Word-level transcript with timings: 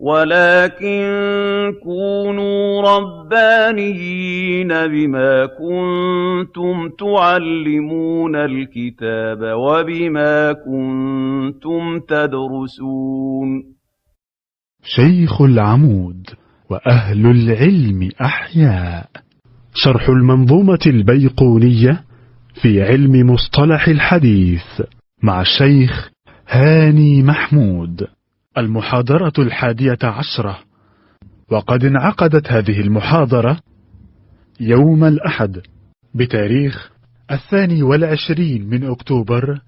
وَلَٰكِن 0.00 1.02
كُونُوا 1.82 2.82
رَبَّانِيِّينَ 2.82 4.68
بِمَا 4.68 5.46
كُنتُمْ 5.46 6.88
تُعَلِّمُونَ 6.98 8.36
الْكِتَابَ 8.36 9.38
وَبِمَا 9.42 10.52
كُنتُمْ 10.52 11.98
تَدْرُسُونَ. 11.98 13.62
شيخ 14.84 15.42
العمود 15.42 16.26
وأهل 16.70 17.26
العلم 17.26 18.10
أحياء. 18.20 19.08
شرح 19.74 20.08
المنظومة 20.08 20.78
البيقونية 20.86 22.04
في 22.62 22.82
علم 22.82 23.30
مصطلح 23.30 23.88
الحديث 23.88 24.82
مع 25.22 25.40
الشيخ 25.40 26.10
هاني 26.48 27.22
محمود. 27.22 28.17
المحاضرة 28.58 29.32
الحادية 29.38 29.98
عشرة. 30.02 30.58
وقد 31.50 31.84
انعقدت 31.84 32.52
هذه 32.52 32.80
المحاضرة 32.80 33.58
يوم 34.60 35.04
الأحد 35.04 35.60
بتاريخ 36.14 36.90
الثاني 37.30 37.82
والعشرين 37.82 38.70
من 38.70 38.84
أكتوبر 38.84 39.60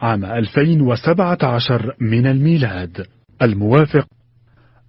عام 0.00 0.24
2017 0.24 1.94
من 2.00 2.26
الميلاد 2.26 3.06
الموافق 3.42 4.06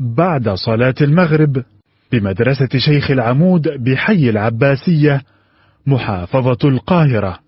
بعد 0.00 0.48
صلاة 0.48 0.94
المغرب 1.00 1.64
بمدرسة 2.12 2.68
شيخ 2.76 3.10
العمود 3.10 3.68
بحي 3.68 4.30
العباسية 4.30 5.22
محافظة 5.86 6.68
القاهرة. 6.68 7.38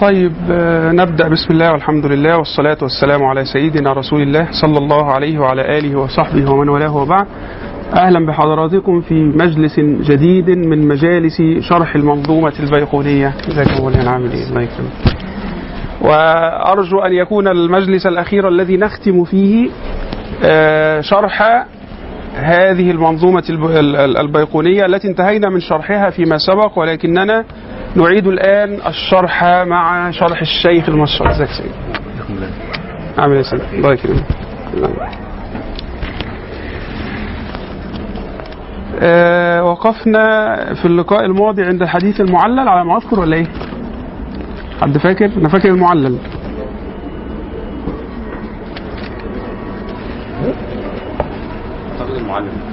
طيب 0.00 0.32
آه، 0.50 0.92
نبدأ. 0.92 1.28
بسم 1.28 1.52
الله 1.54 1.72
والحمد 1.72 2.06
لله 2.06 2.36
والصلاة 2.36 2.76
والسلام 2.82 3.22
على 3.22 3.44
سيدنا 3.44 3.92
رسول 3.92 4.22
الله 4.22 4.48
صلى 4.50 4.78
الله 4.78 5.12
عليه 5.12 5.38
وعلى 5.38 5.78
آله 5.78 5.98
وصحبه 5.98 6.50
ومن 6.52 6.68
والاه 6.68 6.96
وبعد. 6.96 7.26
أهلا 7.96 8.26
بحضراتكم 8.26 9.00
في 9.00 9.14
مجلس 9.14 9.80
جديد 9.80 10.50
من 10.50 10.88
مجالس 10.88 11.42
شرح 11.60 11.94
المنظومة 11.94 12.52
البيقونية. 12.60 13.34
جزاكم 13.48 13.88
الله 13.88 14.10
عامل 14.10 14.32
إيه 14.32 14.48
الله 14.48 14.60
يكرمك. 14.60 15.16
وأرجو 16.00 16.98
أن 16.98 17.12
يكون 17.12 17.48
المجلس 17.48 18.06
الأخير 18.06 18.48
الذي 18.48 18.76
نختم 18.76 19.24
فيه 19.24 19.68
آه، 20.44 21.00
شرح 21.00 21.66
هذه 22.34 22.90
المنظومة 22.90 23.42
الب- 23.50 23.64
ال- 23.70 23.96
ال- 23.96 24.16
البيقونية 24.18 24.86
التي 24.86 25.08
انتهينا 25.08 25.48
من 25.50 25.60
شرحها 25.60 26.10
فيما 26.10 26.38
سبق 26.38 26.78
ولكننا 26.78 27.44
نعيد 27.96 28.26
الآن 28.26 28.78
الشرح 28.86 29.44
مع 29.44 30.10
شرح 30.10 30.40
الشيخ 30.40 30.88
المشهور. 30.88 31.30
ازيك 31.30 31.48
يا 31.48 31.54
سيدي 31.54 31.74
عامل 33.18 33.32
إيه 33.32 33.38
يا 33.38 33.42
سيدي؟ 33.42 33.62
الله 33.74 33.92
يكرمك. 33.92 34.24
آه 39.02 39.64
وقفنا 39.64 40.56
في 40.74 40.84
اللقاء 40.84 41.24
الماضي 41.24 41.62
عند 41.62 41.82
الحديث 41.82 42.20
المعلل. 42.20 42.68
على 42.68 42.84
ما 42.84 42.96
أذكر 42.96 43.20
ولا 43.20 43.36
إيه؟ 43.36 43.46
حد 44.80 44.98
فاكر؟ 44.98 45.30
أنا 45.36 45.48
فاكر 45.48 45.68
المعلل. 45.68 46.18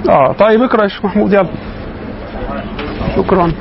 آه 0.08 0.32
طيب 0.32 0.62
اقرأ 0.62 0.82
يا 0.82 0.88
شيخ 0.88 1.04
محمود 1.04 1.32
يلا. 1.32 1.48
شكرا. 3.16 3.52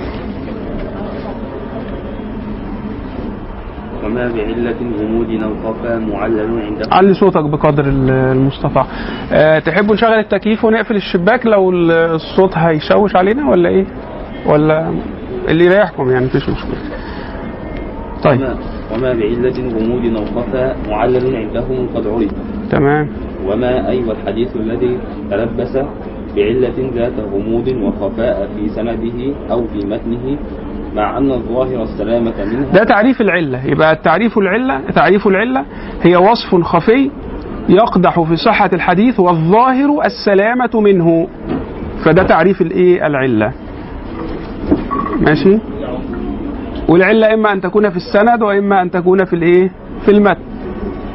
وما 4.06 4.28
بعلة 4.32 4.76
غموض 5.00 5.44
أو 5.44 5.54
معلل 6.00 6.62
عنده 6.62 6.86
علي 6.92 7.14
صوتك 7.14 7.44
بقدر 7.44 7.86
ال- 7.86 8.10
المستطاع. 8.12 8.86
أه 9.32 9.60
تحبوا 9.60 9.96
نشغل 9.96 10.10
التكييف 10.20 10.66
ونقفل 10.66 10.96
الشباك 10.96 11.46
لو 11.46 11.70
ال- 11.72 11.92
الصوت 11.92 12.58
هيشوش 12.58 13.16
علينا 13.16 13.50
ولا 13.50 13.70
إيه؟ 13.70 13.86
ولا 14.46 14.94
اللي 15.48 15.66
يريحكم 15.66 16.10
يعني 16.12 16.26
مفيش 16.26 16.50
مشكلة. 16.50 16.78
طيب. 18.24 18.42
وما, 18.42 18.56
وما 18.96 19.14
بعلة 19.14 19.70
غموض 19.80 20.18
أو 20.18 20.26
معلل 20.90 21.36
عندهم 21.36 21.88
قد 21.96 22.08
عرف 22.08 22.32
تمام. 22.72 23.10
وما 23.48 23.88
أيوة 23.90 24.12
الحديث 24.22 24.56
الذي 24.56 24.98
تلبس 25.32 25.78
بعلة 26.36 26.92
ذات 26.96 27.14
غموض 27.34 27.68
وخفاء 27.68 28.50
في 28.56 28.70
سنده 28.70 29.34
أو 29.52 29.68
في 29.68 29.78
متنه 29.88 30.38
مع 30.96 31.18
أن 31.18 31.32
الظاهر 31.32 31.84
السلامة 31.84 32.34
منها 32.46 32.72
ده 32.74 32.84
تعريف 32.84 33.22
العلة. 33.22 33.66
يبقى 33.68 33.92
التعريف 33.92 34.38
العلة 34.38 34.82
تعريف 34.96 35.28
العلة 35.28 35.66
هي 36.02 36.16
وصف 36.16 36.56
خفي 36.56 37.12
يقدح 37.70 38.20
في 38.20 38.36
صحة 38.36 38.70
الحديث 38.74 39.20
والظاهر 39.20 40.02
السلامة 40.06 40.70
منه. 40.82 41.28
فده 42.06 42.24
تعريف 42.24 42.62
الإيه؟ 42.62 43.08
العلة. 43.08 43.52
ماشي؟ 45.22 45.60
والعلة 46.90 47.34
إما 47.34 47.52
أن 47.54 47.62
تكون 47.62 47.90
في 47.90 47.98
السند 47.98 48.42
وإما 48.42 48.82
أن 48.82 48.92
تكون 48.92 49.26
في 49.26 49.34
الإيه؟ 49.36 49.72
في 50.06 50.12
المتن. 50.12 50.42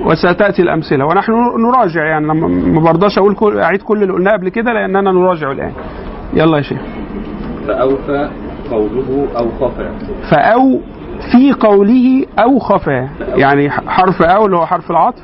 وستأتي 0.06 0.62
الأمثلة. 0.62 1.04
ونحن 1.04 1.32
نراجع 1.58 2.04
يعني 2.04 2.24
لما- 2.26 2.48
ما 2.48 2.80
برضاش 2.80 3.18
أقول 3.18 3.34
كل 3.34 3.58
أعيد 3.58 3.82
كل 3.82 4.02
اللي 4.02 4.12
قلناه 4.14 4.32
قبل 4.32 4.48
كده 4.48 4.72
لأننا 4.72 5.12
نراجع 5.12 5.52
الآن. 5.52 5.72
يلا 6.34 6.56
يا 6.56 6.62
شيخ. 6.62 6.80
فأوفى 7.66 8.30
قوله 8.70 9.26
أو 9.38 9.48
خفى. 9.60 9.90
فأو 10.30 10.80
في 11.32 11.52
قوله 11.52 12.24
أو 12.38 12.58
خفى. 12.58 13.08
يعني 13.36 13.70
حرف 13.70 14.22
أو 14.22 14.46
اللي 14.46 14.56
هو 14.56 14.66
حرف 14.66 14.90
العطف. 14.90 15.22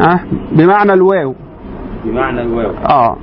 أه 0.00 0.20
بمعنى 0.52 0.92
الواو. 0.92 1.34
بمعنى 2.04 2.42
الواو. 2.42 2.70
آه. 2.90 3.16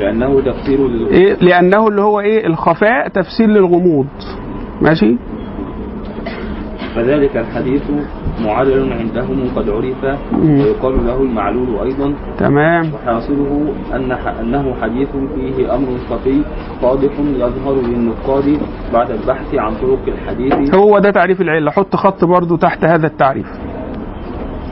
لأنه 0.00 0.40
تفسير. 0.40 0.78
إيه؟ 1.10 1.34
لأنه 1.40 1.88
اللي 1.88 2.02
هو 2.02 2.20
إيه؟ 2.20 2.46
الخفاء 2.46 3.08
تفسير 3.08 3.46
للغموض. 3.48 4.06
ماشي؟ 4.82 5.16
فذلك 6.98 7.36
الحديث 7.36 7.82
معلل 8.44 8.92
عندهم 8.92 9.50
قد 9.56 9.70
عرف. 9.70 10.18
ويقال 10.42 11.06
له 11.06 11.22
المعلول 11.22 11.78
أيضا. 11.82 12.14
تمام. 12.38 12.84
وحاصله 12.94 13.72
أن 13.94 14.12
أنه 14.12 14.74
حديث 14.82 15.08
فيه 15.34 15.74
أمر 15.74 15.88
خفي 16.10 16.42
قادح 16.82 17.12
يظهر 17.18 17.74
للنقاد 17.74 18.58
بعد 18.92 19.10
البحث 19.10 19.54
عن 19.54 19.72
طرق 19.74 20.08
الحديث. 20.08 20.74
هو 20.74 20.98
ده 20.98 21.10
تعريف 21.10 21.40
العلة. 21.40 21.70
حط 21.70 21.96
خط 21.96 22.24
برضو 22.24 22.56
تحت 22.56 22.84
هذا 22.84 23.06
التعريف. 23.06 23.46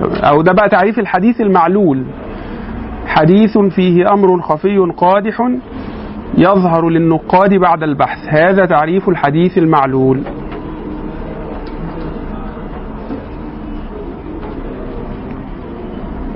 أو 0.02 0.42
ده 0.42 0.52
بقى 0.52 0.68
تعريف 0.68 0.98
الحديث 0.98 1.40
المعلول. 1.40 2.04
حديث 3.06 3.58
فيه 3.58 4.12
أمر 4.12 4.40
خفي 4.40 4.78
قادح 4.96 5.42
يظهر 6.38 6.88
للنقاد 6.88 7.54
بعد 7.54 7.82
البحث. 7.82 8.18
هذا 8.28 8.66
تعريف 8.66 9.08
الحديث 9.08 9.58
المعلول. 9.58 10.22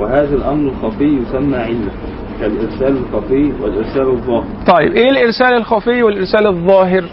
وهذا 0.01 0.35
الأمر 0.35 0.71
الخفي 0.71 1.05
يسمى 1.05 1.57
علة 1.57 1.91
كالإرسال 2.41 2.97
الخفي 2.97 3.53
والإرسال 3.63 4.09
الظاهر. 4.09 4.45
طيب 4.67 4.93
إيه 4.93 5.11
الإرسال 5.11 5.55
الخفي 5.57 6.03
والإرسال 6.03 6.47
الظاهر؟ 6.47 7.05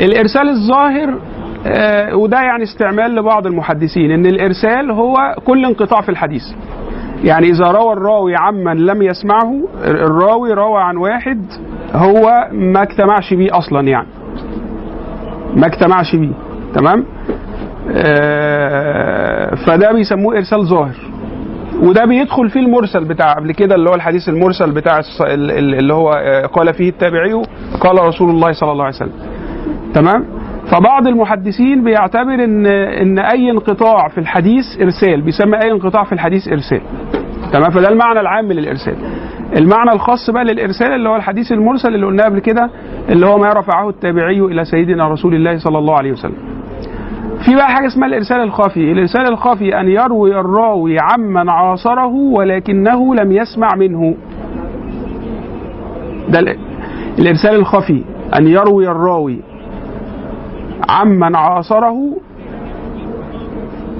الإرسال 0.00 0.48
الظاهر 0.48 1.18
آه 1.66 2.16
وده 2.16 2.36
يعني 2.40 2.62
استعمال 2.62 3.14
لبعض 3.14 3.46
المحدثين 3.46 4.10
إن 4.10 4.26
الإرسال 4.26 4.90
هو 4.90 5.36
كل 5.46 5.64
انقطاع 5.64 6.00
في 6.00 6.08
الحديث. 6.08 6.42
يعني 7.24 7.46
إذا 7.46 7.70
روى 7.70 7.92
الراوي 7.92 8.36
عمن 8.36 8.76
لم 8.86 9.02
يسمعه 9.02 9.54
الراوي 9.84 10.52
روى 10.52 10.80
عن 10.82 10.96
واحد 10.96 11.42
هو 11.94 12.48
ما 12.52 12.82
اجتمعش 12.82 13.34
بيه 13.34 13.58
أصلا 13.58 13.80
يعني. 13.88 14.08
ما 15.56 15.66
اجتمعش 15.66 16.16
بيه 16.16 16.32
تمام؟ 16.74 17.04
آه 17.92 19.54
فده 19.54 19.92
بيسموه 19.92 20.36
إرسال 20.36 20.66
ظاهر. 20.66 20.96
وده 21.82 22.04
بيدخل 22.04 22.50
فيه 22.50 22.60
المرسل 22.60 23.04
بتاع 23.04 23.32
قبل 23.32 23.52
كده 23.52 23.74
اللي 23.74 23.90
هو 23.90 23.94
الحديث 23.94 24.28
المرسل 24.28 24.70
بتاع 24.72 25.00
اللي 25.20 25.94
هو 25.94 26.10
آه، 26.12 26.46
قال 26.46 26.74
فيه 26.74 26.88
التابعي 26.88 27.32
قال 27.80 27.98
رسول 28.08 28.30
الله 28.30 28.52
صلى 28.52 28.72
الله 28.72 28.84
عليه 28.84 28.94
وسلم. 28.96 29.12
تمام؟ 29.94 30.24
فبعض 30.72 31.06
المحدثين 31.06 31.84
بيعتبر 31.84 32.34
إن 32.44 32.66
إن 32.66 33.18
أي 33.18 33.50
انقطاع 33.50 34.08
في 34.08 34.18
الحديث 34.18 34.64
إرسال 34.82 35.22
بيسمى 35.22 35.56
أي 35.64 35.70
انقطاع 35.72 36.04
في 36.04 36.12
الحديث 36.12 36.48
إرسال. 36.48 36.80
تمام؟ 37.52 37.70
فده 37.70 37.88
المعنى 37.88 38.20
العام 38.20 38.52
للإرسال. 38.52 38.96
المعنى 39.56 39.92
الخاص 39.92 40.30
بقى 40.30 40.44
للإرسال 40.44 40.92
اللي 40.92 41.08
هو 41.08 41.16
الحديث 41.16 41.52
المرسل 41.52 41.94
اللي 41.94 42.06
قلناه 42.06 42.24
قبل 42.24 42.38
كده 42.38 42.70
اللي 43.08 43.26
هو 43.26 43.38
ما 43.38 43.52
رفعه 43.52 43.88
التابعي 43.88 44.40
إلى 44.40 44.64
سيدنا 44.64 45.08
رسول 45.08 45.34
الله 45.34 45.58
صلى 45.58 45.78
الله 45.78 45.94
عليه 45.96 46.12
وسلم. 46.12 46.53
في 47.44 47.54
بقى 47.54 47.68
حاجة 47.68 47.86
اسمها 47.86 48.08
الإرسال 48.08 48.40
الخفي 48.40 48.92
الإرسال 48.92 49.28
الخفي 49.28 49.80
أن 49.80 49.88
يروي 49.88 50.40
الراوي 50.40 50.98
عمن 50.98 51.48
عاصره 51.48 52.06
ولكنه 52.14 53.14
لم 53.14 53.32
يسمع 53.32 53.68
منه. 53.76 54.14
ده 56.28 56.38
ال- 56.38 56.58
الإرسال 57.18 57.54
الخفي 57.54 58.02
أن 58.38 58.46
يروي 58.46 58.88
الراوي 58.90 59.40
عمن 60.88 61.36
عاصره 61.36 61.96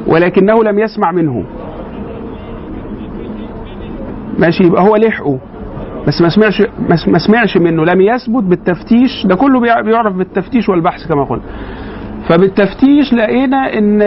ولكنه 0.06 0.64
لم 0.64 0.78
يسمع 0.78 1.12
منه. 1.12 1.44
ماشي 4.38 4.64
يبقى 4.64 4.82
هو 4.82 4.96
لحقه. 4.96 5.38
بس 6.06 6.22
ما 6.22 6.28
سمعش 6.28 6.62
ما 7.08 7.18
سمعش 7.18 7.56
منه. 7.56 7.84
لم 7.84 8.00
يثبت 8.00 8.42
بالتفتيش. 8.44 9.26
ده 9.26 9.34
كله 9.36 9.60
بيع- 9.60 9.80
بيعرف 9.80 10.16
بالتفتيش 10.16 10.68
والبحث 10.68 11.06
كما 11.08 11.24
قلنا 11.24 11.42
فبالتفتيش 12.28 13.12
لقينا 13.12 13.78
إن 13.78 14.02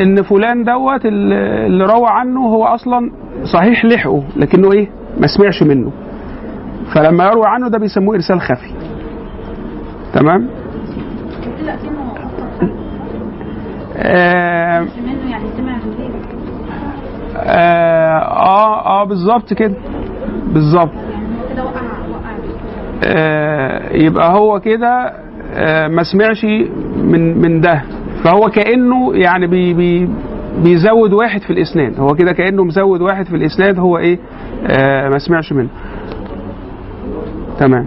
إن 0.00 0.22
فلان 0.22 0.64
دوت 0.64 1.06
اللي 1.06 1.84
روى 1.84 2.06
عنه 2.08 2.40
هو 2.40 2.64
أصلا 2.64 3.10
صحيح 3.44 3.84
لحقه 3.84 4.22
لكنه 4.36 4.72
إيه؟ 4.72 4.88
ما 5.20 5.26
سمعش 5.26 5.62
منه. 5.62 5.92
فلما 6.94 7.24
يروي 7.24 7.46
عنه 7.46 7.68
ده 7.68 7.78
بيسموه 7.78 8.14
إرسال 8.14 8.40
خفي. 8.40 8.72
تمام؟ 10.14 10.48
آه 13.96 14.80
غيره 15.98 16.22
آه 17.36 18.18
آه, 18.18 18.86
آه 18.86 19.04
بالظبط 19.04 19.52
كده. 19.54 19.74
بالظبط. 20.46 20.90
يعني 20.92 21.26
آه، 23.04 23.92
يبقى 23.96 24.32
هو 24.32 24.60
كده 24.60 24.88
آه، 24.88 25.12
ما 25.88 26.02
سمعش 26.02 26.44
من 26.96 27.38
من 27.42 27.60
ده. 27.60 27.82
فهو 28.24 28.50
كأنه 28.50 29.14
يعني 29.14 29.46
بي 29.46 29.74
بي 29.74 30.08
بيزود 30.64 31.12
واحد 31.12 31.40
في 31.42 31.50
الإسناد. 31.52 32.00
هو 32.00 32.14
كده 32.14 32.32
كأنه 32.32 32.64
مزود 32.64 33.00
واحد 33.00 33.26
في 33.26 33.36
الإسناد 33.36 33.78
هو 33.78 33.98
إيه؟ 33.98 34.18
آه 34.66 35.08
ما 35.08 35.18
سمعش 35.18 35.52
منه. 35.52 35.68
تمام. 37.58 37.86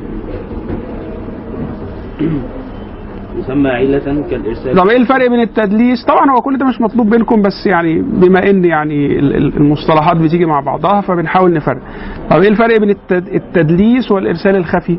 يسمى 3.39 3.69
علة 3.69 4.23
كالإرسال. 4.29 4.75
طب 4.75 4.87
إيه 4.87 4.97
الفرق 4.97 5.29
بين 5.29 5.39
التدليس؟ 5.39 6.05
طبعا 6.05 6.31
هو 6.31 6.41
كل 6.41 6.57
ده 6.57 6.65
مش 6.65 6.81
مطلوب 6.81 7.15
منكم 7.15 7.41
بس 7.41 7.65
يعني 7.65 8.01
بما 8.01 8.49
إن 8.49 8.65
يعني 8.65 9.19
ال- 9.19 9.35
ال- 9.35 9.57
المصطلحات 9.57 10.17
بتيجي 10.17 10.45
مع 10.45 10.59
بعضها 10.59 11.01
فبنحاول 11.01 11.53
نفرق. 11.53 11.81
طب 12.29 12.41
إيه 12.41 12.49
الفرق 12.49 12.77
بين 12.79 12.89
التد- 12.89 13.33
التدليس 13.35 14.11
والإرسال 14.11 14.55
الخفي؟ 14.55 14.97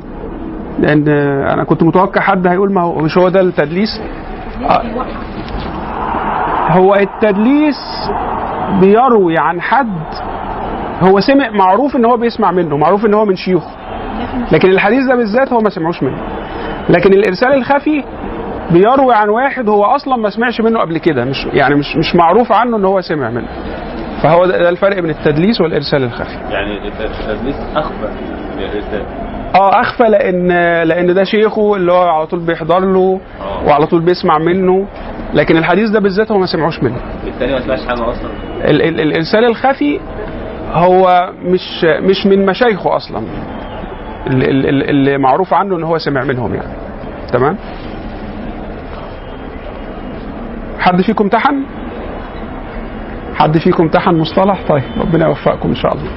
لأن 0.79 1.09
أنا 1.49 1.65
كنت 1.65 1.83
متوقع 1.83 2.21
حد 2.21 2.47
هيقول 2.47 2.73
ما 2.73 2.83
هو 2.83 2.99
مش 2.99 3.19
هو 3.19 3.29
ده 3.29 3.41
التدليس. 3.41 4.01
آه. 4.71 4.83
هو 6.71 6.95
التدليس 6.95 7.77
بيروي 8.81 9.39
عن 9.39 9.61
حد 9.61 10.05
هو 11.03 11.21
سمع 11.21 11.51
معروف 11.51 11.97
إن 11.97 12.05
هو 12.05 12.17
بيسمع 12.17 12.51
منه 12.53 12.77
معروف 12.77 13.07
إن 13.07 13.15
هو 13.15 13.25
من 13.25 13.37
شيوخه. 13.37 13.71
لكن 14.53 14.71
الحديث 14.71 15.07
ده 15.09 15.17
بالذات 15.17 15.53
هو 15.53 15.59
ما 15.61 15.71
سمعوش 15.71 16.03
منه. 16.03 16.19
لكن 16.89 17.13
الإرسال 17.13 17.55
الخفي 17.55 18.05
بيروي 18.71 19.15
عن 19.15 19.29
واحد 19.29 19.69
هو 19.69 19.85
أصلا 19.85 20.17
ما 20.17 20.31
سمعش 20.31 20.61
منه 20.61 20.81
قبل 20.81 20.99
كده 20.99 21.25
مش 21.25 21.47
يعني 21.53 21.75
مش 21.75 21.97
مش 21.97 22.15
معروف 22.17 22.53
عنه 22.53 22.77
إن 22.77 22.85
هو 22.85 23.01
سمع 23.01 23.31
منه. 23.31 23.49
فهو 24.23 24.47
ده, 24.47 24.69
الفرق 24.69 25.01
بين 25.01 25.11
التدليس 25.11 25.61
والإرسال 25.61 26.03
الخفي. 26.05 26.37
يعني 26.51 26.89
التدليس 26.89 27.57
أخفى 27.77 28.09
آه 29.55 29.81
اخفى 29.81 30.03
لأن 30.03 30.49
لأن 30.89 31.15
ده 31.15 31.25
شيخه 31.25 31.77
اللي 31.77 31.93
هو 31.93 32.03
على 32.09 32.27
طول 32.27 32.41
بيحضر 32.41 32.81
له 32.81 33.21
وعلى 33.67 33.87
طول 33.87 34.01
بيسمع 34.01 34.39
منه 34.39 34.87
لكن 35.35 35.57
الحديث 35.57 35.91
ده 35.91 36.01
بالذات 36.01 36.33
هو 36.33 36.39
ما 36.39 36.47
سمعوش 36.47 36.83
منه. 36.83 36.97
الثاني 37.27 37.53
ما 37.53 37.61
سمعش 37.61 37.87
حاجة 37.87 38.11
أصلا؟ 38.11 38.31
ال- 38.65 38.83
ال- 38.83 39.01
الارسال 39.01 39.45
الخفي 39.45 40.01
هو 40.73 41.31
مش 41.45 41.85
مش 41.85 42.27
من 42.27 42.47
مشايخه 42.47 42.97
أصلا. 42.97 43.19
ال- 44.27 44.43
ال- 44.51 44.67
ال- 44.69 44.91
اللي 44.91 45.19
معروف 45.19 45.55
عنه 45.55 45.77
إن 45.77 45.83
هو 45.83 45.99
سمع 45.99 46.25
منهم 46.25 46.55
يعني. 46.55 46.73
تمام؟ 47.33 47.57
حد 50.79 51.01
فيكم 51.03 51.25
امتحن 51.25 51.63
حد 53.35 53.59
فيكم 53.59 53.83
امتحن 53.83 54.15
مصطلح؟ 54.15 54.59
طيب 54.69 54.83
ربنا 55.01 55.27
يوفقكم 55.29 55.69
إن 55.69 55.75
شاء 55.75 55.93
الله. 55.95 56.11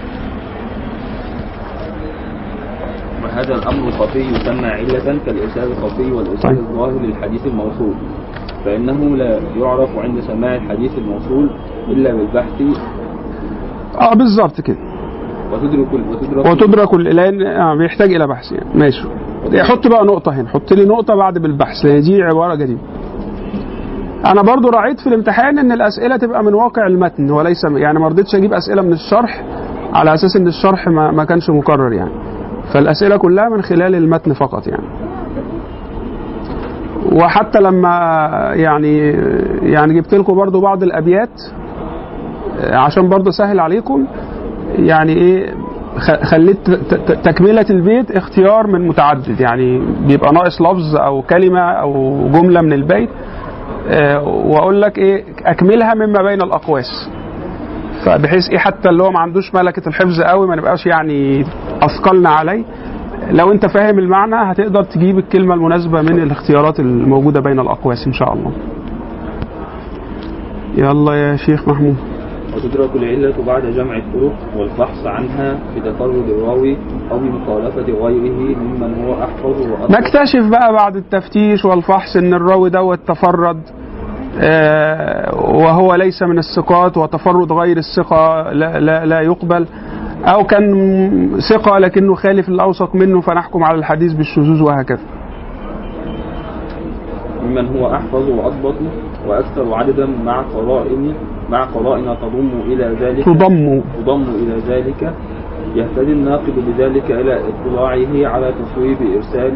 وهذا 3.23 3.55
الأمر 3.55 3.87
الخفي 3.87 4.19
يسمى 4.19 4.67
علة 4.67 5.19
كالإرسال 5.25 5.71
الخفي 5.71 6.11
والإرسال 6.11 6.41
طيب. 6.49 6.57
الظاهر 6.57 6.99
للحديث 7.01 7.45
الموصول 7.45 7.93
فإنه 8.65 9.15
لا 9.17 9.39
يعرف 9.57 9.89
عند 9.97 10.19
سماع 10.19 10.55
الحديث 10.55 10.97
الموصول 10.97 11.49
إلا 11.87 12.13
بالبحث. 12.13 12.61
آه 14.01 14.13
بالظبط 14.15 14.61
كده. 14.61 14.77
وتدرك 15.53 15.93
وتدرك 15.93 16.45
وتدرك 16.45 16.93
لأن 16.93 17.41
آه 17.41 17.75
بيحتاج 17.75 18.13
إلى 18.13 18.27
بحث 18.27 18.51
يعني. 18.51 18.79
ماشي. 18.79 19.07
حط 19.63 19.87
بقى 19.87 20.05
نقطة 20.05 20.31
هنا. 20.31 20.49
حط 20.49 20.73
لي 20.73 20.85
نقطة 20.85 21.15
بعد 21.15 21.37
بالبحث. 21.37 21.85
لأن 21.85 22.01
دي 22.01 22.23
عبارة 22.23 22.55
جديدة. 22.55 22.79
أنا 24.25 24.41
برضو 24.41 24.69
راعيت 24.69 24.99
في 24.99 25.07
الامتحان 25.07 25.59
إن 25.59 25.71
الأسئلة 25.71 26.17
تبقى 26.17 26.43
من 26.43 26.53
واقع 26.53 26.87
المتن 26.87 27.31
وليس 27.31 27.63
يعني 27.75 27.99
ما 27.99 28.07
رضيتش 28.07 28.35
أجيب 28.35 28.53
أسئلة 28.53 28.81
من 28.81 28.93
الشرح 28.93 29.43
على 29.93 30.13
أساس 30.13 30.35
إن 30.35 30.47
الشرح 30.47 30.87
ما, 30.87 31.11
ما 31.11 31.23
كانش 31.23 31.49
مكرر 31.49 31.93
يعني. 31.93 32.11
فالأسئلة 32.73 33.17
كلها 33.17 33.49
من 33.49 33.61
خلال 33.61 33.95
المتن 33.95 34.33
فقط 34.33 34.67
يعني. 34.67 34.83
وحتى 37.11 37.59
لما 37.59 37.89
يعني 38.55 38.97
يعني 39.63 39.93
جبت 39.93 40.13
لكم 40.13 40.35
برضو 40.35 40.61
بعض 40.61 40.83
الأبيات 40.83 41.41
عشان 42.71 43.09
برضو 43.09 43.29
اسهل 43.29 43.59
عليكم 43.59 44.07
يعني 44.75 45.45
خ- 45.97 46.23
خليت 46.23 46.71
تكملة 47.23 47.65
البيت 47.69 48.11
اختيار 48.11 48.67
من 48.67 48.87
متعدد 48.87 49.39
يعني 49.41 49.81
بيبقى 50.07 50.33
ناقص 50.33 50.61
لفظ 50.61 50.95
أو 50.95 51.21
كلمة 51.21 51.59
أو 51.61 52.17
جملة 52.33 52.61
من 52.61 52.73
البيت. 52.73 53.09
آه، 53.89 54.23
وأقول 54.23 54.81
لك 54.81 54.97
إيه 54.97 55.23
أكملها 55.45 55.93
مما 55.93 56.21
بين 56.21 56.41
الأقواس. 56.41 57.09
فبحيث 58.05 58.49
إيه 58.49 58.57
حتى 58.57 58.89
اللي 58.89 59.03
هو 59.03 59.11
ما 59.11 59.19
عندوش 59.19 59.53
ملكة 59.55 59.89
الحفظ 59.89 60.21
قوي 60.21 60.47
ما 60.47 60.55
نبقاش 60.55 60.85
يعني 60.85 61.45
أثقلنا 61.81 62.29
عليه. 62.29 62.63
لو 63.31 63.51
أنت 63.51 63.65
فاهم 63.65 63.99
المعنى 63.99 64.35
هتقدر 64.35 64.83
تجيب 64.83 65.17
الكلمة 65.17 65.53
المناسبة 65.53 66.01
من 66.01 66.19
الاختيارات 66.19 66.79
الموجودة 66.79 67.39
بين 67.41 67.59
الأقواس 67.59 68.07
إن 68.07 68.13
شاء 68.13 68.33
الله. 68.33 68.51
يلا 70.77 71.13
يا 71.13 71.35
شيخ 71.35 71.67
محمود. 71.67 71.95
وتدرك 72.55 72.89
العلة 72.95 73.33
بعد 73.47 73.65
جمع 73.65 73.97
الطرق 73.97 74.33
والفحص 74.57 75.05
عنها 75.05 75.59
بتفرد 75.77 76.29
الراوي 76.29 76.77
أو 77.11 77.19
بمخالفة 77.19 77.81
غيره 77.81 78.57
ممن 78.57 79.05
هو 79.05 79.23
أحفظ 79.23 79.61
وأطلق 79.71 79.91
نكتشف 79.99 80.49
بقى 80.51 80.73
بعد 80.73 80.95
التفتيش 80.95 81.65
والفحص 81.65 82.15
إن 82.15 82.33
الراوي 82.33 82.69
دوت 82.69 82.99
تفرد. 83.07 83.61
وهو 85.33 85.95
ليس 85.95 86.23
من 86.23 86.37
الثقات 86.37 86.97
وتفرد 86.97 87.51
غير 87.51 87.77
الثقة 87.77 88.51
لا, 88.51 88.79
لا, 88.79 89.05
لا 89.05 89.21
يقبل. 89.21 89.65
أو 90.25 90.43
كان 90.43 91.39
ثقة 91.53 91.79
لكنه 91.79 92.15
خالف 92.15 92.49
الأوثق 92.49 92.95
منه 92.95 93.21
فنحكم 93.21 93.63
على 93.63 93.77
الحديث 93.77 94.13
بالشذوذ 94.13 94.63
وهكذا. 94.63 95.01
ممن 97.43 97.67
هو 97.77 97.95
أحفظ 97.95 98.29
وأضبط 98.29 98.75
وأكثر 99.27 99.73
عددا 99.73 100.05
مع 100.25 100.41
قرائن 100.41 101.13
مع 101.49 101.63
قرائن 101.65 102.05
تضم 102.21 102.49
إلى 102.67 102.95
ذلك 103.01 103.25
تضم. 103.25 103.81
تضم 103.97 104.23
إلى 104.23 104.59
ذلك 104.67 105.13
يهتدي 105.75 106.11
الناقد 106.11 106.53
بذلك 106.67 107.11
إلى 107.11 107.39
اطلاعه 107.49 108.27
على 108.33 108.53
تصويب 108.53 108.97
إرسال 109.15 109.53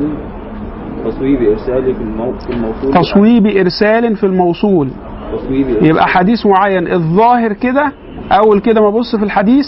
تصويب 1.06 1.42
إرسال 1.42 1.96
في 1.96 2.02
المو- 2.02 2.34
في 2.48 2.50
الموصول. 2.50 2.94
تصويب 2.94 3.48
إرسال 3.48 4.16
في 4.16 4.26
الموصول. 4.26 4.90
تصويب 5.38 5.68
إرسال. 5.68 5.86
يبقى 5.86 6.08
حديث 6.08 6.46
معين 6.46 6.92
الظاهر 6.94 7.54
كده 7.54 7.92
أول 8.32 8.60
كده 8.60 8.82
ما 8.82 8.88
أبص 8.88 9.16
في 9.16 9.24
الحديث 9.24 9.66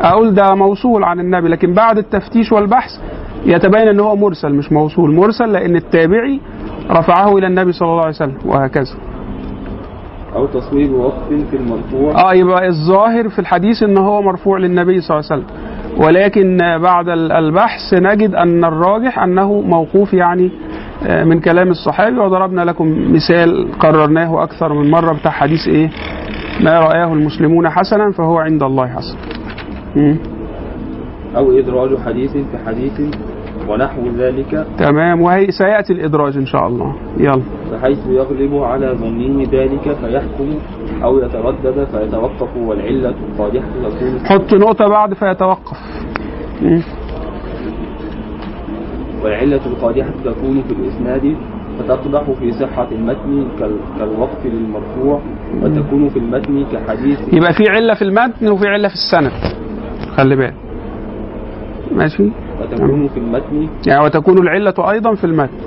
أقول 0.00 0.34
ده 0.34 0.54
موصول 0.54 1.04
عن 1.04 1.20
النبي 1.20 1.48
لكن 1.48 1.72
بعد 1.74 1.98
التفتيش 1.98 2.52
والبحث 2.52 2.90
يتبين 3.46 3.88
إن 3.88 4.00
هو 4.00 4.16
مرسل 4.16 4.54
مش 4.54 4.72
موصول. 4.72 5.14
مرسل 5.14 5.52
لأن 5.52 5.76
التابعي 5.76 6.40
رفعه 6.90 7.36
إلى 7.38 7.46
النبي 7.46 7.72
صلى 7.72 7.88
الله 7.88 8.00
عليه 8.00 8.14
وسلم 8.14 8.34
وهكذا. 8.46 8.94
أو 10.34 10.46
تصويب 10.46 10.92
وقف 10.92 11.28
في 11.50 11.56
المرفوع. 11.56 12.30
آه 12.30 12.34
يبقى 12.34 12.66
الظاهر 12.66 13.28
في 13.28 13.38
الحديث 13.38 13.82
إن 13.82 13.98
هو 13.98 14.22
مرفوع 14.22 14.58
للنبي 14.58 15.00
صلى 15.00 15.16
الله 15.18 15.28
عليه 15.32 15.42
وسلم. 15.42 15.56
ولكن 15.96 16.58
بعد 16.82 17.08
ال- 17.08 17.32
البحث 17.32 17.94
نجد 17.94 18.34
أن 18.34 18.64
الراجح 18.64 19.18
أنه 19.18 19.60
موقوف 19.60 20.14
يعني 20.14 20.50
آه، 21.06 21.24
من 21.24 21.40
كلام 21.40 21.68
الصحابي 21.70 22.18
وضربنا 22.18 22.60
لكم 22.64 23.12
مثال 23.14 23.68
قررناه 23.80 24.42
أكثر 24.42 24.72
من 24.72 24.90
مرة 24.90 25.12
بتاع 25.12 25.30
حديث 25.30 25.68
إيه 25.68 25.90
ما 26.64 26.80
رآه 26.80 27.12
المسلمون 27.12 27.68
حسنا 27.70 28.10
فهو 28.12 28.38
عند 28.38 28.62
الله 28.62 28.86
حسن. 28.86 29.16
أو 31.36 31.58
إدراج 31.58 31.90
حديث 32.06 32.32
في 32.32 32.58
حديث 32.66 32.92
ونحو 33.68 34.00
ذلك. 34.18 34.66
تمام 34.78 35.20
وهي 35.20 35.50
سيأتي 35.50 35.92
الإدراج 35.92 36.36
إن 36.36 36.46
شاء 36.46 36.66
الله. 36.66 36.94
يلا. 37.18 37.42
بحيث 37.72 37.98
يغلب 38.08 38.54
على 38.54 38.86
ظنه 39.00 39.46
ذلك 39.52 39.96
فيحكم 40.00 40.48
أو 41.02 41.18
يتردد 41.18 41.84
فيتوقف 41.92 42.56
والعلة 42.56 43.14
القادحة 43.32 43.66
تكون 43.82 44.26
حط 44.26 44.54
نقطة 44.54 44.88
بعد 44.88 45.14
فيتوقف. 45.14 45.76
والعلة 49.24 49.60
القادحة 49.66 50.10
تكون 50.24 50.62
في 50.68 50.72
الإسناد 50.74 51.36
فتقدح 51.78 52.30
في 52.40 52.52
صحة 52.52 52.88
المتن 52.92 53.48
كال- 53.58 53.78
كالوقف 53.98 54.46
للمرفوع 54.46 55.20
وتكون 55.62 56.08
في 56.08 56.18
المتن 56.18 56.64
كحديث 56.72 57.18
يبقى 57.32 57.52
في 57.52 57.64
علة 57.68 57.94
في 57.94 58.02
المتن 58.02 58.48
وفي 58.48 58.68
علة 58.68 58.88
في 58.88 58.94
السند. 58.94 59.30
خلي 60.16 60.36
بالك. 60.36 60.54
ماشي. 61.92 62.30
وتكون 62.60 63.08
في 63.08 63.16
المتن 63.20 63.68
يعني 63.86 64.04
وتكون 64.04 64.38
العلة 64.38 64.90
أيضا 64.90 65.14
في 65.14 65.24
المتن. 65.24 65.58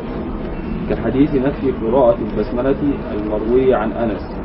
كحديث 0.90 1.36
نفي 1.36 1.72
قراءة 1.72 2.18
البسملة 2.32 2.76
المروي 3.14 3.74
عن 3.74 3.92
أنس. 3.92 4.36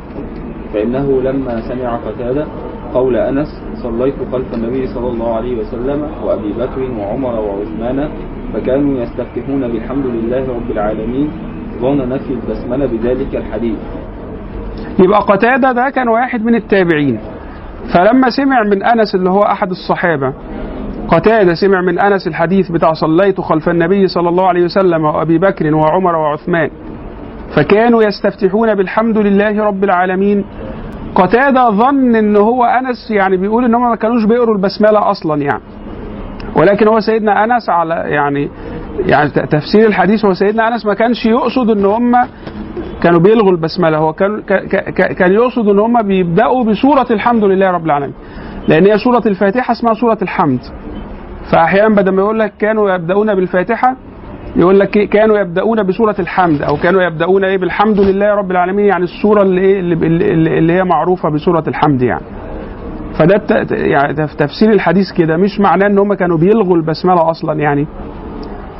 فإنه 0.73 1.21
لما 1.21 1.61
سمع 1.69 1.95
قتادة 1.95 2.45
قول 2.93 3.15
أنس 3.15 3.47
صليت 3.83 4.15
خلف 4.31 4.53
النبي 4.53 4.87
صلى 4.87 5.07
الله 5.07 5.33
عليه 5.35 5.59
وسلم 5.59 6.07
وأبي 6.23 6.53
بكر 6.53 6.81
وعمر 6.99 7.39
وعثمان 7.39 8.09
فكانوا 8.53 9.01
يستفتحون 9.01 9.67
بالحمد 9.67 10.05
لله 10.05 10.47
رب 10.47 10.71
العالمين 10.71 11.29
ظن 11.81 12.09
نفي 12.09 12.33
البسملة 12.33 12.85
بذلك 12.85 13.35
الحديث. 13.35 13.77
يبقى 14.99 15.19
قتادة 15.19 15.71
ده 15.71 15.89
كان 15.89 16.07
واحد 16.07 16.41
من 16.45 16.55
التابعين. 16.55 17.19
فلما 17.93 18.29
سمع 18.29 18.63
من 18.63 18.83
أنس 18.83 19.15
اللي 19.15 19.29
هو 19.29 19.39
أحد 19.41 19.69
الصحابة 19.69 20.33
قتادة 21.07 21.53
سمع 21.53 21.81
من 21.81 21.99
أنس 21.99 22.27
الحديث 22.27 22.71
بتاع 22.71 22.93
صليت 22.93 23.41
خلف 23.41 23.69
النبي 23.69 24.07
صلى 24.07 24.29
الله 24.29 24.47
عليه 24.47 24.63
وسلم 24.63 25.05
وأبي 25.05 25.37
بكر 25.37 25.75
وعمر 25.75 26.15
وعثمان. 26.15 26.69
فكانوا 27.55 28.03
يستفتحون 28.03 28.75
بالحمد 28.75 29.17
لله 29.17 29.63
رب 29.63 29.83
العالمين. 29.83 30.45
قتادة 31.15 31.69
ظن 31.69 32.15
إن 32.15 32.35
هو 32.35 32.63
أنس 32.63 33.11
يعني 33.11 33.37
بيقول 33.37 33.65
إن 33.65 33.75
هم 33.75 33.89
ما 33.89 33.95
كانوش 33.95 34.25
بيقروا 34.25 34.55
البسملة 34.55 35.11
أصلا 35.11 35.41
يعني. 35.41 35.63
ولكن 36.55 36.87
هو 36.87 36.99
سيدنا 36.99 37.43
أنس 37.43 37.69
على 37.69 37.93
يعني 37.93 38.49
يعني 38.99 39.29
تفسير 39.29 39.87
الحديث 39.87 40.25
هو 40.25 40.33
سيدنا 40.33 40.67
أنس 40.67 40.85
ما 40.85 40.93
كانش 40.93 41.25
يقصد 41.25 41.69
إن 41.69 41.85
هم 41.85 42.15
كانوا 43.03 43.19
بيلغوا 43.19 43.51
البسملة. 43.51 43.97
هو 43.97 44.13
كان 44.13 44.41
كان 45.17 45.31
يقصد 45.31 45.69
إن 45.69 45.79
هم 45.79 46.01
بيبدأوا 46.01 46.63
بسورة 46.63 47.07
الحمد 47.11 47.43
لله 47.43 47.71
رب 47.71 47.85
العالمين. 47.85 48.13
لأن 48.67 48.85
هي 48.85 48.97
سورة 48.97 49.21
الفاتحة 49.25 49.71
اسمها 49.71 49.93
سورة 49.93 50.17
الحمد. 50.21 50.59
فأحيانا 51.51 51.95
بدل 51.95 52.11
ما 52.11 52.21
يقول 52.21 52.39
لك 52.39 52.53
كانوا 52.59 52.91
يبدأون 52.91 53.35
بالفاتحة 53.35 53.95
يقول 54.55 54.79
لك 54.79 54.97
إيه؟ 54.97 55.09
كانوا 55.09 55.37
يبدأون 55.39 55.83
بسورة 55.83 56.15
الحمد 56.19 56.61
أو 56.61 56.75
كانوا 56.77 57.01
يبدأون 57.01 57.43
إيه؟ 57.43 57.57
بالحمد 57.57 57.99
لله 57.99 58.35
رب 58.35 58.51
العالمين 58.51 58.85
يعني 58.85 59.03
السورة 59.03 59.41
اللي 59.41 59.61
إيه؟ 59.61 59.79
اللي, 59.79 59.93
اللي, 60.59 60.73
هي 60.73 60.83
معروفة 60.83 61.29
بسورة 61.29 61.63
الحمد 61.67 62.01
يعني. 62.01 62.21
فده 63.19 63.41
يعني 63.71 64.13
تفسير 64.27 64.71
الحديث 64.71 65.11
كده 65.17 65.37
مش 65.37 65.59
معناه 65.59 65.87
إن 65.87 65.97
هم 65.97 66.13
كانوا 66.13 66.37
بيلغوا 66.37 66.75
البسملة 66.77 67.31
أصلا 67.31 67.53
يعني. 67.59 67.87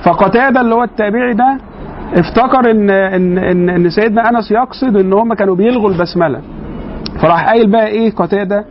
فقتادة 0.05 0.61
اللي 0.61 0.75
هو 0.75 0.83
التابعي 0.83 1.33
ده 1.33 1.57
افتكر 2.13 2.71
ان 2.71 2.89
ان 2.89 3.37
ان, 3.37 3.69
إن 3.69 3.89
سيدنا 3.89 4.29
أنس 4.29 4.51
يقصد 4.51 4.97
إن 4.97 5.13
هم 5.13 5.33
كانوا 5.33 5.55
بيلغوا 5.55 5.89
البسملة. 5.89 6.41
فراح 7.21 7.45
قايل 7.49 7.71
بقى 7.71 7.87
إيه 7.87 8.11
قتادة؟ 8.11 8.65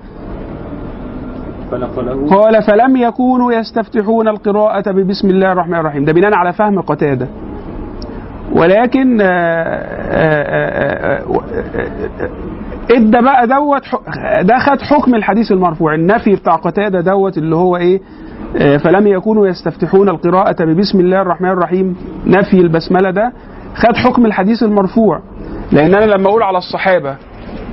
قال 2.30 2.62
فلم 2.62 2.96
يكونوا 2.96 3.52
يستفتحون 3.52 4.28
القراءة 4.28 4.90
ببسم 4.92 5.30
الله 5.30 5.52
الرحمن 5.52 5.74
الرحيم. 5.74 6.04
ده 6.04 6.12
بناء 6.12 6.34
على 6.34 6.52
فهم 6.52 6.80
قتادة. 6.80 7.28
ولكن 8.52 9.20
آه، 9.20 9.26
آه، 10.12 11.22
آه، 11.22 12.30
إدى 12.90 13.20
بقى 13.20 13.46
دوت 13.46 13.82
ده 14.40 14.58
خد 14.58 14.80
حكم 14.80 15.14
الحديث 15.14 15.52
المرفوع. 15.52 15.94
النفي 15.94 16.34
بتاع 16.36 16.54
قتادة 16.56 17.00
دوت 17.00 17.38
اللي 17.38 17.56
هو 17.56 17.76
إيه؟ 17.76 18.00
فلم 18.78 19.06
يكونوا 19.06 19.46
يستفتحون 19.46 20.08
القراءة 20.08 20.64
ببسم 20.64 21.00
الله 21.00 21.22
الرحمن 21.22 21.48
الرحيم. 21.48 21.96
نفي 22.26 22.60
البسملة 22.60 23.10
ده 23.10 23.32
خد 23.74 23.96
حكم 23.96 24.26
الحديث 24.26 24.62
المرفوع. 24.62 25.20
لأن 25.72 25.94
أنا 25.94 26.04
لما 26.04 26.28
أقول 26.28 26.42
على 26.42 26.58
الصحابة 26.58 27.16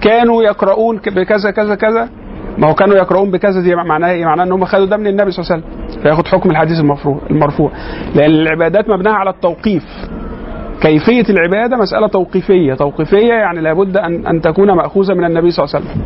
كانوا 0.02 0.44
يقرؤون 0.44 0.98
بكذا 0.98 1.52
كذا 1.52 1.76
كذا 1.76 2.10
ما 2.58 2.68
هو 2.68 2.74
كانوا 2.74 2.96
يقرؤون 2.96 3.32
بكذا 3.32 3.62
دي 3.62 3.76
معناها 3.76 4.12
إيه؟ 4.12 4.26
معناها 4.26 4.46
إن 4.46 4.52
هم 4.52 4.66
خدوا 4.66 4.86
ده 4.86 4.98
من 4.98 5.08
النبي 5.08 5.32
صلى 5.32 5.44
الله 5.46 5.54
عليه 5.54 5.64
وسلم. 5.64 6.02
فياخد 6.04 6.28
حكم 6.28 6.52
الحديث 6.52 6.80
المرفوع 6.80 7.22
المرفوع. 7.30 7.72
لأن 8.16 8.32
العبادات 8.32 8.90
مبناها 8.90 9.14
على 9.14 9.30
التوقيف. 9.30 9.84
كيفية 10.82 11.26
العبادة 11.30 11.78
مسألة 11.78 12.08
توقيفية. 12.08 12.74
توقيفية 12.74 13.34
يعني 13.34 13.62
لابد 13.62 13.98
ان 13.98 14.28
أن 14.28 14.42
تكون 14.42 14.72
مأخوذة 14.72 15.14
من 15.14 15.26
النبي 15.26 15.52
صلى 15.52 15.66
الله 15.66 15.76
عليه 15.76 15.86
وسلم. 15.86 16.06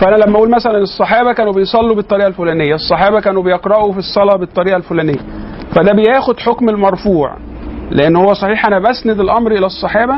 فأنا 0.00 0.16
لما 0.16 0.36
أقول 0.36 0.50
مثلا 0.50 0.78
الصحابة 0.78 1.32
كانوا 1.32 1.52
بيصلوا 1.52 1.94
بالطريقة 1.96 2.26
الفلانية 2.26 2.74
الصحابة 2.74 3.20
كانوا 3.20 3.42
بيقرأوا 3.42 3.92
في 3.92 3.98
الصلاة 3.98 4.36
بالطريقة 4.36 4.76
الفلانية. 4.76 5.18
فده 5.74 5.92
بياخد 5.92 6.40
حكم 6.40 6.68
المرفوع. 6.68 7.36
لأن 7.90 8.16
هو 8.16 8.34
صحيح 8.34 8.66
أنا 8.66 8.78
بسند 8.78 9.20
الأمر 9.20 9.52
إلى 9.52 9.66
الصحابة 9.66 10.14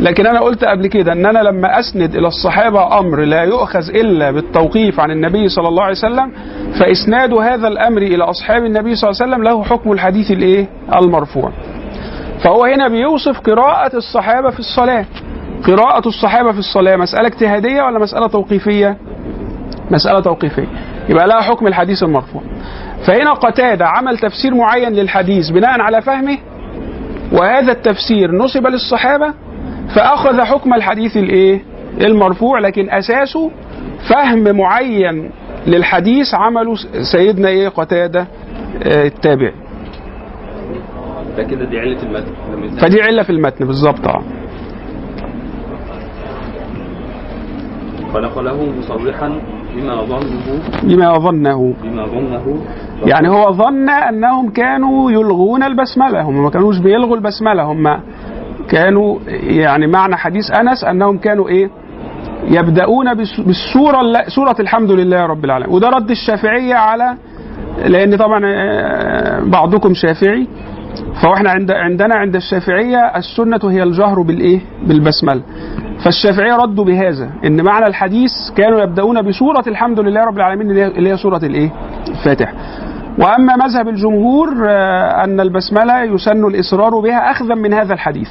لكن 0.00 0.26
أنا 0.26 0.40
قلت 0.40 0.64
قبل 0.64 0.86
كده 0.86 1.12
إن 1.12 1.26
أنا 1.26 1.38
لما 1.38 1.78
أسند 1.78 2.14
إلى 2.16 2.26
الصحابة 2.28 2.98
أمر 2.98 3.20
لا 3.20 3.42
يؤخذ 3.42 3.88
إلا 3.88 4.30
بالتوقيف 4.30 5.00
عن 5.00 5.10
النبي 5.10 5.48
صلى 5.48 5.68
الله 5.68 5.82
عليه 5.82 5.92
وسلم 5.96 6.32
فإسناد 6.80 7.32
هذا 7.34 7.68
الأمر 7.68 8.02
إلى 8.02 8.24
أصحاب 8.24 8.64
النبي 8.64 8.94
صلى 8.94 9.10
الله 9.10 9.22
عليه 9.22 9.32
وسلم 9.32 9.44
له 9.44 9.64
حكم 9.64 9.92
الحديث 9.92 10.30
الإيه؟ 10.30 10.66
المرفوع. 10.96 11.52
فهو 12.44 12.64
هنا 12.64 12.88
بيوصف 12.88 13.40
قراءة 13.40 13.96
الصحابة 13.96 14.50
في 14.50 14.58
الصلاة. 14.60 15.06
قراءة 15.66 16.08
الصحابة 16.08 16.52
في 16.52 16.58
الصلاة 16.58 16.96
مسألة 16.96 17.26
اجتهادية 17.26 17.82
ولا 17.82 17.98
مسألة 17.98 18.26
توقيفية؟ 18.26 18.96
مسألة 19.90 20.20
توقيفية. 20.20 20.68
يبقى 21.08 21.26
لها 21.26 21.40
حكم 21.40 21.66
الحديث 21.66 22.02
المرفوع. 22.02 22.42
فهنا 23.06 23.32
قتادة 23.32 23.86
عمل 23.86 24.18
تفسير 24.18 24.54
معين 24.54 24.92
للحديث 24.92 25.50
بناء 25.50 25.80
على 25.80 26.02
فهمه 26.02 26.38
وهذا 27.32 27.72
التفسير 27.72 28.30
نسب 28.44 28.66
للصحابة 28.66 29.34
فأخذ 29.94 30.40
حكم 30.40 30.74
الحديث 30.74 31.16
الإيه؟ 31.16 31.62
المرفوع 32.00 32.58
لكن 32.58 32.90
أساسه 32.90 33.50
فهم 34.10 34.56
معين 34.56 35.30
للحديث 35.66 36.34
عمله 36.34 36.74
سيدنا 37.12 37.48
إيه؟ 37.48 37.68
قتادة 37.68 38.20
آه، 38.82 39.06
التابعي 39.06 39.52
ده 41.36 41.42
كده 41.42 41.64
دي 41.64 41.78
علة 41.80 41.96
المتن. 42.02 42.76
فدي 42.80 43.02
علة 43.02 43.22
في 43.22 43.30
المتن 43.30 43.66
بالظبط 43.66 44.08
آه. 44.08 44.22
فنقله 48.14 48.72
مصرحا 48.78 49.40
بما 49.76 50.04
ظنه. 50.04 50.60
بما 50.82 51.18
ظنه. 51.18 51.74
بما 51.82 52.06
ظنه. 52.06 52.64
يعني 53.06 53.28
هو 53.28 53.52
ظن 53.52 53.88
أنهم 53.88 54.50
كانوا 54.50 55.10
يلغون 55.10 55.62
البسملة 55.62 56.22
هم 56.22 56.42
ما 56.42 56.50
كانوش 56.50 56.78
بيلغوا 56.78 57.16
البسملة 57.16 57.62
هم 57.62 58.00
كانوا 58.70 59.18
يعني 59.42 59.86
معنى 59.86 60.16
حديث 60.16 60.50
أنس 60.50 60.84
أنهم 60.84 61.18
كانوا 61.18 61.48
إيه؟ 61.48 61.70
يبدأون 62.44 63.14
بالسورة 63.14 63.98
سورة 64.28 64.56
الحمد 64.60 64.90
لله 64.90 65.26
رب 65.26 65.44
العالمين. 65.44 65.74
وده 65.74 65.88
رد 65.88 66.10
الشافعيه 66.10 66.74
على 66.74 67.14
لأن 67.86 68.16
طبعا 68.16 68.40
آه، 68.44 69.40
بعضكم 69.40 69.94
شافعي. 69.94 70.48
فإحنا 71.22 71.50
عند 71.50 71.70
عندنا 71.70 72.14
عند 72.14 72.36
الشافعية 72.36 72.98
السنة 73.16 73.60
هي 73.64 73.82
الجهر 73.82 74.22
بالإيه؟ 74.22 74.60
بالبسملة. 74.86 75.42
فالشافعية 76.04 76.56
ردوا 76.56 76.84
بهذا 76.84 77.30
إن 77.44 77.62
معنى 77.64 77.86
الحديث 77.86 78.30
كانوا 78.56 78.80
يبدأون 78.82 79.22
بسورة 79.22 79.64
الحمد 79.66 80.00
لله 80.00 80.24
رب 80.24 80.36
العالمين 80.36 80.70
اللي 80.70 80.80
هي- 80.82 80.86
اللي 80.86 81.12
هي 81.12 81.16
سورة 81.16 81.36
الإيه؟ 81.42 81.70
الفاتحة. 82.08 82.52
وأما 83.18 83.56
مذهب 83.56 83.88
الجمهور 83.88 84.48
آه، 84.68 85.24
أن 85.24 85.40
البسملة 85.40 86.02
يسن 86.02 86.44
الإصرار 86.44 87.00
بها 87.00 87.30
اخذا 87.30 87.54
من 87.54 87.72
هذا 87.74 87.94
الحديث. 87.94 88.28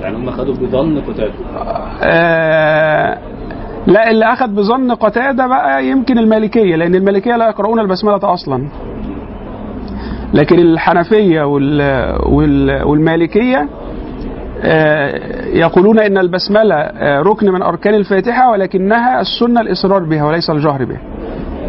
يعني 0.00 0.16
هم 0.16 0.30
خدوا 0.30 0.54
بظن 0.54 1.00
قتادة. 1.00 1.32
آه، 2.02 3.18
لا 3.86 4.10
اللي 4.10 4.24
أخذ 4.24 4.48
بظن 4.48 4.92
قتادة 4.92 5.46
بقى 5.46 5.86
يمكن 5.86 6.18
المالكية 6.18 6.76
لأن 6.76 6.94
المالكية 6.94 7.36
لا 7.36 7.48
يقرؤون 7.48 7.80
البسملة 7.80 8.34
أصلا. 8.34 8.68
لكن 10.34 10.58
الحنفية 10.58 11.42
وال 11.42 11.80
وال 12.26 12.82
والمالكية 12.82 13.68
آه، 14.62 15.20
يقولون 15.46 15.98
إن 15.98 16.18
البسملة 16.18 16.74
آه، 16.74 17.20
ركن 17.22 17.50
من 17.52 17.62
أركان 17.62 17.94
الفاتحة 17.94 18.50
ولكنها 18.50 19.20
السنة 19.20 19.60
الإصرار 19.60 20.04
بها 20.04 20.24
وليس 20.24 20.50
الجهر 20.50 20.84
بها. 20.84 21.00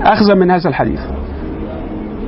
اخذا 0.03 0.33
من 0.33 0.51
هذا 0.51 0.69
الحديث. 0.69 0.99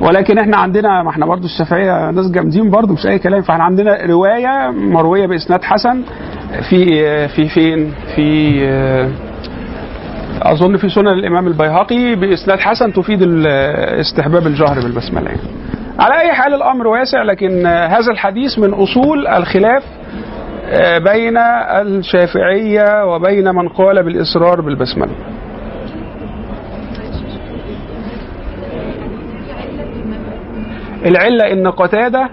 ولكن 0.04 0.38
إحنا 0.38 0.56
عندنا 0.56 1.02
ما 1.02 1.10
إحنا 1.10 1.26
برضو 1.26 1.44
الشافعية 1.44 2.10
ناس 2.10 2.30
جامدين 2.30 2.70
برضو 2.70 2.92
مش 2.92 3.06
أي 3.06 3.18
كلام. 3.18 3.42
فاحنا 3.42 3.64
عندنا 3.64 4.06
رواية 4.06 4.70
مروية 4.70 5.26
بإسناد 5.26 5.64
حسن 5.64 6.02
في 6.70 6.86
في 7.28 7.48
فين؟ 7.48 7.92
في 8.16 8.50
أظن 10.42 10.76
في 10.76 10.88
سنن 10.88 11.08
الإمام 11.08 11.46
البيهقي 11.46 12.14
بإسناد 12.14 12.58
حسن 12.58 12.92
تفيد 12.92 13.22
ال- 13.22 13.46
استحباب 14.00 14.46
الجهر 14.46 14.74
بالبسملة. 14.80 15.30
على 15.98 16.20
أي 16.20 16.32
حال 16.32 16.54
الأمر 16.54 16.86
واسع 16.86 17.22
لكن 17.22 17.66
هذا 17.66 18.12
الحديث 18.12 18.58
من 18.58 18.74
أصول 18.74 19.26
الخلاف 19.26 19.82
آه، 20.68 20.98
بين 20.98 21.36
الشافعية 21.86 23.04
وبين 23.14 23.54
من 23.54 23.68
قال 23.68 24.02
بالإصرار 24.02 24.60
بالبسملة. 24.60 25.12
العلة 31.04 31.52
إن 31.52 31.68
قتادة 31.70 32.28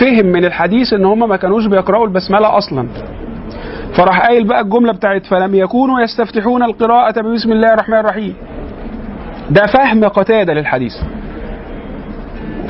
فهم 0.00 0.26
من 0.26 0.44
الحديث 0.44 0.92
إن 0.92 1.04
هم 1.04 1.28
ما 1.28 1.36
كانوش 1.36 1.66
بيقرأوا 1.66 2.06
البسملة 2.06 2.58
أصلا. 2.58 2.88
فراح 3.96 4.20
قايل 4.26 4.46
بقى 4.46 4.60
الجملة 4.60 4.92
بتاعت 4.92 5.26
فلم 5.26 5.54
يكونوا 5.54 6.00
يستفتحون 6.00 6.62
القراءة 6.62 7.20
ببسم 7.20 7.52
الله 7.52 7.74
الرحمن 7.74 7.98
الرحيم. 7.98 8.34
ده 9.50 9.66
فهم 9.66 10.04
قتادة 10.04 10.52
للحديث. 10.54 10.92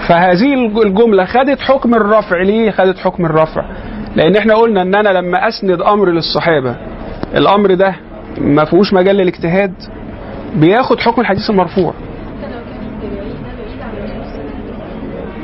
فهذه 0.08 0.54
الجملة 0.84 1.24
خدت 1.24 1.60
حكم 1.60 1.94
الرفع. 1.94 2.42
ليه 2.42 2.70
خدت 2.70 2.98
حكم 2.98 3.26
الرفع؟ 3.26 3.64
لأن 4.16 4.36
إحنا 4.36 4.54
قلنا 4.54 4.82
إن 4.82 4.94
أنا 4.94 5.08
لما 5.08 5.48
أسند 5.48 5.80
أمر 5.82 6.10
للصحابة 6.10 6.76
الأمر 7.34 7.74
ده 7.74 7.94
ما 8.40 8.64
فيهوش 8.64 8.92
مجال 8.92 9.16
للاجتهاد 9.16 9.72
بياخد 10.56 11.00
حكم 11.00 11.20
الحديث 11.20 11.50
المرفوع 11.50 11.92
حتى 11.92 12.52
لو 12.52 12.60
كان 12.64 12.86
التابعين 12.86 13.36
ده 13.42 13.50
بعيد 13.58 13.80
عن 13.82 13.90
النبي 13.96 14.08
صلى 14.08 14.40
الله 14.40 14.82
عليه 14.84 15.00
وسلم 15.00 15.36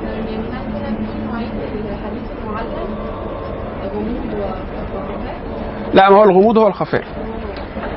لا 5.94 6.10
ما 6.10 6.18
هو 6.18 6.24
الغموض 6.24 6.58
هو 6.58 6.68
الخفاء. 6.68 7.04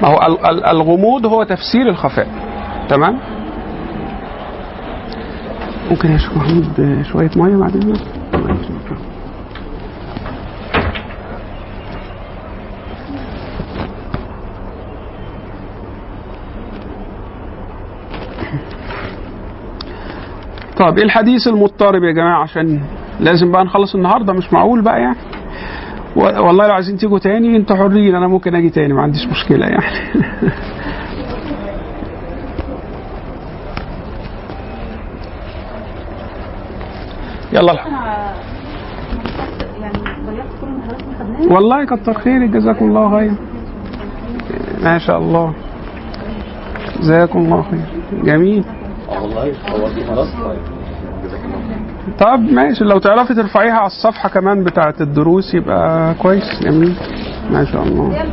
ما 0.02 0.09
هو 0.09 0.16
ال- 0.26 0.47
ال- 0.50 0.64
الغموض 0.64 1.26
هو 1.26 1.43
تفسير 1.43 1.88
الخفاء. 1.88 2.28
تمام؟ 2.88 3.19
ممكن 5.91 6.11
يا 6.11 6.17
شيخ 6.19 6.37
محمود 6.37 7.03
شوية 7.12 7.31
مية 7.37 7.57
بعد 7.57 7.76
اذنك 7.76 8.00
طب 20.76 20.99
إيه 20.99 21.05
الحديث 21.05 21.49
المضطرب 21.49 22.05
يا 22.05 22.12
جماعة؟ 22.12 22.43
عشان 22.43 22.81
لازم 23.21 23.53
بقى 23.53 23.64
نخلص 23.64 23.95
النهارده 23.95 24.33
مش 24.33 24.53
معقول 24.53 24.83
بقى 24.83 25.00
يعني. 25.00 25.17
والله 26.17 26.67
لو 26.67 26.73
عايزين 26.75 26.97
تيجوا 26.97 27.19
تاني 27.19 27.57
أنتوا 27.57 27.76
حرين 27.76 28.14
أنا 28.14 28.29
ممكن 28.29 28.55
أجي 28.55 28.71
تاني 28.71 28.93
ما 28.93 29.03
عنديش 29.03 29.26
مشكلة 29.26 29.67
يعني. 29.67 29.87
يلا. 37.54 37.87
أنا 37.87 38.34
يعني 39.80 41.54
والله 41.54 41.84
كتر 41.84 42.14
خيرك 42.14 42.50
جزاكم 42.50 42.84
الله 42.84 43.11
خير. 43.18 43.32
ما 44.82 44.99
شاء 44.99 45.18
الله. 45.18 45.54
جزاكم 47.00 47.38
الله 47.38 47.62
خير. 47.62 47.80
جميل. 48.25 48.64
والله 49.08 49.52
طيب. 50.44 50.58
طب 52.18 52.40
ماشي 52.52 52.84
لو 52.84 52.99
تعرفي 52.99 53.34
ترفعيها 53.34 53.73
على 53.73 53.87
الصفحة 53.87 54.28
كمان 54.28 54.64
بتاعه 54.64 54.94
الدروس 55.00 55.54
يبقى 55.54 56.14
كويس. 56.14 56.62
جميل. 56.62 56.96
ما 57.50 57.64
شاء 57.64 57.82
الله. 57.82 58.25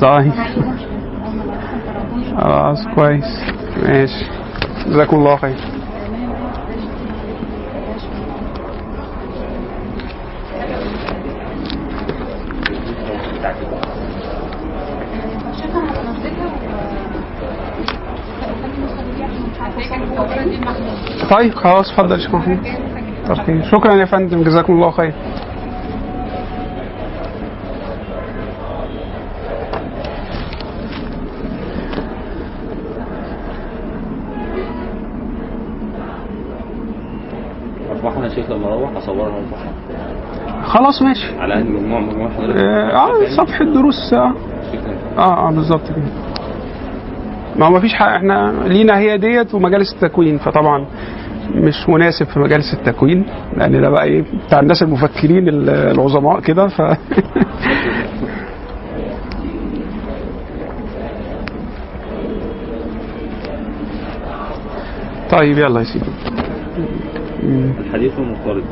طيب. 0.00 0.32
خلاص 2.38 2.86
كويس. 2.94 3.63
ماشي. 3.82 4.24
جزاكم 4.86 5.16
الله 5.16 5.36
خير. 5.36 5.56
طيب 21.30 21.54
خلاص 21.54 21.90
اتفضل 21.90 22.26
كتر 22.26 22.40
خير 23.46 23.62
شكرا 23.72 23.94
يا 23.94 24.04
فندم 24.04 24.42
جزاكم 24.42 24.72
الله 24.72 24.90
خير. 24.90 25.12
أروح 38.72 38.96
اصورها 38.96 39.28
وارفعها 39.28 39.72
خلاص 40.64 41.02
ماشي. 41.02 41.38
على 41.38 41.54
ان 41.54 41.72
مجموعه 41.72 42.00
مجموعه 42.00 42.30
حضرتك 42.34 42.56
آه 42.56 43.36
صفحة 43.36 43.64
دروس 43.64 44.12
آه. 44.14 44.32
آه, 45.18 45.48
آه 45.48 45.50
بالظبط 45.50 45.86
كده. 45.88 46.04
ما 47.56 47.66
هو 47.66 47.70
مفيش 47.70 47.94
حق 47.94 48.06
إحنا 48.08 48.52
لينا 48.66 48.98
هي 48.98 49.18
ديت 49.18 49.54
ومجالس 49.54 49.92
التكوين 49.94 50.38
فطبعا 50.38 50.86
مش 51.54 51.88
مناسب 51.88 52.26
في 52.26 52.38
مجالس 52.40 52.74
التكوين 52.74 53.26
لأن 53.56 53.80
ده 53.80 53.90
بقى 53.90 54.04
إيه 54.04 54.24
بتاع 54.46 54.60
الناس 54.60 54.82
المفكرين 54.82 55.48
ال- 55.48 55.70
العظماء 55.70 56.40
كده 56.40 56.68
ف 56.68 56.82
طيب 65.30 65.58
يلا 65.58 65.80
يا 65.80 65.84
سيدي. 65.84 66.04
الحديث 67.80 68.12
مضطرب 68.18 68.62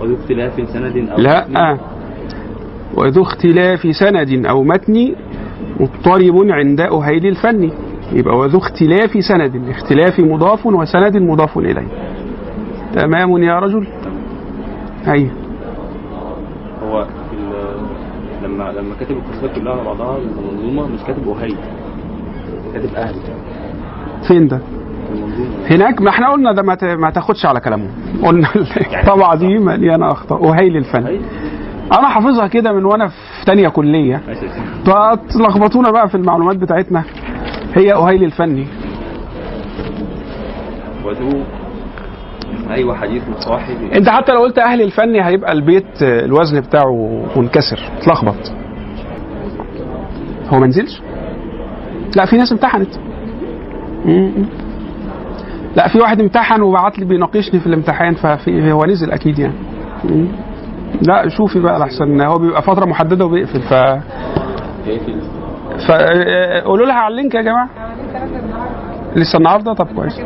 وذو 0.00 0.14
اختلاف 0.14 0.52
سند 0.68 1.08
أو 1.08 1.18
لا 1.18 1.46
متن. 1.48 1.78
وذو 2.96 3.22
اختلاف 3.22 3.96
سند 3.96 4.46
أو 4.46 4.62
متن 4.62 5.14
مضطرب 5.80 6.36
عند 6.50 6.80
أهيل 6.80 7.26
الفن. 7.26 7.70
يبقى 8.12 8.38
وذو 8.38 8.58
اختلاف 8.58 9.24
سند. 9.24 9.68
اختلاف 9.68 10.20
مضاف 10.20 10.66
وسند 10.66 11.16
مضاف 11.16 11.58
إليه. 11.58 11.88
تمام 12.94 13.42
يا 13.42 13.58
رجل؟ 13.58 13.86
أيوه 15.08 15.30
هو 16.82 17.06
لما 18.44 18.72
لما 18.72 18.94
كاتب 19.00 19.16
القصيدة 19.16 19.54
كلها 19.54 19.72
على 19.72 19.84
بعضها 19.84 20.18
المنظومة 20.18 20.86
مش 20.86 21.00
كاتب 21.06 21.26
وهي 21.26 21.54
كاتب 22.74 22.94
أهل. 22.94 23.14
فين 24.28 24.48
ده؟ 24.48 24.60
هناك 25.70 26.02
ما 26.02 26.10
إحنا 26.10 26.30
قلنا 26.30 26.52
ده 26.52 26.62
ما 26.62 26.74
ت- 26.74 26.84
ما 26.84 27.10
تاخدش 27.10 27.46
على 27.46 27.60
كلامه. 27.60 27.88
قلنا 28.22 28.48
الطبعة 29.00 29.36
دي 29.42 29.58
مليانة 29.58 30.12
أخطاء 30.12 30.52
أهيل 30.52 30.76
الفن. 30.76 31.06
أنا 31.98 32.08
حافظها 32.08 32.46
كده 32.46 32.72
من 32.72 32.84
وأنا 32.84 33.08
في 33.08 33.44
تانية 33.46 33.68
سيدي. 34.34 34.52
فتلخبطونا 34.84 35.90
بقى 35.90 36.08
في 36.08 36.14
المعلومات 36.14 36.56
بتاعتنا. 36.56 37.04
هي 37.74 37.92
أهيل 37.92 38.24
الفني 38.24 38.66
أيوة 42.70 42.96
حديث 42.96 43.22
صاحب 43.38 43.76
أنت 43.94 44.08
حتى 44.08 44.32
لو 44.32 44.40
قلت 44.40 44.58
أهل 44.58 44.82
الفن 44.82 45.14
هيبقى 45.14 45.52
البيت 45.52 46.02
الوزن 46.02 46.60
بتاعه 46.60 47.22
منكسر. 47.36 47.80
اتلخبط. 47.98 48.52
هو 50.48 50.58
ما 50.58 50.66
نزلش؟ 50.66 51.02
لا 52.16 52.26
في 52.26 52.36
ناس 52.36 52.52
امتحنت. 52.52 52.88
م-م. 54.04 54.46
لا 55.76 55.88
في 55.88 55.98
واحد 55.98 56.20
امتحن 56.20 56.62
وبعت 56.62 56.98
لي 56.98 57.04
بيناقشني 57.04 57.60
في 57.60 57.66
الامتحان 57.66 58.14
ففي 58.14 58.72
هو 58.72 58.84
نزل 58.84 59.10
أكيد 59.10 59.38
يعني. 59.38 59.54
لا 61.02 61.28
شوفي 61.28 61.60
بقى 61.60 61.78
لحسن 61.78 62.20
هو 62.20 62.34
بيبقى 62.38 62.62
فترة 62.62 62.84
محددة 62.84 63.24
وبيقفل 63.24 63.60
ف 63.60 63.72
يقفل 64.86 65.20
ف 65.88 65.90
آه، 65.90 66.60
قولوا 66.60 66.86
لها 66.86 66.94
على 66.94 67.12
اللينك 67.12 67.34
يا 67.34 67.42
جماعة. 67.42 67.68
لسه 69.16 69.36
النهارده؟ 69.38 69.72
طب 69.74 69.86
كويس. 69.96 70.20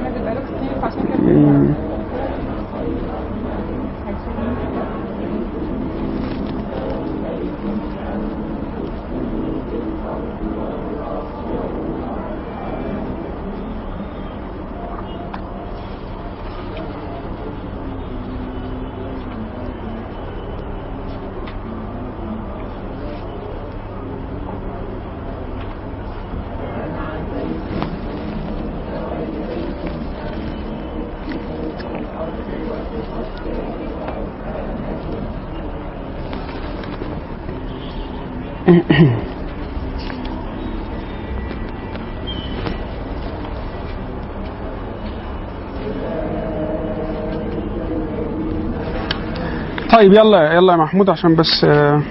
طيب 50.05 50.13
يلا 50.13 50.53
يلا 50.53 50.73
يا 50.73 50.79
محمود 50.79 51.11
عشان 51.11 51.37
بس 51.37 51.65
آه، 51.65 52.03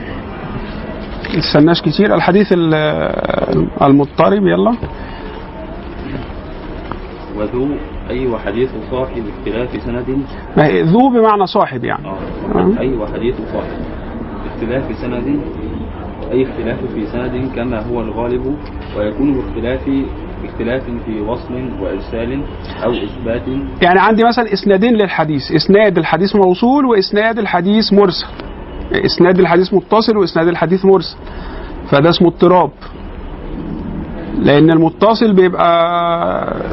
نستناش 1.37 1.81
كتير. 1.81 2.15
الحديث 2.15 2.53
ال- 2.53 2.73
آه، 2.73 3.85
المضطرب 3.87 4.47
يلا. 4.47 4.75
وذو 7.37 7.67
أي 8.09 8.27
وحديث 8.27 8.69
صاحب 8.91 9.23
اختلاف 9.39 9.83
سند؟ 9.83 10.17
ما 10.57 10.65
هي 10.65 10.81
ذو 10.81 11.09
بمعنى 11.09 11.45
صاحب 11.45 11.83
يعني. 11.83 12.07
آه. 12.07 12.17
آه. 12.55 12.79
أي 12.79 12.93
وحديث 12.97 13.35
صاحب 13.53 13.77
اختلاف 14.53 14.83
سند؟ 15.01 15.39
أي 16.31 16.43
اختلاف 16.43 16.79
في 16.93 17.05
سند 17.05 17.51
كما 17.55 17.79
هو 17.87 18.01
الغالب 18.01 18.55
ويكون 18.97 19.33
باختلاف 19.33 19.81
اختلاف 20.45 20.83
في 21.05 21.21
وصل 21.21 21.53
وإرسال 21.81 22.43
أو 22.83 22.91
إثبات. 22.91 23.41
يعني 23.81 23.99
عندي 23.99 24.23
مثلا 24.23 24.53
إسنادين 24.53 24.93
للحديث. 24.93 25.51
إسناد 25.51 25.97
الحديث 25.97 26.35
موصول 26.35 26.85
وإسناد 26.85 27.39
الحديث 27.39 27.93
مرسل. 27.93 28.27
إسناد 29.05 29.39
الحديث 29.39 29.73
متصل 29.73 30.17
وإسناد 30.17 30.47
الحديث 30.47 30.85
مرسل. 30.85 31.17
فده 31.91 32.09
اسمه 32.09 32.27
اضطراب. 32.27 32.71
لأن 34.39 34.71
المتصل 34.71 35.33
بيبقى 35.33 36.63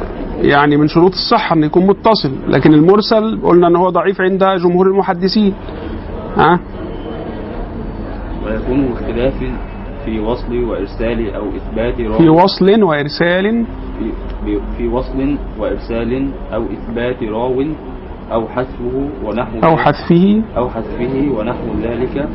يعني 0.42 0.76
من 0.76 0.88
شروط 0.88 1.12
الصحة 1.12 1.56
ان 1.56 1.64
يكون 1.64 1.86
متصل. 1.86 2.32
لكن 2.48 2.74
المرسل 2.74 3.40
قلنا 3.42 3.68
ان 3.68 3.76
هو 3.76 3.90
ضعيف 3.90 4.20
عند 4.20 4.44
جمهور 4.44 4.86
المحدثين. 4.86 5.54
ها؟ 6.36 6.60
ويكون 8.46 8.86
باختلاف 8.86 9.34
في 10.10 10.20
وصل 10.20 10.64
وإرسال 10.64 11.34
أو 11.34 11.44
إثبات 11.56 11.94
في 11.94 12.06
راوي 12.08 12.28
وصل 12.28 12.82
وإرسال. 12.82 13.44
في, 13.98 14.06
في- 14.44 14.60
في 14.78 14.88
وصل 14.88 15.36
وإرسال 15.58 16.28
أو 16.54 16.62
إثبات 16.66 17.22
راو 17.22 17.64
أو 18.32 18.48
حذفه 18.48 18.96
ونحو 19.24 19.58
أو 19.64 19.70
ذلك- 19.70 19.78
حذفه. 19.78 20.42
أو 20.56 20.68
حذفه 20.70 21.14
ونحو 21.38 21.66
ذلك. 21.82 22.28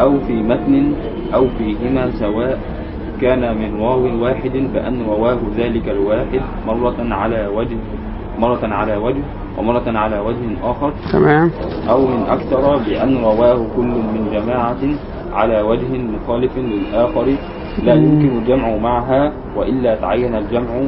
أو 0.00 0.20
في 0.26 0.32
متن 0.32 0.92
أو 1.34 1.44
فيهما 1.58 2.10
سواء 2.10 2.58
كان 3.20 3.40
من 3.58 3.80
راو 3.80 4.22
واحد 4.24 4.52
بأن 4.74 5.02
رواه 5.08 5.38
ذلك 5.56 5.88
الواحد 5.88 6.40
مرة 6.66 6.96
على 7.14 7.46
وجه 7.46 7.76
مرة 8.38 8.60
على 8.64 8.96
وجه 8.96 9.22
ومرة 9.58 9.84
على 9.86 10.18
وجه 10.18 10.44
آخر. 10.64 10.92
تمام. 11.12 11.50
أو 11.88 12.00
من 12.06 12.22
أكثر 12.28 12.76
بأن 12.76 13.16
رواه 13.16 13.66
كل 13.76 13.84
من 14.14 14.22
جماعة 14.32 14.82
على 15.32 15.62
وجه 15.62 15.98
مخالف 15.98 16.58
للآخر 16.58 17.26
لا 17.82 17.94
يمكن 17.94 18.38
الجمع 18.38 18.76
معها 18.76 19.32
وإلا 19.56 19.94
تعين 19.94 20.34
الجمع 20.34 20.82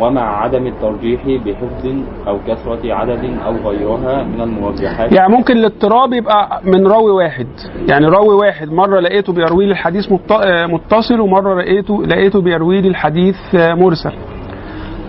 ومع 0.00 0.42
عدم 0.42 0.66
الترجيح 0.66 1.20
بحفظ 1.26 1.86
أو 2.28 2.38
كثرة 2.46 2.94
عدد 2.94 3.24
أو 3.46 3.54
غيرها 3.70 4.24
من 4.24 4.40
المرجحات 4.40 5.12
يعني 5.12 5.32
ممكن 5.32 5.56
الاضطراب 5.56 6.12
يبقى 6.12 6.60
من 6.64 6.86
راوي 6.86 7.10
واحد. 7.10 7.46
يعني 7.88 8.06
راوي 8.06 8.34
واحد 8.34 8.72
مرة 8.72 9.00
لقيته 9.00 9.32
بيروي 9.32 9.66
لي 9.66 9.72
الحديث 9.72 10.12
آه، 10.32 10.66
متصل 10.66 11.20
ومرة 11.20 11.54
لقيته 11.54 12.02
لقيته 12.06 12.40
بيروي 12.42 12.80
لي 12.80 12.88
الحديث 12.88 13.36
آه، 13.54 13.74
مرسل. 13.74 14.12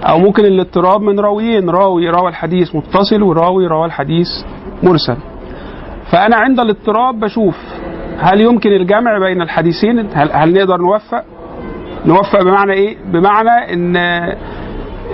أو 0.04 0.20
ممكن 0.20 0.46
الاضطراب 0.46 1.02
من 1.02 1.20
راويين 1.20 1.70
راوي 1.70 2.10
روى 2.10 2.30
الحديث 2.30 2.76
متصل 2.76 3.24
وراوي 3.24 3.68
روى 3.68 3.86
الحديث 3.86 4.28
مرسل. 4.84 5.18
فأنا 6.12 6.36
عند 6.36 6.60
الاضطراب 6.60 7.20
بشوف 7.20 7.58
هل 8.21 8.41
يمكن 8.41 8.69
الجمع 8.69 9.19
بين 9.19 9.41
الحديثين؟ 9.41 9.99
هل, 10.13 10.29
هل 10.32 10.53
نقدر 10.53 10.77
نوفق؟ 10.77 11.23
نوفق 12.05 12.43
بمعنى 12.43 12.73
إيه؟ 12.73 12.97
بمعنى 13.05 13.73
إن 13.73 13.95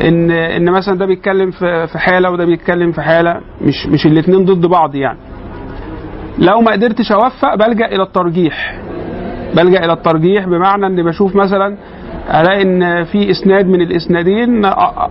إن 0.03 0.31
إن 0.31 0.71
مثلا 0.71 0.97
ده 0.97 1.05
بيتكلم 1.05 1.51
في 1.87 1.87
حالة 1.99 2.29
وده 2.31 2.45
بيتكلم 2.45 2.91
في 2.91 3.01
حالة 3.01 3.41
مش 3.61 3.87
مش 3.87 4.05
الاثنين 4.05 4.45
ضد 4.45 4.65
بعض 4.65 4.95
يعني. 4.95 5.17
لو 6.39 6.61
ما 6.61 6.71
قدرتش 6.71 7.11
أوفق 7.11 7.55
بلجأ 7.55 7.85
إلى 7.85 8.03
الترجيح. 8.03 8.79
بلجأ 9.55 9.85
إلى 9.85 9.93
الترجيح 9.93 10.45
بمعنى 10.45 10.87
ان 10.87 11.03
بشوف 11.03 11.35
مثلا 11.35 11.77
الاقي 12.29 12.61
إن 12.61 13.03
في 13.03 13.31
إسناد 13.31 13.67
من 13.67 13.81
الإسنادين 13.81 14.65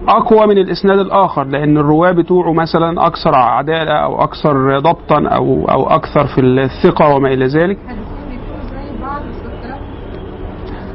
أقوى 0.08 0.46
من 0.46 0.58
الإسناد 0.58 0.98
الآخر 0.98 1.44
لأن 1.44 1.78
الرواة 1.78 2.12
بتوعه 2.12 2.52
مثلا 2.52 3.06
أكثر 3.06 3.34
عدالة 3.34 3.92
أو 3.92 4.22
أكثر 4.24 4.78
ضبطا 4.78 5.28
أو 5.28 5.64
أو 5.70 5.86
أكثر 5.86 6.26
في 6.26 6.40
الثقة 6.40 7.14
وما 7.14 7.28
إلى 7.28 7.46
ذلك. 7.46 7.78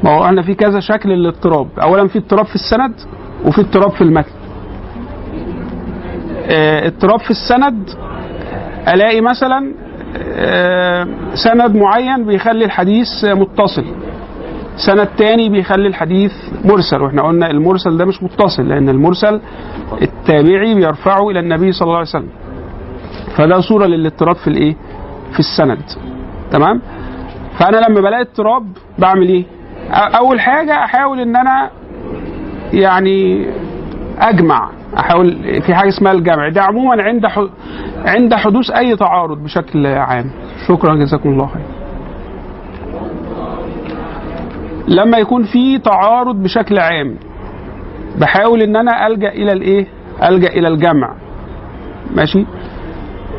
ما 0.04 0.10
هو 0.10 0.24
إحنا 0.24 0.42
في 0.42 0.54
كذا 0.54 0.80
شكل 0.80 1.08
للاضطراب. 1.08 1.68
اولا 1.82 2.08
في 2.08 2.18
اضطراب 2.18 2.46
في 2.46 2.54
السند 2.54 2.94
وفي 3.46 3.60
اضطراب 3.60 3.90
في 3.90 4.00
المتن. 4.00 4.32
آه، 6.50 6.86
اضطراب 6.86 7.20
في 7.20 7.30
السند 7.30 7.90
ألاقي 8.88 9.20
مثلا 9.20 9.74
آه، 10.34 11.06
سند 11.34 11.74
معين 11.76 12.26
بيخلي 12.26 12.64
الحديث 12.64 13.24
متصل. 13.24 13.84
سند 14.86 15.06
تاني 15.06 15.48
بيخلي 15.48 15.88
الحديث 15.88 16.32
مرسل 16.64 17.02
وإحنا 17.02 17.22
قلنا 17.22 17.50
المرسل 17.50 17.96
ده 17.96 18.04
مش 18.04 18.22
متصل 18.22 18.68
لأن 18.68 18.88
المرسل 18.88 19.40
التابعي 20.02 20.74
بيرفعه 20.74 21.30
إلى 21.30 21.40
النبي 21.40 21.72
صلى 21.72 21.86
الله 21.86 21.96
عليه 21.98 22.08
وسلم. 22.08 22.28
فده 23.36 23.60
صورة 23.60 23.86
للاضطراب 23.86 24.36
في 24.36 24.48
الإيه؟ 24.48 24.76
في 25.32 25.38
السند. 25.38 25.82
تمام؟ 26.52 26.80
فأنا 27.58 27.76
لما 27.76 28.00
بلاقي 28.00 28.22
اضطراب 28.22 28.66
بعمل 28.98 29.28
إيه؟ 29.28 29.44
أول 29.92 30.40
حاجة 30.40 30.84
أحاول 30.84 31.20
إن 31.20 31.36
أنا 31.36 31.70
يعني 32.72 33.46
أجمع 34.18 34.70
أحاول 34.98 35.60
في 35.62 35.74
حاجة 35.74 35.88
اسمها 35.88 36.12
الجمع. 36.12 36.48
ده 36.48 36.62
عموما 36.62 37.02
عند. 37.02 37.26
عند 38.04 38.34
حدوث 38.34 38.70
أي 38.70 38.96
تعارض 38.96 39.42
بشكل 39.44 39.86
عام. 39.86 40.30
شكرا 40.68 40.94
جزاكم 40.94 41.28
الله 41.28 41.46
خير 41.46 41.79
لما 44.88 45.18
يكون 45.18 45.42
في 45.44 45.78
تعارض 45.78 46.42
بشكل 46.42 46.78
عام 46.78 47.16
بحاول 48.20 48.62
إن 48.62 48.76
أنا 48.76 49.06
ألجأ 49.06 49.28
إلى 49.28 49.52
الإيه؟ 49.52 49.86
ألجأ 50.22 50.48
إلى 50.48 50.68
الجمع. 50.68 51.14
ماشي؟ 52.16 52.44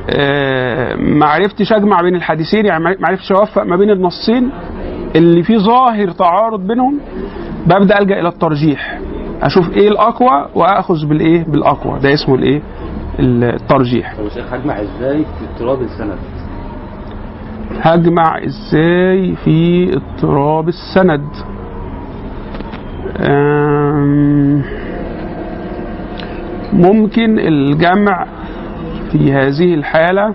آه، 0.10 0.96
ما 0.96 1.26
عرفتش 1.26 1.74
أجمع 1.74 2.02
بين 2.02 2.16
الحديثين 2.16 2.66
يعني 2.66 2.84
ما 2.84 2.96
عرفتش 3.08 3.32
أوفق 3.32 3.64
ما 3.64 3.76
بين 3.76 3.90
النصين 3.90 4.50
اللي 5.16 5.44
فيه 5.44 5.58
ظاهر 5.58 6.12
تعارض 6.12 6.68
بينهم 6.68 7.00
ببدأ 7.66 8.00
ألجأ 8.00 8.20
إلى 8.20 8.30
الترجيح. 8.30 9.00
أشوف 9.42 9.70
إيه 9.70 9.88
الأقوى 9.88 10.48
وأخذ 10.56 11.06
بالإيه؟ 11.06 11.44
بالأقوى. 11.44 12.00
ده 12.00 12.14
اسمه 12.14 12.36
الإيه؟ 12.36 12.62
الترجيح. 13.20 14.16
طب 14.16 14.24
هجمع 14.52 14.82
إزاي 14.82 15.18
في 15.18 15.46
اضطراب 15.54 15.82
السند؟ 15.82 16.18
هجمع 17.80 18.38
إزاي 18.46 19.36
في 19.36 19.90
اضطراب 19.96 20.68
السند؟ 20.68 21.28
ممكن 26.74 27.40
الجمع 27.40 28.26
في 29.12 29.34
هذه 29.34 29.74
الحالة 29.74 30.34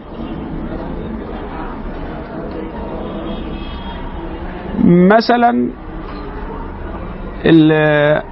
مثلا 4.85 5.71
ال- 7.45 8.23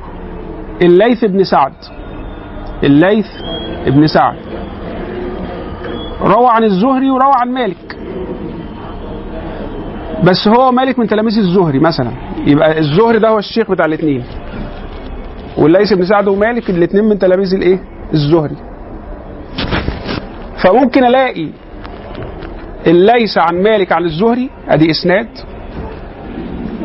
الليث 0.82 1.24
بن 1.24 1.44
سعد. 1.44 1.72
الليث 2.84 3.26
بن 3.86 4.06
سعد. 4.06 4.36
روى 6.22 6.46
عن 6.48 6.64
الزهري 6.64 7.10
وروى 7.10 7.32
عن 7.40 7.48
مالك. 7.52 7.96
بس 10.26 10.48
هو 10.48 10.72
مالك 10.72 10.98
من 10.98 11.06
تلاميذ 11.06 11.38
الزهري 11.38 11.78
مثلا. 11.78 12.10
يبقى 12.46 12.78
الزهري 12.78 13.18
ده 13.18 13.28
هو 13.28 13.38
الشيخ 13.38 13.70
بتاع 13.70 13.84
الاثنين 13.86 14.24
والليث 15.58 15.92
بن 15.92 16.04
سعد 16.04 16.28
ومالك 16.28 16.70
الاثنين 16.70 17.04
من 17.04 17.18
تلاميذ 17.18 17.54
الايه؟ 17.54 17.78
الزهري. 18.14 18.56
فممكن 20.64 21.04
ألاقي 21.04 21.48
الليث 22.86 23.38
عن 23.38 23.62
مالك 23.62 23.92
عن 23.92 24.04
الزهري 24.04 24.50
أدي 24.68 24.90
إسناد 24.90 25.28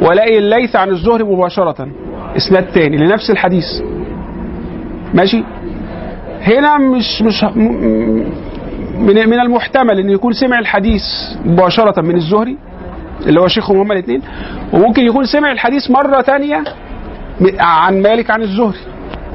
وألاقي 0.01 0.37
الليث 0.37 0.75
عن 0.75 0.89
الزهري 0.89 1.23
مباشرة 1.23 1.87
إسناد 2.37 2.65
تاني 2.67 2.97
لنفس 2.97 3.31
الحديث. 3.31 3.65
ماشي؟ 5.13 5.43
هنا 6.41 6.77
مش 6.77 7.21
مش 7.21 7.43
من 8.95 9.29
من 9.29 9.39
المحتمل 9.39 9.99
إن 9.99 10.09
يكون 10.09 10.33
سمع 10.33 10.59
الحديث 10.59 11.03
مباشرة 11.45 12.01
من 12.01 12.15
الزهري 12.15 12.57
اللي 13.27 13.41
هو 13.41 13.47
شيخهم 13.47 13.77
هما 13.77 13.93
الاثنين 13.93 14.21
وممكن 14.73 15.01
يكون 15.05 15.25
سمع 15.25 15.51
الحديث 15.51 15.91
مرة 15.91 16.21
تانية 16.21 16.63
عن 17.59 18.01
مالك 18.01 18.31
عن 18.31 18.41
الزهري. 18.41 18.79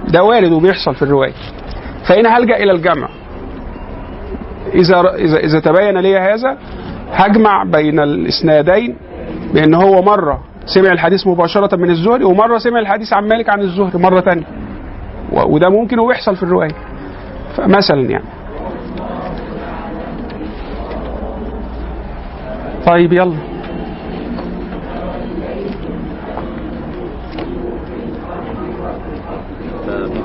ده 0.09 0.23
وارد 0.23 0.53
وبيحصل 0.53 0.95
في 0.95 1.03
الرواية. 1.03 1.33
فهنا 2.09 2.39
هلجأ 2.39 2.57
إلى 2.57 2.73
الجمع. 2.73 3.09
إذا 4.75 5.15
إذا 5.15 5.37
إذا 5.37 5.61
تبين 5.61 5.99
لي 5.99 6.19
هذا 6.19 6.59
هجمع 7.13 7.65
بين 7.65 8.01
الإسنادين 8.01 8.97
بأن 9.55 9.75
هو 9.75 10.03
مرة 10.03 10.41
سمع 10.67 10.93
الحديث 10.93 11.27
مباشرة 11.27 11.77
من 11.77 11.91
الزهري 11.91 12.25
ومرة 12.25 12.59
سمع 12.59 12.79
الحديث 12.79 13.13
عن 13.13 13.29
مالك 13.29 13.49
عن 13.49 13.61
الزهري 13.61 13.99
مرة 13.99 14.21
تانية 14.21 14.47
وده 15.33 15.69
ممكن 15.69 15.99
ويحصل 15.99 16.37
في 16.37 16.43
الرواية. 16.43 16.75
فمثلا 17.57 18.01
يعني. 18.01 18.25
طيب 22.87 23.13
يلا. 23.13 23.54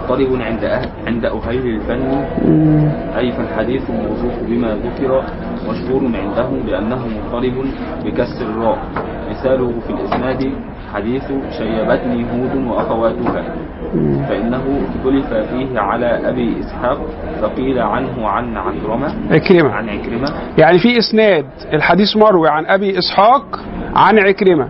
مضطرب 0.09 0.41
عند 0.41 0.63
أهل 0.63 0.89
عند 1.07 1.25
أهل 1.25 1.67
الفن. 1.67 2.25
أي 3.17 3.31
فالحديث 3.31 3.89
الموصوف 3.89 4.33
بما 4.47 4.67
ذكر 4.67 5.23
مشهور 5.69 6.01
عندهم 6.03 6.59
بأنه 6.65 7.07
مضطرب 7.07 7.65
بكسر 8.05 8.45
الراء. 8.45 8.77
مثاله 9.29 9.73
في 9.87 9.93
الإسناد 9.93 10.51
حديث 10.93 11.23
شيبتني 11.57 12.25
هود 12.31 12.67
وأخواتها. 12.67 13.43
فإنه 14.29 14.81
اختلف 14.87 15.33
فيه 15.33 15.79
على 15.79 16.29
أبي 16.29 16.59
إسحاق 16.59 16.99
فقيل 17.41 17.79
عنه 17.79 18.27
عن 18.27 18.57
عكرمة. 18.57 19.15
عكرمة. 19.31 19.71
عن 19.73 19.89
عكرمة. 19.89 20.27
يعني 20.57 20.79
في 20.79 20.97
إسناد 20.97 21.45
الحديث 21.73 22.17
مروي 22.17 22.49
عن 22.49 22.65
أبي 22.65 22.97
إسحاق 22.97 23.59
عن 23.95 24.19
عكرمة. 24.19 24.67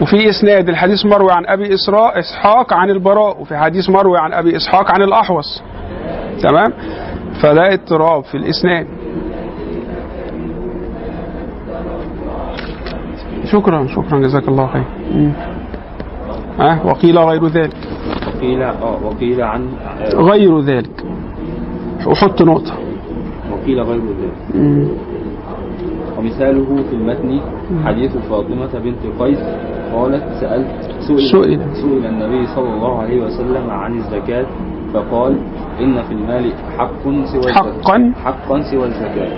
وفي 0.00 0.28
إسناد 0.28 0.68
الحديث 0.68 1.06
مروي 1.06 1.32
عن 1.32 1.46
أبي 1.46 1.74
اسراء 1.74 2.18
إسحاق 2.18 2.72
عن 2.72 2.90
البراء 2.90 3.40
وفي 3.40 3.56
حديث 3.56 3.90
مروي 3.90 4.18
عن 4.18 4.32
أبي 4.32 4.56
إسحاق 4.56 4.90
عن 4.90 5.02
الأحوص. 5.02 5.62
تمام؟ 6.42 6.72
فده 7.42 7.72
اضطراب 7.72 8.24
في 8.24 8.34
الإسناد. 8.34 8.86
شكرا 13.44 13.86
شكرا 13.86 14.18
جزاك 14.18 14.48
الله 14.48 14.66
خير. 14.66 14.84
أه 16.60 16.86
وقيل 16.86 17.18
غير 17.18 17.46
ذلك. 17.46 17.76
وقيل 18.36 18.62
آه 18.62 18.98
وقيل 19.04 19.42
عن 19.42 19.68
آه 20.00 20.14
غير 20.14 20.60
ذلك. 20.60 21.04
وحط 22.06 22.42
نقطة. 22.42 22.74
وقيل 23.52 23.80
غير 23.80 24.00
ذلك. 24.00 24.54
مم. 24.54 24.88
ومثاله 26.18 26.84
في 26.90 26.96
المتن 26.96 27.40
حديث 27.84 28.16
فاطمة 28.16 28.78
بنت 28.84 29.22
قيس 29.22 29.38
قالت 29.94 30.24
سألت 30.40 30.70
سئل, 31.00 31.20
سئل. 31.32 31.60
سئل 31.74 32.06
النبي 32.06 32.46
صلى 32.46 32.70
الله 32.74 32.98
عليه 33.02 33.24
وسلم 33.24 33.70
عن 33.70 33.96
الزكاة 33.96 34.46
فقال 34.94 35.36
إن 35.80 36.02
في 36.02 36.12
المال 36.12 36.52
حق 36.78 37.02
سوى 37.02 37.18
الزكاة. 37.22 37.52
حقا. 37.52 38.12
حقا 38.24 38.62
سوى 38.70 38.86
الزكاة. 38.86 39.32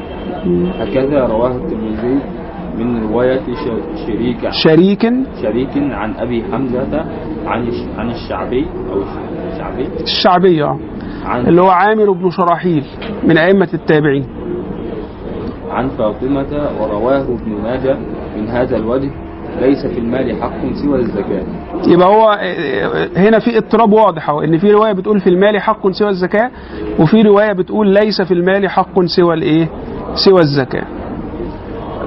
هكذا 0.81 1.27
رواه 1.27 1.57
الترمذي 1.57 2.19
من 2.79 3.03
رواية 3.11 3.41
شريك 4.07 4.51
شريك. 4.51 5.13
شريك 5.43 5.75
عن 5.77 6.15
أبي 6.17 6.45
حمزة 6.53 7.05
عن 7.47 7.69
عن 7.99 8.11
الشعبي 8.11 8.67
أو 8.93 9.03
الشعبي 9.53 9.89
الشعبية 10.03 10.65
آه. 10.65 10.79
عن 11.25 11.47
اللي 11.47 11.63
هو 11.63 11.69
عامر 11.69 12.11
بن 12.11 12.31
شراحيل 12.31 12.85
من 13.25 13.39
أئمة 13.39 13.69
التابعين. 13.75 14.27
عن 15.71 15.89
فاطمة 15.89 16.69
ورواه 16.81 17.23
ابن 17.23 17.53
ماجه 17.63 17.97
من 18.37 18.49
هذا 18.49 18.77
الوجه. 18.77 19.11
ليس 19.61 19.87
في 19.87 19.99
المال 19.99 20.43
حق 20.43 20.61
سوى 20.85 20.99
الزكاة 20.99 21.43
يبقى 21.87 22.09
هو 22.09 22.31
آه، 22.41 23.09
هنا 23.17 23.39
في 23.39 23.59
اضطراب 23.59 23.93
واضح 23.93 24.31
أهو 24.31 24.41
إن 24.41 24.59
في 24.59 24.71
رواية 24.73 24.93
بتقول 24.93 25.21
في 25.21 25.27
المال 25.31 25.61
حق 25.61 25.91
سوى 25.91 26.09
الزكاة 26.09 26.51
وفي 27.01 27.23
رواية 27.23 27.53
بتقول 27.53 27.89
ليس 27.89 28.23
في 28.23 28.35
المال 28.35 28.69
حق 28.71 29.01
سوى 29.05 29.35
الإيه؟ 29.35 29.69
سوى 30.15 30.41
الزكاة. 30.41 30.85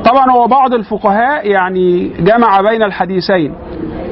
طبعا 0.06 0.32
هو 0.32 0.48
بعض 0.48 0.74
الفقهاء 0.74 1.48
يعني 1.52 2.08
جمع 2.20 2.62
بين 2.70 2.84
الحديثين 2.84 3.54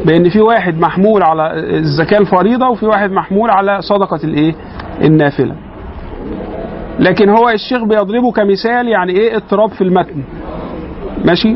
بإن 0.06 0.30
في 0.30 0.42
واحد 0.42 0.78
محمول 0.78 1.24
على 1.24 1.52
الزكاة 1.78 2.18
الفريضة 2.18 2.70
وفي 2.70 2.86
واحد 2.86 3.12
محمول 3.12 3.50
على 3.50 3.82
صدقة 3.82 4.20
الإيه؟ 4.24 4.56
النافلة. 5.02 5.56
لكن 7.00 7.30
هو 7.30 7.50
الشيخ 7.50 7.84
بيضربه 7.84 8.32
كمثال 8.32 8.88
يعني 8.88 9.12
إيه 9.14 9.36
اضطراب 9.38 9.70
في 9.70 9.82
المتن. 9.84 10.24
ماشي؟ 11.26 11.56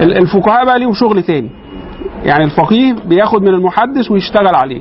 ال- 0.00 0.16
الفقهاء 0.18 0.64
بقى 0.64 0.78
ليهم 0.78 0.92
شغل 0.92 1.22
تاني. 1.22 1.50
يعني 2.24 2.44
الفقيه 2.44 2.92
بياخد 3.06 3.42
من 3.42 3.48
المحدث 3.48 4.10
ويشتغل 4.10 4.54
عليه. 4.54 4.80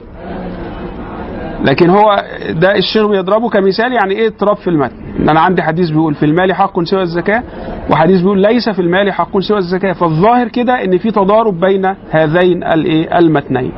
لكن 1.66 1.90
هو 1.90 2.24
ده 2.50 2.76
الشيخ 2.76 3.06
بيضربه 3.08 3.50
كمثال 3.50 3.94
يعني 3.94 4.14
إيه 4.16 4.28
اضطراب 4.28 4.58
في 4.58 4.70
المتن 4.70 4.96
إن 5.20 5.30
أنا 5.30 5.40
عندي 5.40 5.62
حديث 5.62 5.90
بيقول 5.90 6.16
في 6.16 6.26
المال 6.26 6.54
حق 6.54 6.84
سوى 6.84 7.02
الزكاة 7.02 7.44
وحديث 7.92 8.22
بيقول 8.22 8.42
ليس 8.42 8.70
في 8.70 8.80
المال 8.82 9.12
حق 9.12 9.40
سوى 9.40 9.58
الزكاة. 9.58 9.94
فالظاهر 9.94 10.48
كده 10.48 10.84
إن 10.84 10.98
في 10.98 11.12
تضارب 11.12 11.60
بين 11.60 11.96
هذين 12.12 12.64
الايه 12.64 13.18
المتنين. 13.18 13.72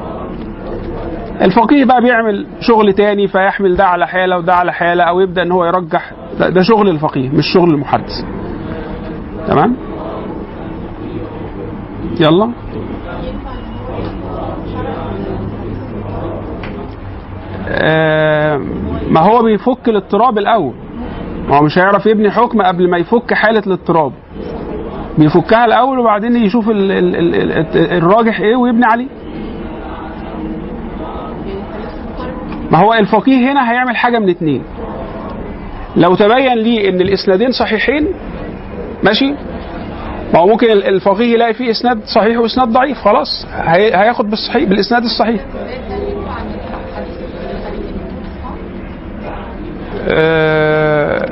الفقيه 1.42 1.86
بقى 1.86 2.02
بيعمل 2.02 2.46
شغل 2.60 2.94
تاني 2.94 3.28
فيحمل 3.28 3.76
ده 3.76 3.86
على 3.86 4.08
حالة 4.08 4.38
وده 4.38 4.54
على 4.56 4.74
حالة 4.74 5.04
أو 5.04 5.20
يبدأ 5.20 5.42
إن 5.42 5.52
هو 5.52 5.66
يرجح. 5.66 6.12
ده 6.40 6.62
شغل 6.62 6.90
الفقيه 6.90 7.30
مش 7.30 7.48
شغل 7.54 7.70
المحدث. 7.74 8.12
تمام؟ 9.48 9.76
يلا. 12.20 12.52
آه، 17.68 18.62
ما 19.10 19.20
هو 19.20 19.44
بيفك 19.44 19.90
الاضطراب 19.90 20.38
الأول؟ 20.38 20.74
ما 21.50 21.58
هو 21.58 21.64
مش 21.64 21.78
هيعرف 21.78 22.06
يبني 22.06 22.32
حكم 22.32 22.62
قبل 22.62 22.90
ما 22.90 22.98
يفك 22.98 23.34
حالة 23.34 23.64
الاضطراب. 23.68 24.12
بيفكها 25.18 25.66
الأول 25.66 26.00
وبعدين 26.00 26.36
يشوف 26.36 26.70
ال 26.70 26.92
ال 26.92 27.16
ال 27.16 27.36
ال 27.36 27.78
الراجح 27.78 28.40
إيه 28.40 28.56
ويبني 28.56 28.86
عليه. 28.86 29.08
ما 32.72 32.78
هو 32.78 32.94
الفقيه 32.94 33.52
هنا 33.52 33.72
هيعمل 33.72 33.96
حاجة 33.98 34.20
من 34.20 34.30
اتنين. 34.30 34.64
لو 35.96 36.16
تبين 36.16 36.54
لي 36.58 36.90
إن 36.90 37.02
الإسنادين 37.02 37.52
صحيحين 37.52 38.08
ماشي؟ 39.04 39.34
ما 40.34 40.40
هو 40.40 40.48
ممكن 40.48 40.72
ال- 40.72 40.84
الفقيه 40.88 41.34
يلاقي 41.34 41.54
فيه 41.54 41.72
إسناد 41.72 42.00
صحيح 42.06 42.38
وإسناد 42.40 42.68
ضعيف 42.68 42.98
خلاص. 42.98 43.46
هي- 43.54 43.96
هياخد 43.96 44.30
بالصحيح 44.30 44.64
بالإسناد 44.64 45.04
الصحيح. 45.04 45.42
آه، 50.10 51.26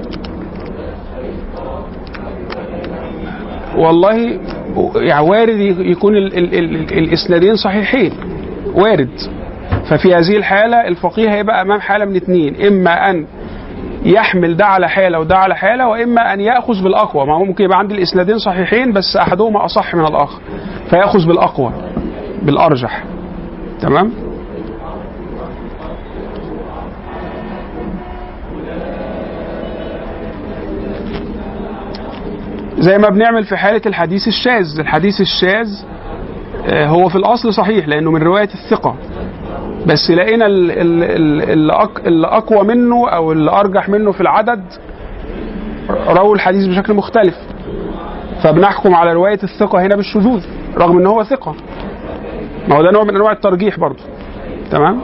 والله 3.77 4.39
يعني 4.95 5.29
وارد 5.29 5.59
يكون 5.79 6.17
ال 6.17 6.37
ال 6.37 6.55
ال 6.55 6.97
الإسنادين 6.97 7.55
صحيحين. 7.55 8.11
وارد. 8.73 9.09
ففي 9.89 10.15
هذه 10.15 10.37
الحالة 10.37 10.87
الفقيه 10.87 11.29
هيبقى 11.33 11.61
أمام 11.61 11.79
حالة 11.81 12.05
من 12.05 12.15
اثنين. 12.15 12.65
إما 12.67 13.09
أن 13.09 13.25
يحمل 14.05 14.57
ده 14.57 14.65
على 14.65 14.89
حالة 14.89 15.19
وده 15.19 15.37
على 15.37 15.55
حالة 15.55 15.87
وإما 15.87 16.33
أن 16.33 16.39
يأخذ 16.39 16.83
بالأقوى. 16.83 17.25
ما 17.25 17.33
هو 17.35 17.45
ممكن 17.45 17.63
يبقى 17.63 17.79
عندي 17.79 17.93
الإسنادين 17.95 18.37
صحيحين 18.37 18.93
بس 18.93 19.15
أحدهما 19.15 19.65
أصح 19.65 19.95
من 19.95 20.05
الآخر. 20.05 20.41
فيأخذ 20.89 21.27
بالأقوى 21.27 21.71
بالأرجح. 22.41 23.03
تمام؟ 23.81 24.11
زي 32.79 32.97
ما 32.97 33.09
بنعمل 33.09 33.43
في 33.43 33.57
حالة 33.57 33.81
الحديث 33.85 34.27
الشاذ. 34.27 34.79
الحديث 34.79 35.21
الشاذ 35.21 35.67
آه، 36.67 36.87
هو 36.87 37.09
في 37.09 37.15
الأصل 37.15 37.53
صحيح 37.53 37.87
لأنه 37.87 38.11
من 38.11 38.23
رواية 38.23 38.49
الثقة. 38.53 38.95
بس 39.87 40.11
لقينا 40.11 40.45
ال- 40.45 40.71
ال- 40.71 41.03
ال- 41.03 42.07
اللي 42.07 42.27
أقوى 42.27 42.63
منه 42.67 43.09
أو 43.09 43.31
اللي 43.31 43.51
أرجح 43.51 43.89
منه 43.89 44.11
في 44.11 44.21
العدد 44.21 44.63
رووا 46.07 46.35
الحديث 46.35 46.65
بشكل 46.67 46.93
مختلف. 46.93 47.35
فبنحكم 48.43 48.95
على 48.95 49.13
رواية 49.13 49.39
الثقة 49.43 49.81
هنا 49.81 49.95
بالشذوذ 49.95 50.43
رغم 50.77 50.97
إن 50.97 51.05
هو 51.07 51.23
ثقة. 51.23 51.55
ما 52.67 52.75
هو 52.77 52.81
ده 52.83 52.91
نوع 52.91 53.03
من 53.03 53.15
أنواع 53.15 53.31
الترجيح 53.31 53.79
برضه. 53.79 54.03
تمام؟ 54.71 54.99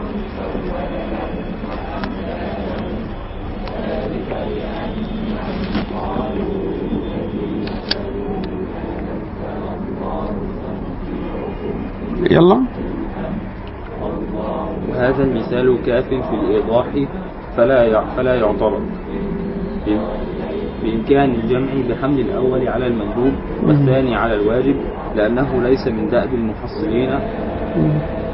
يلا. 12.31 12.61
وهذا 14.97 15.23
المثال 15.23 15.77
كاف 15.85 16.05
في 16.07 16.35
الإيضاح 16.43 16.85
فلا 17.57 18.01
فلا 18.17 18.35
يعترض. 18.35 18.81
بإم- 19.85 20.27
بإمكان 20.83 21.31
الجمع 21.31 21.67
بحمل 21.89 22.19
الأول 22.19 22.67
على 22.67 22.87
المندوب 22.87 23.33
والثاني 23.63 24.15
على 24.15 24.33
الواجب 24.33 24.75
لأنه 25.15 25.61
ليس 25.63 25.87
من 25.87 26.09
دأب 26.09 26.33
المحصلين 26.33 27.19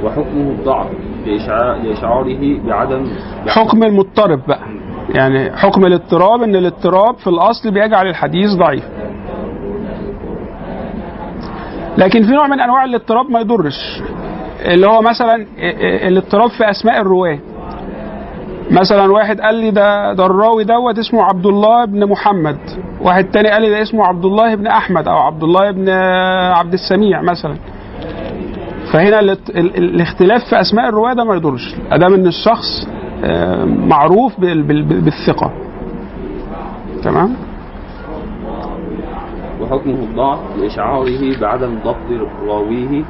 وحكمه 0.04 0.52
الضعف 0.60 0.88
لإشعار 1.28 1.78
لإشعاره 1.84 2.60
بعدم 2.68 3.06
حكم 3.48 3.84
المضطرب 3.84 4.40
بقى. 4.48 4.60
يعني 5.10 5.52
حكم 5.58 5.86
الاضطراب 5.86 6.42
إن 6.44 6.56
الاضطراب 6.56 7.16
في 7.16 7.28
الأصل 7.28 7.72
بيجعل 7.72 8.08
الحديث 8.08 8.50
ضعيف. 8.60 8.84
لكن 11.98 12.24
في 12.24 12.32
نوع 12.32 12.48
من 12.48 12.60
أنواع 12.60 12.84
الاضطراب 12.84 13.30
ما 13.32 13.40
يضرش. 13.40 14.02
اللي 14.62 14.88
هو 14.88 15.02
مثلا 15.02 15.46
الاضطراب 16.08 16.50
في 16.50 16.70
أسماء 16.70 17.02
الرواة. 17.02 17.40
مثلا 18.72 19.12
واحد 19.12 19.42
قال 19.42 19.56
لي 19.56 19.72
ده 19.72 20.14
ده 20.14 20.26
الراوي 20.26 20.64
دوت 20.64 21.00
اسمه 21.00 21.24
عبد 21.24 21.46
الله 21.46 21.86
بن 21.86 22.06
محمد. 22.10 22.58
واحد 23.02 23.24
تاني 23.26 23.50
قال 23.50 23.62
لي 23.62 23.70
ده 23.70 23.82
اسمه 23.82 24.06
عبد 24.06 24.26
الله 24.26 24.56
بن 24.56 24.68
أحمد 24.68 25.08
أو 25.08 25.18
عبد 25.18 25.44
الله 25.44 25.72
بن 25.72 25.90
عبد 26.58 26.74
السميع 26.74 27.22
مثلا. 27.22 27.56
فهنا 28.94 29.20
الاختلاف 29.78 30.42
في 30.50 30.62
أسماء 30.62 30.90
الرواة 30.90 31.14
ده 31.14 31.24
ما 31.24 31.36
يضرش. 31.36 31.76
أدام 31.92 32.14
إن 32.14 32.28
الشخص 32.28 32.88
آه، 33.26 33.66
معروف 33.66 34.40
بال- 34.40 34.64
بال- 34.64 34.84
بالثقة. 35.02 35.52
تمام؟ 37.04 37.36
وحكمه 39.62 39.94
الضعف 39.94 40.40
لإشعاره 40.58 41.40
بعدم 41.42 41.80
ضبط 41.86 42.28
راويه 42.48 43.04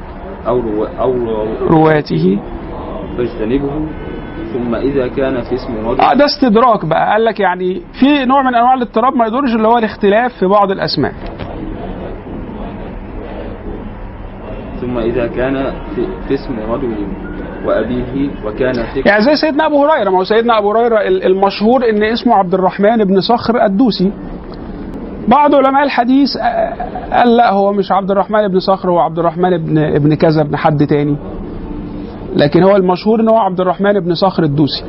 أو 0.46 0.60
رو... 0.60 0.84
أو 0.84 1.12
رو... 1.12 1.46
رواته 1.70 2.38
فاجتنبه 3.16 3.70
ثم 4.52 4.74
إذا 4.74 5.08
كان 5.08 5.42
في 5.42 5.54
اسم 5.54 5.88
رجل 5.88 6.00
آه 6.00 6.14
ده 6.14 6.24
استدراك 6.24 6.84
بقى. 6.84 7.10
قال 7.12 7.24
لك 7.24 7.40
يعني 7.40 7.82
في 8.00 8.24
نوع 8.24 8.42
من 8.42 8.54
أنواع 8.54 8.74
الاضطراب 8.74 9.16
ما 9.16 9.26
يضرش 9.26 9.54
اللي 9.54 9.68
هو 9.68 9.78
الاختلاف 9.78 10.32
في 10.38 10.46
بعض 10.46 10.70
الأسماء. 10.70 11.12
ثم 14.80 14.98
إذا 14.98 15.26
كان 15.26 15.72
في, 15.94 16.06
في 16.28 16.34
اسم 16.34 16.54
رجل 16.72 16.94
وأبيه 17.66 18.30
وكان 18.46 18.72
ثقة 18.74 19.02
يعني 19.06 19.22
زي 19.22 19.34
سيدنا 19.36 19.66
أبو 19.66 19.84
هريرة. 19.86 20.10
ما 20.10 20.18
هو 20.18 20.24
سيدنا 20.24 20.58
أبو 20.58 20.72
هريرة 20.72 21.00
ال- 21.00 21.24
المشهور 21.26 21.88
إن 21.90 22.02
اسمه 22.02 22.34
عبد 22.34 22.54
الرحمن 22.54 22.96
بن 22.96 23.20
صخر 23.20 23.64
الدوسي. 23.64 24.12
بعض 25.28 25.54
علماء 25.54 25.82
الحديث 25.84 26.36
آه، 26.36 26.74
قال 27.12 27.36
لا 27.36 27.52
هو 27.52 27.72
مش 27.72 27.92
عبد 27.92 28.10
الرحمن 28.10 28.48
بن 28.48 28.58
صخر 28.58 28.90
هو 28.90 28.98
عبد 28.98 29.18
الرحمن 29.18 29.56
بن 29.58 29.78
ابن 29.78 30.14
كذا 30.14 30.42
ابن 30.42 30.56
حد 30.56 30.86
تاني. 30.86 31.16
لكن 32.36 32.62
هو 32.62 32.76
المشهور 32.76 33.20
إن 33.20 33.28
هو 33.28 33.38
عبد 33.38 33.60
الرحمن 33.60 34.00
بن 34.00 34.14
صخر 34.14 34.42
الدوسي. 34.42 34.84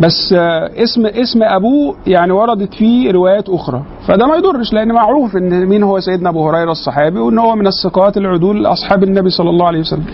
بس 0.00 0.32
آه، 0.32 0.70
اسم 0.82 1.06
اسم 1.06 1.42
أبوه 1.42 1.96
يعني 2.06 2.32
وردت 2.32 2.74
فيه 2.74 3.10
روايات 3.12 3.48
أخرى. 3.48 3.82
فده 4.08 4.26
ما 4.26 4.36
يضرش 4.36 4.72
لأن 4.72 4.92
معروف 4.92 5.36
إن 5.36 5.66
مين 5.66 5.82
هو 5.82 6.00
سيدنا 6.00 6.28
أبو 6.28 6.48
هريرة 6.48 6.70
الصحابي 6.70 7.18
وإن 7.18 7.38
هو 7.38 7.56
من 7.56 7.66
الثقات 7.66 8.16
العدول 8.16 8.66
أصحاب 8.66 9.02
النبي 9.02 9.30
صلى 9.30 9.50
الله 9.50 9.66
عليه 9.66 9.80
وسلم. 9.80 10.04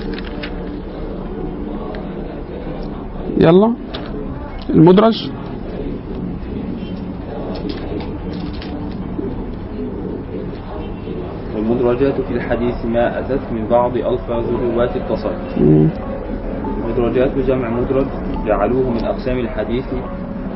يلا. 3.41 3.75
المدرج. 4.71 5.31
والمدرجات 11.73 12.21
في 12.21 12.35
الحديث 12.35 12.75
ما 12.85 13.19
أتت 13.19 13.41
من 13.53 13.67
بعض 13.69 13.97
ألفاظ 13.97 14.45
الرواة 14.55 14.91
اتصلت 14.97 15.59
مم. 15.59 15.89
المدرجات 16.85 17.39
جمع 17.39 17.71
مدرج 17.71 18.07
جعلوه 18.47 18.91
من 18.91 19.05
أقسام 19.05 19.39
الحديث 19.39 19.85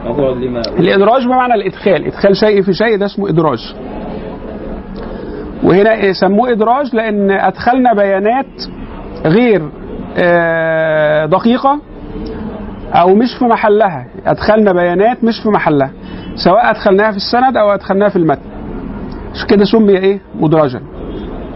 نظرا 0.06 0.34
لما 0.34 0.60
الإدراج 0.78 1.24
بمعنى 1.24 1.54
الإدخال. 1.54 2.06
إدخال 2.06 2.36
شيء 2.36 2.62
في 2.62 2.72
شيء 2.72 2.96
ده 2.98 3.06
اسمه 3.06 3.28
إدراج. 3.28 3.74
وهنا 5.64 6.12
سموه 6.12 6.50
إدراج 6.52 6.96
لأن 6.96 7.30
أدخلنا 7.30 7.94
بيانات 7.94 8.46
غير 9.24 9.62
آه، 10.18 11.26
دقيقة 11.26 11.80
أو 12.92 13.14
مش 13.14 13.34
في 13.38 13.44
محلها. 13.44 14.06
أدخلنا 14.26 14.72
بيانات 14.72 15.24
مش 15.24 15.40
في 15.42 15.48
محلها. 15.48 15.90
سواء 16.34 16.70
أدخلناها 16.70 17.10
في 17.10 17.16
السند 17.16 17.56
أو 17.56 17.70
أدخلناها 17.70 18.08
في 18.08 18.16
المتن. 18.16 18.40
عشان 19.34 19.46
كده 19.48 19.64
سمي 19.64 19.98
إيه؟ 19.98 20.20
مدرجا. 20.40 20.80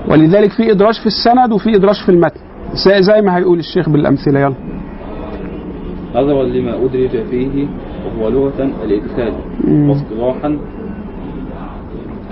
ولذلك 0.08 0.50
في 0.50 0.70
إدراج 0.70 0.94
في 1.00 1.06
السند 1.06 1.52
وفي 1.52 1.76
إدراج 1.76 2.04
في 2.06 2.08
المتن. 2.12 2.40
زي, 2.72 3.02
زي 3.02 3.20
ما 3.22 3.36
هيقول 3.36 3.58
الشيخ 3.58 3.88
بالأمثلة. 3.88 4.40
يلا. 4.40 4.54
نظرا 6.14 6.42
لما 6.44 6.74
أدرج 6.84 7.24
فيه 7.30 7.68
وهو 8.06 8.28
لغة 8.28 8.70
الإدخال 8.84 9.32
مم. 9.64 9.90
واصطلاحا 9.90 10.58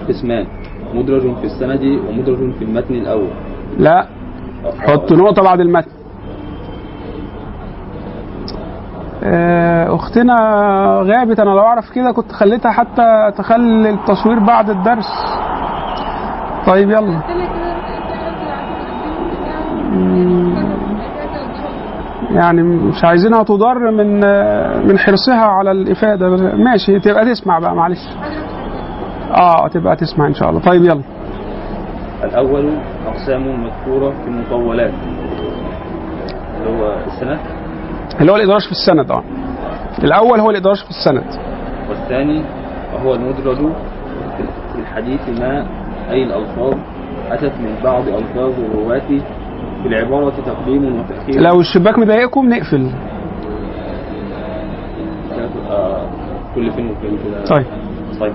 قسمان 0.08 0.46
مدرج 0.94 1.36
في 1.36 1.44
السند 1.44 1.82
ومدرج 2.08 2.52
في 2.58 2.64
المتن 2.64 2.94
الأول. 2.94 3.28
لا. 3.78 4.06
حط 4.78 5.12
نقطة 5.12 5.42
بعد 5.42 5.60
المتن. 5.60 5.90
آه، 9.24 9.94
أختنا 9.94 10.34
غابت. 11.04 11.40
أنا 11.40 11.50
لو 11.50 11.58
أعرف 11.58 11.90
كده 11.90 12.12
كنت 12.12 12.32
خليتها 12.32 12.70
حتى 12.72 13.32
تخلي 13.36 13.90
التصوير 13.90 14.38
بعد 14.38 14.70
الدرس. 14.70 15.08
طيب 16.68 16.90
يلا. 16.90 17.20
يعني 22.30 22.62
مش 22.62 23.04
عايزينها 23.04 23.42
تضر 23.42 23.90
من 23.90 24.20
من 24.88 24.98
حرصها 24.98 25.44
على 25.46 25.70
الإفادة. 25.70 26.28
ماشي 26.56 27.00
تبقى 27.00 27.24
تسمع 27.24 27.58
بقى 27.58 27.74
معلش. 27.74 27.98
آه 29.34 29.68
تبقى 29.68 29.96
تسمع 29.96 30.26
إن 30.26 30.34
شاء 30.34 30.50
الله. 30.50 30.60
طيب 30.60 30.84
يلا. 30.84 31.02
الأول 32.24 32.72
أقسام 33.06 33.60
مذكورة 33.64 34.10
في 34.10 34.28
المطولات. 34.28 34.92
اللي 36.56 36.70
هو 36.80 36.96
السند. 37.06 37.38
اللي 38.20 38.32
هو 38.32 38.36
الإدراج 38.36 38.64
في 38.64 38.72
السند 38.72 39.10
آه. 39.10 39.22
الأول 40.04 40.40
هو 40.40 40.50
الإدراج 40.50 40.84
في 40.84 40.90
السند. 40.90 41.24
والثاني 41.88 42.42
وهو 42.94 43.14
المدرج 43.14 43.56
في 44.72 44.78
الحديث 44.78 45.40
ما 45.40 45.66
أي 46.10 46.22
الألفاظ 46.24 46.74
أتت 47.30 47.52
من 47.60 47.74
بعض 47.84 48.08
ألفاظ 48.08 48.52
الرواة 48.60 49.08
في 49.82 49.86
العبارة 49.88 50.32
تقديم 50.46 51.00
وتأخير. 51.00 51.40
لو 51.40 51.60
الشباك 51.60 51.98
مضايقكم 51.98 52.48
نقفل. 52.48 52.90
كل 56.54 56.70
فين 56.70 56.90
وفين 56.90 57.18
كده. 57.24 57.44
طيب. 57.44 57.66
طيب. 58.20 58.32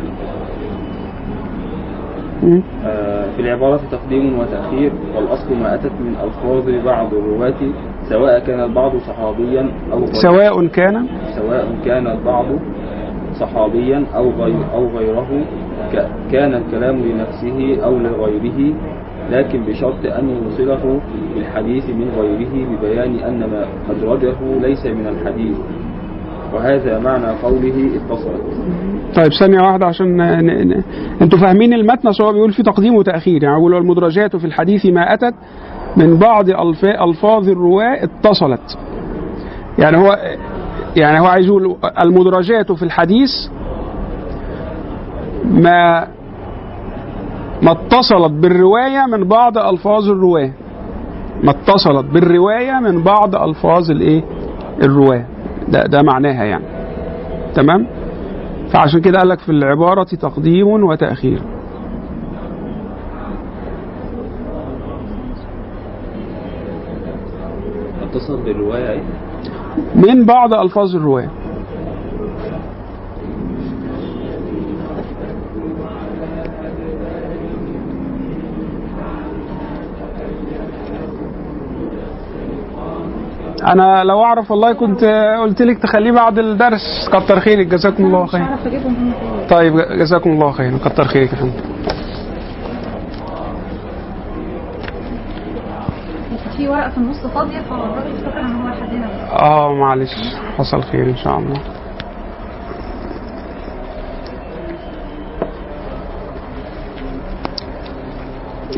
آه، 2.86 3.26
في 3.36 3.42
العبارة 3.42 3.80
تقديم 3.92 4.40
وتأخير 4.40 4.92
والأصل 5.16 5.56
ما 5.56 5.76
أتت 5.76 5.92
من 6.00 6.16
ألفاظ 6.24 6.86
بعض 6.86 7.14
الرواة 7.14 7.72
سواء 8.10 8.40
كان 8.40 8.60
البعض 8.64 8.98
صحابيا 8.98 9.72
أو 9.92 9.98
غير. 10.00 10.14
سواء 10.14 10.68
كان. 10.68 11.08
سواء 11.36 11.68
كان 11.86 12.08
البعض 12.08 12.46
صحابيا 13.40 14.06
أو 14.16 14.30
غير 14.30 14.56
أو 14.74 14.88
غيره. 14.98 15.28
كان 16.32 16.54
الكلام 16.54 16.98
لنفسه 16.98 17.84
أو 17.84 17.98
لغيره 17.98 18.74
لكن 19.32 19.64
بشرط 19.64 20.06
أن 20.06 20.30
يوصله 20.30 21.02
بالحديث 21.36 21.90
من 21.90 22.10
غيره 22.18 22.68
ببيان 22.70 23.16
أن 23.16 23.40
ما 23.40 23.66
أدرجه 23.90 24.36
ليس 24.62 24.86
من 24.86 25.08
الحديث. 25.08 25.58
وهذا 26.54 27.00
معنى 27.00 27.26
قوله 27.44 27.90
اتصلت 27.96 28.42
طيب 29.16 29.34
ثانية 29.40 29.62
واحدة 29.62 29.86
عشان 29.86 30.18
ن... 30.18 30.46
ن... 30.68 30.84
أنتوا 31.22 31.40
فاهمين 31.40 31.74
المتن؟ 31.74 32.10
هو 32.22 32.34
بيقول 32.34 32.54
في 32.54 32.64
تقديم 32.64 32.96
وتأخير. 32.96 33.44
يعني 33.44 33.56
بيقول 33.56 33.78
المدرجات 33.78 34.36
في 34.36 34.46
الحديث 34.46 34.86
ما 34.86 35.14
أتت 35.14 35.34
من 35.98 36.18
بعض 36.18 36.50
ألف... 36.50 36.86
ألفاظ 36.86 37.50
الرواة 37.50 38.04
اتصلت. 38.04 38.78
يعني 39.80 39.98
هو 39.98 40.18
يعني 40.96 41.20
هو 41.20 41.26
عايز 41.26 41.46
يقول 41.46 41.76
المدرجات 42.04 42.72
في 42.72 42.84
الحديث 42.84 43.30
ما 45.46 46.08
ما 47.62 47.72
اتصلت 47.72 48.32
بالرواية 48.32 49.06
من 49.06 49.24
بعض 49.24 49.58
ألفاظ 49.58 50.10
الرواة 50.10 50.52
ما 51.44 51.52
اتصلت 51.52 52.06
بالرواية 52.06 52.80
من 52.80 53.04
بعض 53.04 53.36
ألفاظ 53.36 53.92
الإيه؟ 53.92 54.24
الرواة 54.84 55.26
ده 55.68 55.84
ده 55.86 56.02
معناها 56.02 56.44
يعني. 56.44 56.66
تمام؟ 57.56 57.88
فعشان 58.70 59.02
كده 59.02 59.20
قال 59.20 59.30
لك 59.30 59.40
في 59.40 59.50
العبارة 59.52 60.04
تقديم 60.04 60.68
وتأخير. 60.68 61.42
اتصل 68.04 68.42
بالرواية؟ 68.44 69.04
من 69.96 70.26
بعض 70.26 70.54
ألفاظ 70.54 70.96
الرواية. 70.96 71.30
أنا 83.68 84.04
لو 84.04 84.24
أعرف 84.24 84.52
والله 84.52 84.74
كنت 84.74 85.04
قلت 85.42 85.62
لك 85.62 85.78
تخليه 85.78 86.12
بعد 86.12 86.40
الدرس. 86.40 87.10
كتر 87.14 87.40
خيرك. 87.40 87.68
جزاكم 87.68 88.06
الله 88.06 88.26
خير. 88.26 88.46
طيب 89.50 89.74
جزاكم 90.00 90.30
الله 90.30 90.52
خير. 90.52 90.78
كتر 90.78 91.06
خيرك 91.06 91.34
يا 91.34 91.38
فندم. 91.38 91.54
في 96.58 96.68
ورقة 96.68 96.90
في 96.90 96.98
النص 96.98 97.26
فاضية 97.28 97.60
فالراجل 97.60 98.12
افتكر 98.12 98.40
إن 98.42 98.56
هو 98.56 98.70
بس 98.70 99.42
آه 99.42 99.74
معلش. 99.74 100.36
حصل 100.58 100.84
خير 100.84 101.04
إن 101.10 101.16
شاء 101.16 101.38
الله. 101.40 101.60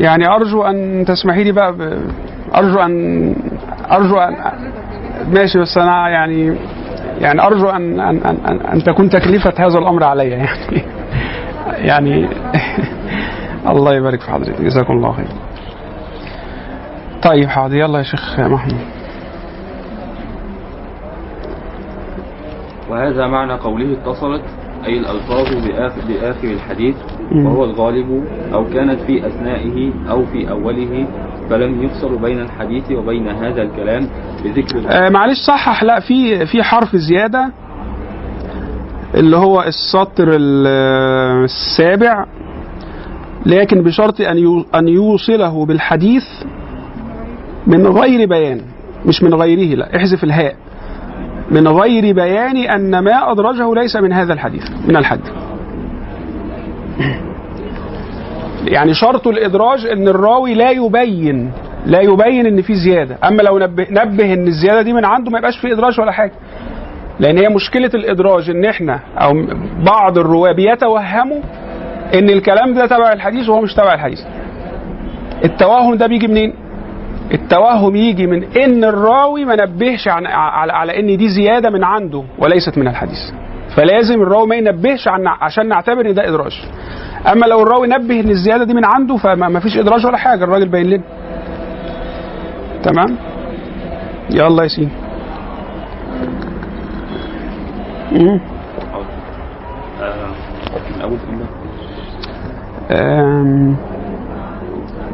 يعني 0.00 0.26
أرجو 0.28 0.62
أن 0.62 1.04
تسمحي 1.08 1.44
لي 1.44 1.52
بقى 1.52 1.72
ب... 1.72 2.10
أرجو 2.54 2.78
أن 2.78 3.34
أرجو 3.90 4.18
ان 4.18 4.36
ماشي 5.32 5.58
بس 5.58 5.78
أنا 5.78 6.08
يعني 6.08 6.56
يعني 7.20 7.42
أرجو 7.42 7.68
ان 7.68 8.00
ان 8.00 8.20
ان, 8.26 8.36
أن, 8.46 8.60
أن 8.60 8.82
تكون 8.82 9.08
تكلفة 9.08 9.54
هذا 9.58 9.78
الأمر 9.78 10.04
علي 10.04 10.28
يعني. 10.30 10.48
يعني 11.66 12.28
الله 13.72 13.94
يبارك 13.94 14.20
في 14.20 14.30
حضرتك 14.30 14.62
جزاكم 14.62 14.92
الله 14.92 15.12
خير. 15.12 15.26
طيب 17.22 17.48
حاضر 17.48 17.76
يلا 17.76 17.98
يا 17.98 18.02
شيخ 18.02 18.40
محمود. 18.40 18.80
وهذا 22.90 23.26
معنى 23.26 23.52
قوله 23.52 23.92
اتصلت 23.92 24.42
أي 24.86 24.98
الألفاظ 24.98 25.66
بآخر, 26.08 26.48
الحديث. 26.48 26.96
وهو 27.32 27.64
الغالب 27.64 28.24
أو 28.52 28.64
كانت 28.64 29.00
في 29.00 29.26
أثنائه 29.26 29.92
أو 30.10 30.26
في 30.26 30.50
أوله 30.50 31.06
فلم 31.50 31.82
يفصل 31.82 32.18
بين 32.18 32.40
الحديث 32.40 32.92
وبين 32.92 33.28
هذا 33.28 33.62
الكلام 33.62 34.08
بذكر 34.44 34.82
آه 34.90 35.08
معلش 35.08 35.38
صحح 35.38 35.82
لا 35.84 36.00
في 36.00 36.46
في 36.46 36.62
حرف 36.62 36.96
زيادة 36.96 37.50
اللي 39.14 39.36
هو 39.36 39.62
السطر 39.62 40.28
ال- 40.36 40.66
السابع 41.44 42.24
لكن 43.46 43.82
بشرط 43.82 44.20
أن 44.20 44.64
أن 44.74 44.88
يوصله 44.88 45.66
بالحديث 45.66 46.24
من 47.66 47.86
غير 47.86 48.28
بيان 48.28 48.60
مش 49.06 49.22
من 49.22 49.34
غيره 49.34 49.74
لا 49.76 49.96
احذف 49.96 50.24
الهاء. 50.24 50.56
من 51.50 51.68
غير 51.68 52.14
بيان 52.14 52.56
أن 52.56 52.98
ما 52.98 53.32
أدرجه 53.32 53.74
ليس 53.74 53.96
من 53.96 54.12
هذا 54.12 54.32
الحديث 54.32 54.62
من 54.88 54.96
الحديث 54.96 55.30
يعني 58.66 58.94
شرط 58.94 59.26
الإدراج 59.26 59.86
إن 59.86 60.08
الراوي 60.08 60.54
لا 60.54 60.70
يبين 60.70 61.52
لا 61.86 62.00
يبين 62.00 62.46
إن 62.46 62.62
في 62.62 62.74
زيادة. 62.74 63.18
أما 63.24 63.42
لو 63.42 63.58
نبه, 63.58 63.86
نبه 63.90 64.32
إن 64.34 64.46
الزيادة 64.46 64.82
دي 64.82 64.92
من 64.92 65.04
عنده 65.04 65.30
ما 65.30 65.38
يبقاش 65.38 65.58
في 65.58 65.72
إدراج 65.72 66.00
ولا 66.00 66.12
حاجة. 66.12 66.32
لأن 67.20 67.38
هي 67.38 67.48
مشكلة 67.48 67.90
الإدراج 67.94 68.50
إن 68.50 68.64
إحنا 68.64 69.00
أو 69.18 69.32
بعض 69.86 70.18
الرواة 70.18 70.52
بيتوهموا 70.52 71.40
إن 72.14 72.30
الكلام 72.30 72.74
ده 72.74 72.86
تبع 72.86 73.12
الحديث 73.12 73.48
وهو 73.48 73.60
مش 73.60 73.74
تبع 73.74 73.94
الحديث. 73.94 74.20
التوهم 75.44 75.94
ده 75.94 76.06
بيجي 76.06 76.26
منين؟ 76.26 76.54
التوهم 77.34 77.96
يجي 77.96 78.26
من 78.26 78.44
إن 78.44 78.84
الراوي 78.84 79.44
ما 79.44 79.56
نبهش 79.56 80.08
عن 80.08 80.26
على, 80.26 80.72
على 80.72 81.00
إن 81.00 81.16
دي 81.16 81.28
زيادة 81.28 81.70
من 81.70 81.84
عنده 81.84 82.22
وليست 82.38 82.78
من 82.78 82.88
الحديث. 82.88 83.18
فلازم 83.76 84.22
الراوي 84.22 84.46
ما 84.46 84.56
ينبهش 84.56 85.08
عن 85.08 85.26
عشان 85.26 85.68
نعتبر 85.68 86.06
إن 86.06 86.14
ده 86.14 86.28
إدراج. 86.28 86.52
أما 87.32 87.46
لو 87.46 87.62
الراوي 87.62 87.88
نبه 87.88 88.20
إن 88.20 88.30
الزيادة 88.30 88.64
دي 88.64 88.74
من 88.74 88.84
عنده 88.84 89.16
فما 89.16 89.48
ما 89.48 89.60
فيش 89.60 89.78
إدراج 89.78 90.06
ولا 90.06 90.16
حاجة 90.16 90.44
الراجل 90.44 90.68
باين 90.68 90.86
لنا. 90.86 91.02
تمام؟ 92.82 93.16
يلا 94.30 94.62
يا 94.62 94.68
سيدي. 94.68 94.90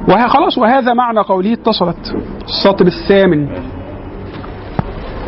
وها 0.09 0.29
خلاص 0.29 0.59
وهذا 0.59 0.95
معنى 0.95 1.21
قوله 1.21 1.53
اتصلت. 1.53 2.17
السطر 2.45 2.87
الثامن 2.87 3.49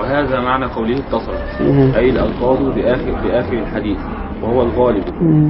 وهذا 0.01 0.41
معنى 0.41 0.66
قوله 0.66 0.99
اتصلت. 0.99 1.61
أي 1.97 2.11
الألفاظ 2.11 2.59
بآخر, 2.74 3.12
بآخر 3.24 3.53
الحديث. 3.53 3.99
وهو 4.43 4.62
الغالب. 4.62 5.05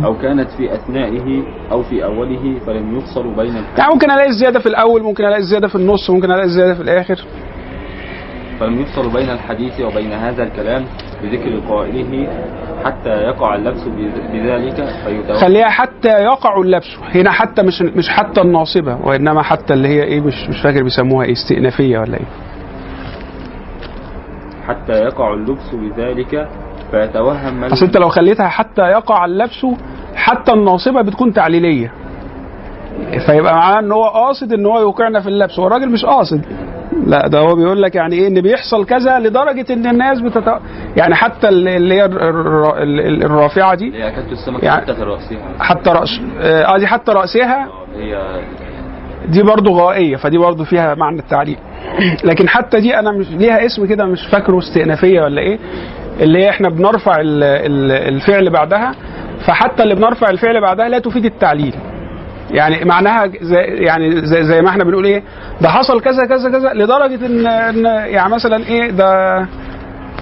أو 0.05 0.19
كانت 0.19 0.51
في 0.51 0.75
أثنائه 0.75 1.43
أو 1.73 1.83
في 1.83 2.05
أوله 2.05 2.59
فلم 2.67 2.99
يفصل 2.99 3.35
بين 3.35 3.55
يعني 3.79 3.93
ممكن 3.93 4.11
ألاقي 4.11 4.29
الزياده 4.29 4.59
في 4.61 4.67
الأول 4.67 5.03
ممكن 5.03 5.25
ألاقي 5.25 5.39
الزياده 5.41 5.69
في 5.69 5.75
النص 5.75 6.11
ممكن 6.11 6.31
ألاقي 6.31 6.45
الزياده 6.45 6.75
في 6.75 6.81
الآخر. 6.83 7.25
فلم 8.61 8.81
يفصل 8.81 9.13
بين 9.13 9.31
الحديث 9.31 9.81
وبين 9.81 10.13
هذا 10.13 10.43
الكلام 10.43 10.85
بذكر 11.23 11.61
قائله 11.69 12.29
حتى 12.85 13.09
يقع 13.11 13.55
اللبس 13.55 13.81
بذ- 13.85 14.33
بذلك 14.33 14.75
فيتوقع 15.05 15.41
خليها 15.41 15.69
حتى 15.69 16.09
يقع 16.09 16.61
اللبس. 16.61 16.97
هنا 17.15 17.31
حتى 17.31 17.63
مش 17.63 17.83
مش 17.83 18.09
حتى 18.09 18.41
الناصبة 18.41 18.99
وإنما 19.07 19.43
حتى 19.43 19.75
اللي 19.75 19.89
هي 19.89 20.03
إيه 20.03 20.21
مش 20.21 20.49
مش 20.49 20.61
فاكر 20.63 20.83
بيسموها 20.83 21.27
إيه 21.27 21.33
استئنافية 21.33 21.99
ولا 21.99 22.15
إيه. 22.17 22.27
حتى 24.69 24.93
يقع 24.93 25.35
اللبس 25.35 25.75
بذلك 25.75 26.49
فيتوهم 26.91 27.65
أصل 27.65 27.85
أنت 27.87 27.97
لو 27.97 28.09
خليتها 28.09 28.49
حتى 28.49 28.83
يقع 28.83 29.25
اللبس 29.25 29.67
حتى 30.15 30.53
الناصبة 30.53 31.03
بتكون 31.03 31.33
تعليلية. 31.33 31.93
فيبقى 33.27 33.55
معناه 33.55 33.79
إن 33.79 33.93
هو 33.93 34.05
قاصد 34.09 34.53
إن 34.53 34.67
هو 34.67 34.81
يوقعنا 34.81 35.21
في 35.21 35.29
اللبس 35.29 35.59
هو 35.59 35.67
الراجل 35.67 35.89
مش 35.91 36.05
قاصد. 36.05 36.41
لا 37.07 37.29
ده 37.29 37.39
هو 37.39 37.55
بيقول 37.55 37.83
لك 37.83 37.95
يعني 37.95 38.17
إيه 38.17 38.29
إن 38.29 38.41
بيحصل 38.41 38.87
كذا 38.87 39.19
لدرجة 39.19 39.73
إن 39.73 39.87
الناس 39.87 40.21
بتت... 40.21 40.55
يعني 40.97 41.15
حتى 41.15 41.49
ال- 41.49 41.69
اللي 41.69 41.95
هي 41.95 42.05
الر- 42.05 42.29
الر- 42.31 42.83
ال- 42.83 43.25
الرافعة 43.25 43.75
دي 43.75 43.93
هي 43.95 44.67
يعني- 44.67 44.83
حتى 44.83 44.95
في 44.95 45.03
رأسها. 45.03 45.39
حتى 45.61 45.91
رأس 45.91 46.21
آه 46.41 46.79
دي 46.79 46.87
حتى 46.87 47.13
رأسها. 47.13 47.69
هي 47.97 48.41
دي 49.29 49.43
برضو 49.43 49.73
غائية 49.79 50.17
فدي 50.17 50.39
برضو 50.39 50.65
فيها 50.65 50.95
معنى 50.95 51.19
التعليق 51.19 51.59
لكن 52.29 52.49
حتى 52.49 52.81
دي 52.81 52.99
أنا 52.99 53.13
مش 53.13 53.31
ليها 53.31 53.67
اسم 53.67 53.87
كده 53.87 54.05
مش 54.05 54.27
فاكره 54.27 54.59
استئنافية 54.59 55.21
ولا 55.21 55.41
إيه. 55.41 55.59
اللي 56.21 56.39
هي 56.39 56.51
إحنا 56.51 56.69
بنرفع 56.69 57.21
ال- 57.21 57.43
ال- 57.45 58.15
الفعل 58.15 58.51
بعدها 58.51 58.93
فحتى 59.47 59.83
اللي 59.83 59.95
بنرفع 59.95 60.31
الفعل 60.31 60.61
بعدها 60.61 60.89
لا 60.89 60.99
تفيد 60.99 61.25
التعليل. 61.25 61.75
يعني 62.51 62.85
معناها 62.85 63.27
زي 63.41 63.57
يعني 63.63 64.27
زي, 64.27 64.43
زي 64.43 64.63
ما 64.63 64.69
إحنا 64.69 64.85
بنقول 64.85 65.05
إيه 65.05 65.23
ده 65.61 65.69
حصل 65.69 66.01
كذا 66.01 66.27
كذا 66.27 66.51
كذا 66.51 66.73
لدرجة 66.75 67.27
ان, 67.27 67.47
إن 67.47 67.85
يعني 67.85 68.33
مثلا 68.35 68.67
إيه 68.67 68.91
ده 68.91 69.39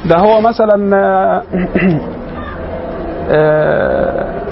ده 0.04 0.16
هو 0.16 0.40
مثلا 0.40 0.76
آه، 3.30 4.42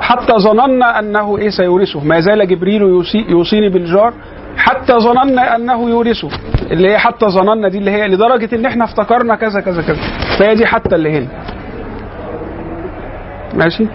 حتى 0.00 0.32
ظننا 0.38 0.98
أنه 0.98 1.38
إيه 1.38 1.50
سيورثه. 1.50 2.00
ما 2.04 2.20
زال 2.20 2.48
جبريل 2.48 2.82
يوصي 2.82 3.24
يوصيني 3.28 3.68
بالجار 3.68 4.12
حتى 4.58 4.92
ظننا 4.98 5.56
أنه 5.56 5.90
يورثه. 5.90 6.28
اللي 6.70 6.88
هي 6.90 6.98
حتى 6.98 7.26
ظننا 7.26 7.68
دي 7.68 7.78
اللي 7.78 7.90
هي 7.90 8.08
لدرجة 8.08 8.54
إن 8.56 8.66
إحنا 8.66 8.84
افتكرنا 8.84 9.34
كذا 9.36 9.60
كذا 9.60 9.82
كذا. 9.82 9.98
فهي 10.38 10.54
دي 10.54 10.66
حتى 10.66 10.94
اللي 10.94 11.18
هنا. 11.18 11.26
ماشي؟ 13.54 13.86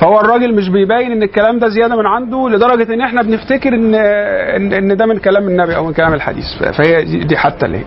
فهو 0.00 0.20
الراجل 0.20 0.54
مش 0.54 0.68
بيبين 0.68 1.12
إن 1.12 1.22
الكلام 1.22 1.58
ده 1.58 1.68
زيادة 1.68 1.96
من 1.96 2.06
عنده 2.06 2.48
لدرجة 2.50 2.94
إن 2.94 3.00
إحنا 3.00 3.22
بنفتكر 3.22 3.74
إن 3.74 3.94
إن, 4.74 4.96
ده 4.96 5.06
من 5.06 5.18
كلام 5.18 5.48
النبي 5.48 5.76
أو 5.76 5.84
من 5.84 5.92
كلام 5.92 6.14
الحديث. 6.14 6.44
فهي 6.72 7.04
دي 7.04 7.36
حتى 7.36 7.66
اللي 7.66 7.78
هي 7.78 7.84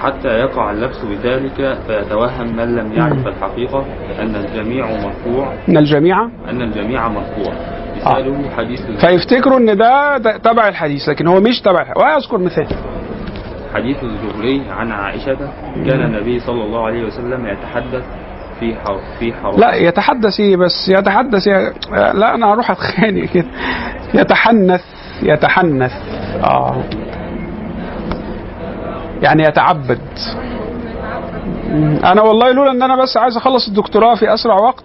حتى 0.00 0.28
يقع 0.28 0.70
اللبس 0.70 0.98
بذلك 1.04 1.78
فيتوهم 1.86 2.56
من 2.56 2.76
لم 2.76 2.92
يعرف 2.92 3.26
الحقيقة 3.26 3.84
أن 4.20 4.36
الجميع 4.36 4.86
مرفوع. 4.86 5.52
أن 5.68 5.76
الجميع؟ 5.76 6.24
أن 6.50 6.62
الجميع 6.62 7.08
مرفوع. 7.08 7.52
مثاله 7.96 8.50
حديث 8.56 8.80
فيفتكروا 9.00 9.58
إن 9.58 9.76
ده, 9.76 10.18
تبع 10.18 10.68
الحديث 10.68 11.08
لكن 11.08 11.26
هو 11.26 11.40
مش 11.40 11.60
تبع 11.60 11.80
الحديث. 11.82 11.96
واذكر 11.96 12.38
مثال. 12.38 12.66
حديث 13.74 13.96
الزهري 14.04 14.62
عن 14.70 14.92
عائشة 14.92 15.38
كان 15.86 16.00
النبي 16.00 16.40
صلى 16.40 16.64
الله 16.64 16.86
عليه 16.86 17.04
وسلم 17.04 17.46
يتحدث 17.46 18.04
في 18.60 18.74
حر 18.74 19.00
في 19.18 19.32
حر 19.32 19.58
لا 19.58 19.74
يتحدث 19.74 20.40
إيه 20.40 20.56
بس؟ 20.56 20.88
يتحدث 20.88 21.48
إيه؟ 21.48 21.72
لا 22.14 22.34
أنا 22.34 22.52
هروح 22.52 22.70
أتخانق 22.70 23.24
كده. 23.24 23.46
يتحنث 24.14 24.82
يتحنث. 25.22 25.92
آه. 26.44 26.76
يعني 29.22 29.42
يتعبد. 29.42 29.98
أنا 32.04 32.22
والله 32.22 32.52
لولا 32.52 32.70
إن 32.70 32.82
أنا 32.82 33.02
بس 33.02 33.16
عايز 33.16 33.36
أخلص 33.36 33.68
الدكتوراه 33.68 34.14
في 34.14 34.34
أسرع 34.34 34.54
وقت 34.54 34.84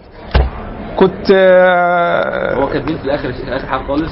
كنت 0.97 1.32
آه، 1.36 2.55
هو 2.55 2.67
كاتبين 2.67 2.97
في 2.97 3.05
الآخر 3.05 3.32
في 3.34 3.55
آخر 3.55 3.67
حاجة 3.67 3.82
خالص 3.88 4.11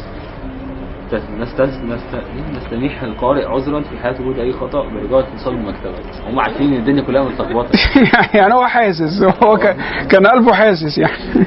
تس- 1.12 1.30
نستس 1.40 1.78
نست... 1.84 2.16
نستميح 2.58 3.02
القارئ 3.04 3.46
عذرا 3.46 3.82
في 3.82 3.98
حال 4.04 4.22
وجود 4.22 4.40
أي 4.40 4.54
خطأ 4.54 4.84
برجاء 4.90 5.20
اتصال 5.20 5.56
بالمكتبة 5.56 5.94
هم 6.30 6.40
عارفين 6.40 6.74
إن 6.74 6.80
الدنيا 6.80 7.02
كلها 7.04 7.24
متلخبطة. 7.24 7.70
يعني 8.40 8.54
هو 8.54 8.68
حاسس 8.68 9.24
هو 9.44 9.58
كان- 9.58 9.78
كان 10.10 10.28
قلبه 10.28 10.54
حاسس 10.54 10.98
يعني. 10.98 11.14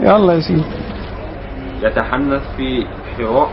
يلا 0.00 0.32
يا 0.32 0.40
سيدي. 0.40 0.62
يتحنث 1.82 2.42
في 2.56 2.86
حراء 3.18 3.50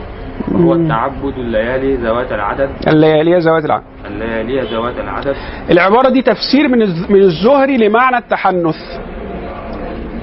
وهو 0.51 0.73
التعبد 0.73 1.33
الليالي 1.37 1.95
ذوات 1.95 2.31
العدد. 2.31 2.69
الليالي 2.87 3.39
ذوات 3.39 3.65
العقل 3.65 3.83
الليالي 4.05 4.61
ذوات 4.61 4.99
العدد. 4.99 5.35
العبارة 5.71 6.09
دي 6.09 6.21
تفسير 6.21 6.67
من 6.67 6.79
من 7.09 7.21
الزهري 7.21 7.77
لمعنى 7.77 8.17
التحنث. 8.17 8.75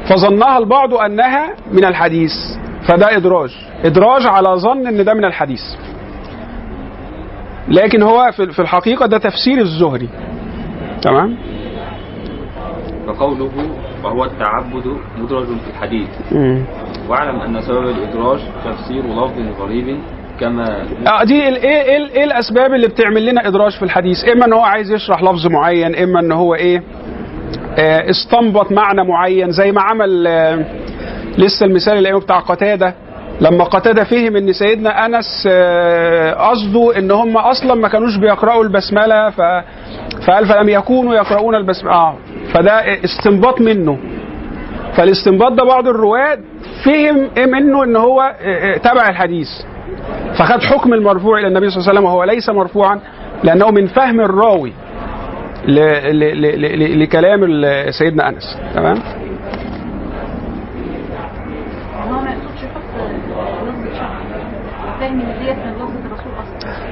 فظنها 0.08 0.58
البعض 0.58 0.94
أنها 0.94 1.54
من 1.72 1.84
الحديث 1.84 2.32
فده 2.88 3.16
إدراج. 3.16 3.50
إدراج 3.84 4.26
على 4.26 4.48
ظن 4.48 4.86
أن 4.86 5.04
ده 5.04 5.14
من 5.14 5.24
الحديث. 5.24 5.62
لكن 7.68 8.02
هو 8.02 8.30
في 8.32 8.58
الحقيقة 8.58 9.06
ده 9.06 9.18
تفسير 9.18 9.58
الزهري. 9.58 10.08
تمام؟ 11.02 11.36
فقوله 13.06 13.50
وهو 14.04 14.24
التعبد 14.24 14.96
مدرج 15.18 15.46
في 15.46 15.70
الحديث. 15.70 16.08
واعلم 17.08 17.40
أن 17.40 17.60
سبب 17.62 17.88
الإدراج 17.88 18.38
تفسير 18.64 19.02
لفظ 19.04 19.60
غريب 19.62 19.98
كما 20.40 20.82
آه 21.06 21.24
دي 21.24 21.42
إيه 21.42 21.56
إيه 21.56 22.08
إيه 22.10 22.24
الأسباب 22.24 22.74
اللي 22.74 22.88
بتعمل 22.88 23.26
لنا 23.26 23.48
إدراج 23.48 23.72
في 23.72 23.82
الحديث؟ 23.82 24.28
إما 24.28 24.46
إن 24.46 24.52
هو 24.52 24.60
عايز 24.60 24.92
يشرح 24.92 25.22
لفظ 25.22 25.46
معين 25.46 25.94
إما 25.94 26.20
إن 26.20 26.32
هو 26.32 26.54
إيه 26.54 26.82
آه 27.78 28.10
استنبط 28.10 28.72
معنى 28.72 29.04
معين 29.04 29.50
زي 29.50 29.72
ما 29.72 29.80
عمل 29.80 30.26
آه 30.26 30.64
لسه 31.38 31.66
المثال 31.66 31.98
اللي 31.98 32.20
بتاع 32.20 32.38
قتادة. 32.40 32.94
لما 33.40 33.64
قتادة 33.64 34.04
فهم 34.04 34.36
إن 34.36 34.52
سيدنا 34.52 35.06
أنس 35.06 35.48
آه، 35.50 36.32
قصده 36.50 36.98
إن 36.98 37.10
هم 37.10 37.36
أصلا 37.36 37.74
ما 37.74 37.88
كانوش 37.88 38.16
بيقرأوا 38.16 38.64
البسملة 38.64 39.30
ف 39.30 39.40
فقال 40.26 40.46
فلم 40.46 40.68
يكونوا 40.68 41.14
يقرؤون 41.14 41.54
البسملة. 41.54 41.92
آه 41.94 42.14
فده 42.52 43.04
استنباط 43.04 43.60
منه. 43.60 43.98
فالاستنباط 44.98 45.52
ده 45.52 45.64
بعض 45.64 45.88
الرواد 45.88 46.40
فهم 46.84 47.28
منه 47.50 47.84
إن 47.84 47.96
هو 47.96 48.20
آه، 48.20 48.74
آه، 48.74 48.76
تبع 48.76 49.08
الحديث. 49.08 49.48
فخد 50.38 50.62
حكم 50.62 50.94
المرفوع 50.94 51.38
إلى 51.38 51.46
النبي 51.48 51.70
صلى 51.70 51.78
الله 51.80 51.88
عليه 51.90 51.98
وسلم 52.00 52.04
وهو 52.04 52.24
ليس 52.24 52.48
مرفوعا 52.48 53.00
لأنه 53.44 53.70
من 53.70 53.86
فهم 53.86 54.20
الراوي 54.20 54.72
ل- 55.66 55.74
ل- 56.18 56.42
ل- 56.42 57.00
لكلام 57.00 57.40
سيدنا 57.90 58.28
أنس. 58.28 58.58
تمام؟ 58.74 58.96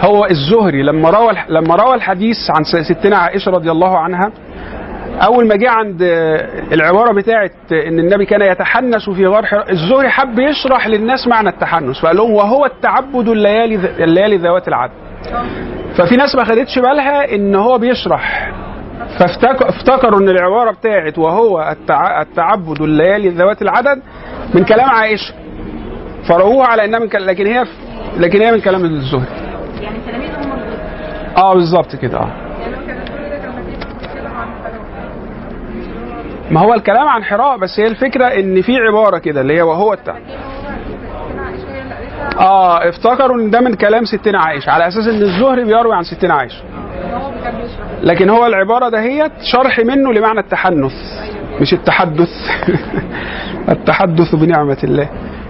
هو 0.00 0.24
الزهري 0.26 0.82
لما 0.82 1.10
روى 1.10 1.32
لما 1.48 1.74
روى 1.76 1.94
الحديث 1.94 2.36
عن 2.50 2.64
ستنا 2.64 3.16
عائشة 3.16 3.50
رضي 3.50 3.70
الله 3.70 3.98
عنها 3.98 4.30
أول 5.22 5.46
ما 5.48 5.56
جه 5.56 5.70
عند 5.70 6.02
العبارة 6.72 7.12
بتاعت 7.12 7.52
إن 7.72 7.98
النبي 7.98 8.24
كان 8.26 8.42
يتحنس 8.42 9.10
في 9.10 9.26
غار 9.26 9.46
حراء 9.46 9.72
الزهري 9.72 10.08
حب 10.08 10.38
يشرح 10.38 10.86
للناس 10.88 11.26
معنى 11.28 11.48
التحنس 11.48 12.00
فقال 12.00 12.16
لهم 12.16 12.30
وهو 12.32 12.64
التعبد 12.64 13.28
الليالي 13.28 13.74
الليالي 14.04 14.36
ذوات 14.36 14.68
العدد 14.68 14.92
ففي 15.98 16.16
ناس 16.16 16.34
ما 16.34 16.44
خدتش 16.44 16.78
بالها 16.78 17.34
إن 17.34 17.54
هو 17.54 17.78
بيشرح. 17.78 18.52
فافتكروا 19.18 20.20
إن 20.20 20.28
العبارة 20.28 20.70
بتاعت 20.70 21.18
وهو 21.18 21.62
التع... 21.70 22.22
التعبد 22.22 22.82
الليالي 22.82 23.28
ذوات 23.28 23.62
العدد 23.62 24.02
من 24.54 24.64
كلام 24.64 24.90
عائشة. 24.90 25.34
فرووها 26.28 26.66
على 26.66 26.84
إنها 26.84 26.98
من 26.98 27.08
كلام 27.08 27.26
لكن 27.26 27.46
هي 27.46 27.64
لكن 28.16 28.40
هي 28.40 28.52
من 28.52 28.60
كلام 28.60 28.84
الزهري. 28.84 29.24
يعني 29.80 29.96
آه 31.38 31.54
بالظبط 31.54 31.96
كده 31.96 32.18
آه 32.18 32.28
يعني 32.60 32.76
هو 32.76 32.86
كان 32.86 32.98
كل 32.98 33.30
ده 33.30 33.38
كان 33.38 33.52
بيتكلم 33.66 34.32
عن 34.32 34.48
ما 36.50 36.60
هو 36.60 36.74
الكلام 36.74 37.08
عن 37.08 37.24
حراء 37.24 37.58
بس 37.58 37.80
هي 37.80 37.86
الفكرة 37.86 38.24
إن 38.24 38.62
في 38.62 38.76
عبارة 38.76 39.18
كده 39.18 39.40
اللي 39.40 39.56
هي 39.56 39.62
وهو 39.62 39.92
التع... 39.92 40.16
آه 42.38 42.88
افتكروا 42.88 43.36
إن 43.36 43.50
ده 43.50 43.60
من 43.60 43.74
كلام 43.74 44.04
ستنا 44.04 44.38
عائشه 44.38 44.70
على 44.70 44.88
أساس 44.88 45.08
إن 45.08 45.22
الزهري 45.22 45.64
بيروي 45.64 45.94
عن 45.94 46.02
ستنا 46.02 46.34
عائشه 46.34 46.62
لكن 48.02 48.30
هو 48.30 48.46
العبارة 48.46 48.88
دهيت 48.88 49.32
شرح 49.42 49.78
منه 49.78 50.12
لمعنى 50.12 50.40
التحنث 50.40 50.92
مش 51.60 51.72
التحدث. 51.72 52.28
التحدث 53.74 54.34
بنعمة 54.34 54.78
الله. 54.84 55.08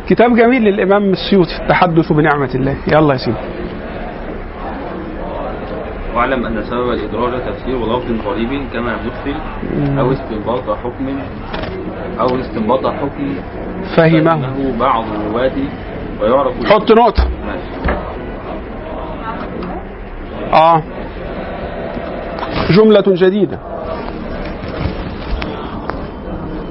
كتاب 0.08 0.36
جميل 0.36 0.62
للإمام 0.62 1.12
السيوطي 1.12 1.56
التحدث 1.62 2.12
بنعمة 2.12 2.50
الله. 2.54 2.76
يلا 2.92 3.12
يا 3.12 3.18
سيدي. 3.18 3.36
واعلم 6.16 6.46
أن 6.46 6.62
سبب 6.64 6.90
الإدراج 6.90 7.32
تفسير 7.46 7.78
لفظ 7.78 8.26
غريب 8.26 8.62
كما 8.72 8.96
مثل 9.06 9.34
أو 9.98 10.12
استنباط 10.12 10.70
حكم 10.70 11.18
أو 12.20 12.26
استنباط 12.40 12.86
حكم 12.86 13.34
فهمه. 13.96 14.50
بعض 14.80 15.04
رواته 15.30 15.68
ويعرف 16.22 16.66
حط 16.66 16.92
نقطة. 16.92 17.24
ماشي. 17.46 17.98
آه. 20.52 20.82
جملة 22.70 23.04
جديدة. 23.06 23.58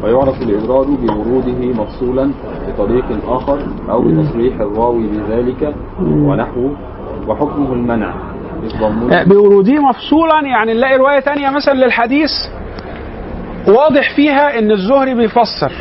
ويعرف 0.04 0.42
الإدراج 0.42 0.88
بوروده 0.88 1.84
مفصولا 1.84 2.32
بطريق 2.68 3.06
آخر 3.28 3.60
أو 3.90 4.02
بتصريح 4.02 4.60
الراوي 4.60 5.08
بذلك 5.08 5.76
ونحوه 6.02 6.72
وحكمه 7.28 7.74
المنع. 7.74 8.10
آه، 8.10 8.35
بوروده 9.24 9.74
مفصولا 9.74 10.42
يعني 10.48 10.74
نلاقي 10.74 10.98
رواية 10.98 11.20
تانية 11.20 11.50
مثلا 11.50 11.74
للحديث 11.74 12.32
واضح 13.68 14.16
فيها 14.16 14.60
إن 14.60 14.72
الزهري 14.72 15.14
بيفسر. 15.14 15.72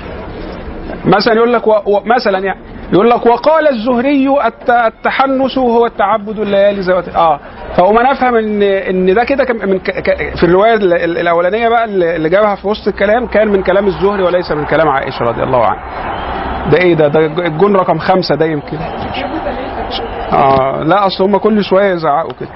مثلا 1.04 1.34
يقول 1.34 1.52
لك 1.52 1.66
و... 1.66 1.72
مثلا 2.04 2.38
يعني 2.38 2.60
يقول 2.92 3.10
لك 3.10 3.26
وقال 3.26 3.68
الزهري 3.68 4.28
الت... 4.46 4.70
التحنس 4.70 5.58
هو 5.58 5.86
التعبد 5.86 6.38
الليالي 6.38 6.80
ذوات 6.80 7.08
آه 7.08 7.40
فهو 7.76 7.92
نفهم 7.92 8.34
إن 8.34 8.62
إن 8.62 9.14
ده 9.14 9.24
كده 9.24 9.44
من 9.66 9.78
ك... 9.78 9.90
ك... 9.90 10.36
في 10.36 10.44
الرواية 10.44 10.74
ال- 10.74 10.92
ال- 10.92 11.18
الأولانية 11.18 11.68
بقى 11.68 11.84
اللي 11.84 12.16
اللي 12.16 12.28
جابها 12.28 12.54
في 12.54 12.68
وسط 12.68 12.88
الكلام 12.88 13.26
كان 13.26 13.48
من 13.48 13.62
كلام 13.62 13.86
الزهري 13.86 14.22
وليس 14.22 14.52
من 14.52 14.64
كلام 14.64 14.88
عائشة 14.88 15.20
رضي 15.24 15.42
الله 15.42 15.64
عنها. 15.66 15.84
ده 16.70 16.78
إيه 16.78 16.94
ده؟ 16.94 17.08
ده 17.08 17.20
الجون 17.46 17.76
رقم 17.76 17.98
خمسة 17.98 18.34
ده 18.34 18.46
يمكن. 18.46 18.78
آه 20.32 20.82
لا 20.82 21.06
أصل 21.06 21.24
هم 21.24 21.36
كل 21.36 21.64
شوية 21.64 21.92
يزعقوا 21.94 22.32
كده. 22.40 22.48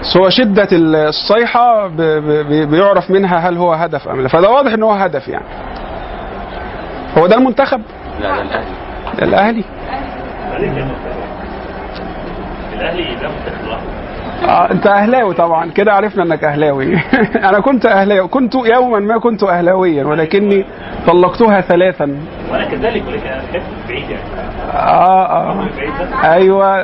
بس 0.00 0.16
هو 0.16 0.28
شدة 0.28 0.68
الصيحة 0.72 1.86
ب- 1.86 1.96
ب- 1.96 2.46
ب- 2.48 2.70
بيعرف 2.70 3.10
منها 3.10 3.38
هل 3.48 3.56
هو 3.56 3.72
هدف 3.72 4.08
أم 4.08 4.20
لا. 4.20 4.28
فده 4.28 4.50
واضح 4.50 4.72
إن 4.72 4.82
هو 4.82 4.92
هدف 4.92 5.28
يعني. 5.28 5.44
هو 7.18 7.26
ده 7.26 7.36
المنتخب؟ 7.36 7.80
لا 8.20 8.28
ده 8.36 8.42
الأهلي. 9.22 9.64
الأهلي. 10.56 10.84
الأهلي. 12.74 13.02
ده 13.14 13.28
منتخب 13.28 13.64
لوحده. 13.66 13.97
آه 14.44 14.70
أنت 14.70 14.86
أهلاوي 14.86 15.34
طبعا. 15.34 15.70
كده 15.70 15.92
عرفنا 15.92 16.22
إنك 16.22 16.44
أهلاوي. 16.44 16.96
أنا 17.48 17.60
كنت 17.60 17.86
أهلاوي. 17.86 18.28
كنت 18.28 18.54
يوما 18.54 18.98
ما 18.98 19.18
كنت 19.18 19.42
أهلاويا 19.42 20.04
ولكني 20.04 20.64
طلقتها 21.06 21.60
ثلاثا. 21.60 22.16
وأنا 22.50 22.64
كذلك 22.64 23.02
ولكن 23.08 23.26
أنا 23.26 23.42
بعيد 23.88 24.10
يعني. 24.10 24.22
بعيد. 25.78 25.90
ده 25.98 26.32
أيوة. 26.32 26.80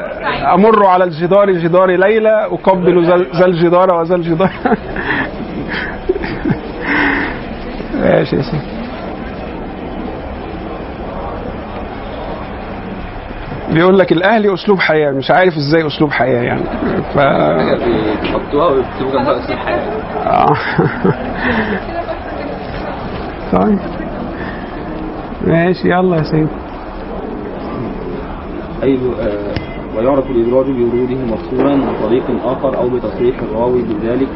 أمر 0.54 0.86
على 0.86 1.04
الجدار 1.04 1.50
جدار 1.50 1.90
ليلى 1.90 2.44
أقبل 2.44 3.04
ذا- 3.06 3.38
ذا 3.38 3.46
الجدار 3.46 3.94
وذا 3.94 4.14
الجدار. 4.14 4.50
ماشي 8.00 8.36
يا 8.36 8.42
سيدي. 8.42 8.73
بيقول 13.72 13.98
لك 13.98 14.12
الأهلي 14.12 14.54
أسلوب 14.54 14.78
حياة 14.78 15.10
مش 15.12 15.30
عارف 15.30 15.56
إزاي 15.56 15.86
أسلوب 15.86 16.10
حياة 16.10 16.42
يعني. 16.42 16.64
ف 17.14 17.18
بيحطوها 18.22 18.66
ويكتبوا 18.68 19.12
جنبها 19.12 19.38
اسم 19.44 19.52
الحياة 19.52 19.80
آه. 20.26 20.56
طيب. 23.52 23.78
ماشي 25.46 25.90
يلا 25.90 26.16
يا 26.16 26.22
سيدي. 26.22 26.48
أي 28.82 28.98
آه، 29.20 29.54
ويعرف 29.96 30.30
الإدراج 30.30 30.66
بوروده 30.66 31.14
مفصولا 31.14 31.92
بطريق 31.92 32.24
آخر 32.44 32.76
أو 32.78 32.88
بتصريح 32.88 33.38
الراوي 33.42 33.82
بذلك 33.82 34.28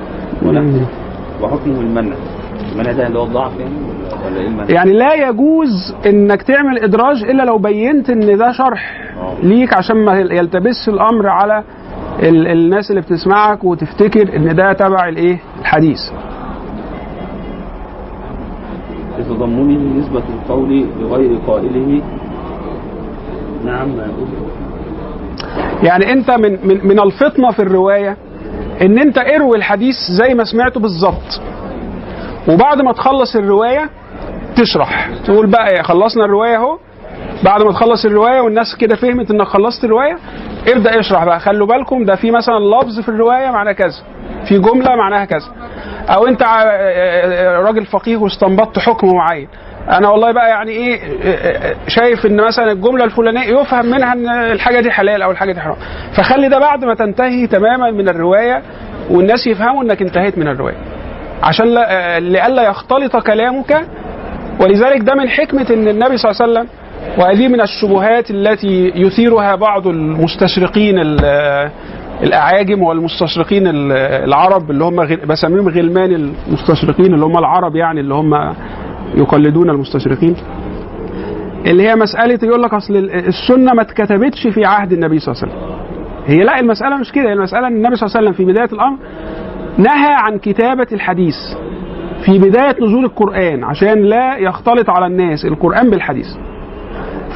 ونحوه 0.42 0.86
وحكمه 1.42 1.80
المنع. 1.80 2.16
المنع 2.72 2.92
ده 2.92 3.06
اللي 3.06 3.18
هو 3.18 3.24
الضعف 3.24 3.52
يعني؟ 3.60 3.74
ولا- 4.26 4.40
المنع؟ 4.40 4.64
يعني 4.70 4.92
لا 4.92 5.14
يجوز 5.28 5.94
إنك 6.06 6.42
تعمل 6.42 6.78
إدراج 6.78 7.24
إلا 7.24 7.42
لو 7.42 7.58
بينت 7.58 8.10
إن 8.10 8.36
ده 8.38 8.52
شرح 8.52 9.00
ليك 9.42 9.74
عشان 9.74 9.96
ما 10.04 10.18
يلتبس 10.18 10.88
الأمر 10.88 11.26
على 11.28 11.62
ال 12.22 12.46
الناس 12.46 12.90
اللي 12.90 13.00
بتسمعك 13.00 13.64
وتفتكر 13.64 14.36
إن 14.36 14.54
ده 14.56 14.72
تبع 14.72 15.08
الإيه؟ 15.08 15.38
الحديث. 15.60 15.98
لتضمنه 19.18 19.98
نسبة 20.00 20.22
القول 20.42 20.86
لغير 21.00 21.38
قائله؟ 21.46 22.02
نعم 23.64 23.88
ما 23.88 24.02
يقول. 24.06 24.28
يعني 25.82 26.12
أنت 26.12 26.30
من 26.30 26.52
من 26.68 26.86
من 26.88 27.00
الفطنة 27.00 27.50
في 27.50 27.62
الرواية 27.62 28.16
إن 28.82 28.98
أنت 28.98 29.18
اروي 29.18 29.56
الحديث 29.56 29.94
زي 30.10 30.34
ما 30.34 30.44
سمعته 30.44 30.80
بالظبط. 30.80 31.40
وبعد 32.48 32.82
ما 32.82 32.92
تخلص 32.92 33.36
الرواية 33.36 33.90
تشرح. 34.56 35.08
تقول 35.26 35.50
بقى 35.50 35.68
إيه 35.70 35.82
خلصنا 35.82 36.24
الرواية 36.24 36.56
أهو. 36.56 36.78
بعد 37.44 37.62
ما 37.62 37.72
تخلص 37.72 38.04
الرواية 38.04 38.40
والناس 38.40 38.76
كده 38.76 38.96
فهمت 38.96 39.30
إنك 39.30 39.46
خلصت 39.46 39.84
الرواية 39.84 40.18
ابدأ 40.68 41.00
اشرح 41.00 41.24
بقى. 41.24 41.40
خلوا 41.40 41.66
بالكم 41.66 42.04
ده 42.04 42.14
في 42.14 42.30
مثلا 42.30 42.58
لفظ 42.58 43.00
في 43.00 43.08
الرواية 43.08 43.50
معناه 43.50 43.72
كذا 43.72 44.02
في 44.48 44.58
جملة 44.58 44.96
معناها 44.96 45.24
كذا. 45.24 45.46
أو 46.08 46.26
أنت 46.26 46.42
ع- 46.42 46.64
راجل 47.60 47.86
فقيه 47.86 48.16
واستنبطت 48.16 48.78
حكم 48.78 49.14
معين. 49.14 49.48
أنا 49.90 50.08
والله 50.08 50.32
بقى 50.32 50.48
يعني 50.48 50.70
إيه 50.72 51.00
شايف 51.88 52.26
إن 52.26 52.46
مثلا 52.46 52.72
الجملة 52.72 53.04
الفلانية 53.04 53.60
يفهم 53.60 53.86
منها 53.86 54.12
إن 54.12 54.28
الحاجة 54.28 54.80
دي 54.80 54.90
حلال 54.90 55.22
أو 55.22 55.30
الحاجة 55.30 55.52
دي 55.52 55.60
حرام. 55.60 55.76
فخلي 56.16 56.48
ده 56.48 56.58
بعد 56.58 56.84
ما 56.84 56.94
تنتهي 56.94 57.46
تماما 57.46 57.90
من 57.90 58.08
الرواية 58.08 58.62
والناس 59.10 59.46
يفهموا 59.46 59.82
إنك 59.82 60.02
انتهيت 60.02 60.38
من 60.38 60.48
الرواية. 60.48 60.76
عشان 61.42 61.66
لا- 61.66 62.20
لئلا 62.20 62.62
يختلط 62.62 63.16
كلامك. 63.16 63.86
ولذلك 64.60 65.00
ده 65.00 65.14
من 65.14 65.28
حكمة 65.28 65.66
إن 65.70 65.88
النبي 65.88 66.16
صلى 66.16 66.30
الله 66.30 66.42
عليه 66.42 66.52
وسلم 66.52 66.66
وهذه 67.18 67.48
من 67.48 67.60
الشبهات 67.60 68.30
التي 68.30 68.92
يثيرها 68.94 69.54
بعض 69.54 69.86
المستشرقين 69.86 70.98
ال- 70.98 71.70
الأعاجم 72.22 72.82
والمستشرقين 72.82 73.66
ال- 73.66 73.92
العرب 74.28 74.70
اللي 74.70 74.84
هم 74.84 75.06
بسميهم 75.26 75.68
غلمان 75.68 76.12
المستشرقين 76.48 77.14
اللي 77.14 77.24
هم 77.26 77.38
العرب 77.38 77.76
يعني 77.76 78.00
اللي 78.00 78.14
هم 78.14 78.54
يقلدون 79.14 79.70
المستشرقين. 79.70 80.36
اللي 81.66 81.88
هي 81.88 81.94
مسألة 81.96 82.38
يقول 82.42 82.62
لك 82.62 82.74
أصل 82.74 82.96
ال- 82.96 83.26
السنة 83.28 83.72
ما 83.74 83.82
اتكتبتش 83.82 84.46
في 84.46 84.64
عهد 84.64 84.92
النبي 84.92 85.18
صلى 85.18 85.34
الله 85.34 85.42
عليه 85.44 85.52
وسلم. 85.54 85.78
هي 86.26 86.44
لا 86.44 86.60
المسألة 86.60 86.96
مش 86.96 87.12
كده 87.12 87.28
هي 87.28 87.32
المسألة 87.32 87.66
إن 87.66 87.76
النبي 87.76 87.96
صلى 87.96 88.06
الله 88.06 88.16
عليه 88.18 88.28
وسلم 88.30 88.46
في 88.46 88.52
بداية 88.52 88.68
الأمر 88.72 88.96
نهى 89.78 90.14
عن 90.18 90.38
كتابة 90.38 90.86
الحديث 90.92 91.34
في 92.26 92.38
بداية 92.38 92.76
نزول 92.82 93.04
القرآن 93.04 93.64
عشان 93.64 94.02
لا 94.02 94.36
يختلط 94.36 94.90
على 94.90 95.06
الناس 95.06 95.44
القرآن 95.44 95.90
بالحديث. 95.90 96.26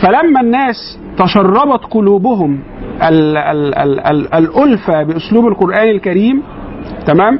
فلما 0.03 0.40
الناس 0.40 0.99
تشربت 1.18 1.84
قلوبهم 1.90 2.59
ال 3.09 3.36
ال 3.36 3.74
ال 3.78 4.01
ال 4.01 4.34
الألفة 4.34 5.03
بأسلوب 5.03 5.47
القرآن 5.47 5.88
الكريم 5.88 6.43
تمام؟ 7.07 7.38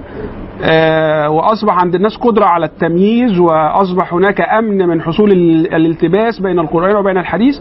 آه 0.65 1.31
وأصبح 1.31 1.79
عند 1.79 1.95
الناس 1.95 2.17
قدرة 2.17 2.45
على 2.45 2.67
التمييز 2.67 3.39
وأصبح 3.39 4.15
هناك 4.15 4.41
أمن 4.41 4.89
من 4.89 5.03
حصول 5.03 5.33
ال- 5.33 5.75
الالتباس 5.75 6.41
بين 6.41 6.59
القرآن 6.59 6.97
وبين 6.97 7.19
الحديث 7.19 7.55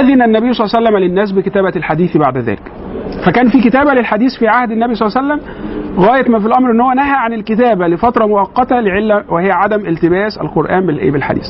أذن 0.00 0.22
النبي 0.22 0.52
صلى 0.52 0.66
الله 0.66 0.76
عليه 0.76 0.88
وسلم 0.88 0.96
للناس 0.98 1.32
بكتابة 1.32 1.72
الحديث 1.76 2.16
بعد 2.16 2.38
ذلك. 2.38 2.72
فكان 3.26 3.48
في 3.48 3.60
كتابة 3.60 3.94
للحديث 3.94 4.36
في 4.38 4.48
عهد 4.48 4.70
النبي 4.70 4.94
صلى 4.94 5.08
الله 5.08 5.18
عليه 5.18 5.28
وسلم 5.34 5.54
غاية 6.04 6.28
ما 6.28 6.40
في 6.40 6.46
الأمر 6.46 6.70
أن 6.70 6.80
هو 6.80 6.92
نهى 6.92 7.12
عن 7.16 7.32
الكتابة 7.32 7.86
لفترة 7.86 8.26
مؤقتة 8.26 8.80
لعلة 8.80 9.24
وهي 9.28 9.50
عدم 9.50 9.86
التباس 9.86 10.38
القرآن 10.38 10.86
بالإيه؟ 10.86 11.10
بالحديث. 11.10 11.46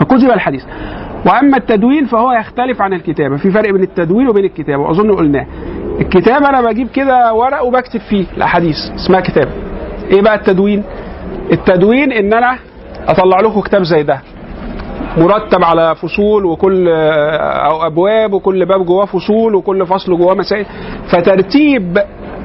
فكتب 0.00 0.30
الحديث. 0.30 0.64
وأما 1.26 1.56
التدوين 1.56 2.04
فهو 2.06 2.32
يختلف 2.32 2.82
عن 2.82 2.92
الكتابة. 2.92 3.36
في 3.36 3.50
فرق 3.50 3.70
بين 3.72 3.82
التدوين 3.82 4.28
وبين 4.28 4.44
الكتابة 4.44 4.82
وأظن 4.82 5.12
قلناه. 5.12 5.46
الكتابة 6.00 6.48
أنا 6.48 6.60
بجيب 6.60 6.88
كده 6.88 7.34
ورق 7.34 7.62
وبكتب 7.64 8.00
فيه 8.00 8.24
الأحاديث 8.36 8.76
اسمها 8.94 9.20
كتابة. 9.20 9.50
إيه 10.10 10.22
بقى 10.22 10.34
التدوين؟ 10.34 10.82
التدوين 11.52 12.12
إن 12.12 12.32
أنا 12.32 12.58
أطلع 13.08 13.40
لكم 13.40 13.60
كتاب 13.60 13.82
زي 13.82 14.02
ده. 14.02 14.20
مرتب 15.16 15.64
على 15.64 15.94
فصول 15.94 16.44
وكل 16.44 16.88
أو 17.68 17.86
أبواب 17.86 18.32
وكل 18.32 18.66
باب 18.66 18.86
جواه 18.86 19.04
فصول 19.04 19.54
وكل 19.54 19.86
فصل 19.86 20.18
جواه 20.18 20.34
مسائل. 20.34 20.66
فترتيب 21.08 21.98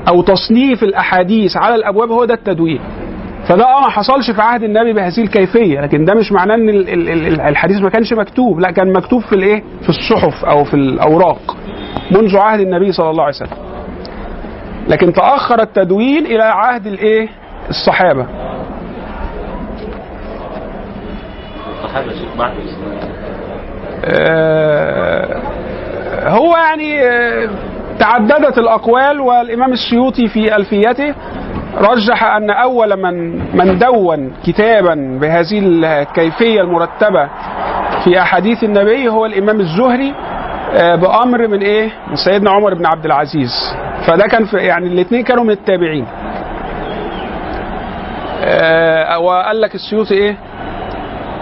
أو 0.08 0.22
تصنيف 0.22 0.84
الأحاديث 0.84 1.58
على 1.58 1.76
الأبواب 1.76 2.12
هو 2.12 2.26
ده 2.26 2.34
التدوين. 2.34 2.80
فده 3.48 3.64
آه 3.66 3.82
ما 3.82 3.90
حصلش 3.90 4.32
في 4.32 4.42
عهد 4.42 4.64
النبي 4.64 4.94
بهذه 4.94 5.22
الكيفية 5.22 5.82
لكن 5.82 6.06
ده 6.06 6.14
مش 6.14 6.32
معناه 6.32 6.56
إن 6.56 6.70
ال- 6.70 6.90
ال- 6.90 7.10
ال- 7.10 7.42
الحديث 7.42 7.82
ما 7.82 7.90
كانش 7.90 8.14
مكتوب 8.14 8.60
لا 8.60 8.72
كان 8.72 8.94
مكتوب 8.94 9.22
في 9.22 9.34
الإيه؟ 9.36 9.64
في 9.82 9.90
الصحف 9.90 10.46
أو 10.46 10.64
في 10.64 10.74
الأوراق 10.74 11.58
منذ 12.12 12.38
عهد 12.38 12.60
النبي 12.60 12.92
صلى 12.92 13.10
الله 13.10 13.24
عليه 13.24 13.36
وسلم. 13.36 13.58
لكن 14.88 15.14
تأخر 15.14 15.62
التدوين 15.62 16.26
إلى 16.26 16.44
عهد 16.44 16.88
الإيه؟ 16.88 17.28
الصحابة. 17.70 18.26
الصحابه 21.84 22.12
يا 22.12 22.18
شيخ 22.18 22.30
آه، 24.06 25.40
هو 26.28 26.58
يعني 26.58 27.02
آه، 27.02 27.50
تعددت 28.00 28.58
الأقوال 28.58 29.20
والإمام 29.20 29.74
السيوطي 29.74 30.28
في 30.28 30.56
ألفيته 30.56 31.16
رجح 31.78 32.24
أن 32.24 32.50
أول 32.50 32.96
من 33.02 33.40
من 33.58 33.78
دون 33.78 34.32
كتابا 34.46 35.18
بهذه 35.22 35.60
الكيفية 35.64 36.62
المرتبة 36.62 37.30
في 38.04 38.22
أحاديث 38.22 38.64
النبي 38.64 39.10
هو 39.10 39.26
الإمام 39.26 39.60
الزهري 39.60 40.14
آه، 40.76 40.96
بأمر 40.96 41.48
من 41.48 41.62
إيه؟ 41.62 41.92
من 42.10 42.16
سيدنا 42.16 42.52
عمر 42.52 42.74
بن 42.74 42.86
عبد 42.86 43.06
العزيز 43.06 43.76
فده 44.08 44.28
كان 44.28 44.46
في 44.46 44.58
يعني 44.58 44.88
الاثنين 44.88 45.24
كانوا 45.24 45.44
من 45.44 45.52
التابعين 45.52 46.06
وقال 49.22 49.62
لك 49.62 49.76
السيوطي 49.76 50.14
إيه؟ 50.14 50.38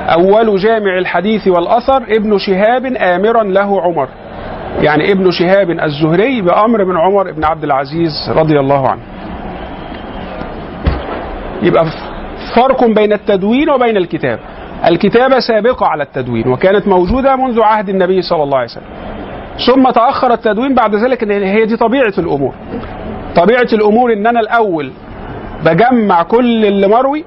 أول 0.07 0.57
جامع 0.57 0.97
الحديث 0.97 1.47
والأثر 1.47 2.03
ابن 2.09 2.37
شهاب 2.37 2.85
آمرا 2.85 3.43
له 3.43 3.81
عمر. 3.81 4.07
يعني 4.81 5.11
ابن 5.11 5.31
شهاب 5.31 5.71
الزهري 5.71 6.41
بأمر 6.41 6.85
من 6.85 6.97
عمر 6.97 7.31
بن 7.31 7.43
عبد 7.45 7.63
العزيز 7.63 8.11
رضي 8.29 8.59
الله 8.59 8.89
عنه. 8.89 9.01
يبقى 11.63 11.85
فرق 12.55 12.83
بين 12.85 13.13
التدوين 13.13 13.69
وبين 13.69 13.97
الكتاب 13.97 14.39
الكتابة 14.85 15.39
سابقة 15.39 15.85
على 15.85 16.03
التدوين 16.03 16.47
وكانت 16.47 16.87
موجودة 16.87 17.35
منذ 17.35 17.61
عهد 17.61 17.89
النبي 17.89 18.21
صلى 18.21 18.43
الله 18.43 18.57
عليه 18.57 18.67
وسلم. 18.67 18.83
ثم 19.67 19.89
تأخر 19.89 20.33
التدوين 20.33 20.75
بعد 20.75 20.95
ذلك 20.95 21.23
إن 21.23 21.31
هي 21.31 21.65
دي 21.65 21.77
طبيعة 21.77 22.13
الأمور. 22.17 22.53
طبيعة 23.35 23.67
الأمور 23.73 24.13
إن 24.13 24.27
أنا 24.27 24.39
الأول 24.39 24.91
بجمع 25.65 26.23
كل 26.23 26.65
اللي 26.65 26.87
مروي 26.87 27.25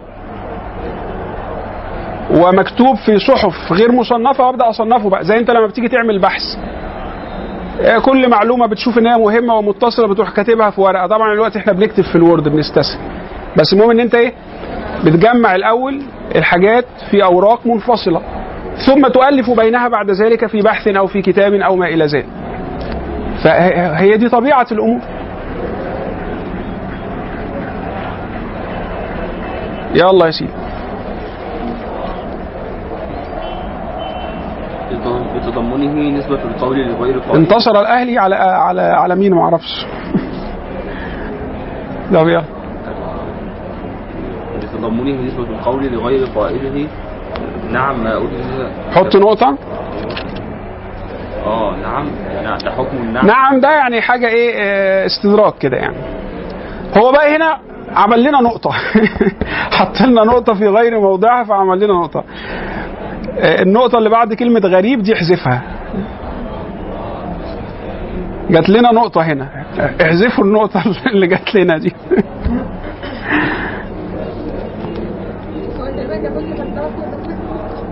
ومكتوب 2.30 2.96
في 2.96 3.18
صحف 3.18 3.72
غير 3.72 3.92
مصنفة 3.92 4.44
وأبدأ 4.46 4.70
أصنفه 4.70 5.08
بقى. 5.10 5.24
زي 5.24 5.38
أنت 5.38 5.50
لما 5.50 5.66
بتيجي 5.66 5.88
تعمل 5.88 6.18
بحث. 6.18 6.42
آه، 7.80 7.98
كل 7.98 8.30
معلومة 8.30 8.66
بتشوف 8.66 8.98
ان 8.98 9.06
هي 9.06 9.18
مهمة 9.18 9.54
ومتصلة 9.54 10.08
بتروح 10.08 10.30
كاتبها 10.30 10.70
في 10.70 10.80
ورقة. 10.80 11.06
طبعا 11.06 11.34
دلوقتي 11.34 11.58
إحنا 11.58 11.72
بنكتب 11.72 12.04
في 12.04 12.16
الوورد 12.16 12.48
بنستسهل. 12.48 12.98
بس 13.56 13.72
المهم 13.72 13.90
إن 13.90 14.00
أنت 14.00 14.14
إيه 14.14 14.32
بتجمع 15.04 15.54
الأول 15.54 16.02
الحاجات 16.34 16.84
في 17.10 17.24
أوراق 17.24 17.66
منفصلة. 17.66 18.22
ثم 18.86 19.08
تؤلف 19.08 19.50
بينها 19.50 19.88
بعد 19.88 20.10
ذلك 20.10 20.46
في 20.46 20.60
بحث 20.62 20.88
أو 20.88 21.06
في 21.06 21.22
كتاب 21.22 21.54
أو 21.54 21.76
ما 21.76 21.86
إلى 21.86 22.06
ذلك. 22.06 22.26
فهي 23.44 24.16
دي 24.16 24.28
طبيعة 24.28 24.66
الأمور. 24.72 25.00
يلا 29.94 30.26
يا 30.26 30.30
سيدي. 30.30 30.59
بتضمنه 35.36 36.18
نسبة 36.18 36.38
القول 36.44 36.78
لغير 36.78 37.18
قائل 37.18 37.36
انتصر 37.36 37.80
الأهلي 37.80 38.18
على 38.18 38.34
على 38.36 38.82
على 38.82 39.16
مين؟ 39.16 39.34
ما 39.34 39.42
أعرفش. 39.42 39.86
ده 42.12 42.22
بيا. 42.22 42.44
بتضمنه 44.62 45.22
نسبة 45.26 45.42
القول 45.42 45.86
لغير 45.86 46.26
قائله 46.26 46.88
نعم 47.72 48.04
ما 48.04 48.16
أجز 48.16 48.66
حط 48.94 49.16
نقطة. 49.16 49.56
آه 51.46 51.76
نعم. 51.76 52.06
نعم 52.44 52.58
ده 52.58 52.70
حكم 52.70 52.96
النعم. 52.96 53.26
نعم 53.26 53.60
ده 53.60 53.70
يعني 53.70 54.00
حاجة 54.00 54.28
إيه 54.28 54.52
آه، 54.56 55.06
استدراك 55.06 55.58
كده 55.58 55.76
يعني. 55.76 55.96
هو 56.98 57.12
بقى 57.12 57.36
هنا 57.36 57.58
عمل 57.96 58.22
لنا 58.22 58.40
نقطة. 58.40 58.70
حط 59.78 60.00
لنا 60.00 60.24
نقطة 60.24 60.54
في 60.54 60.68
غير 60.68 61.00
موضعها 61.00 61.44
فعمل 61.44 61.78
لنا 61.84 61.92
نقطة. 61.92 62.24
النقطة 63.38 63.98
اللي 63.98 64.10
بعد 64.10 64.34
كلمة 64.34 64.60
غريب 64.60 65.02
دي 65.02 65.12
احذفها. 65.14 65.62
جات 68.50 68.68
لنا 68.68 68.92
نقطة 68.92 69.20
هنا. 69.22 69.48
احذفوا 70.02 70.44
النقطة 70.44 70.82
اللي 71.06 71.26
جات 71.26 71.54
لنا 71.54 71.78
دي. 71.78 71.92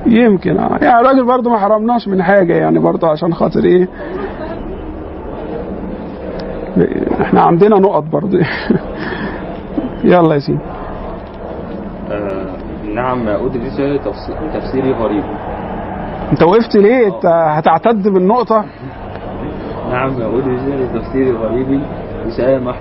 يمكن 0.06 0.58
آه. 0.58 0.78
يعني 0.82 1.00
الراجل 1.00 1.26
برضه 1.26 1.50
ما 1.50 1.58
حرمناش 1.58 2.08
من 2.08 2.22
حاجة 2.22 2.54
يعني 2.54 2.78
برضه 2.78 3.08
عشان 3.08 3.34
خاطر 3.34 3.64
إيه؟ 3.64 3.88
إحنا 7.20 7.40
عندنا 7.40 7.78
نقط 7.78 8.02
برضه. 8.02 8.38
يلا 10.04 10.34
يا 10.34 10.38
سيدي. 10.38 10.58
نعم 12.98 13.24
ما 13.24 13.46
أدرس 13.46 13.76
تفسير 14.04 14.36
تفسيري 14.54 14.92
غريب. 14.92 15.24
انت 16.32 16.42
وقفت 16.42 16.76
ليه؟ 16.76 17.06
انت 17.06 17.26
هتعتد 17.26 18.08
بالنقطة؟ 18.08 18.64
نعم 19.90 20.18
ما 20.18 20.26
أدرس 20.26 20.60
لتفسير 20.60 21.36
غريب. 21.36 21.82
يسامح 22.26 22.80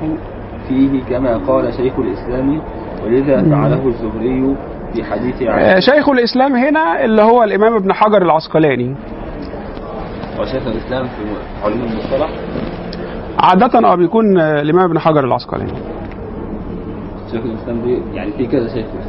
فيه 0.67 1.03
كما 1.03 1.37
قال 1.37 1.73
شيخ 1.73 1.99
الإسلام 1.99 2.61
ولذا 3.03 3.49
فعله 3.49 3.87
الزهري 3.87 4.55
في 4.93 5.03
حديث 5.03 5.43
عائشة 5.43 5.79
شيخ 5.79 6.09
الإسلام 6.09 6.55
هنا 6.55 7.05
اللي 7.05 7.21
هو 7.21 7.43
الإمام 7.43 7.73
ابن 7.75 7.93
حجر 7.93 8.21
العسقلاني. 8.21 8.95
وشيخ 10.39 10.67
الإسلام 10.67 11.03
في 11.05 11.23
علوم 11.63 11.81
المصطلح؟ 11.81 12.29
عادة 13.39 13.87
آه 13.87 13.95
بيكون 13.95 14.37
آه، 14.39 14.61
الإمام 14.61 14.85
ابن 14.85 14.99
حجر 14.99 15.23
العسقلاني. 15.25 15.73
شيخ 17.31 17.41
الإسلام 17.45 18.01
يعني 18.13 18.31
في 18.31 18.45
كذا 18.47 18.67
شيخ. 18.67 18.85
الإسلام 18.95 19.06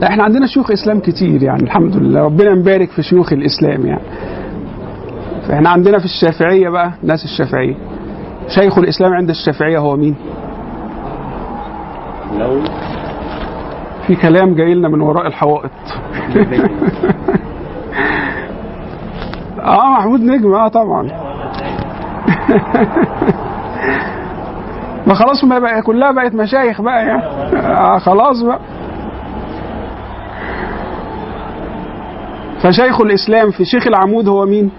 لا 0.00 0.08
إحنا 0.08 0.22
عندنا 0.24 0.46
شيوخ 0.46 0.70
إسلام 0.70 1.00
كتير 1.00 1.42
يعني 1.42 1.62
الحمد 1.62 1.96
لله. 1.96 2.20
ربنا 2.24 2.50
يبارك 2.50 2.90
في 2.90 3.02
شيوخ 3.02 3.32
الإسلام 3.32 3.86
يعني. 3.86 4.02
فاحنا 5.48 5.70
عندنا 5.70 5.98
في 5.98 6.04
الشافعية 6.04 6.68
بقى 6.68 6.92
ناس 7.02 7.24
الشافعية. 7.24 7.74
شيخ 8.48 8.78
الإسلام 8.78 9.12
عند 9.14 9.28
الشافعية 9.30 9.78
هو 9.78 9.96
مين؟ 9.96 10.14
لو 12.38 12.60
في 14.06 14.14
كلام 14.16 14.54
جاي 14.54 14.74
لنا 14.74 14.88
من 14.88 15.00
وراء 15.00 15.26
الحوائط. 15.26 15.70
آه 19.62 19.90
محمود 19.98 20.20
نجم. 20.20 20.54
آه 20.54 20.68
طبعا. 20.68 21.02
ما 25.06 25.14
خلاص 25.14 25.44
ما 25.44 25.58
بقى 25.58 25.82
كلها 25.82 26.12
بقت 26.12 26.34
مشايخ 26.34 26.80
بقى 26.82 27.06
يعني. 27.06 27.22
آه 27.56 27.98
خلاص 27.98 28.42
بقى. 28.42 28.58
فشيخ 32.62 33.00
الإسلام 33.00 33.50
في 33.50 33.64
شيخ 33.64 33.86
العمود 33.86 34.28
هو 34.28 34.46
مين؟ 34.46 34.70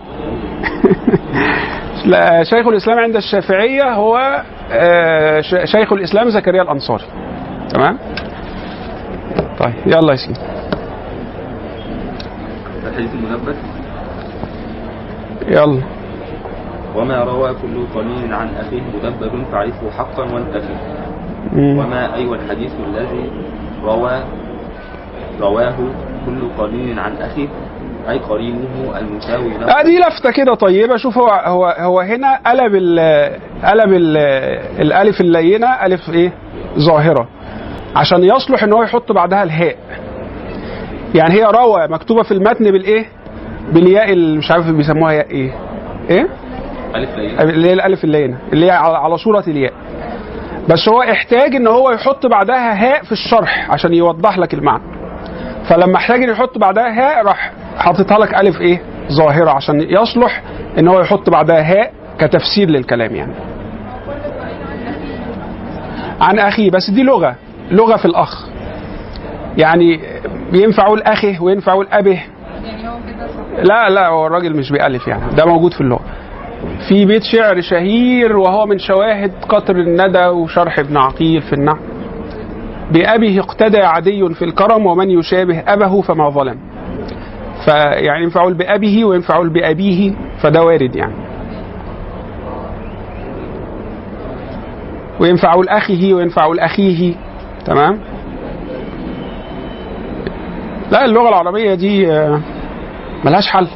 لا 2.05 2.43
شيخ 2.43 2.67
الإسلام 2.67 2.99
عند 2.99 3.15
الشافعية 3.15 3.93
هو 3.93 4.43
آه، 4.71 5.41
شيخ 5.65 5.93
الإسلام 5.93 6.29
زكريا 6.29 6.61
الأنصاري 6.61 7.03
تمام؟ 7.73 7.97
طيب 9.59 9.73
يلا 9.85 10.11
يا 10.11 10.15
سيدي 10.15 10.39
الحديث 12.87 13.09
المنبه 13.13 13.55
يلا 15.47 15.81
وما 16.95 17.23
روى 17.23 17.53
كل 17.61 17.85
قليل 17.95 18.33
عن 18.33 18.49
أخيه 18.55 18.81
مدبب 18.81 19.43
فاعرفه 19.51 19.91
حقا 19.91 20.23
وانتفه 20.23 20.75
مم. 21.53 21.77
وما 21.77 22.15
أيوة 22.15 22.35
الحديث 22.35 22.71
الذي 22.87 23.31
روى 23.83 24.23
رواه 25.41 25.75
كل 26.25 26.41
قليل 26.57 26.99
عن 26.99 27.15
أخيه 27.17 27.47
أي 28.09 28.19
قرينه 28.19 28.97
المساوي 28.99 29.49
له. 29.49 29.79
ادي 29.79 29.99
لفتة 29.99 30.31
كده 30.31 30.55
طيبة. 30.55 30.97
شوف 30.97 31.17
هو 31.17 31.29
هو 31.29 31.65
هو 31.65 31.99
هنا 31.99 32.39
قلب 32.45 32.75
ال 32.75 32.99
قلب 33.65 33.93
ال 33.93 34.17
الألف 34.81 35.21
اللينة 35.21 35.67
ألف 35.67 36.09
إيه؟ 36.09 36.33
ظاهرة. 36.79 37.27
عشان 37.95 38.23
يصلح 38.23 38.63
إن 38.63 38.73
هو 38.73 38.83
يحط 38.83 39.11
بعدها 39.11 39.43
الهاء. 39.43 39.75
يعني 41.15 41.33
هي 41.33 41.43
روى 41.43 41.87
مكتوبة 41.87 42.23
في 42.23 42.31
المتن 42.31 42.71
بالايه 42.71 43.05
بالياء 43.71 44.11
اللي 44.11 44.37
مش 44.37 44.51
عارف 44.51 44.67
بيسموها 44.67 45.13
ياء 45.13 45.31
إيه. 45.31 45.53
إيه؟ 46.09 46.27
ألف 46.95 47.15
ليلة 47.15 47.41
اللي 47.43 47.67
هي 47.69 47.73
الألف 47.73 48.03
اللينة 48.03 48.37
اللي 48.53 48.65
هي 48.65 48.71
على 48.71 48.97
على 48.97 49.17
صورة 49.17 49.43
الياء. 49.47 49.73
بس 50.69 50.89
هو 50.89 51.01
احتاج 51.01 51.55
إن 51.55 51.67
هو 51.67 51.91
يحط 51.91 52.25
بعدها 52.25 52.83
هاء 52.83 53.03
في 53.03 53.11
الشرح 53.11 53.71
عشان 53.71 53.93
يوضح 53.93 54.37
لك 54.37 54.53
المعنى. 54.53 54.83
فلما 55.69 55.95
احتاج 55.95 56.23
إن 56.23 56.29
يحط 56.29 56.57
بعدها 56.57 56.89
هاء 56.99 57.25
راح 57.25 57.51
حاططها 57.77 58.17
لك 58.17 58.33
ألف 58.35 58.61
إيه؟ 58.61 58.81
ظاهرة 59.11 59.51
عشان 59.51 59.81
يصلح 59.81 60.41
إن 60.79 60.87
هو 60.87 61.01
يحط 61.01 61.29
بعدها 61.29 61.61
هاء 61.61 61.93
كتفسير 62.19 62.69
للكلام 62.69 63.15
يعني. 63.15 63.33
عن 66.21 66.39
اخيه 66.39 66.71
بس 66.71 66.89
دي 66.89 67.03
لغة 67.03 67.35
لغة 67.71 67.95
في 67.97 68.05
الأخ. 68.05 68.47
يعني 69.57 69.99
ينفع 70.53 70.83
أقول 70.85 71.01
أخي 71.01 71.37
وينفع 71.39 71.71
أقول 71.73 71.87
أبه. 71.91 72.23
لا 73.63 73.89
لا 73.89 74.07
هو 74.07 74.27
الراجل 74.27 74.55
مش 74.57 74.71
بيألف 74.71 75.07
يعني 75.07 75.35
ده 75.35 75.45
موجود 75.45 75.73
في 75.73 75.81
اللغة. 75.81 76.05
في 76.89 77.05
بيت 77.05 77.23
شعر 77.23 77.61
شهير 77.61 78.37
وهو 78.37 78.65
من 78.65 78.77
شواهد 78.79 79.31
قطر 79.49 79.75
الندى 79.75 80.25
وشرح 80.25 80.79
ابن 80.79 80.97
عقيل 80.97 81.41
في 81.41 81.53
النحو. 81.53 81.77
بأبيه 82.91 83.39
اقتدى 83.39 83.79
عدي 83.81 84.33
في 84.33 84.45
الكرم 84.45 84.85
ومن 84.85 85.09
يشابه 85.09 85.63
أبه 85.67 86.01
فما 86.01 86.29
ظلم. 86.29 86.57
فيعني 87.65 88.23
ينفع 88.23 88.41
أقول 88.41 88.53
بأبيه 88.53 89.05
وينفع 89.05 89.35
أقول 89.35 89.49
بأبيه 89.49 90.13
فده 90.41 90.63
وارد 90.63 90.95
يعني. 90.95 91.13
وينفع 95.19 95.53
أقول 95.53 95.69
أخيه 95.69 96.13
وينفع 96.13 96.43
أقول 96.43 96.59
أخيه 96.59 97.13
تمام؟ 97.65 97.99
لا 100.91 101.05
اللغة 101.05 101.29
العربية 101.29 101.73
دي 101.75 102.11
آه، 102.11 102.39
ملهاش 103.25 103.47
حل. 103.47 103.67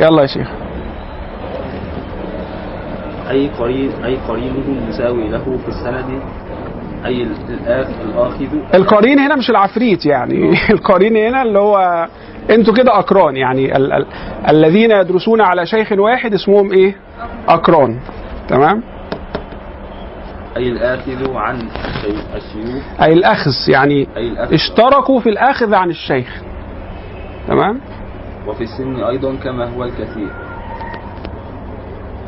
يلا 0.00 0.22
يا 0.22 0.26
شيخ. 0.26 0.48
أي 3.30 3.48
قرين 3.58 3.90
أي 4.04 4.16
قرينه 4.28 4.64
المساوي 4.68 5.28
له 5.28 5.58
في 5.62 5.68
السند؟ 5.68 6.20
أي 7.04 7.22
ال- 7.22 7.36
الآخ 7.50 7.86
الآخذ؟ 8.04 8.46
القرين 8.74 9.18
هنا 9.18 9.36
مش 9.36 9.50
العفريت 9.50 10.06
يعني. 10.06 10.54
القرين 10.74 11.16
هنا 11.16 11.42
اللي 11.42 11.58
هو 11.58 12.06
أنتوا 12.50 12.74
كده 12.74 12.98
أقران 12.98 13.36
يعني 13.36 13.76
ال 13.76 13.92
ال 13.92 14.06
الذين 14.48 14.90
يدرسون 14.90 15.40
على 15.40 15.66
شيخ 15.66 15.92
واحد 15.92 16.34
اسمهم 16.34 16.72
إيه؟ 16.72 16.96
أقران. 17.48 17.98
تمام؟ 18.48 18.82
أي 20.56 20.68
الآخذ 20.68 21.36
عن 21.36 21.56
الشي- 21.56 22.36
الشيوخ؟ 22.36 23.02
أي 23.02 23.12
الأخذ 23.12 23.50
يعني 23.68 24.08
أي 24.16 24.28
الأخذ. 24.28 24.52
اشتركوا 24.54 25.20
في 25.20 25.28
الأخذ 25.28 25.74
عن 25.74 25.90
الشيخ. 25.90 26.42
تمام؟ 27.48 27.80
وفي 28.48 28.62
السن 28.62 28.96
أيضا 29.04 29.34
كما 29.36 29.68
هو 29.76 29.84
الكثير. 29.84 30.28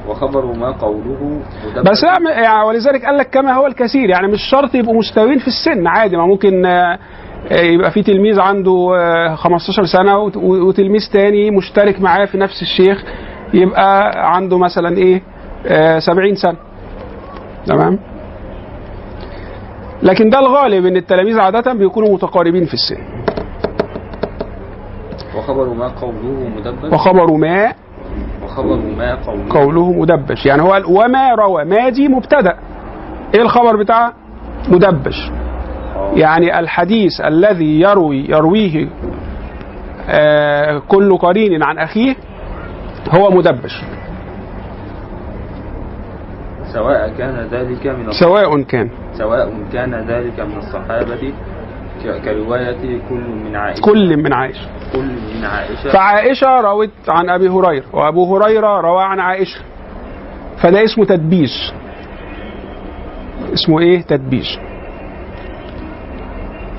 وخبر 0.09 0.45
ما 0.47 0.71
قوله 0.71 1.41
بس 1.85 2.05
لا 2.05 2.41
يعني 2.43 2.65
ولذلك 2.65 3.05
قال 3.05 3.19
لك 3.19 3.31
كما 3.31 3.53
هو 3.53 3.67
الكثير. 3.67 4.11
يعني 4.11 4.29
مش 4.29 4.41
شرط 4.51 4.75
يبقوا 4.75 4.99
مستويين 4.99 5.39
في 5.39 5.47
السن. 5.49 5.87
عادي 5.87 6.17
ما 6.17 6.27
ممكن 6.27 6.67
آه، 6.67 6.99
يبقى 7.51 7.91
في 7.91 8.03
تلميذ 8.03 8.41
عنده 8.41 8.93
آه، 8.97 9.35
15 9.35 9.85
سنة 9.85 10.19
وت- 10.19 10.37
و- 10.37 10.69
وتلميذ 10.69 11.11
تاني 11.13 11.51
مشترك 11.51 12.01
معاه 12.01 12.25
في 12.25 12.39
نفس 12.39 12.63
الشيخ 12.63 13.05
يبقى 13.55 14.13
عنده 14.35 14.59
مثلا 14.59 14.97
إيه 14.97 15.23
آه، 15.67 15.99
70 15.99 16.35
سنة. 16.35 16.57
تمام؟ 17.67 17.99
لكن 20.03 20.31
ده 20.31 20.39
الغالب 20.39 20.87
إن 20.87 20.97
التلاميذ 20.97 21.41
عادة 21.41 21.73
بيكونوا 21.73 22.15
متقاربين 22.15 22.65
في 22.65 22.75
السن. 22.75 22.97
وخبر 25.37 25.69
ما 25.75 25.89
قوله 25.89 26.49
مدبر؟ 26.57 26.95
وخبر 26.95 27.33
ما 27.33 27.73
وخبر 28.45 28.77
ما 28.77 29.15
قوله؟ 29.15 29.45
قوله 29.51 29.93
مدبش 29.93 30.47
يعني 30.47 30.63
هو 30.63 30.83
وما 30.89 31.35
روى 31.35 31.65
ما 31.65 31.89
دي 31.89 32.09
مبتدأ. 32.09 32.57
إيه 33.35 33.43
الخبر 33.43 33.77
بتاعه 33.77 34.13
مدبش 34.69 35.31
آه. 35.31 35.44
يعني 36.15 36.59
الحديث 36.59 37.21
الذي 37.21 37.81
يروي 37.81 38.27
يرويه 38.29 38.89
آه 40.09 40.79
كل 40.89 41.17
قرين 41.17 41.63
عن 41.63 41.79
أخيه 41.79 42.15
هو 43.11 43.31
مدبش 43.31 43.83
سواء 46.73 47.13
كان 47.19 47.49
ذلك 47.51 47.87
من 47.87 48.13
سواء 48.13 48.63
كان. 48.63 48.91
سواء 49.19 49.53
كان 49.73 49.95
ذلك 49.95 50.41
من 50.41 50.59
الصحابة 50.59 51.33
كرواية 52.25 53.01
كل 53.09 53.25
من 53.45 53.57
عائشة. 53.57 53.81
كل 53.81 54.17
من 54.17 54.33
عائشة. 54.33 54.69
كل 54.93 55.11
من 55.39 55.45
عائشة. 55.45 55.91
فعائشة 55.93 56.61
روت 56.61 56.91
عن 57.09 57.29
أبي 57.31 57.49
هريرة 57.49 57.85
وأبو 57.93 58.37
هريرة 58.37 58.81
روى 58.81 59.03
عن 59.03 59.21
عائشة. 59.21 59.61
فده 60.63 60.85
اسمه 60.85 61.05
تدبيش 61.05 61.73
اسمه 63.55 63.81
إيه؟ 63.81 64.03
تدبيش 64.03 64.59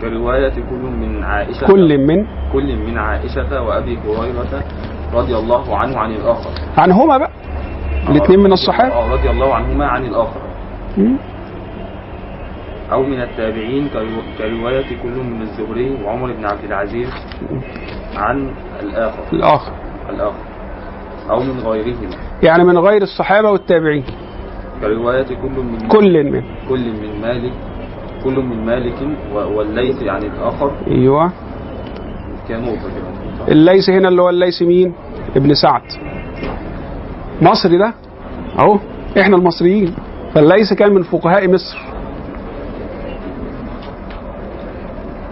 كرواية 0.09 0.53
كل 0.69 0.75
من 1.01 1.23
عائشة 1.23 1.67
كل 1.67 1.97
من 1.97 2.25
كل 2.53 2.75
من 2.75 2.97
عائشة 2.97 3.61
وأبي 3.61 3.97
هريرة 3.97 4.63
رضي 5.13 5.35
الله 5.35 5.77
عنه 5.77 5.97
عن 5.97 6.11
الآخر. 6.11 6.49
عنهما 6.77 7.17
بقى؟ 7.17 7.29
الاثنين 8.09 8.39
من 8.39 8.51
الصحابة؟ 8.51 8.93
آه، 8.93 9.13
رضي 9.13 9.29
الله 9.29 9.55
عنهما 9.55 9.85
عن 9.87 10.05
الآخر. 10.05 10.41
أو 12.91 13.03
من 13.03 13.21
التابعين 13.21 13.87
كرو- 13.89 14.37
كرواية 14.37 14.85
كل 15.03 15.09
من 15.23 15.41
الزهري 15.41 16.03
وعمر 16.03 16.31
بن 16.33 16.45
عبد 16.45 16.63
العزيز 16.63 17.09
عن 18.15 18.51
الآخر. 18.83 19.23
الآخر. 19.33 19.71
الآخر. 20.09 20.43
أو 21.31 21.39
من 21.39 21.59
غيرهما. 21.59 22.15
يعني 22.43 22.63
من 22.63 22.77
غير 22.77 23.01
الصحابة 23.01 23.51
والتابعين. 23.51 24.03
كرواية 24.81 25.23
كل 25.23 25.49
من 25.49 25.87
كل 25.87 26.23
من. 26.23 26.43
كل 26.69 26.79
من 26.91 27.21
مالك 27.21 27.53
كل 28.26 28.39
من 28.39 28.65
مالك 28.65 28.95
والليث 29.34 30.03
عن 30.03 30.23
الآخر. 30.23 30.71
أيوه. 30.88 31.32
كنقطة 32.47 32.89
كده؟ 32.95 33.47
الليث 33.47 33.89
هنا 33.89 34.07
اللي 34.07 34.21
هو 34.21 34.30
الليث 34.30 34.61
مين؟ 34.61 34.93
ابن 35.36 35.53
سعد. 35.53 35.82
مصري 37.41 37.78
ده؟ 37.78 37.93
أهو 38.59 38.80
إحنا 39.19 39.36
المصريين. 39.36 39.95
فالليث 40.34 40.73
كان 40.73 40.93
من 40.93 41.03
فقهاء 41.03 41.51
مصر. 41.51 41.78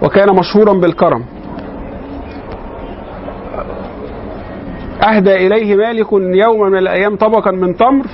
وكان 0.04 0.36
مشهورا 0.36 0.74
بالكرم. 0.74 1.26
أهدى 5.08 5.48
إليه 5.48 5.76
مالك 5.76 6.08
يوما 6.14 6.70
من 6.70 6.78
الأيام 6.78 7.16
طبقا 7.16 7.52
من 7.52 7.76
تمر 7.76 8.06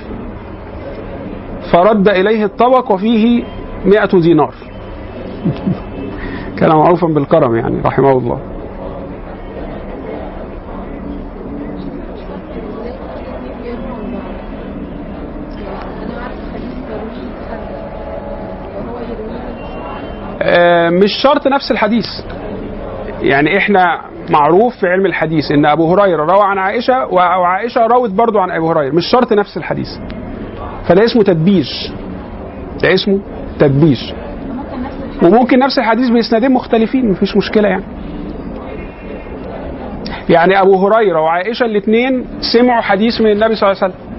فرد 1.72 2.08
إليه 2.08 2.44
الطبق 2.44 2.92
وفيه 2.92 3.44
مئة 3.84 4.20
دينار. 4.20 4.54
كان 6.58 6.68
معروفا 6.68 7.06
بالكرم 7.06 7.56
يعني 7.56 7.80
رحمه 7.80 8.12
الله. 8.12 8.40
آه، 20.42 20.90
مش 20.90 21.12
شرط 21.12 21.46
نفس 21.46 21.70
الحديث. 21.70 22.06
يعني 23.22 23.58
إحنا 23.58 24.00
معروف 24.30 24.76
في 24.76 24.86
علم 24.86 25.06
الحديث 25.06 25.50
إن 25.50 25.66
أبو 25.66 25.94
هريرة 25.94 26.24
روى 26.24 26.44
عن 26.44 26.58
عائشة 26.58 27.06
وعائشة 27.06 27.86
روت 27.86 28.10
برضو 28.10 28.38
عن 28.38 28.50
أبو 28.50 28.70
هريرة. 28.70 28.94
مش 28.94 29.06
شرط 29.06 29.32
نفس 29.32 29.56
الحديث. 29.56 29.88
فده 30.88 31.04
اسمه 31.04 31.22
تدبيج. 31.22 31.68
ده 32.82 32.94
اسمه 32.94 33.20
تدبيج. 33.58 34.12
وممكن 35.22 35.58
نفس 35.58 35.78
الحديث 35.78 36.08
بإسنادين 36.08 36.52
مختلفين 36.52 37.10
مفيش 37.10 37.36
مشكلة 37.36 37.68
يعني. 37.68 37.84
يعني 40.28 40.60
أبو 40.60 40.86
هريرة 40.86 41.20
وعائشة 41.20 41.64
الاثنين 41.64 42.26
سمعوا 42.40 42.80
حديث 42.80 43.20
من 43.20 43.30
النبي 43.30 43.54
صلى 43.54 43.70
الله 43.70 43.82
عليه 43.82 43.94
وسلم. 43.94 44.10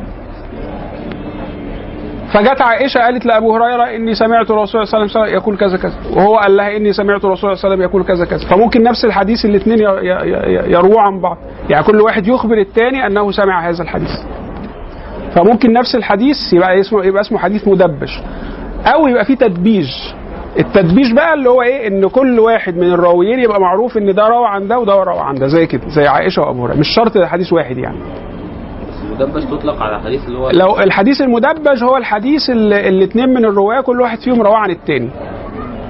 فجت 2.34 2.62
عائشة 2.62 3.00
قالت 3.00 3.26
لأبو 3.26 3.56
هريرة 3.56 3.96
إني 3.96 4.14
سمعت 4.14 4.52
الرسول 4.52 4.88
صلى 4.88 4.98
الله 4.98 5.12
عليه 5.16 5.26
وسلم 5.26 5.38
يقول 5.38 5.58
كذا 5.58 5.78
كذا. 5.78 5.94
وهو 6.16 6.38
قال 6.38 6.58
لها 6.58 6.78
إني 6.78 6.94
سمعت 6.94 7.26
الرسول 7.26 7.38
صلى 7.38 7.54
الله 7.54 7.66
عليه 7.66 7.76
وسلم 7.76 7.82
يقول 7.82 8.04
كذا 8.04 8.26
كذا. 8.26 8.48
فممكن 8.48 8.84
نفس 8.84 9.06
الحديث 9.06 9.46
الاثنين 9.46 9.80
يرووا 10.72 11.02
عن 11.02 11.20
بعض. 11.20 11.38
يعني 11.70 11.84
كل 11.84 12.02
واحد 12.02 12.28
يخبر 12.28 12.58
الثاني 12.58 13.08
أنه 13.08 13.32
سمع 13.32 13.70
هذا 13.70 13.84
الحديث. 13.84 14.12
فممكن 15.36 15.74
نفس 15.74 15.96
الحديث 15.96 16.54
يبقى 16.54 16.80
اسمه 16.80 17.06
يبقى 17.06 17.22
اسمه 17.22 17.38
حديث 17.38 17.68
مدبج 17.68 18.10
أو 18.94 19.08
يبقى 19.08 19.26
فيه 19.26 19.36
تدبيج. 19.36 19.90
التدبيج 20.60 21.14
بقى 21.16 21.34
اللي 21.34 21.50
هو 21.50 21.62
إيه؟ 21.62 21.88
إن 21.88 22.08
كل 22.10 22.40
واحد 22.40 22.78
من 22.78 22.94
الراويين 22.94 23.40
يبقى 23.40 23.62
معروف 23.62 23.98
إن 23.98 24.14
ده 24.16 24.28
روى 24.28 24.48
عن 24.48 24.68
ده 24.68 24.80
وده 24.80 24.94
روى 24.94 25.20
عن 25.20 25.36
ده. 25.36 25.48
زي 25.48 25.66
كده 25.68 25.82
زي 25.90 26.08
عائشة 26.08 26.42
وأبو 26.42 26.66
هريرة. 26.66 26.80
مش 26.80 26.88
شرط 26.96 27.18
حديث 27.18 27.54
واحد 27.54 27.78
يعني. 27.78 27.98
المدبج 29.04 29.44
تطلق 29.50 29.82
على 29.82 30.00
حديث 30.02 30.28
اللي 30.28 30.38
هو 30.38 30.50
لو 30.50 30.80
الحديث 30.80 31.22
المدبج 31.22 31.84
هو 31.84 31.98
الحديث 31.98 32.50
اللي 32.50 32.90
الاثنين 32.90 33.30
من 33.30 33.46
الرواه 33.46 33.82
كل 33.82 34.02
واحد 34.02 34.20
فيهم 34.20 34.42
رواه 34.42 34.58
عن 34.58 34.72
الثاني 34.72 35.10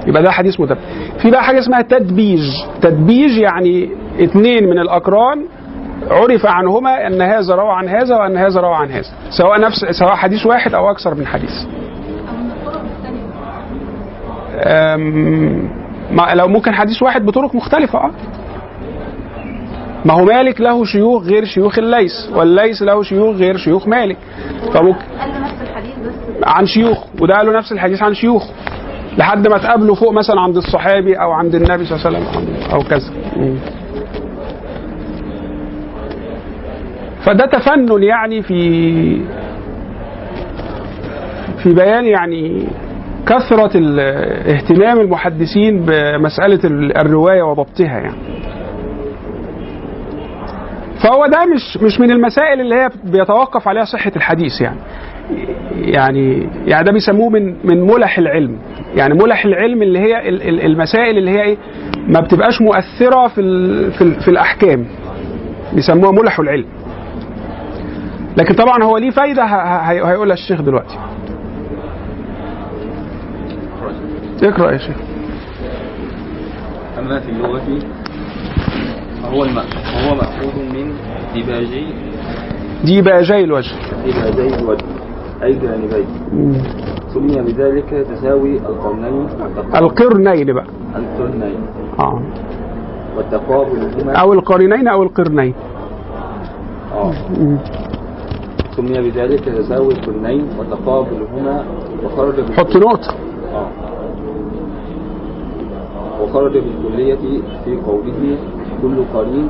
يبقى 0.07 0.24
ده 0.24 0.32
حديث 0.32 0.59
مدبج 0.59 0.78
في 1.22 1.32
بقى 1.32 1.43
حاجة 1.43 1.59
اسمها 1.59 1.82
تدبيج. 1.82 2.41
تدبيج 2.82 3.38
يعني 3.38 3.89
اثنين 4.24 4.70
من 4.70 4.80
الأقران 4.80 5.45
عرف 6.12 6.45
عنهما 6.45 7.07
أن 7.07 7.22
هذا 7.22 7.55
روى 7.55 7.72
عن 7.72 7.89
هذا 7.89 8.16
وأن 8.16 8.38
هذا 8.38 8.62
روى 8.62 8.76
عن 8.76 8.91
هذا 8.91 9.07
سواء 9.30 9.59
نفس 9.59 9.86
سواء 9.99 10.16
حديث 10.16 10.45
واحد 10.45 10.74
أو 10.74 10.91
أكثر 10.91 11.16
من 11.16 11.28
حديث 11.28 11.51
أو 11.51 12.34
من 12.43 12.51
الطرق 12.51 12.82
الثانية 12.97 13.22
أم، 13.22 14.40
ما 16.11 16.33
لو 16.35 16.47
ممكن 16.47 16.73
حديث 16.73 17.03
واحد 17.03 17.25
بطرق 17.25 17.55
مختلفة 17.55 17.99
آه. 17.99 18.11
ما 20.05 20.13
هو 20.13 20.25
مالك 20.25 20.61
له 20.61 20.83
شيوخ 20.85 21.23
غير 21.23 21.45
شيوخ 21.45 21.77
الليث 21.79 22.11
والليث 22.35 22.81
له 22.81 23.03
شيوخ 23.03 23.35
غير 23.35 23.57
شيوخ 23.57 23.87
مالك. 23.87 24.17
فممكن 24.73 24.99
عن 26.43 26.65
شيوخ 26.65 27.03
وده 27.21 27.35
قالوا 27.35 27.57
نفس 27.57 27.71
الحديث 27.71 28.03
عن 28.03 28.13
شيوخ 28.13 28.49
لحد 29.17 29.47
ما 29.47 29.57
تقابله 29.57 29.93
فوق 29.95 30.11
مثلا 30.13 30.41
عند 30.41 30.57
الصحابي 30.57 31.15
أو 31.15 31.31
عند 31.31 31.55
النبي 31.55 31.85
صلى 31.85 31.97
الله 31.97 32.07
عليه 32.07 32.29
وسلم 32.29 32.55
أو- 32.69 32.73
أو 32.73 32.79
كذا. 32.79 33.11
فده 37.25 37.45
تفنن 37.45 38.03
يعني 38.03 38.41
في 38.41 39.21
في 41.63 41.73
بيان 41.73 42.05
يعني 42.05 42.67
كثرة 43.28 43.72
اهتمام 44.55 44.99
المحدثين 44.99 45.86
بمسألة 45.86 46.59
ال- 46.63 46.97
الرواية 46.97 47.43
وضبطها 47.43 47.86
يعني. 47.99 48.15
فهو 51.03 51.26
ده 51.26 51.45
مش 51.55 51.78
مش 51.84 51.99
من 51.99 52.11
المسائل 52.11 52.61
اللي 52.61 52.76
هي 52.76 52.89
بيتوقف 53.03 53.67
عليها 53.67 53.84
صحة 53.84 54.11
الحديث 54.15 54.61
يعني. 54.61 54.78
يعني 55.76 56.49
يعني 56.65 56.84
ده 56.86 56.91
بيسموه 56.91 57.30
من 57.30 57.55
من 57.63 57.82
ملح 57.82 58.17
العلم. 58.17 58.57
يعني 58.95 59.13
ملح 59.13 59.45
العلم 59.45 59.82
اللي 59.82 59.99
هي 59.99 60.30
ال- 60.30 60.41
ال- 60.49 60.65
المسائل 60.65 61.17
اللي 61.17 61.32
هي 61.32 61.41
إيه؟ 61.41 61.57
ما 62.07 62.19
بتبقاش 62.19 62.61
مؤثرة 62.61 63.28
في 63.28 63.41
في, 63.91 64.13
في 64.19 64.28
الأحكام. 64.28 64.86
بيسموها 65.74 66.11
ملح 66.11 66.39
العلم. 66.39 66.65
لكن 68.38 68.53
طبعا 68.53 68.84
هو 68.84 68.97
ليه 68.97 69.09
فايدة 69.09 69.43
هيقولها 69.43 70.34
الشيخ 70.34 70.61
دلوقتي. 70.61 70.97
اقرأ 74.43 74.71
يا 74.71 74.77
شيخ. 74.77 74.95
أما 76.99 77.19
في 77.19 77.29
اللغة 77.29 77.79
فهو 79.23 79.43
الم... 79.43 79.59
فهو 79.61 80.15
مأخوذ 80.15 80.55
من 80.73 80.93
ديباجي. 81.33 81.85
دي 82.83 83.01
بقى 83.01 83.21
جاي 83.21 83.43
الوجه. 83.43 83.75
ديباجي 84.05 84.55
الوجه 84.55 84.85
أي 85.43 85.53
جانبين. 85.53 86.05
سمي 87.13 87.41
بذلك 87.41 88.05
تساوي 88.09 88.57
القرنين 88.57 89.27
القرنين 89.75 90.53
بقى. 90.53 90.65
القرنين. 90.95 91.55
آه. 91.99 92.21
والتقابل 93.17 94.09
أو 94.09 94.33
القرنين 94.33 94.87
أو 94.87 95.03
القرنين. 95.03 95.53
آه. 96.93 97.13
سمي 98.75 99.01
بذلك 99.09 99.39
تساوي 99.39 99.93
القرنين 99.93 100.47
وتقابلهما 100.59 101.65
وخرج 102.03 102.51
حط 102.57 102.75
نقطة. 102.75 103.13
آه. 103.53 103.90
وخرج 106.24 106.57
بالكلية 106.57 107.15
في 107.65 107.76
قوله 107.86 108.38
كل 108.82 109.03
قرين 109.13 109.49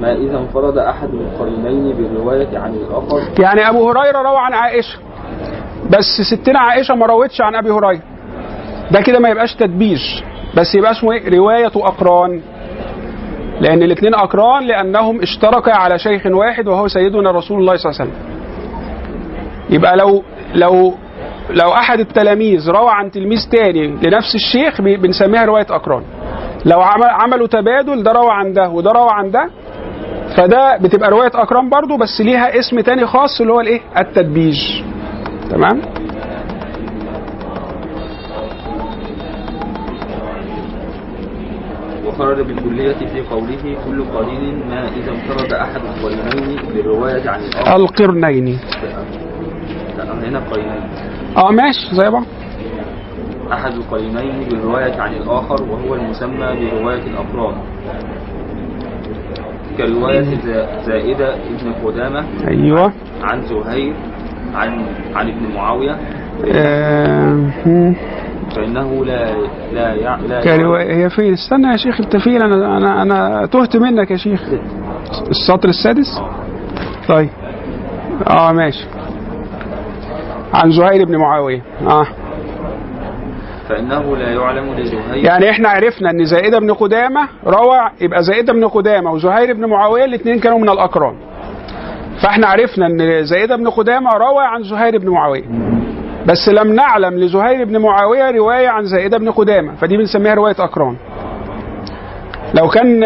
ما 0.00 0.12
إذا 0.14 0.38
انفرد 0.38 0.78
أحد 0.78 1.08
القرينين 1.14 1.96
بالرواية 1.96 2.58
عن 2.58 2.74
الآخر. 2.74 3.42
يعني 3.42 3.68
أبو 3.68 3.90
هريرة 3.90 4.18
روى 4.22 4.38
عن 4.38 4.52
عائشة 4.52 4.98
بس 5.90 6.20
ستنا 6.34 6.58
عائشة 6.58 6.94
ما 6.94 7.06
روتش 7.06 7.40
عن 7.40 7.54
أبي 7.54 7.70
هريرة. 7.70 8.02
ده 8.90 9.00
كده 9.00 9.18
ما 9.18 9.28
يبقاش 9.28 9.54
تدبيج 9.54 10.00
بس 10.56 10.74
يبقى 10.74 10.90
اسمه 10.90 11.12
إيه؟ 11.12 11.38
رواية 11.38 11.66
أقران. 11.76 12.40
لأن 13.60 13.82
الاثنين 13.82 14.14
أقران 14.14 14.64
لأنهم 14.66 15.20
اشتركا 15.22 15.72
على 15.72 15.98
شيخ 15.98 16.26
واحد 16.26 16.68
وهو 16.68 16.88
سيدنا 16.88 17.30
رسول 17.30 17.60
الله 17.60 17.76
صلى 17.76 17.90
الله 17.90 18.00
عليه 18.00 18.10
وسلم. 18.10 18.22
يبقى 19.70 19.96
لو 19.96 20.22
لو 20.54 20.94
لو 21.50 21.72
أحد 21.72 22.00
التلاميذ 22.00 22.70
روى 22.70 22.90
عن 22.90 23.10
تلميذ 23.10 23.48
تاني 23.50 23.86
لنفس 23.86 24.34
الشيخ 24.34 24.80
بنسميها 24.80 25.44
رواية 25.44 25.66
اقران 25.70 26.02
لو 26.64 26.80
عمل 26.80 27.04
عملوا 27.04 27.46
تبادل 27.46 28.02
ده 28.02 28.12
روى 28.12 28.30
عن 28.30 28.52
ده 28.52 28.68
وده 28.68 28.90
روى 28.90 29.08
عن 29.10 29.30
ده 29.30 29.50
فده 30.36 30.76
بتبقى 30.76 31.10
رواية 31.10 31.30
اكرام 31.34 31.68
برضو 31.70 31.96
بس 31.96 32.20
ليها 32.20 32.58
اسم 32.58 32.80
تاني 32.80 33.06
خاص 33.06 33.40
اللي 33.40 33.52
هو 33.52 33.60
الإيه؟ 33.60 33.80
التدبيج. 33.98 34.82
تمام؟ 35.50 35.80
وخرج 42.06 42.40
بالكلية 42.40 42.92
في 42.94 43.20
قوله 43.20 43.76
كل 43.86 44.04
قرين 44.04 44.68
ما 44.68 44.88
إذا 44.88 45.10
انفرد 45.12 45.52
أحد 45.52 45.80
القرينين 46.04 46.58
بالرواية 46.74 47.30
عن 47.30 47.40
الآخر 47.40 47.76
القرنين. 47.76 48.58
هنا 49.98 50.40
قرينين. 50.50 50.82
آه 51.36 51.50
ماشي 51.50 51.94
زي 51.94 52.10
بعض. 52.10 52.24
أحد 53.52 53.72
القرينين 53.72 54.48
بالرواية 54.50 55.00
عن 55.00 55.12
الآخر 55.14 55.62
وهو 55.62 55.94
المسمى 55.94 56.38
برواية 56.70 57.02
الأقران 57.02 57.54
كرواية 59.78 60.22
زا- 60.22 60.82
زائدة 60.86 61.34
ابن 61.34 61.72
قدامة 61.84 62.24
أيوه. 62.48 62.92
عن 63.22 63.42
زهير 63.42 63.94
عن 64.54 64.86
عن 65.14 65.28
ابن 65.28 65.54
معاوية. 65.54 65.96
آه. 66.54 67.50
فإنه 68.56 69.04
لا 69.04 69.34
لا 69.72 69.94
يع... 69.94 70.16
لا 70.16 70.40
كرواية 70.40 70.96
هي 71.04 71.10
فين 71.10 71.32
استنى 71.32 71.66
يا 71.72 71.76
شيخ 71.76 72.00
أنت 72.00 72.16
فين 72.16 72.42
أنا 72.42 72.76
أنا 72.76 73.02
أنا 73.02 73.46
تهت 73.46 73.76
منك 73.76 74.10
يا 74.10 74.16
شيخ. 74.16 74.42
السطر 75.30 75.68
السادس؟ 75.68 76.20
طيب. 77.08 77.28
آه 78.30 78.52
ماشي. 78.52 78.84
عن 80.54 80.70
زهير 80.70 81.04
بن 81.04 81.16
معاوية. 81.16 81.62
آه. 81.86 82.06
فإنه 83.68 84.16
لا 84.16 84.30
يعلم 84.30 84.74
لزهير. 84.74 85.24
يعني 85.24 85.50
إحنا 85.50 85.68
عرفنا 85.68 86.10
إن 86.10 86.24
زائدة 86.24 86.58
بن 86.58 86.72
قدامة 86.72 87.28
روى 87.46 87.78
يبقى 88.00 88.22
زائدة 88.22 88.52
بن 88.52 88.68
قدامة 88.68 89.12
وزهير 89.12 89.52
بن 89.52 89.64
معاوية 89.64 90.04
الاثنين 90.04 90.38
كانوا 90.38 90.58
من 90.58 90.68
الأقران. 90.68 91.14
فإحنا 92.22 92.46
عرفنا 92.46 92.86
إن 92.86 93.24
زائدة 93.24 93.56
بن 93.56 93.68
قدامة 93.68 94.10
روى 94.10 94.44
عن 94.44 94.62
زهير 94.62 94.98
بن 94.98 95.08
معاوية. 95.08 95.44
بس 96.26 96.48
لم 96.48 96.72
نعلم 96.72 97.18
لزهير 97.18 97.64
بن 97.64 97.78
معاوية 97.78 98.30
رواية 98.30 98.68
عن 98.68 98.84
زائدة 98.84 99.18
بن 99.18 99.30
قدامة. 99.30 99.74
فدي 99.74 99.96
بنسميها 99.96 100.34
رواية 100.34 100.56
أقران. 100.58 100.96
لو 102.54 102.68
كان 102.68 103.04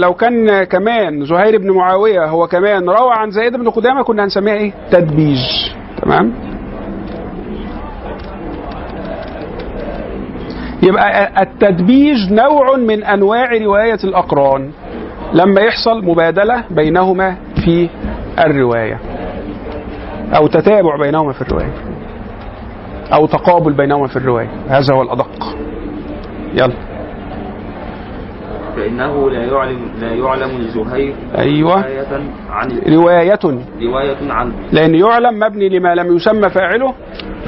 لو 0.00 0.14
كان 0.14 0.64
كمان 0.64 1.24
زهير 1.24 1.58
بن 1.58 1.70
معاوية 1.70 2.24
هو 2.24 2.46
كمان 2.46 2.88
روى 2.88 3.12
عن 3.12 3.30
زائدة 3.30 3.58
بن 3.58 3.70
قدامة 3.70 4.02
كنا 4.02 4.24
هنسميها 4.24 4.54
إيه؟ 4.54 4.72
تدبيج. 4.90 5.38
تمام؟ 6.02 6.32
يبقى 10.90 11.42
التدبيج 11.42 12.32
نوع 12.32 12.76
من 12.76 13.04
أنواع 13.04 13.48
رواية 13.62 13.98
الأقران. 14.04 14.70
لما 15.34 15.60
يحصل 15.60 16.04
مبادلة 16.04 16.64
بينهما 16.70 17.36
في 17.64 17.88
الرواية. 18.38 18.98
أو 20.36 20.46
تتابع 20.46 20.96
بينهما 20.96 21.32
في 21.32 21.42
الرواية. 21.42 21.72
أو 23.12 23.26
تقابل 23.26 23.72
بينهما 23.72 24.06
في 24.06 24.16
الرواية. 24.16 24.48
هذا 24.68 24.94
هو 24.94 25.02
الأدق. 25.02 25.56
يلا. 26.54 26.89
فإنه 28.80 29.30
لا 29.30 29.44
يعلم 29.44 29.78
لا 30.00 30.10
يعلم 30.12 30.58
لزهير 30.58 31.14
أيوه. 31.38 31.74
رواية 31.82 32.06
عن 32.50 32.68
رواية. 32.88 33.38
رواية 33.82 34.16
عنه 34.32 34.52
لأن 34.72 34.94
يعلم 34.94 35.38
مبني 35.38 35.68
لما 35.68 35.94
لم 35.94 36.16
يسمى 36.16 36.48
فاعله 36.50 36.94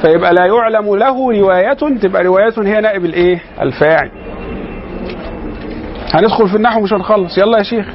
فيبقى 0.01 0.33
لا 0.33 0.45
يعلم 0.45 0.95
له 0.95 1.39
رواية 1.39 1.73
تبقى 2.01 2.23
رواية 2.23 2.53
هي 2.57 2.81
نائب 2.81 3.05
الإيه؟ 3.05 3.41
الفاعل. 3.61 4.11
هندخل 6.13 6.47
في 6.49 6.55
النحو 6.55 6.81
مش 6.81 6.93
هنخلص. 6.93 7.37
يلا 7.37 7.57
يا 7.57 7.63
شيخ. 7.63 7.85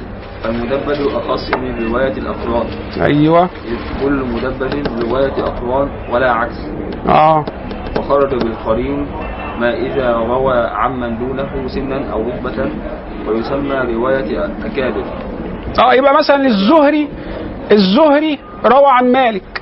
فالمدبر 0.43 1.17
أخص 1.17 1.51
من 1.57 1.91
رواية 1.91 2.13
الأفراد. 2.17 2.67
أيوه. 3.01 3.43
إذ 3.43 4.03
كل 4.03 4.13
مدبر 4.13 4.69
رواية 5.09 5.43
أفراد 5.43 5.87
ولا 6.11 6.31
عكس. 6.31 6.57
آه. 7.09 7.45
وخرج 7.99 8.43
بالقرين 8.43 9.07
ما 9.59 9.73
إذا 9.73 10.13
روى 10.15 10.57
عمن 10.57 11.19
دونه 11.19 11.67
سنا 11.67 12.11
أو 12.11 12.21
رتبة 12.27 12.71
ويسمى 13.27 13.93
رواية 13.93 14.45
أكابر. 14.65 15.03
آه 15.79 15.93
يبقى 15.93 16.13
مثلا 16.17 16.45
الزهري 16.45 17.07
الزهري 17.71 18.39
روى 18.65 18.87
عن 18.87 19.11
مالك. 19.11 19.61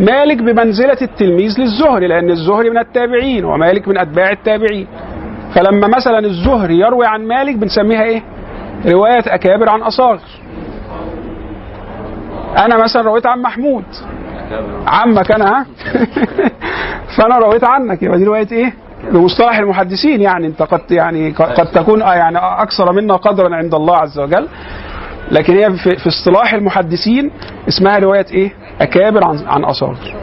مالك 0.00 0.42
بمنزلة 0.42 0.98
التلميذ 1.02 1.60
للزهري 1.60 2.06
لأن 2.06 2.30
الزهري 2.30 2.70
من 2.70 2.78
التابعين 2.78 3.44
ومالك 3.44 3.88
من 3.88 3.98
أتباع 3.98 4.30
التابعين. 4.30 4.86
فلما 5.54 5.86
مثلا 5.88 6.18
الزهري 6.18 6.78
يروي 6.78 7.06
عن 7.06 7.26
مالك 7.26 7.56
بنسميها 7.56 8.02
إيه؟ 8.02 8.22
رواية 8.86 9.24
أكابر 9.26 9.68
عن 9.68 9.82
أصاغر. 9.82 10.20
أنا 12.58 12.82
مثلا 12.82 13.02
رويت 13.02 13.26
عن 13.26 13.42
محمود. 13.42 13.84
عمك 14.86 15.32
أنا 15.32 15.44
ها 15.58 15.66
فأنا 17.16 17.38
رويت 17.38 17.64
عنك 17.64 18.02
يبقى 18.02 18.18
دي 18.18 18.24
رواية 18.24 18.48
إيه؟ 18.52 18.74
بمصطلح 19.10 19.58
المحدثين 19.58 20.20
يعني 20.20 20.46
أنت 20.46 20.62
قد 20.62 20.90
يعني 20.90 21.30
قد 21.30 21.66
تكون 21.66 22.02
آه 22.02 22.14
يعني 22.14 22.38
أكثر 22.38 22.92
منا 22.92 23.16
قدرا 23.16 23.56
عند 23.56 23.74
الله 23.74 23.96
عز 23.96 24.18
وجل 24.18 24.48
لكن 25.30 25.56
هي 25.56 25.70
في, 25.72 25.96
في 25.96 26.06
اصطلاح 26.08 26.54
المحدثين 26.54 27.30
اسمها 27.68 27.98
رواية 27.98 28.26
إيه؟ 28.32 28.52
أكابر 28.80 29.24
عن 29.24 29.38
عن 29.46 29.64
أصاغر. 29.64 30.14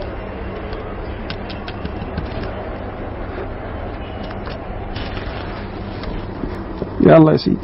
يلا 7.00 7.32
يا 7.32 7.36
سيدي. 7.36 7.56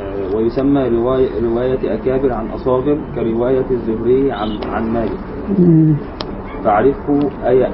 آه، 0.00 0.21
ويسمى 0.34 0.88
رواية, 0.88 1.28
رواية 1.42 1.94
أكابر 1.94 2.32
عن 2.32 2.48
أصاغر 2.50 2.98
كرواية 3.14 3.64
الزهري 3.70 4.32
عن, 4.32 4.48
عن 4.72 4.92
مالك. 4.92 5.18
فاعرفه 6.64 7.20
أي, 7.46 7.66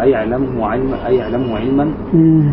أي 0.00 0.14
اعلمه 0.14 0.66
علما 0.66 1.06
أي 1.06 1.22
اعلمه 1.22 1.56
علما 1.58 1.94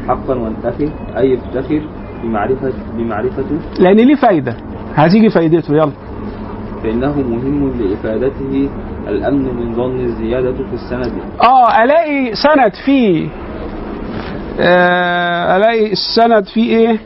حقا 0.07 0.35
وانتفه 0.35 0.89
أي 1.17 1.33
افتخر 1.33 1.81
بمعرفة 2.23 2.73
بمعرفته. 2.97 3.59
لأن 3.79 3.95
ليه 3.95 4.15
فايدة. 4.15 4.55
هتيجي 4.95 5.29
فايدته 5.29 5.73
يلا. 5.75 5.91
فإنه 6.83 7.21
مهم 7.21 7.71
لإفادته 7.79 8.69
الأمن 9.07 9.43
من 9.55 9.75
ظن 9.75 9.99
الزيادة 9.99 10.53
في 10.53 10.73
السند. 10.73 11.11
آه 11.43 11.83
ألاقي 11.83 12.31
سند 12.35 12.73
فيه. 12.85 13.29
آه 14.59 15.57
ألاقي 15.57 15.91
السند 15.91 16.45
فيه 16.53 16.77
إيه؟ 16.77 16.97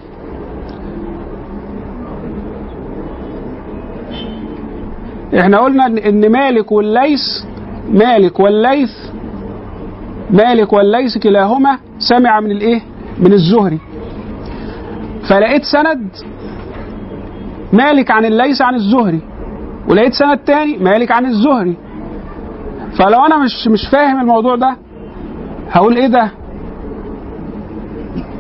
إحنا 5.40 5.58
قلنا 5.60 5.86
ان 5.86 6.32
مالك 6.32 6.72
والليث 6.72 7.22
مالك 7.92 8.40
والليث 8.40 8.92
مالك 10.32 10.74
والليث 10.74 11.18
كلاهما 11.18 11.78
سمع 12.00 12.40
من 12.40 12.52
الايه؟ 12.52 12.82
من 13.20 13.34
الزهري. 13.34 13.80
فلقيت 15.30 15.64
سند 15.64 16.08
مالك 17.74 18.12
عن 18.12 18.26
الليث 18.26 18.62
عن 18.62 18.76
الزهري 18.76 19.20
ولقيت 19.90 20.14
سند 20.14 20.38
تاني 20.38 20.78
مالك 20.78 21.12
عن 21.12 21.26
الزهري. 21.26 21.76
فلو 22.98 23.26
أنا 23.26 23.38
مش 23.38 23.68
مش 23.68 23.88
فاهم 23.92 24.20
الموضوع 24.22 24.56
ده 24.56 24.78
هقول 25.72 25.96
إيه 25.98 26.08
ده؟ 26.08 26.32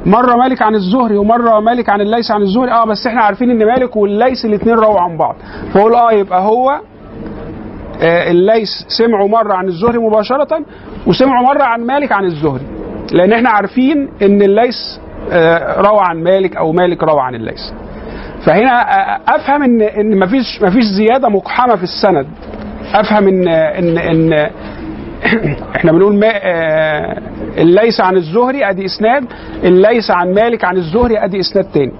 مرة 0.05 0.35
مالك 0.35 0.61
عن 0.61 0.75
الزهري 0.75 1.17
ومرة 1.17 1.59
مالك 1.59 1.89
عن 1.89 2.01
الليث 2.01 2.31
عن 2.31 2.41
الزهري. 2.41 2.71
آه 2.71 2.85
بس 2.85 3.07
إحنا 3.07 3.21
عارفين 3.21 3.49
إن 3.49 3.65
مالك 3.65 3.95
والليث 3.95 4.45
الاثنين 4.45 4.75
رووا 4.75 4.99
عن 4.99 5.17
بعض. 5.17 5.35
فأقول 5.73 5.95
آه 5.95 6.11
يبقى 6.11 6.41
هو 6.41 6.79
آه 8.01 8.31
الليث 8.31 8.69
سمعوا 8.87 9.27
مرة 9.29 9.53
عن 9.53 9.67
الزهري 9.67 9.97
مباشرة 9.97 10.65
وسمعوا 11.07 11.47
مرة 11.47 11.63
عن 11.63 11.85
مالك 11.85 12.11
عن 12.11 12.25
الزهري. 12.25 12.65
لأن 13.11 13.33
إحنا 13.33 13.49
عارفين 13.49 14.09
إن 14.21 14.41
الليث 14.41 14.75
آه 15.31 15.81
روى 15.81 15.99
عن 16.01 16.23
مالك 16.23 16.55
أو 16.55 16.71
مالك 16.71 17.03
روى 17.03 17.21
عن 17.21 17.35
الليث. 17.35 17.61
فهنا 18.45 18.71
آه، 18.81 19.19
أفهم 19.35 19.63
إن 19.63 19.81
إن 19.81 20.19
مفيش 20.19 20.61
مفيش 20.61 20.83
زيادة 20.83 21.29
مقحمة 21.29 21.75
في 21.75 21.83
السند. 21.83 22.27
أفهم 22.93 23.27
إن 23.27 23.47
إن 23.47 23.97
إن 23.97 24.49
إحنا 25.75 25.91
بنقول 25.91 26.15
ما 26.15 26.29
آه، 26.33 27.21
عن 28.01 28.15
الزهري 28.15 28.69
أدي 28.69 28.85
إسناد 28.85 29.25
الليث 29.63 30.11
عن 30.11 30.33
مالك 30.33 30.65
عن 30.65 30.77
الزهري 30.77 31.23
أدي 31.25 31.39
إسناد 31.39 31.65
تاني. 31.73 31.91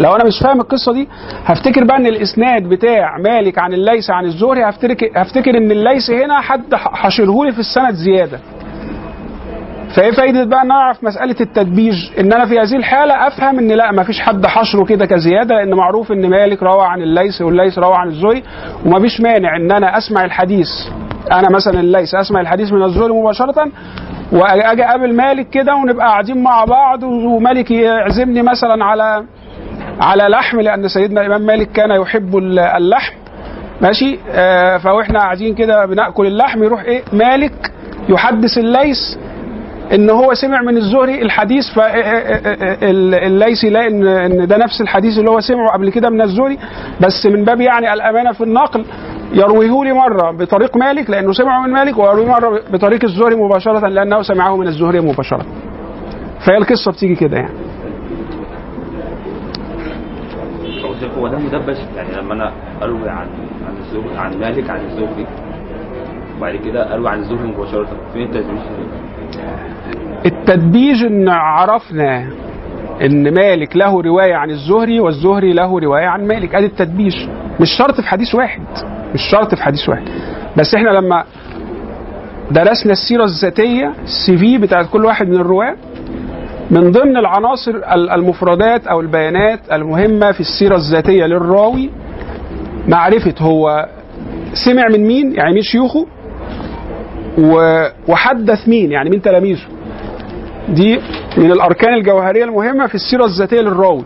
لو 0.00 0.14
أنا 0.16 0.24
مش 0.24 0.38
فاهم 0.38 0.60
القصة 0.60 0.92
دي 0.92 1.08
هفتكر 1.44 1.84
بقى 1.84 1.96
إن 1.96 2.06
الإسناد 2.06 2.62
بتاع 2.68 3.18
مالك 3.18 3.58
عن 3.58 3.72
الليث 3.72 4.10
عن 4.10 4.24
الزهري 4.24 4.64
هفتكر 4.64 5.10
هفتكر 5.16 5.50
إن 5.56 5.70
الليث 5.70 6.10
هنا 6.10 6.40
حد 6.40 6.74
حشرهولي 6.74 7.52
في 7.52 7.58
السند 7.58 7.94
زيادة. 7.94 8.38
فايه 9.96 10.10
فايدة 10.10 10.44
بقى 10.44 10.58
إن 10.62 10.64
أنا 10.70 10.74
أعرف 10.80 11.04
مسألة 11.04 11.36
التدبيج 11.40 11.94
إن 12.20 12.32
أنا 12.32 12.46
في 12.46 12.58
هذه 12.60 12.76
الحالة 12.76 13.26
أفهم 13.26 13.58
إن 13.58 13.68
لأ 13.68 13.92
ما 13.92 14.02
فيش 14.02 14.20
حد 14.20 14.46
حشره 14.46 14.84
كده 14.84 15.06
كزيادة 15.06 15.54
لأن 15.54 15.74
معروف 15.74 16.12
إن 16.12 16.30
مالك 16.30 16.62
روى 16.62 16.86
عن 16.86 17.02
الليث 17.02 17.42
والليث 17.42 17.78
روى 17.78 17.94
عن 17.96 18.08
الزهري 18.08 18.42
وما 18.86 19.00
فيش 19.00 19.20
مانع 19.20 19.56
إن 19.56 19.72
أنا 19.72 19.98
أسمع 19.98 20.24
الحديث. 20.24 20.68
أنا 21.32 21.50
مثلا 21.50 21.80
الليث 21.80 22.14
أسمع 22.14 22.40
الحديث 22.40 22.72
من 22.72 22.82
الزهري 22.82 23.12
مباشرة 23.12 23.68
وأجي 24.32 24.84
أقابل 24.84 25.14
مالك 25.16 25.50
كده 25.50 25.74
ونبقى 25.74 26.06
قاعدين 26.06 26.42
مع 26.42 26.64
بعض 26.64 27.02
ومالك 27.02 27.70
يعزمني 27.70 28.42
مثلا 28.42 28.84
على 28.84 29.24
على 30.00 30.22
لحم 30.28 30.60
لأن 30.60 30.88
سيدنا 30.88 31.20
الإمام 31.20 31.42
مالك 31.42 31.72
كان 31.72 31.90
يحب 31.90 32.36
اللحم. 32.36 33.14
ماشي؟ 33.80 34.18
آه 34.30 34.76
فإحنا 34.78 35.18
قاعدين 35.18 35.54
كده 35.54 35.86
بنأكل 35.86 36.26
اللحم 36.26 36.62
يروح 36.64 36.82
إيه؟ 36.82 37.02
مالك 37.12 37.72
يحدث 38.08 38.58
الليث 38.58 38.98
إن 39.92 40.10
هو 40.10 40.34
سمع 40.34 40.62
من 40.62 40.76
الزهري 40.76 41.22
الحديث 41.22 41.64
فالليث 41.74 43.64
يلاقي 43.64 43.88
ان 43.88 44.06
إن 44.06 44.46
ده 44.46 44.56
نفس 44.56 44.80
الحديث 44.80 45.18
اللي 45.18 45.30
هو 45.30 45.40
سمعه 45.40 45.72
قبل 45.72 45.90
كده 45.90 46.10
من 46.10 46.20
الزهري 46.22 46.58
بس 47.00 47.26
من 47.26 47.44
باب 47.44 47.60
يعني 47.60 47.92
الأمانة 47.92 48.32
في 48.32 48.44
النقل 48.44 48.84
يرويه 49.32 49.84
لي 49.84 49.92
مرة 49.92 50.30
بطريق 50.30 50.76
مالك 50.76 51.10
لأنه 51.10 51.32
سمعه 51.32 51.66
من 51.66 51.72
مالك 51.72 51.98
ويرويه 51.98 52.26
مرة 52.26 52.60
بطريق 52.72 53.04
الزهري 53.04 53.34
مباشرة 53.34 53.88
لأنه 53.88 54.22
سمعه 54.22 54.56
من 54.56 54.66
الزهري 54.66 55.00
مباشرة. 55.00 55.46
فهي 56.46 56.56
القصة 56.56 56.92
بتيجي 56.92 57.14
كده 57.14 57.36
يعني. 57.36 57.54
هو 61.18 61.28
ده 61.28 61.38
مدبش 61.38 61.76
يعني 61.96 62.08
لما 62.16 62.34
أنا 62.34 62.52
أروي 62.82 63.08
عن 63.08 63.26
عن 63.66 63.74
الزهري 63.80 64.16
عن 64.18 64.38
مالك 64.40 64.70
عن 64.70 64.80
الزهري 64.84 65.26
وبعد 66.38 66.56
كده 66.56 66.94
أروي 66.94 67.08
عن 67.08 67.18
الزهري 67.18 67.48
مباشرة 67.48 67.86
فين 68.12 68.22
التدبيش؟ 68.22 68.60
التدبيج 70.26 71.04
إن 71.04 71.28
عرفنا 71.28 72.28
إن 73.02 73.34
مالك 73.34 73.76
له 73.76 74.02
رواية 74.02 74.34
عن 74.34 74.50
الزهري 74.50 75.00
والزهري 75.00 75.52
له 75.52 75.78
رواية 75.80 76.06
عن 76.06 76.26
مالك. 76.26 76.54
أدي 76.54 76.66
التدبيج. 76.66 77.14
مش 77.60 77.70
شرط 77.78 78.00
في 78.00 78.08
حديث 78.08 78.34
واحد. 78.34 78.62
مش 79.14 79.20
شرط 79.30 79.54
في 79.54 79.62
حديث 79.62 79.88
واحد. 79.88 80.04
بس 80.56 80.74
إحنا 80.74 80.90
لما 80.90 81.24
درسنا 82.50 82.92
السيرة 82.92 83.24
الذاتية 83.24 83.92
السي 84.02 84.36
في 84.38 84.58
بتاعت 84.58 84.86
كل 84.92 85.04
واحد 85.04 85.28
من 85.28 85.36
الرواة 85.36 85.74
من 86.70 86.90
ضمن 86.92 87.16
العناصر 87.16 87.70
ال- 87.70 88.10
المفردات 88.10 88.86
أو 88.86 89.00
البيانات 89.00 89.60
المهمة 89.72 90.32
في 90.32 90.40
السيرة 90.40 90.76
الذاتية 90.76 91.26
للراوي 91.26 91.90
معرفة 92.88 93.34
هو 93.40 93.88
سمع 94.66 94.88
من 94.88 95.06
مين؟ 95.06 95.32
يعني 95.34 95.52
مين 95.54 95.62
شيوخه؟ 95.62 96.06
وحدث 98.08 98.68
مين؟ 98.68 98.92
يعني 98.92 99.10
مين 99.10 99.22
تلاميذه؟ 99.22 99.60
دي 100.68 101.00
من 101.36 101.52
الأركان 101.52 101.94
الجوهرية 101.94 102.44
المهمة 102.44 102.86
في 102.86 102.94
السيرة 102.94 103.24
الذاتية 103.24 103.60
للراوي 103.60 104.04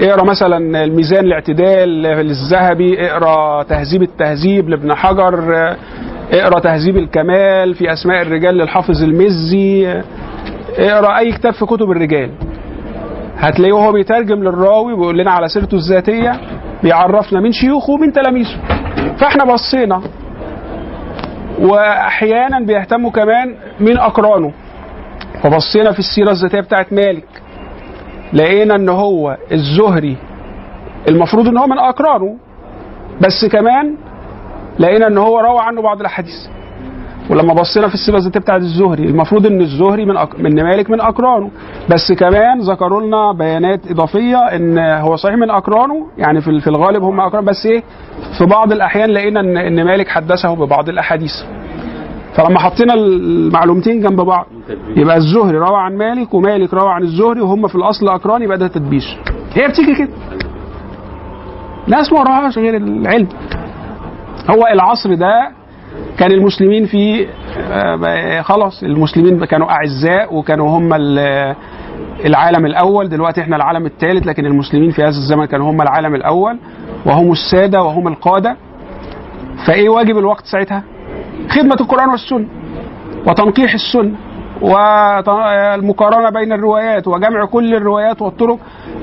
اقرأ 0.00 0.24
مثلا 0.24 0.84
الميزان 0.84 1.24
الاعتدال 1.24 1.88
للذهبي 2.02 3.10
اقرأ 3.10 3.62
تهذيب 3.62 4.02
التهذيب 4.02 4.68
لابن 4.68 4.94
حجر 4.94 5.52
اقرأ 6.32 6.60
تهذيب 6.60 6.96
الكمال 6.96 7.74
في 7.74 7.92
أسماء 7.92 8.22
الرجال 8.22 8.54
للحافظ 8.54 9.02
المزي 9.04 10.02
اقرأ 10.78 11.18
أي 11.18 11.32
كتاب 11.32 11.52
في 11.52 11.66
كتب 11.66 11.90
الرجال. 11.90 12.30
هتلاقيه 13.38 13.72
وهو 13.72 13.92
بيترجم 13.92 14.42
للراوي 14.42 14.96
بيقول 14.96 15.18
لنا 15.18 15.30
على 15.30 15.48
سيرته 15.48 15.74
الذاتية 15.74 16.32
بيعرفنا 16.82 17.40
مين 17.40 17.52
شيوخه 17.52 17.92
ومين 17.92 18.12
تلاميذه. 18.12 18.56
فاحنا 19.18 19.44
بصينا 19.44 20.00
واحيانا 21.58 22.60
بيهتموا 22.60 23.10
كمان 23.10 23.54
مين 23.80 23.98
أقرانه. 23.98 24.52
وبصينا 25.46 25.92
في 25.92 25.98
السيرة 25.98 26.30
الذاتية 26.30 26.60
بتاعت 26.60 26.92
مالك. 26.92 27.28
لقينا 28.32 28.74
إن 28.74 28.88
هو 28.88 29.36
الزهري 29.52 30.16
المفروض 31.08 31.48
إن 31.48 31.56
هو 31.58 31.66
من 31.66 31.78
أقرانه 31.78 32.36
بس 33.20 33.44
كمان 33.52 33.96
لقينا 34.78 35.06
إن 35.06 35.18
هو 35.18 35.40
روى 35.40 35.58
عنه 35.60 35.82
بعض 35.82 36.00
الأحاديث. 36.00 36.46
ولما 37.30 37.54
بصينا 37.54 37.88
في 37.88 37.94
السيرة 37.94 38.16
الذاتية 38.16 38.40
بتاعت 38.40 38.60
الزهري 38.60 39.04
المفروض 39.04 39.46
إن 39.46 39.60
الزهري 39.60 40.04
من 40.04 40.16
أك... 40.16 40.40
من 40.40 40.62
مالك 40.64 40.90
من 40.90 41.00
أقرانه 41.00 41.50
بس 41.90 42.12
كمان 42.12 42.58
ذكروا 42.60 43.00
لنا 43.02 43.32
بيانات 43.32 43.90
إضافية 43.90 44.36
إن 44.38 44.78
هو 44.78 45.16
صحيح 45.16 45.36
من 45.36 45.50
أقرانه 45.50 46.06
يعني 46.18 46.40
في 46.40 46.60
في 46.60 46.66
الغالب 46.66 47.02
هم 47.02 47.20
أقران 47.20 47.44
بس 47.44 47.66
إيه 47.66 47.82
في 48.38 48.44
بعض 48.46 48.72
الأحيان 48.72 49.10
لقينا 49.10 49.40
ان 49.40 49.56
إن 49.56 49.84
مالك 49.84 50.08
حدثه 50.08 50.54
ببعض 50.54 50.88
الأحاديث. 50.88 51.32
فلما 52.36 52.58
حطينا 52.58 52.94
المعلومتين 52.94 54.00
جنب 54.00 54.20
بعض 54.20 54.46
يبقى 54.96 55.16
الزهري 55.16 55.58
روى 55.58 55.76
عن 55.78 55.96
مالك 55.96 56.34
ومالك 56.34 56.74
روى 56.74 56.88
عن 56.90 57.02
الزهري 57.02 57.40
وهم 57.40 57.66
في 57.68 57.74
الأصل 57.74 58.08
أقران 58.08 58.42
يبقى 58.42 58.58
ده 58.58 58.68
تدبيش 58.68 59.16
هي 59.54 59.68
بتيجي 59.68 59.94
كده. 59.94 60.08
ناس 61.88 62.12
ما 62.12 62.20
وراهاش 62.20 62.58
غير 62.58 62.76
العلم. 62.76 63.28
هو 64.50 64.66
العصر 64.72 65.14
ده 65.14 65.50
كان 66.18 66.32
المسلمين 66.32 66.86
فيه 66.86 67.26
آه، 67.70 68.40
خلاص 68.42 68.82
المسلمين 68.82 69.44
كانوا 69.44 69.70
أعزاء 69.70 70.34
وكانوا 70.34 70.68
هم 70.78 70.94
ال- 70.94 71.54
العالم 72.26 72.66
الأول. 72.66 73.08
دلوقتي 73.08 73.40
إحنا 73.40 73.56
العالم 73.56 73.86
الثالث 73.86 74.26
لكن 74.26 74.46
المسلمين 74.46 74.90
في 74.90 75.02
هذا 75.02 75.08
الزمن 75.08 75.44
كانوا 75.44 75.70
هم 75.70 75.82
العالم 75.82 76.14
الأول. 76.14 76.58
وهم 77.06 77.32
السادة 77.32 77.82
وهم 77.82 78.08
القادة. 78.08 78.56
فإيه 79.66 79.88
واجب 79.88 80.18
الوقت 80.18 80.44
ساعتها؟ 80.46 80.82
خدمة 81.50 81.76
القرآن 81.80 82.08
والسنة 82.08 82.48
وتنقيح 83.26 83.74
السنة 83.74 84.14
والمقارنة 84.62 86.30
بين 86.30 86.52
الروايات 86.52 87.08
وجمع 87.08 87.44
كل 87.44 87.74
الروايات 87.74 88.22
والطرق 88.22 88.58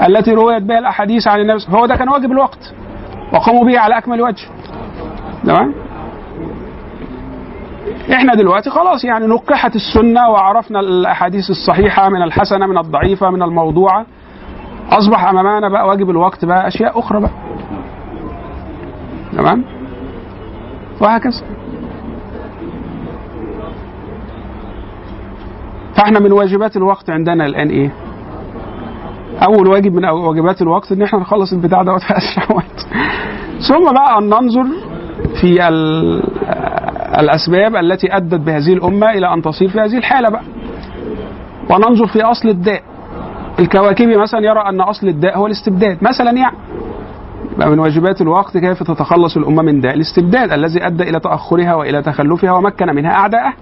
التي 0.07 0.31
رويت 0.33 0.63
بها 0.63 0.79
الأحاديث 0.79 1.27
عن 1.27 1.39
النبي 1.39 1.59
هو 1.69 1.85
ده 1.85 1.95
كان 1.95 2.09
واجب 2.09 2.31
الوقت 2.31 2.73
وقاموا 3.33 3.65
به 3.65 3.79
على 3.79 3.97
أكمل 3.97 4.21
وجه. 4.21 4.45
تمام؟ 5.45 5.73
إحنا 8.13 8.33
دلوقتي 8.35 8.69
خلاص 8.69 9.03
يعني 9.05 9.27
نقحت 9.27 9.75
السنة 9.75 10.29
وعرفنا 10.29 10.79
الأحاديث 10.79 11.49
الصحيحة 11.49 12.09
من 12.09 12.21
الحسنة 12.21 12.65
من 12.67 12.77
الضعيفة 12.77 13.29
من 13.29 13.41
الموضوعة. 13.43 14.05
أصبح 14.91 15.25
أمامنا 15.29 15.69
بقى 15.69 15.87
واجب 15.87 16.09
الوقت 16.09 16.45
بقى 16.45 16.67
أشياء 16.67 16.99
أخرى 16.99 17.19
بقى. 17.19 17.31
تمام؟ 19.37 19.63
وهكذا. 21.01 21.41
فاحنا 25.95 26.19
من 26.19 26.31
واجبات 26.31 26.77
الوقت 26.77 27.09
عندنا 27.09 27.45
الآن 27.45 27.69
إيه؟ 27.69 27.91
أول 29.43 29.67
واجب 29.67 29.93
من 29.93 30.05
واجبات 30.05 30.61
الوقت 30.61 30.91
إن 30.91 31.01
إحنا 31.01 31.19
نخلص 31.19 31.53
البتاع 31.53 31.83
دوت 31.83 32.01
في 32.01 32.17
اسرع 32.17 32.55
وقت 32.55 32.87
ثم 33.69 33.93
بقى 33.93 34.17
أن 34.17 34.23
ننظر 34.29 34.65
في 35.41 35.67
ال- 35.67 36.23
الأسباب 37.19 37.75
التي 37.75 38.15
أدت 38.17 38.35
بهذه 38.41 38.73
الأمة 38.73 39.09
إلى 39.11 39.33
أن 39.33 39.41
تصير 39.41 39.69
في 39.69 39.79
هذه 39.79 39.97
الحالة 39.97 40.29
بقى. 40.29 40.41
وننظر 41.69 42.07
في 42.07 42.21
أصل 42.21 42.49
الداء. 42.49 42.81
الكواكبي 43.59 44.17
مثلا 44.17 44.39
يرى 44.39 44.59
أن 44.69 44.81
أصل 44.81 45.07
الداء 45.07 45.37
هو 45.37 45.45
الاستبداد. 45.47 45.97
مثلا 46.03 46.31
يعني 46.31 46.57
يبقى 47.55 47.69
من 47.69 47.79
واجبات 47.79 48.21
الوقت 48.21 48.57
كيف 48.57 48.83
تتخلص 48.83 49.37
الأمة 49.37 49.61
من 49.63 49.81
داء 49.81 49.93
الاستبداد 49.93 50.51
الذي 50.51 50.87
أدى 50.87 51.03
إلى 51.03 51.19
تأخرها 51.19 51.75
وإلى 51.75 52.01
تخلفها 52.01 52.51
ومكن 52.51 52.87
منها 52.95 53.11
أعداءه. 53.11 53.53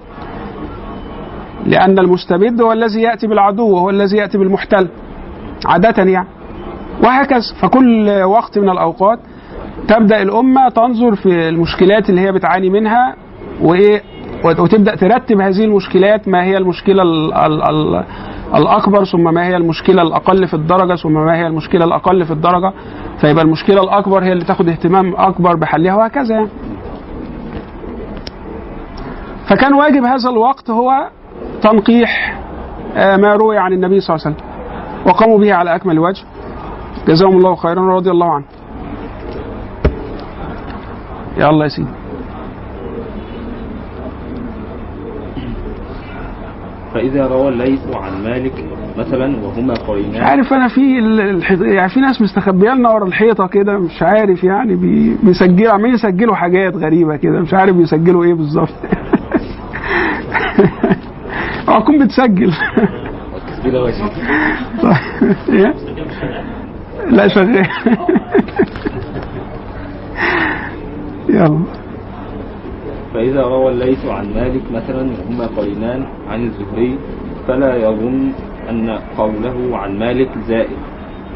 لأن 1.65 1.99
المستبد 1.99 2.61
هو 2.61 2.71
الذي 2.71 3.01
يأتي 3.01 3.27
بالعدو 3.27 3.67
وهو 3.67 3.89
الذي 3.89 4.17
يأتي 4.17 4.37
بالمحتل. 4.37 4.87
عادة 5.65 6.03
يعني. 6.03 6.27
وهكذا. 7.03 7.53
فكل 7.61 8.21
وقت 8.23 8.59
من 8.59 8.69
الأوقات 8.69 9.19
تبدأ 9.87 10.21
الأمة 10.21 10.69
تنظر 10.69 11.15
في 11.15 11.49
المشكلات 11.49 12.09
اللي 12.09 12.21
هي 12.21 12.31
بتعاني 12.31 12.69
منها 12.69 13.15
وإيه 13.61 14.01
وتبدأ 14.45 14.95
ترتب 14.95 15.41
هذه 15.41 15.65
المشكلات 15.65 16.27
ما 16.27 16.43
هي 16.43 16.57
المشكلة 16.57 17.03
ال 17.03 17.33
ال 17.33 17.63
ال 17.63 18.03
الأكبر 18.55 19.03
ثم 19.05 19.33
ما 19.33 19.47
هي 19.47 19.55
المشكلة 19.57 20.01
الأقل 20.01 20.47
في 20.47 20.53
الدرجة 20.53 20.95
ثم 20.95 21.13
ما 21.13 21.35
هي 21.35 21.47
المشكلة 21.47 21.85
الأقل 21.85 22.25
في 22.25 22.31
الدرجة. 22.31 22.73
فيبقى 23.21 23.43
المشكلة 23.43 23.83
الأكبر 23.83 24.23
هي 24.23 24.31
اللي 24.31 24.43
تاخد 24.45 24.69
اهتمام 24.69 25.15
أكبر 25.15 25.55
بحلها 25.55 25.95
وهكذا 25.95 26.35
يعني. 26.35 26.49
فكان 29.49 29.73
واجب 29.73 30.03
هذا 30.03 30.29
الوقت 30.29 30.69
هو 30.69 31.07
تنقيح 31.63 32.37
آه، 32.95 33.17
ما 33.17 33.33
روي 33.33 33.57
عن 33.57 33.73
النبي 33.73 33.99
صلى 33.99 34.15
الله 34.15 34.25
عليه 34.27 34.35
وسلم 34.37 34.47
وقاموا 35.05 35.39
به 35.39 35.53
على 35.53 35.75
أكمل 35.75 35.99
وجه. 35.99 36.23
جزاهم 37.07 37.37
الله 37.37 37.55
خيرا 37.55 37.81
ورضي 37.81 38.11
الله 38.11 38.33
عنه. 38.33 38.43
يلا 41.37 41.63
يا 41.63 41.69
سيدي 41.69 41.87
فإذا 46.93 47.27
روى 47.27 47.49
الليث 47.49 47.79
عن 47.95 48.23
مالك 48.23 48.53
مثلا 48.97 49.37
وهما 49.45 49.73
مش 49.73 49.79
قرينان 49.79 50.23
عارف 50.23 50.53
أنا 50.53 50.67
في 50.67 50.99
ال- 50.99 51.21
الح... 51.21 51.51
يعني 51.51 51.89
في 51.89 51.99
ناس 51.99 52.21
مستخبيه 52.21 52.73
لنا 52.73 52.89
ورا 52.89 53.05
الحيطة 53.07 53.47
كده 53.47 53.77
مش 53.77 54.03
عارف 54.03 54.43
يعني 54.43 54.75
بي... 54.75 55.17
بيسجلوا 55.23 55.71
عمالين 55.73 55.93
يسجلوا 55.93 56.35
حاجات 56.35 56.75
غريبة 56.75 57.15
كده 57.15 57.39
مش 57.39 57.53
عارف 57.53 57.75
بيسجلوا 57.75 58.23
إيه 58.23 58.33
بالظبط. 58.33 58.69
اوعى 61.69 61.81
تكون 61.81 62.05
بتسجل؟ 62.05 62.53
لا 67.17 67.27
شغال. 67.27 67.67
يلا. 71.29 71.59
فإذا 73.13 73.41
روى 73.41 73.71
الليث 73.71 74.05
عن 74.05 74.33
مالك 74.33 74.61
مثلا 74.71 75.11
وهما 75.11 75.47
قرينان 75.57 76.05
عن 76.29 76.43
الزهري 76.45 76.97
فلا 77.47 77.75
يظن 77.75 78.31
أن 78.69 78.89
قوله 79.17 79.77
عن 79.77 79.99
مالك 79.99 80.29
زائد 80.47 80.77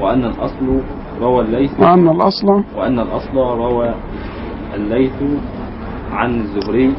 وأن 0.02 0.26
الأصل 0.26 0.82
روى 1.22 1.42
الليث 1.42 1.80
وأن 1.80 2.10
الأصل. 2.10 2.64
وأن 2.76 3.00
الأصل 3.00 3.36
روى 3.38 3.94
الليث 4.76 5.24
عن 6.12 6.36
الزهري 6.40 6.94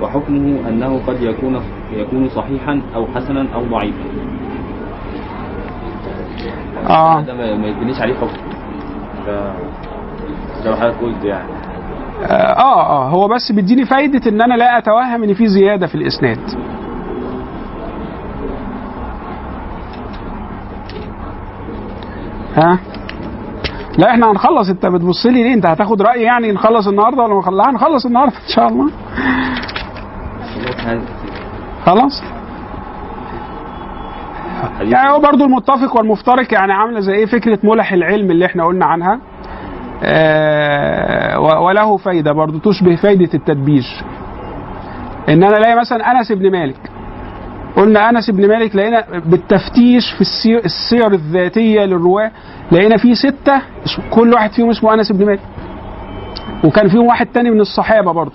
وحكمه 0.00 0.68
أنه 0.68 1.00
قد 1.06 1.22
يكون 1.22 1.60
يكون 1.92 2.28
صحيحا 2.28 2.82
أو 2.94 3.06
حسنا 3.14 3.54
أو 3.54 3.62
ضعيفا. 3.64 4.04
آه. 6.88 7.20
ده 7.20 7.34
ما 7.34 7.66
يبنيش 7.66 8.00
عليه 8.00 8.14
حكم. 8.14 8.36
ده 9.26 9.52
زي 10.64 10.70
ما 10.70 10.76
حضرتك 10.76 11.00
قلت 11.00 11.24
يعني. 11.24 11.48
آه 12.22 12.60
آه 12.60 13.08
هو 13.08 13.28
بس 13.28 13.52
بيديني 13.52 13.84
فايدة 13.84 14.30
إن 14.30 14.42
أنا 14.42 14.54
لا 14.54 14.78
أتوهم 14.78 15.22
إن 15.22 15.34
في 15.34 15.46
زيادة 15.46 15.86
في 15.86 15.94
الإسناد. 15.94 16.38
ها؟ 22.56 22.78
لا 23.98 24.10
إحنا 24.10 24.30
هنخلص. 24.30 24.68
أنت 24.70 24.86
بتبص 24.86 25.26
لي 25.26 25.42
ليه؟ 25.42 25.54
أنت 25.54 25.66
هتاخد 25.66 26.02
رأيي 26.02 26.22
يعني 26.22 26.52
نخلص 26.52 26.88
النهارده 26.88 27.22
ولا 27.22 27.34
ما 27.34 27.70
هنخلص 27.70 28.06
النهارده 28.06 28.36
إن 28.36 28.54
شاء 28.56 28.68
الله. 28.68 28.90
خلاص. 31.86 32.22
يعني 34.80 35.10
هو 35.10 35.18
برضو 35.20 35.44
المتفق 35.44 35.96
والمفترق 35.96 36.54
يعني 36.54 36.72
عاملة 36.72 37.00
زي 37.00 37.12
إيه؟ 37.12 37.26
فكرة 37.26 37.58
ملح 37.62 37.92
العلم 37.92 38.30
اللي 38.30 38.46
إحنا 38.46 38.64
قلنا 38.64 38.84
عنها. 38.84 39.20
آه 40.02 41.40
وله 41.40 41.96
فايدة 41.96 42.32
برضو 42.32 42.58
تشبه 42.58 42.96
فايدة 42.96 43.34
التدبيج 43.34 43.86
إن 45.28 45.42
أنا 45.42 45.56
ألاقي 45.56 45.76
مثلا 45.80 46.10
أنس 46.10 46.32
بن 46.32 46.50
مالك. 46.52 46.90
قلنا 47.76 48.10
أنس 48.10 48.30
بن 48.30 48.48
مالك 48.48 48.76
لقينا 48.76 49.04
بالتفتيش 49.26 50.12
في 50.12 50.20
السير, 50.64 51.12
الذاتية 51.12 51.84
للرواة 51.84 52.30
لقينا 52.72 52.96
فيه 52.96 53.14
ستة 53.14 53.60
كل 54.10 54.32
واحد 54.32 54.50
فيهم 54.52 54.70
اسمه 54.70 54.94
أنس 54.94 55.12
بن 55.12 55.26
مالك. 55.26 55.40
وكان 56.64 56.88
فيهم 56.88 57.06
واحد 57.06 57.26
تاني 57.26 57.50
من 57.50 57.60
الصحابة 57.60 58.12
برضو. 58.12 58.34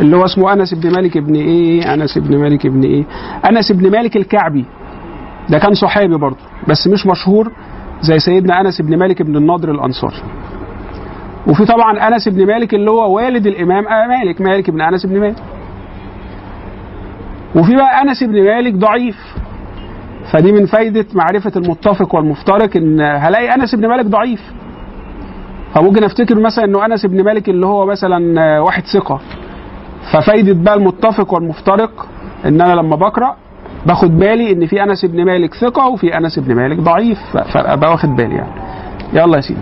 اللي 0.00 0.16
هو 0.16 0.24
اسمه 0.24 0.52
أنس 0.52 0.74
بن 0.74 0.92
مالك 0.92 1.16
ابن 1.16 1.34
إيه؟ 1.34 1.94
أنس 1.94 2.18
بن 2.18 2.38
مالك 2.38 2.66
ابن 2.66 2.82
إيه؟ 2.82 3.04
أنس 3.48 3.72
بن 3.72 3.90
مالك 3.90 4.16
الكعبي. 4.16 4.64
ده 5.50 5.58
كان 5.58 5.74
صحابي 5.74 6.16
برضه 6.16 6.36
بس 6.68 6.86
مش 6.88 7.06
مشهور 7.06 7.52
زي 8.00 8.18
سيدنا 8.18 8.60
أنس 8.60 8.82
بن 8.82 8.98
مالك 8.98 9.22
بن 9.22 9.36
النضر 9.36 9.70
الأنصاري. 9.70 10.16
وفي 11.46 11.64
طبعا 11.64 12.08
أنس 12.08 12.28
بن 12.28 12.46
مالك 12.46 12.74
اللي 12.74 12.90
هو 12.90 13.16
والد 13.16 13.46
الإمام 13.46 13.86
آه 13.88 14.06
مالك 14.06 14.40
مالك 14.40 14.70
بن 14.70 14.80
أنس 14.80 15.06
بن 15.06 15.20
مالك. 15.20 15.36
وفي 17.56 17.76
بقى 17.76 18.02
أنس 18.02 18.24
بن 18.24 18.44
مالك 18.44 18.74
ضعيف. 18.74 19.16
فدي 20.32 20.52
من 20.52 20.66
فايدة 20.66 21.06
معرفة 21.14 21.52
المتفق 21.56 22.14
والمفترق 22.14 22.76
إن 22.76 23.00
هلاقي 23.00 23.54
أنس 23.54 23.74
بن 23.74 23.88
مالك 23.88 24.06
ضعيف. 24.06 24.42
فممكن 25.74 26.04
أفتكر 26.04 26.40
مثلا 26.40 26.64
إنه 26.64 26.86
أنس 26.86 27.06
بن 27.06 27.24
مالك 27.24 27.48
اللي 27.48 27.66
هو 27.66 27.86
مثلا 27.86 28.60
واحد 28.60 28.82
ثقة. 28.86 29.20
ففايده 30.12 30.52
بقى 30.52 30.74
المتفق 30.74 31.34
والمفترق 31.34 32.06
إن 32.44 32.60
أنا 32.60 32.74
لما 32.80 32.96
بقرأ 32.96 33.36
باخد 33.86 34.18
بالي 34.18 34.52
إن 34.52 34.66
في 34.66 34.82
أنس 34.82 35.04
بن 35.04 35.24
مالك 35.24 35.54
ثقة 35.54 35.88
وفي 35.88 36.16
أنس 36.18 36.38
بن 36.38 36.54
مالك 36.54 36.78
ضعيف 36.78 37.18
فأبقى 37.36 37.90
واخد 37.90 38.08
بالي 38.08 38.34
يعني. 38.34 38.50
يلا 39.12 39.36
يا 39.36 39.40
سيدي. 39.40 39.60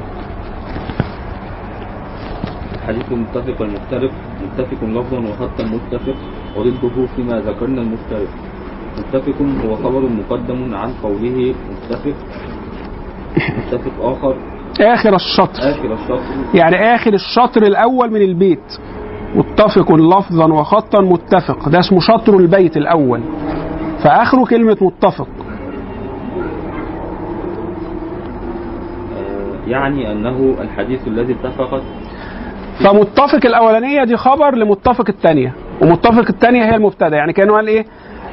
الحديث 2.75 3.13
المتفق 3.13 3.61
والمفترق 3.61 4.11
متفق 4.43 4.85
لفظا 4.85 5.19
وخطا 5.19 5.65
متفق 5.65 6.15
وضده 6.57 7.07
فيما 7.17 7.41
ذكرنا 7.41 7.81
المفترق. 7.83 8.29
متفق 8.99 9.35
هو 9.65 9.77
خبر 9.77 10.01
مقدم 10.09 10.75
عن 10.75 10.93
قوله 11.03 11.55
متفق. 11.71 12.15
متفق 13.37 13.93
آخر. 14.05 14.37
آخر 14.81 15.15
الشطر. 15.15 15.59
آخر 15.71 15.93
الشطر. 15.95 16.23
يعني 16.55 16.95
آخر 16.95 17.13
الشطر 17.15 17.63
الأول 17.63 18.11
من 18.11 18.23
البيت. 18.23 18.79
متفق 19.35 19.93
لفظا 19.93 20.53
وخطا 20.53 21.01
متفق. 21.01 21.69
ده 21.69 21.79
اسمه 21.79 22.01
شطر 22.01 22.37
البيت 22.37 22.77
الأول. 22.77 23.21
فاخره 24.05 24.45
كلمة 24.45 24.77
متفق. 24.81 25.29
يعني 29.67 30.13
أنه 30.13 30.55
الحديث 30.61 31.09
الذي 31.09 31.33
اتفقت 31.33 31.83
فمتفق 32.85 33.47
الأولانية 33.47 34.05
دي 34.05 34.17
خبر 34.17 34.55
لمتفق 34.55 35.05
الثانية. 35.09 35.53
ومتفق 35.83 36.25
الثانية 36.31 36.65
هي 36.65 36.77
المبتدأ. 36.77 37.17
يعني 37.17 37.33
كانوا 37.33 37.57
قال 37.57 37.69
إيه؟ 37.69 37.87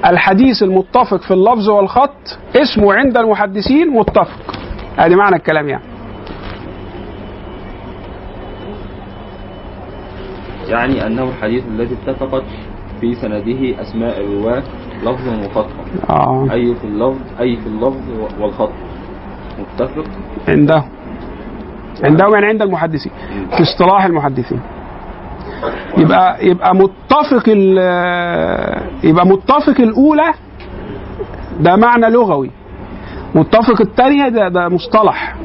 الحديث 0.06 0.64
المتفق 0.64 1.22
في 1.22 1.34
اللفظ 1.34 1.70
والخط 1.70 2.38
اسمه 2.56 2.94
عند 2.94 3.18
المحدثين 3.18 3.90
متفق. 3.90 4.56
ادي 5.00 5.16
معنى 5.16 5.36
الكلام 5.36 5.70
يعني. 5.70 5.84
يعني 10.72 11.08
أنه 11.08 11.24
الحديث 11.24 11.64
الذي 11.68 11.96
اتفقت 12.08 12.44
في 13.02 13.16
سنده 13.16 13.82
أسماء 13.82 14.20
الرواة 14.22 14.64
لفظا 15.04 15.46
وخطا 15.46 15.70
آه. 16.10 16.48
أي 16.52 16.76
في 16.76 16.84
اللفظ 16.88 17.20
أي 17.40 17.56
في 17.58 17.68
اللفظ 17.68 18.02
والخط 18.40 18.72
متفق؟ 19.60 20.04
عندهم 20.48 20.84
عندهم 22.04 22.34
يعني 22.34 22.46
عند 22.46 22.62
المحدثين. 22.62 23.12
في 23.58 23.62
اصطلاح 23.62 24.06
المحدثين. 24.06 24.60
يبقى 25.98 26.46
يبقى 26.48 26.76
متفق 26.76 27.50
يبقى 29.04 29.26
متفق 29.28 29.80
الأولى 29.82 30.34
ده 31.60 31.76
معنى 31.76 32.10
لغوي. 32.10 32.52
متفق 33.36 33.82
الثانية 33.82 34.30
ده 34.30 34.48
ده 34.48 34.70
مصطلح. 34.70 35.36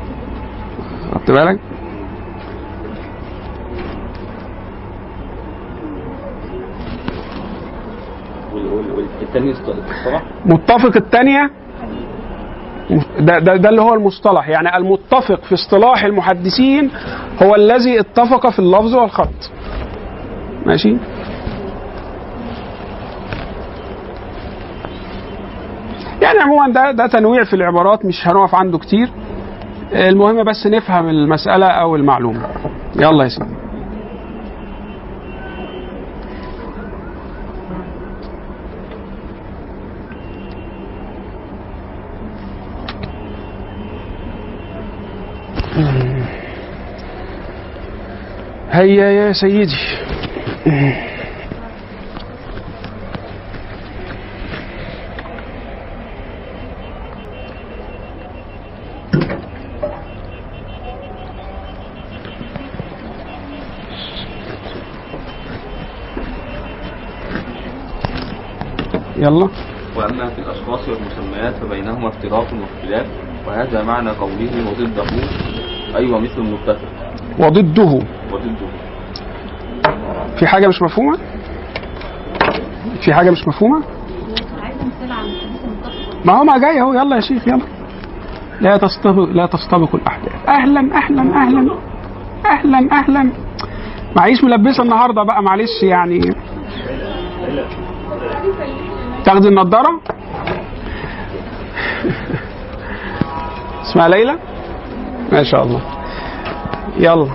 خدت 1.14 1.30
بالك؟ 1.30 1.58
اصطلاح 9.44 10.22
متفق 10.46 10.96
الثانية 10.96 11.50
ده, 13.20 13.38
ده, 13.38 13.56
ده 13.56 13.68
اللي 13.68 13.82
هو 13.82 13.94
المصطلح. 13.94 14.48
يعني 14.48 14.76
المتفق 14.76 15.40
في 15.44 15.54
اصطلاح 15.54 16.04
المحدثين 16.04 16.90
هو 17.42 17.54
الذي 17.54 18.00
اتفق 18.00 18.50
في 18.50 18.58
اللفظ 18.58 18.94
والخط. 18.94 19.50
ماشي؟ 20.66 20.96
يعني 26.22 26.38
عموما 26.40 26.68
ده 26.68 26.90
ده 26.90 27.06
تنويع 27.06 27.44
في 27.44 27.56
العبارات 27.56 28.04
مش 28.04 28.28
هنقف 28.28 28.54
عنده 28.54 28.78
كتير. 28.78 29.08
المهم 29.92 30.44
بس 30.44 30.66
نفهم 30.66 31.08
المسألة 31.08 31.66
أو 31.66 31.96
المعلومة. 31.96 32.46
يلا 32.96 33.24
يا 33.24 33.28
سيدي. 33.28 33.65
هيا 48.76 49.10
يا 49.10 49.32
سيدي. 49.32 49.76
يلا. 69.16 69.48
وأما 69.96 70.28
في 70.28 70.38
الأشخاص 70.38 70.88
والمسميات 70.88 71.54
فبينهما 71.54 72.08
افتراق 72.08 72.46
واختلاف 72.52 73.06
وهذا 73.46 73.82
معنى 73.82 74.10
قوله 74.10 74.70
وضده. 74.70 75.06
أي 75.96 76.06
ومثل 76.12 76.38
المتفق. 76.38 77.05
وضده. 77.38 77.98
في 80.38 80.46
حاجة 80.46 80.68
مش 80.68 80.82
مفهومة؟ 80.82 81.18
في 83.00 83.14
حاجة 83.14 83.30
مش 83.30 83.48
مفهومة؟ 83.48 83.82
ما 86.24 86.32
هو 86.38 86.44
ما 86.44 86.58
جاي 86.58 86.80
اهو. 86.80 86.92
يلا 86.94 87.16
يا 87.16 87.20
شيخ 87.20 87.48
يلا. 87.48 87.60
لا 88.60 88.76
تستبق 88.76 89.22
لا 89.32 89.46
تستبقوا 89.46 90.00
الأحداث. 90.00 90.32
أهلا 90.48 90.80
أهلا 90.96 91.22
أهلا. 91.42 91.74
أهلا 92.46 92.88
أهلا. 92.92 93.30
معيش 94.16 94.44
ملبسة 94.44 94.82
النهارده 94.82 95.22
بقى 95.22 95.42
معلش 95.42 95.82
يعني. 95.82 96.20
تاخدي 99.24 99.48
النضارة؟ 99.48 100.00
اسمها 103.82 104.08
ليلى؟ 104.08 104.38
ما 105.32 105.42
شاء 105.44 105.62
الله. 105.62 105.80
يلا. 106.98 107.26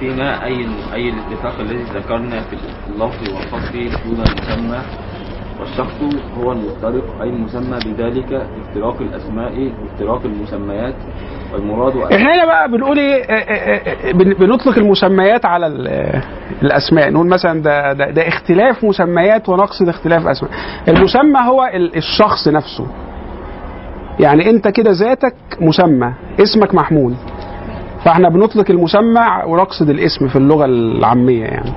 فيما 0.00 0.44
أي 0.44 0.66
أي 0.94 1.08
الاتفاق 1.08 1.60
الذي 1.60 1.82
ذكرنا 1.94 2.40
في 2.40 2.56
اللفظ 2.88 3.34
والخط 3.34 3.72
دون 4.06 4.24
المسمى 4.26 4.78
والشخص 5.60 5.94
هو 6.38 6.52
المفترق 6.52 7.22
أي 7.22 7.28
المسمى 7.28 7.78
بذلك 7.92 8.32
افتراق 8.32 8.96
الأسماء 9.00 9.72
وافتراق 9.82 10.20
المسميات. 10.24 10.94
والمراد 11.52 11.96
إحنا 11.96 12.34
هنا 12.34 12.44
بقى 12.44 12.68
بنقول 12.70 12.98
إيه 12.98 13.24
آه، 13.24 13.32
آه، 14.08 14.12
بن- 14.12 14.34
بنطلق 14.34 14.78
المسميات 14.78 15.44
على 15.46 15.66
ال- 15.66 16.22
الأسماء. 16.62 17.10
نقول 17.10 17.26
مثلا 17.26 17.62
ده, 17.62 17.92
ده, 17.92 18.10
ده 18.10 18.28
اختلاف 18.28 18.84
مسميات 18.84 19.48
ونقصد 19.48 19.88
اختلاف 19.88 20.26
أسماء. 20.26 20.50
المسمى 20.88 21.40
هو 21.48 21.64
ال- 21.74 21.96
الشخص 21.96 22.48
نفسه. 22.48 22.86
يعني 24.20 24.50
انت 24.50 24.68
كده 24.68 24.90
ذاتك 24.90 25.34
مسمى 25.60 26.12
اسمك 26.42 26.74
محمود 26.74 27.16
فاحنا 28.04 28.28
بنطلق 28.28 28.70
المسمى 28.70 29.26
ونقصد 29.46 29.90
الاسم 29.90 30.28
في 30.28 30.36
اللغة 30.36 30.64
العامية 30.64 31.44
يعني. 31.44 31.72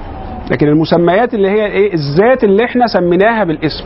لكن 0.51 0.68
المسميات 0.68 1.34
اللي 1.34 1.49
هي 1.49 1.65
إيه 1.65 1.93
الذات 1.93 2.43
اللي 2.43 2.65
إحنا 2.65 2.88
سميناها 2.88 3.43
بالاسم. 3.43 3.84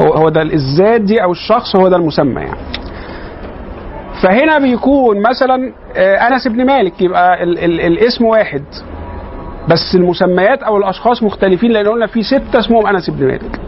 هو 0.00 0.12
هو 0.12 0.28
ده 0.28 0.42
الذات 0.42 1.00
دي 1.00 1.22
أو 1.22 1.32
الشخص 1.32 1.76
هو 1.76 1.88
ده 1.88 1.96
المسمى 1.96 2.40
يعني. 2.40 2.56
فهنا 4.22 4.58
بيكون 4.58 5.22
مثلا 5.30 5.72
آه، 5.96 6.14
أنس 6.16 6.48
بن 6.48 6.66
مالك 6.66 7.02
يبقى 7.02 7.42
ال 7.42 7.58
ال 7.58 7.80
الاسم 7.80 8.24
واحد. 8.24 8.62
بس 9.68 9.94
المسميات 9.94 10.62
أو 10.62 10.76
الأشخاص 10.76 11.22
مختلفين 11.22 11.70
لأن 11.70 11.88
قلنا 11.88 12.06
في 12.06 12.22
ستة 12.22 12.58
اسمهم 12.58 12.86
أنس 12.86 13.10
بن 13.10 13.26
مالك. 13.26 13.60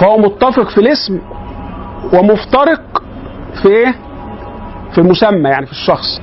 فهو 0.00 0.18
متفق 0.18 0.68
في 0.68 0.78
الاسم 0.78 1.18
ومفترق 2.14 3.02
في 3.62 3.68
إيه 3.68 3.94
في 4.92 4.98
المسمى 4.98 5.48
يعني 5.50 5.66
في 5.66 5.72
الشخص. 5.72 6.20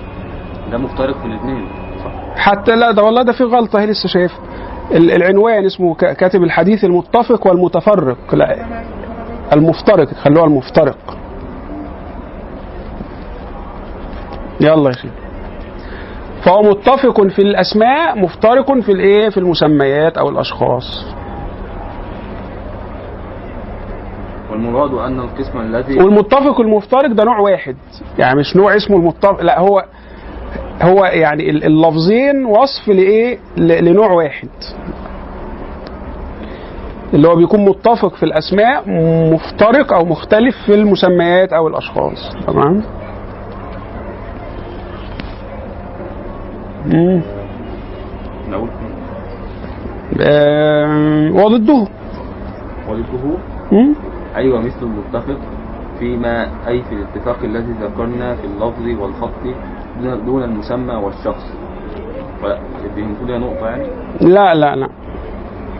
ده 0.71 0.77
مفترق 0.77 1.17
في 1.19 1.25
الاثنين. 1.25 1.67
حتى 2.35 2.75
لا 2.75 2.91
ده 2.91 3.03
والله 3.03 3.21
ده 3.21 3.31
في 3.31 3.43
غلطة 3.43 3.79
هي 3.79 3.85
لسه 3.85 4.09
شايف. 4.09 4.31
ال- 4.91 5.11
العنوان 5.11 5.65
اسمه 5.65 5.95
كاتب 5.95 6.43
الحديث 6.43 6.83
المتفق 6.83 7.47
والمتفرق. 7.47 8.35
لا 8.35 8.55
المفترق 9.53 10.13
خلوها 10.13 10.45
المفترق. 10.45 11.17
يلا 14.61 14.89
يا 14.89 14.95
شيخ. 14.95 15.11
فهو 16.41 16.61
متفق 16.61 17.27
في 17.27 17.41
الأسماء 17.41 18.19
مفترق 18.19 18.79
في 18.79 18.91
الإيه؟ 18.91 19.29
في 19.29 19.37
المسميات 19.37 20.17
أو 20.17 20.29
الأشخاص. 20.29 21.05
والمراد 24.51 24.93
أن 24.93 25.19
القسم 25.19 25.59
الذي 25.61 25.99
والمتفق 25.99 26.59
والمفترق 26.59 27.11
ده 27.11 27.23
نوع 27.23 27.39
واحد. 27.39 27.75
يعني 28.19 28.39
مش 28.39 28.55
نوع 28.55 28.75
اسمه 28.75 28.97
المتفق 28.97 29.41
لا 29.41 29.59
هو 29.59 29.85
هو 30.81 31.05
يعني 31.05 31.49
ال- 31.49 31.63
اللفظين 31.63 32.45
وصف 32.45 32.87
لإيه؟ 32.87 33.37
لنوع 33.57 34.11
واحد. 34.11 34.49
اللي 37.13 37.27
هو 37.27 37.35
بيكون 37.35 37.65
متفق 37.65 38.15
في 38.15 38.23
الأسماء 38.23 38.83
مفترق 39.33 39.93
أو 39.93 40.05
مختلف 40.05 40.55
في 40.65 40.73
المسميات 40.73 41.53
أو 41.53 41.67
الأشخاص. 41.67 42.35
تمام. 42.47 42.83
نقول 48.49 48.69
آه، 50.21 51.31
وضده 51.31 51.87
وضده؟ 52.89 53.37
أيوة 54.37 54.59
مثل 54.61 54.85
المتفق 54.85 55.37
فيما 55.99 56.49
أي 56.67 56.81
في 56.81 56.95
الاتفاق 56.95 57.37
الذي 57.43 57.71
ذكرنا 57.71 58.35
في 58.35 58.45
اللفظ 58.47 58.87
والخط 59.01 59.41
دون- 60.25 60.43
المسمى 60.43 60.93
والشخص. 60.95 61.57
فدي 62.41 63.37
نقطة 63.37 63.67
يعني؟ 63.67 63.87
لا 64.21 64.55
لا 64.55 64.75
لا. 64.75 64.89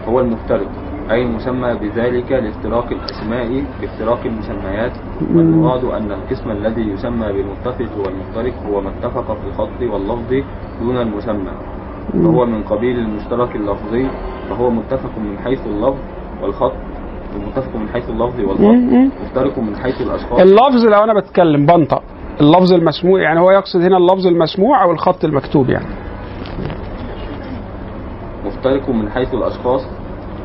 هو 0.08 0.20
المفترق 0.20 0.68
أي 1.12 1.24
المسمى 1.24 1.74
بذلك 1.76 2.32
لافتراق 2.32 2.88
الأسماء 2.92 3.64
بافتراق 3.82 4.20
المسميات. 4.26 4.92
والمراد 5.36 5.84
أن 5.84 6.12
القسم 6.12 6.52
الذي 6.52 6.82
يسمى 6.82 7.34
بالمتفق 7.34 7.92
والمفترق 8.06 8.54
هو 8.68 8.82
ما 8.82 8.90
اتفق 8.90 9.38
في 9.40 9.48
الخط 9.48 9.82
واللفظ 9.82 10.34
دون 10.82 10.98
المسمى. 10.98 11.52
فهو 12.14 12.46
من 12.46 12.64
قبيل 12.64 13.00
المشترك 13.00 13.56
اللفظي 13.56 14.08
فهو 14.50 14.70
متفق 14.70 15.18
من 15.18 15.38
حيث 15.46 15.68
اللفظ 15.68 16.00
والخط. 16.42 16.74
متفق 17.48 17.76
من 17.76 17.90
حيث 17.90 18.10
اللفظ 18.10 18.40
والخط 18.40 18.62
مم. 18.62 19.12
مفترق 19.24 19.60
من 19.60 19.76
حيث 19.76 20.02
الأشخاص. 20.02 20.40
اللفظ 20.40 20.86
لو 20.86 21.04
أنا 21.04 21.14
بتكلم 21.14 21.66
بنطق 21.66 22.02
اللفظ 22.42 22.74
المسموع 22.74 23.22
يعني 23.22 23.40
هو 23.40 23.52
يقصد 23.52 23.82
هنا 23.82 23.98
اللفظ 23.98 24.28
المسموع 24.28 24.84
أو 24.84 24.92
الخط 24.92 25.26
المكتوب 25.26 25.70
يعني. 25.70 25.86
مفترق 28.46 28.90
من 28.90 29.10
حيث 29.10 29.34
الأشخاص 29.34 29.82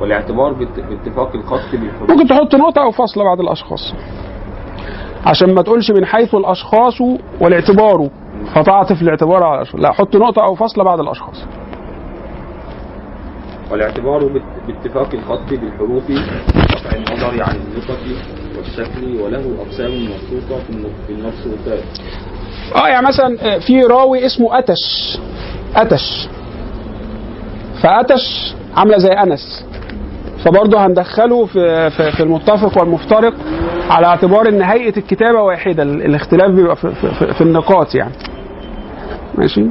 والاعتبار 0.00 0.52
بات- 0.52 0.80
باتفاق 0.80 1.34
الخط 1.36 1.60
بالحروف. 1.72 2.10
ممكن 2.10 2.26
تحط 2.26 2.54
نقطة 2.54 2.82
أو 2.82 2.90
فاصلة 2.90 3.24
بعد 3.24 3.40
الأشخاص. 3.40 3.94
عشان 5.26 5.54
ما 5.54 5.62
تقولش 5.62 5.90
من 5.90 6.04
حيث 6.04 6.34
الأشخاص 6.34 7.00
والاعتبار 7.40 8.08
فتعطف 8.54 9.02
الاعتبار 9.02 9.42
على 9.42 9.56
الأشخاص 9.56 9.80
لا 9.80 9.92
حط 9.92 10.16
نقطة 10.16 10.44
أو 10.44 10.54
فاصلة 10.54 10.84
بعد 10.84 11.00
الأشخاص. 11.00 11.44
والاعتبار 13.72 14.24
بات- 14.26 14.42
باتفاق 14.66 15.14
الخط 15.14 15.50
بالحروف 15.50 16.02
قطع 16.70 16.96
النظر 16.96 17.42
عن 17.42 17.56
اللغة 17.56 17.98
والشكل 18.58 19.20
وله 19.20 19.56
أقسام 19.66 19.90
مخصوصة 20.04 20.62
في 21.06 21.12
المبسوطات 21.12 21.82
آه 22.76 22.88
يعني 22.88 23.06
مثلا 23.06 23.36
آه، 23.54 23.58
في 23.58 23.82
راوي 23.82 24.26
اسمه 24.26 24.58
أتش. 24.58 25.18
أتش. 25.76 26.28
فأتش 27.82 28.54
عاملة 28.76 28.98
زي 28.98 29.08
أنس. 29.12 29.64
فبرضه 30.44 30.86
هندخله 30.86 31.46
في 31.46 31.90
في 31.90 32.10
في 32.12 32.22
المتفق 32.22 32.78
والمفترق 32.78 33.34
على 33.90 34.06
اعتبار 34.06 34.48
إن 34.48 34.62
هيئة 34.62 34.96
الكتابة 34.96 35.40
واحدة 35.42 35.82
ال- 35.82 36.02
الاختلاف 36.02 36.50
بيبقى 36.50 36.76
في, 36.76 36.94
في, 36.94 37.34
في 37.34 37.40
النقاط 37.40 37.94
يعني. 37.94 38.12
ماشي؟ 39.34 39.66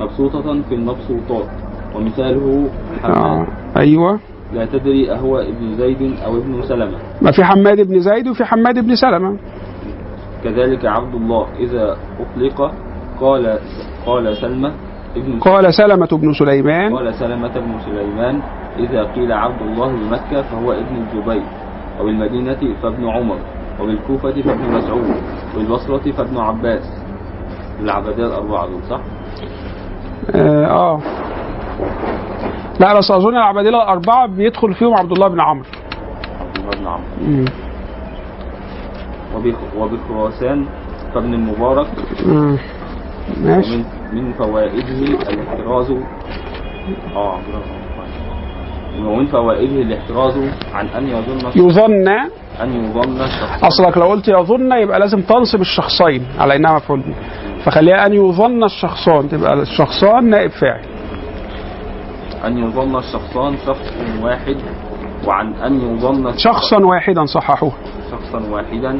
مبسوطة 0.00 0.62
في 0.68 0.74
المبسوطات 0.74 1.48
ومثاله 1.94 2.68
حماد. 3.02 3.16
آه. 3.16 3.46
أيوه. 3.76 4.20
لا 4.52 4.64
تدري 4.66 5.12
أهو 5.12 5.38
ابن 5.38 5.74
زيد 5.74 6.18
أو 6.26 6.36
ابن 6.36 6.62
سلمة. 6.62 6.98
ما 7.22 7.30
في 7.30 7.44
حماد 7.44 7.88
بن 7.88 8.00
زيد 8.00 8.28
وفي 8.28 8.44
حماد 8.44 8.78
بن 8.86 8.94
سلمة. 8.94 9.36
كذلك 10.44 10.86
عبد 10.86 11.14
الله 11.14 11.46
إذا 11.58 11.96
أطلق 12.20 12.72
قال 13.20 13.58
قال 14.06 14.36
سلمة 14.36 14.72
ابن 15.16 15.38
قال 15.38 15.74
سلمة 15.74 16.08
بن 16.12 16.32
سليمان. 16.32 16.96
قال 16.96 17.14
سلمة 17.14 17.54
بن 17.54 17.72
سليمان 17.86 18.42
إذا 18.78 19.04
قيل 19.04 19.32
عبد 19.32 19.62
الله 19.62 19.88
بمكة 19.92 20.42
فهو 20.42 20.72
ابن 20.72 20.96
الزبير 20.96 21.42
وبالمدينة 22.00 22.74
فابن 22.82 23.08
عمر 23.08 23.38
وبالكوفة 23.80 24.42
فابن 24.42 24.72
مسعود 24.72 25.14
وبالبصرة 25.54 26.12
فابن 26.12 26.36
عباس. 26.36 26.84
العبدية 27.80 28.26
الأربعة 28.26 28.66
دول 28.66 28.82
صح؟ 28.90 29.00
آه, 30.34 30.66
آه. 30.66 31.00
لا 32.80 32.98
بس 32.98 33.10
أظن 33.10 33.36
العبادلة 33.36 33.82
الأربعة 33.82 34.26
بيدخل 34.26 34.74
فيهم 34.74 34.94
عبد 34.94 35.12
الله 35.12 35.28
بن 35.28 35.40
عمرو. 35.40 35.64
عبد 36.40 36.56
الله 36.58 36.70
بن 36.70 36.86
عمرو. 36.86 37.44
وبخراسان 39.78 40.66
فابن 41.14 41.34
المبارك. 41.34 41.86
مم. 42.26 42.58
ماشي. 43.44 43.74
ومن 43.74 44.24
من 44.24 44.32
فوائده 44.32 44.88
الاحتراز. 45.30 45.90
آه 45.90 47.32
عبد 47.32 47.46
الله 47.48 47.60
بن 47.60 47.70
عمرو. 47.70 47.90
ومن 48.98 49.26
فوائده 49.26 49.82
الاحتراز 49.82 50.36
عن 50.74 50.86
أن 50.86 51.08
يظن 51.08 51.38
يظن 51.56 52.08
أن 52.62 52.84
يظن 52.84 53.20
الشخص 53.20 53.64
أصلك 53.64 53.98
لو 53.98 54.06
قلت 54.06 54.28
يظن 54.28 54.72
يبقى 54.72 54.98
لازم 54.98 55.20
تنصب 55.20 55.60
الشخصين 55.60 56.26
على 56.38 56.56
إنها 56.56 56.74
مفعول 56.74 57.00
به 57.00 57.14
فخليها 57.64 58.06
أن 58.06 58.12
يظن 58.12 58.64
الشخصان 58.64 59.28
تبقى 59.28 59.54
الشخصان 59.54 60.30
نائب 60.30 60.50
فاعل. 60.50 60.84
أن 62.44 62.58
يظن 62.58 62.96
الشخصان 62.96 63.56
شخص 63.66 63.92
واحد 64.22 64.56
وعن 65.26 65.54
أن 65.54 65.80
يظن 65.80 66.36
شخصا 66.36 66.84
واحدا 66.84 67.24
صححوه. 67.24 67.72
شخصا 68.10 68.50
واحدا 68.50 68.98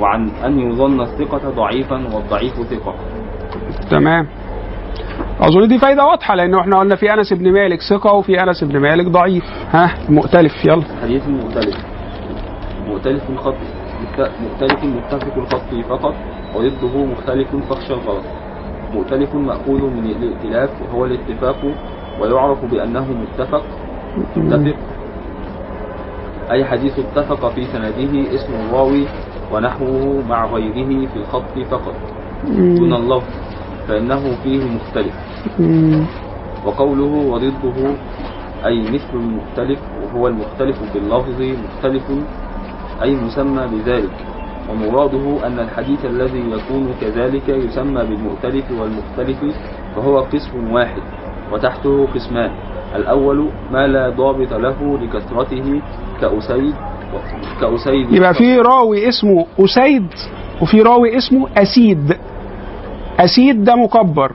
وعن 0.00 0.30
أن 0.44 0.58
يظن 0.58 1.00
الثقة 1.00 1.50
ضعيفا 1.50 2.14
والضعيف 2.14 2.52
ثقة. 2.54 2.94
تمام. 3.90 4.26
أظن 5.40 5.68
دي 5.68 5.78
فايدة 5.78 6.04
واضحة 6.04 6.34
لأنه 6.34 6.60
إحنا 6.60 6.78
قلنا 6.78 6.96
في 6.96 7.14
أنس 7.14 7.32
بن 7.32 7.52
مالك 7.52 7.78
ثقة 7.90 8.12
وفي 8.12 8.42
أنس 8.42 8.64
بن 8.64 8.78
مالك 8.78 9.06
ضعيف. 9.06 9.44
ها 9.70 9.94
مؤتلف 10.08 10.64
يلا. 10.64 10.82
حديث 11.02 11.28
مؤتلف. 11.28 11.76
مؤتلف 12.88 13.30
الخط 13.30 13.54
مؤتلف 14.40 14.84
متفق 14.84 15.38
الخط 15.38 15.74
فقط 15.88 16.14
وضده 16.54 17.04
مختلف 17.04 17.56
فخشى 17.56 17.94
الغلط. 17.94 18.24
مؤتلف 18.94 19.34
مأخوذ 19.34 19.82
من 19.82 20.06
الائتلاف 20.06 20.70
وهو 20.82 21.04
الاتفاق 21.04 21.56
ويعرف 22.20 22.64
بأنه 22.64 23.06
متفق. 23.12 23.62
متفق. 24.36 24.76
أي 26.50 26.64
حديث 26.64 26.98
اتفق 26.98 27.48
في 27.48 27.64
سنده 27.64 28.34
اسم 28.34 28.52
الراوي 28.54 29.04
ونحوه 29.52 30.22
مع 30.28 30.46
غيره 30.46 31.06
في 31.06 31.16
الخط 31.16 31.58
فقط. 31.70 31.94
دون 32.78 32.92
اللفظ. 32.94 33.45
فإنه 33.88 34.22
فيه 34.42 34.64
مختلف. 34.64 35.14
وقوله 36.66 37.12
وضده 37.32 37.94
أي 38.66 38.80
مثل 38.82 39.12
المختلف 39.14 39.78
وهو 40.02 40.28
المختلف 40.28 40.76
باللفظ 40.94 41.42
مختلف 41.64 42.02
أي 43.02 43.14
مسمى 43.14 43.66
بذلك. 43.72 44.16
ومراده 44.70 45.46
أن 45.46 45.58
الحديث 45.58 46.04
الذي 46.04 46.38
يكون 46.50 46.94
كذلك 47.00 47.48
يسمى 47.48 48.04
بالمؤتلف 48.04 48.64
والمختلف 48.70 49.38
فهو 49.96 50.18
قسم 50.18 50.72
واحد 50.72 51.02
وتحته 51.52 52.06
قسمان. 52.14 52.50
الأول 52.96 53.48
ما 53.72 53.86
لا 53.86 54.10
ضابط 54.10 54.52
له 54.52 54.98
لكثرته 54.98 55.80
كأسيد 56.20 56.74
كأسيد. 57.60 58.12
يبقى 58.12 58.34
في 58.34 58.58
راوي 58.58 59.08
اسمه 59.08 59.46
أسيد 59.60 60.06
وفي 60.62 60.82
راوي 60.82 61.16
اسمه 61.16 61.48
أسيد. 61.56 62.16
أسيد 63.20 63.64
ده 63.64 63.76
مكبر. 63.76 64.32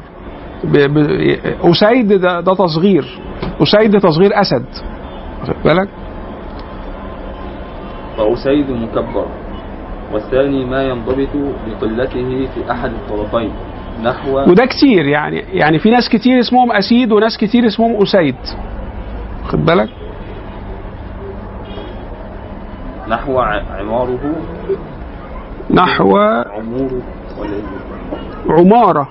أسيد 1.64 2.14
ده, 2.14 2.40
ده 2.40 2.54
تصغير. 2.54 3.20
أسيد 3.62 4.00
تصغير 4.00 4.42
أسد. 4.42 4.66
واخد 5.42 5.56
بالك؟ 5.66 5.90
وأسيد 8.20 8.72
مكبر. 8.72 9.26
والثاني 10.14 10.66
ما 10.66 10.84
ينضبط 10.84 11.30
بقلته 11.68 12.48
في 12.56 12.72
أحد 12.72 12.92
الطرفين 12.92 13.52
نحو 14.04 14.40
وده 14.50 14.66
كتير 14.66 15.06
يعني 15.06 15.40
يعني 15.40 15.80
في 15.80 15.90
ناس 15.90 16.10
كتير 16.10 16.40
اسمهم 16.40 16.72
أسيد 16.72 17.12
وناس 17.12 17.38
كتير 17.38 17.68
اسمهم 17.68 18.02
أسيد. 18.02 18.36
واخد 19.44 19.66
بالك؟ 19.66 19.90
نحو 23.08 23.40
عماره. 23.40 24.36
نحو 25.72 26.18
عموره؟ 26.18 27.02
عمارة. 28.50 29.08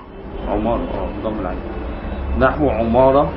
عمارة 0.47 0.81
آه 0.81 1.07
بضم 1.21 1.39
العين. 1.39 1.59
نحو 2.39 2.69
عمارة 2.69 3.29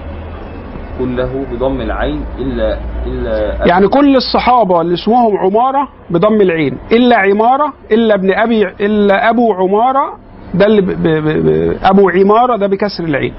كله 0.98 1.44
بضم 1.52 1.80
العين 1.80 2.24
إلا 2.38 2.78
إلا 3.06 3.66
يعني 3.66 3.88
كل 3.88 4.16
الصحابة 4.16 4.80
اللي 4.80 4.94
اسمهم 4.94 5.38
عمارة 5.38 5.88
بضم 6.10 6.40
العين. 6.40 6.78
إلا 6.92 7.16
عمارة 7.16 7.72
إلا 7.92 8.14
ابن 8.14 8.32
أبي 8.34 8.68
إلا 8.80 9.30
أبو 9.30 9.52
عمارة 9.52 10.18
ده 10.54 10.66
اللي 10.66 10.80
ب... 10.80 10.86
ب... 10.86 11.08
ب... 11.08 11.46
ب... 11.46 11.76
أبو 11.82 12.10
عمارة 12.10 12.56
ده 12.56 12.66
بكسر 12.66 13.04
العين. 13.04 13.34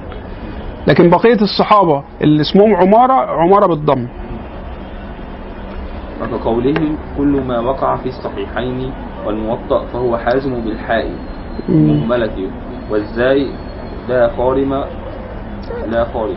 لكن 0.88 1.10
بقية 1.10 1.41
الصحابة 1.41 2.03
اللي 2.22 2.41
اسمهم 2.41 2.76
عمارة 2.76 3.14
عمارة 3.14 3.68
بالضم. 3.68 4.07
وكقولهم 6.34 6.98
كل 7.18 7.41
ما 7.48 7.60
وقع 7.60 7.95
في 7.95 8.10
الصحيحين 8.10 8.91
والموطأ 9.26 9.86
فهو 9.94 10.18
حازم 10.18 10.61
بالحاء. 10.61 11.11
مهملة 11.69 12.49
والزاي 12.90 13.48
لا 14.10 14.32
خارم 14.38 14.84
لا 15.88 16.06
خارم. 16.14 16.36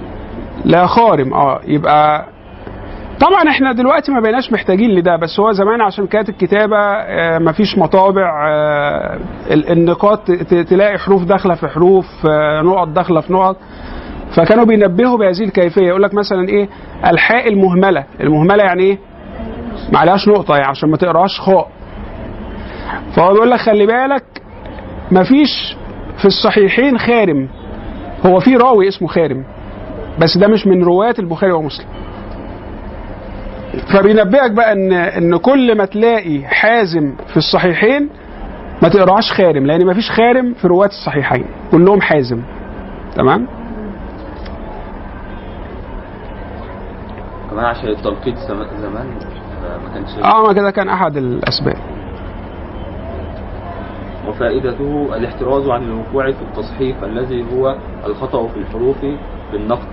لا 0.64 0.86
خارم 0.86 1.34
آه 1.34 1.60
يبقى 1.66 2.24
طبعا 3.20 3.48
إحنا 3.50 3.72
دلوقتي 3.72 4.12
ما 4.12 4.20
بقيناش 4.20 4.52
محتاجين 4.52 4.90
لده 4.90 5.16
بس 5.16 5.40
هو 5.40 5.52
زمان 5.52 5.80
عشان 5.80 6.06
كانت 6.06 6.28
الكتابة 6.28 6.76
آه، 6.78 7.38
مفيش 7.38 7.78
مطابع 7.78 8.48
آه، 8.48 9.18
ال- 9.50 9.70
النقاط 9.72 10.30
تلاقي 10.70 10.98
حروف 10.98 11.24
داخلة 11.24 11.54
في 11.54 11.68
حروف 11.68 12.06
آه، 12.30 12.62
نقط 12.62 12.88
داخلة 12.88 13.20
في 13.20 13.32
نقط. 13.32 13.56
فكانوا 14.36 14.64
بينبهوا 14.64 15.18
بهذه 15.18 15.44
الكيفية 15.44 15.86
يقول 15.86 16.02
لك 16.02 16.14
مثلا 16.14 16.48
إيه؟ 16.48 16.68
الحاء 17.06 17.48
المهملة. 17.48 18.04
المهملة 18.20 18.64
يعني 18.64 18.82
إيه؟ 18.82 18.98
ما 19.92 19.98
عليهاش 19.98 20.28
نقطة 20.28 20.54
يعني 20.56 20.66
عشان 20.68 20.90
ما 20.90 20.96
تقراش 20.96 21.40
خاء. 21.40 21.68
فهو 23.16 23.32
بيقول 23.32 23.50
لك 23.50 23.58
خلي 23.60 23.86
بالك 23.86 24.24
مفيش 25.12 25.76
في 26.18 26.24
الصحيحين 26.24 26.98
خارم. 26.98 27.48
هو 28.26 28.40
في 28.40 28.56
راوي 28.56 28.88
اسمه 28.88 29.08
خارم 29.08 29.44
بس 30.18 30.38
ده 30.38 30.48
مش 30.48 30.66
من 30.66 30.84
رواة 30.84 31.14
البخاري 31.18 31.52
ومسلم. 31.52 31.86
فبينبهك 33.94 34.50
بقى 34.50 34.72
ان 34.72 34.92
إن 34.92 35.36
كل 35.36 35.76
ما 35.78 35.84
تلاقي 35.84 36.42
حازم 36.44 37.14
في 37.28 37.36
الصحيحين 37.36 38.08
ما 38.82 38.88
تقراش 38.88 39.32
خارم 39.32 39.66
لأن 39.66 39.86
ما 39.86 39.94
فيش 39.94 40.10
خارم 40.10 40.54
في 40.54 40.66
رواة 40.68 40.86
الصحيحين. 40.86 41.44
كلهم 41.70 42.00
حازم. 42.00 42.42
تمام؟ 43.16 43.46
كمان 47.50 47.64
عشان 47.64 47.88
التلقيط 47.88 48.36
زم- 48.36 48.66
زمان 48.80 49.06
ما 49.84 49.94
كانش 49.94 50.10
آه 50.24 50.46
ما 50.46 50.52
كده 50.52 50.70
كان 50.70 50.88
أحد 50.88 51.16
الأسباب. 51.16 51.76
وفائدته 54.28 55.16
الاحتراز 55.16 55.68
عن 55.68 55.82
الوقوع 55.82 56.30
في 56.32 56.42
التصحيف 56.42 57.04
الذي 57.04 57.44
هو 57.54 57.76
الخطأ 58.06 58.48
في 58.48 58.56
الحروف 58.56 58.96
بالنقد 59.52 59.88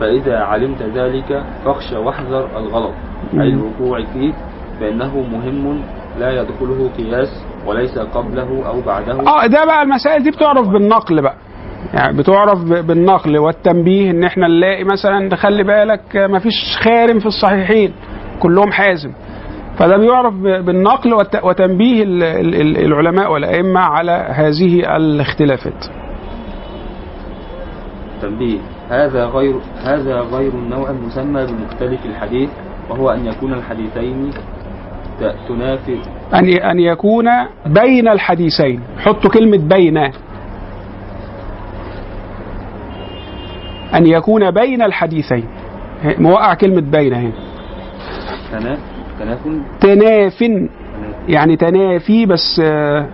فإذا 0.00 0.38
علمت 0.38 0.82
ذلك 0.82 1.44
فاخشى 1.64 1.96
واحذر 1.96 2.58
الغلط. 2.58 2.92
أي 3.34 3.48
الوقوع 3.48 4.04
فيه 4.04 4.32
فإنه 4.80 5.20
مهم 5.20 5.82
لا 6.18 6.30
يدخله 6.42 6.90
قياس 6.98 7.44
وليس 7.66 7.98
قبله 7.98 8.66
أو 8.68 8.80
بعده. 8.80 9.12
آه 9.20 9.46
ده 9.46 9.64
بقى 9.64 9.82
المسائل 9.82 10.22
دي 10.22 10.30
بتعرف 10.30 10.68
بالنقل 10.68 11.22
بقى. 11.22 11.34
يعني 11.94 12.18
بتعرف 12.18 12.58
بالنقل 12.64 13.38
والتنبيه 13.38 14.10
إن 14.10 14.24
إحنا 14.24 14.48
نلاقي 14.48 14.84
مثلا 14.84 15.36
خلي 15.36 15.62
بالك 15.64 16.16
ما 16.16 16.38
فيش 16.38 16.76
خارم 16.84 17.18
في 17.18 17.26
الصحيحين. 17.26 17.92
كلهم 18.40 18.72
حازم. 18.72 19.12
فده 19.78 19.96
بيعرف 19.96 20.34
ب- 20.34 20.64
بالنقل 20.64 21.14
وتنبيه 21.42 22.02
ال- 22.02 22.22
ال- 22.22 22.54
ال- 22.60 22.84
العلماء 22.84 23.32
والأئمة 23.32 23.80
على 23.80 24.26
هذه 24.30 24.96
الاختلافات. 24.96 25.86
تنبيه. 28.22 28.58
هذا 28.90 29.26
غير 29.26 29.54
هذا 29.84 30.20
غير 30.20 30.52
النوع 30.52 30.90
المسمى 30.90 31.46
بمختلف 31.46 32.06
الحديث 32.06 32.50
وهو 32.90 33.10
أن 33.10 33.26
يكون 33.26 33.52
الحديثين 33.54 34.30
تنافي. 35.48 35.98
أن 36.34 36.48
أن 36.48 36.78
يكون 36.80 37.26
بين 37.66 38.08
الحديثين. 38.08 38.80
حطوا 38.98 39.30
كلمة 39.30 39.56
بين. 39.68 39.96
أن 43.94 44.06
يكون 44.06 44.50
بين 44.50 44.82
الحديثين. 44.82 45.44
موقع 46.18 46.54
كلمة 46.54 46.80
بين 46.80 47.14
هنا. 47.14 48.78
تنا- 49.18 49.36
تنافل 49.36 49.62
تناف 49.80 50.44
يعني 51.28 51.56
تنافي 51.56 52.26
بس 52.26 52.60
آه، 52.64 53.06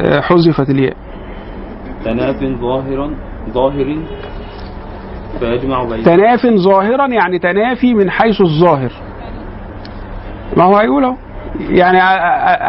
آه، 0.00 0.20
حذفت 0.20 0.70
الياء. 0.70 0.96
تناف 2.04 2.36
ظاهرا 2.60 3.10
ظاهر 3.50 3.96
فيجمع 5.40 5.84
بين 5.84 6.02
تناف 6.04 6.46
ظاهرا 6.46 7.06
يعني 7.06 7.38
تنافي 7.38 7.94
من 7.94 8.10
حيث 8.10 8.40
الظاهر. 8.40 8.92
ما 10.56 10.64
هو 10.64 10.76
هيقول 10.76 11.04
أهو. 11.04 11.14
يعني 11.60 11.98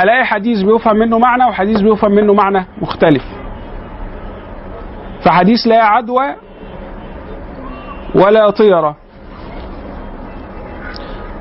ألاقي 0.03 0.25
حديث 0.25 0.61
بيفهم 0.61 0.95
منه 0.97 1.19
معنى 1.19 1.45
وحديث 1.45 1.81
بيفهم 1.81 2.11
منه 2.11 2.33
معنى 2.33 2.65
مختلف. 2.81 3.23
فحديث 5.25 5.67
لا 5.67 5.83
عدوى 5.83 6.35
ولا 8.15 8.49
طيرة. 8.49 8.95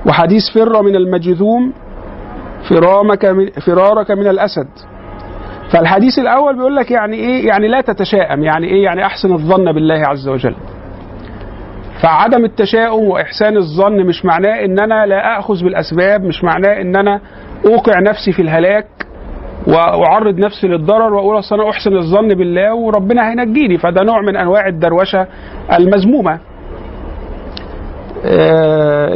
وحديث 0.08 0.42
فر 0.54 0.82
من 0.82 0.96
المجذوم 0.96 1.72
فرامك 2.70 3.24
من 3.24 3.50
فرارك 3.66 4.10
من 4.10 4.26
الأسد. 4.26 4.68
فالحديث 5.72 6.18
الأول 6.18 6.56
بيقول 6.56 6.76
لك 6.76 6.90
يعني 6.90 7.16
إيه؟ 7.16 7.46
يعني 7.48 7.68
لا 7.68 7.80
تتشائم 7.80 8.42
يعني 8.44 8.66
إيه؟ 8.66 8.84
يعني 8.84 9.06
أحسن 9.06 9.32
الظن 9.32 9.72
بالله 9.72 10.06
عز 10.06 10.28
وجل. 10.28 10.54
فعدم 12.02 12.44
التشاؤم 12.44 13.04
وإحسان 13.08 13.56
الظن 13.56 14.06
مش 14.06 14.24
معناه 14.24 14.64
ان 14.64 14.78
أنا 14.78 15.06
لا 15.06 15.38
اخذ 15.38 15.64
بالأسباب 15.64 16.24
مش 16.24 16.44
معناه 16.44 16.80
ان 16.80 16.96
أنا 16.96 17.20
أوقع 17.66 18.00
نفسي 18.00 18.32
في 18.32 18.42
الهلاك 18.42 18.86
وأعرض 19.66 20.38
نفسي 20.38 20.66
للضرر 20.66 21.14
وأقول 21.14 21.38
أصل 21.38 21.60
أنا 21.60 21.70
أحسن 21.70 21.96
الظن 21.96 22.28
بالله 22.28 22.74
وربنا 22.74 23.30
هينجيني. 23.30 23.78
فده 23.78 24.02
نوع 24.02 24.20
من 24.22 24.36
أنواع 24.36 24.66
الدروشة 24.68 25.26
المذمومة. 25.78 26.38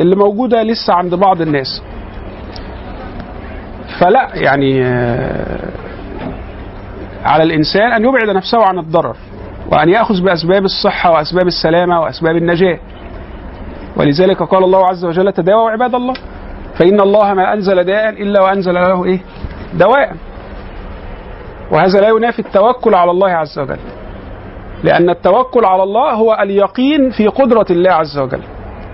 اللي 0.01 0.17
موجودة 0.17 0.63
لسه 0.63 0.95
عند 0.95 1.15
بعض 1.15 1.41
الناس. 1.41 1.83
فلا 4.01 4.29
يعني 4.35 4.85
آه، 4.85 5.71
على 7.25 7.43
الإنسان 7.43 7.93
أن 7.93 8.05
يبعد 8.05 8.31
نفسه 8.37 8.65
عن 8.65 8.79
الضرر 8.79 9.17
وأن 9.73 9.89
يأخذ 9.89 10.23
بأسباب 10.25 10.65
الصحة 10.65 11.11
وأسباب 11.13 11.47
السلامة 11.47 12.01
وأسباب 12.01 12.37
النجاة. 12.37 12.79
ولذلك 13.97 14.43
قال 14.43 14.65
الله 14.65 14.87
عز 14.87 15.05
وجل 15.05 15.33
تداووا 15.33 15.71
عباد 15.71 15.95
الله 15.95 16.15
فإن 16.75 17.01
الله 17.01 17.35
ما 17.35 17.53
أنزل 17.53 17.85
داء 17.85 18.09
إلا 18.09 18.41
وأنزل 18.43 18.75
له 18.75 19.05
إيه؟ 19.05 19.21
دواء. 19.75 20.13
وهذا 21.73 22.01
لا 22.01 22.09
ينافي 22.09 22.39
التوكل 22.39 22.95
على 22.95 23.11
الله 23.11 23.31
عز 23.31 23.59
وجل 23.59 23.79
لأن 24.85 25.11
التوكل 25.11 25.65
على 25.65 25.83
الله 25.83 26.13
هو 26.13 26.39
اليقين 26.43 27.11
في 27.11 27.27
قدرة 27.27 27.67
الله 27.71 27.91
عز 27.91 28.19
وجل. 28.19 28.43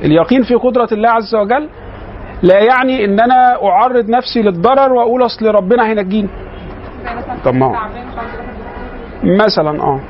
اليقين 0.05 0.43
في 0.43 0.55
قدرة 0.55 0.89
الله 0.93 1.09
عز 1.11 1.35
وجل 1.35 1.69
لا 2.43 2.59
يعني 2.59 3.05
ان 3.05 3.21
أنا 3.21 3.65
أعرض 3.65 4.09
نفسي 4.09 4.43
للضرر 4.43 4.93
وأقول 4.93 5.25
أصل 5.25 5.47
ربنا 5.47 5.87
هينجيني. 5.87 6.29
طب 7.45 7.55
ما 7.55 7.67
هو. 7.67 7.75
مثلا 9.25 9.83
آه. 9.83 10.01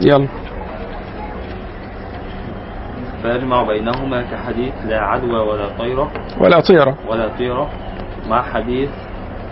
يلا. 0.00 0.28
فيجمع 3.22 3.62
بينهما 3.62 4.22
كحديث 4.22 4.72
لا 4.86 5.00
عدوى 5.00 5.38
ولا 5.38 5.68
طيرة. 5.78 6.10
ولا 6.40 6.60
طيرة. 6.60 6.96
ولا 7.08 7.28
طيرة. 7.38 7.70
مع 8.28 8.42
حديث 8.42 8.90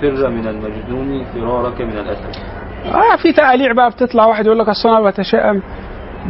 فر 0.01 0.29
من 0.29 0.47
المجنون 0.47 1.25
فرارك 1.35 1.81
من 1.81 1.99
الأسد. 1.99 2.56
آه 2.95 3.17
في 3.17 3.33
تقاليع 3.33 3.73
بقى 3.73 3.91
بتطلع. 3.91 4.27
واحد 4.27 4.47
يقول 4.47 4.59
لك 4.59 4.69
اصل 4.69 4.89
أنا 4.89 5.11
بتشائم 5.11 5.63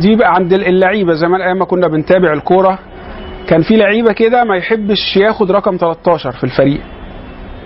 دي 0.00 0.16
بقى 0.16 0.34
عند 0.34 0.52
اللعيبة. 0.52 1.12
زمان 1.14 1.40
أيام 1.40 1.58
ما 1.58 1.64
كنا 1.64 1.88
بنتابع 1.88 2.32
الكورة 2.32 2.78
كان 3.48 3.62
في 3.62 3.76
لعيبة 3.76 4.12
كده 4.12 4.44
ما 4.44 4.56
يحبش 4.56 5.16
ياخد 5.16 5.50
رقم 5.50 5.76
13 5.76 6.32
في 6.32 6.44
الفريق. 6.44 6.80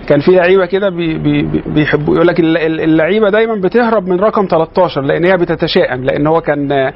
كان 0.07 0.19
في 0.19 0.31
لعيبة 0.31 0.65
كده 0.65 0.89
بي 0.89 1.17
بي 1.17 1.41
بي- 1.41 1.63
بيحبوا 1.67 2.15
يقول 2.15 2.27
لك 2.27 2.39
الل- 2.39 2.57
الل- 2.57 2.81
اللعيبة 2.81 3.29
دايما 3.29 3.55
بتهرب 3.55 4.07
من 4.07 4.19
رقم 4.19 4.47
13 4.51 5.01
لأن 5.01 5.25
هي 5.25 5.37
بتتشائم 5.37 6.03
لأن 6.03 6.27
هو 6.27 6.41
كان 6.41 6.91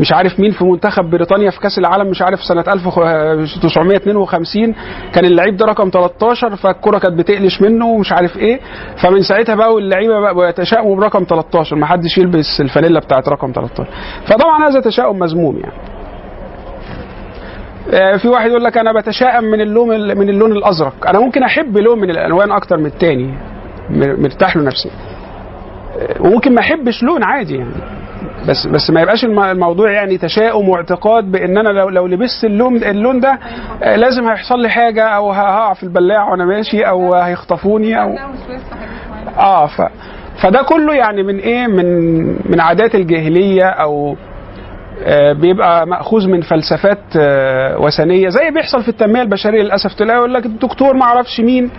مش 0.00 0.12
عارف 0.12 0.40
مين 0.40 0.50
في 0.50 0.64
منتخب 0.64 1.10
بريطانيا 1.10 1.50
في 1.50 1.60
كأس 1.60 1.78
العالم 1.78 2.10
مش 2.10 2.22
عارف 2.22 2.44
سنة 2.44 2.64
1952 2.68 4.74
كان 5.12 5.24
اللعيب 5.24 5.56
ده 5.56 5.66
رقم 5.66 5.90
13 5.90 6.56
فالكرة 6.56 6.98
كانت 6.98 7.14
بتقلش 7.18 7.62
منه 7.62 7.86
ومش 7.86 8.12
عارف 8.12 8.36
إيه 8.36 8.60
فمن 9.02 9.22
ساعتها 9.22 9.54
بقى 9.54 9.78
اللعيبه 9.78 10.20
بقى 10.20 10.34
بيتشائموا 10.34 10.96
برقم 10.96 11.24
13 11.24 11.76
ما 11.76 11.86
حدش 11.86 12.18
يلبس 12.18 12.60
الفانيلا 12.60 13.00
بتاعت 13.00 13.28
رقم 13.28 13.52
13 13.54 13.86
فطبعا 14.26 14.68
هذا 14.68 14.80
تشاؤم 14.80 15.18
مذموم 15.18 15.56
يعني. 15.58 15.93
في 18.18 18.28
واحد 18.28 18.50
يقول 18.50 18.64
لك 18.64 18.78
أنا 18.78 18.92
بتشائم 19.00 19.44
من 19.44 19.60
اللون 19.60 20.18
من 20.18 20.28
اللون 20.28 20.52
الأزرق. 20.52 21.08
أنا 21.08 21.20
ممكن 21.20 21.42
أحب 21.42 21.78
لون 21.78 22.00
من 22.00 22.10
الألوان 22.10 22.52
أكتر 22.52 22.76
من 22.76 22.86
التاني. 22.86 23.34
مرتاح 23.90 24.56
له 24.56 24.62
نفسيا 24.62 24.90
آه، 24.90 26.22
وممكن 26.22 26.54
ما 26.54 26.60
أحبش 26.60 27.02
لون 27.02 27.22
عادي 27.22 27.56
يعني. 27.56 27.74
بس 28.48 28.66
بس 28.66 28.90
ما 28.90 29.00
يبقاش 29.00 29.24
الم- 29.24 29.40
الموضوع 29.40 29.90
يعني 29.90 30.18
تشاؤم 30.18 30.68
واعتقاد 30.68 31.24
بإن 31.32 31.58
أنا 31.58 31.68
لو 31.68 31.88
لو 31.88 32.06
لبست 32.06 32.44
اللون 32.44 32.76
اللون 32.76 33.20
ده 33.20 33.38
آه، 33.82 33.96
لازم 33.96 34.28
هيحصل 34.28 34.60
لي 34.60 34.68
حاجة 34.68 35.04
أو 35.04 35.32
هقع 35.32 35.72
في 35.72 35.82
البلاعة 35.82 36.30
وأنا 36.30 36.44
ماشي 36.44 36.82
أو 36.82 37.14
هيخطفوني 37.14 38.02
أو. 38.02 38.08
آه 39.38 39.66
ف 39.66 39.82
فده 40.42 40.62
كله 40.62 40.94
يعني 40.94 41.22
من 41.22 41.38
إيه؟ 41.38 41.66
من 41.66 41.86
من 42.50 42.60
عادات 42.60 42.94
الجاهلية 42.94 43.64
أو 43.64 44.10
آه، 44.10 44.16
بيبقى 45.32 45.86
مأخوذ 45.86 46.28
من 46.28 46.40
فلسفات 46.40 46.98
آه، 47.20 47.78
وثنية 47.80 48.28
زي 48.28 48.50
بيحصل 48.50 48.82
في 48.82 48.88
التنمية 48.88 49.22
البشرية 49.22 49.62
للأسف. 49.62 49.94
تلاقي 49.94 50.16
يقول 50.18 50.34
لك 50.34 50.46
الدكتور 50.46 50.94
ما 50.96 51.02
أعرفش 51.02 51.40
مين 51.40 51.70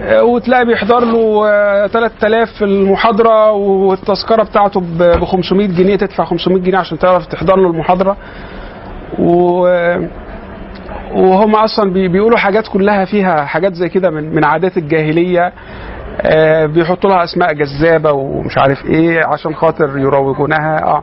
آه، 0.00 0.22
وتلاقي 0.24 0.64
بيحضر 0.64 1.04
له 1.04 1.48
آه، 1.48 1.86
3000 1.86 2.48
في 2.58 2.64
المحاضرة 2.64 3.50
والتذكرة 3.52 4.42
بتاعته 4.42 4.80
ب 4.80 5.24
500 5.24 5.66
جنيه 5.68 5.96
تدفع 5.96 6.24
500 6.24 6.62
جنيه 6.62 6.78
عشان 6.78 6.98
تعرف 6.98 7.26
تحضر 7.26 7.56
له 7.56 7.70
المحاضرة. 7.70 8.16
و 9.18 9.66
وهم 11.14 11.54
أصلا 11.56 11.92
بي- 11.92 12.08
بيقولوا 12.08 12.38
حاجات 12.38 12.68
كلها 12.68 13.04
فيها 13.04 13.44
حاجات 13.44 13.74
زي 13.74 13.88
كده 13.88 14.10
من 14.10 14.34
من 14.34 14.44
عادات 14.44 14.76
الجاهلية. 14.76 15.52
آه، 16.22 16.66
بيحطوا 16.66 17.10
لها 17.10 17.24
أسماء 17.24 17.52
جذابة 17.52 18.12
ومش 18.12 18.58
عارف 18.58 18.84
إيه 18.86 19.20
عشان 19.26 19.54
خاطر 19.54 19.98
يروجونها. 19.98 20.82
آه 20.84 20.86
آه، 20.96 21.02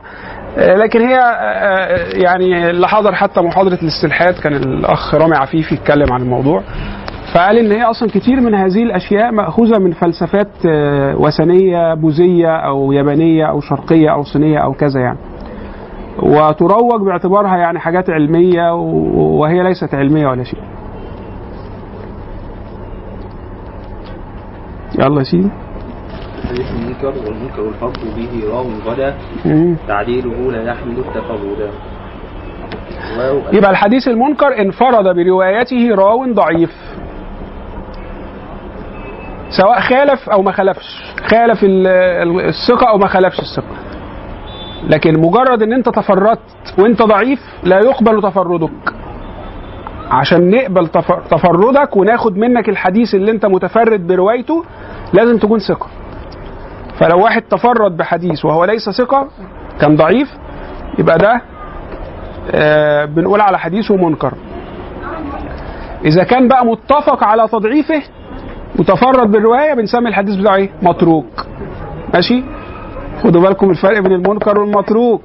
لكن 0.58 1.00
هي 1.00 1.18
آه، 1.18 1.98
يعني 2.12 2.70
اللي 2.70 2.88
حضر 2.88 3.14
حتى 3.14 3.40
محاضرة 3.40 3.78
الاستلحاد 3.82 4.34
كان 4.34 4.52
الأخ 4.52 5.14
رامي 5.14 5.36
عفيفي 5.36 5.74
يتكلم 5.74 6.12
عن 6.12 6.22
الموضوع. 6.22 6.62
فقال 7.34 7.58
إن 7.58 7.72
هي 7.72 7.82
أصلا 7.82 8.08
كتير 8.08 8.40
من 8.40 8.54
هذه 8.54 8.82
الأشياء 8.82 9.32
مأخوذة 9.32 9.78
من 9.78 9.92
فلسفات 9.92 10.48
آه، 10.66 11.16
وثنية 11.16 11.94
بوذية 11.94 12.56
أو 12.56 12.92
يابانية 12.92 13.44
أو 13.50 13.60
شرقية 13.60 14.12
أو 14.12 14.22
صينية 14.22 14.58
أو 14.58 14.72
كذا 14.72 15.00
يعني. 15.00 15.18
وتروج 16.22 17.02
باعتبارها 17.02 17.56
يعني 17.56 17.78
حاجات 17.78 18.10
علمية 18.10 18.74
وهي 18.74 19.62
ليست 19.62 19.94
علمية 19.94 20.26
ولا 20.26 20.44
شيء. 20.44 20.60
يلا 24.98 25.18
يا 25.18 25.24
سيدي. 25.24 25.50
حديث 26.46 26.70
المنكر 26.70 27.12
والمنكر 27.26 27.68
الحق 27.68 28.04
به 28.16 28.42
راو 28.52 28.66
غدا. 28.86 29.14
تعديله 29.88 30.52
لا 30.52 30.62
يحمل 30.72 30.98
التفردا 30.98 31.70
يبقى 33.52 33.70
الحديث 33.70 34.08
المنكر 34.08 34.58
انفرد 34.60 35.04
بروايته 35.16 35.94
راو 35.94 36.32
ضعيف. 36.32 36.72
سواء 39.50 39.80
خالف 39.80 40.30
أو 40.30 40.42
ما 40.42 40.52
خالفش. 40.52 41.02
خالف 41.26 41.64
ال- 41.64 41.86
ال- 41.86 42.40
الثقة 42.48 42.88
أو 42.88 42.98
ما 42.98 43.06
خالفش 43.06 43.38
الثقة. 43.40 43.76
لكن 44.88 45.20
مجرد 45.20 45.62
إن 45.62 45.72
أنت 45.72 45.88
تفردت 45.88 46.40
وأنت 46.78 47.02
ضعيف 47.02 47.40
لا 47.64 47.78
يقبل 47.78 48.22
تفردك. 48.22 48.94
عشان 50.10 50.50
نقبل 50.50 50.86
تف- 50.88 51.28
تفردك 51.30 51.96
وناخد 51.96 52.36
منك 52.36 52.68
الحديث 52.68 53.14
اللي 53.14 53.30
أنت 53.30 53.46
متفرد 53.46 54.06
بروايته 54.06 54.64
لازم 55.12 55.38
تكون 55.38 55.58
ثقة. 55.58 55.86
فلو 56.98 57.24
واحد 57.24 57.42
تفرد 57.42 57.96
بحديث 57.96 58.44
وهو 58.44 58.64
ليس 58.64 58.90
ثقة 58.90 59.28
كان 59.80 59.96
ضعيف 59.96 60.28
يبقى 60.98 61.18
ده 61.18 61.40
آه، 62.50 63.04
بنقول 63.04 63.40
على 63.40 63.58
حديثه 63.58 63.96
منكر. 63.96 64.34
إذا 66.04 66.24
كان 66.24 66.48
بقى 66.48 66.66
متفق 66.66 67.24
على 67.24 67.48
تضعيفه 67.48 68.02
وتفرد 68.78 69.30
بالرواية 69.32 69.74
بنسمي 69.74 70.08
الحديث 70.08 70.34
بتاعه 70.36 70.56
إيه؟ 70.56 70.70
متروك. 70.82 71.46
ماشي؟ 72.14 72.42
خدوا 73.22 73.42
بالكم 73.42 73.70
الفرق 73.70 73.98
بين 74.00 74.12
المنكر 74.12 74.58
والمتروك. 74.60 75.22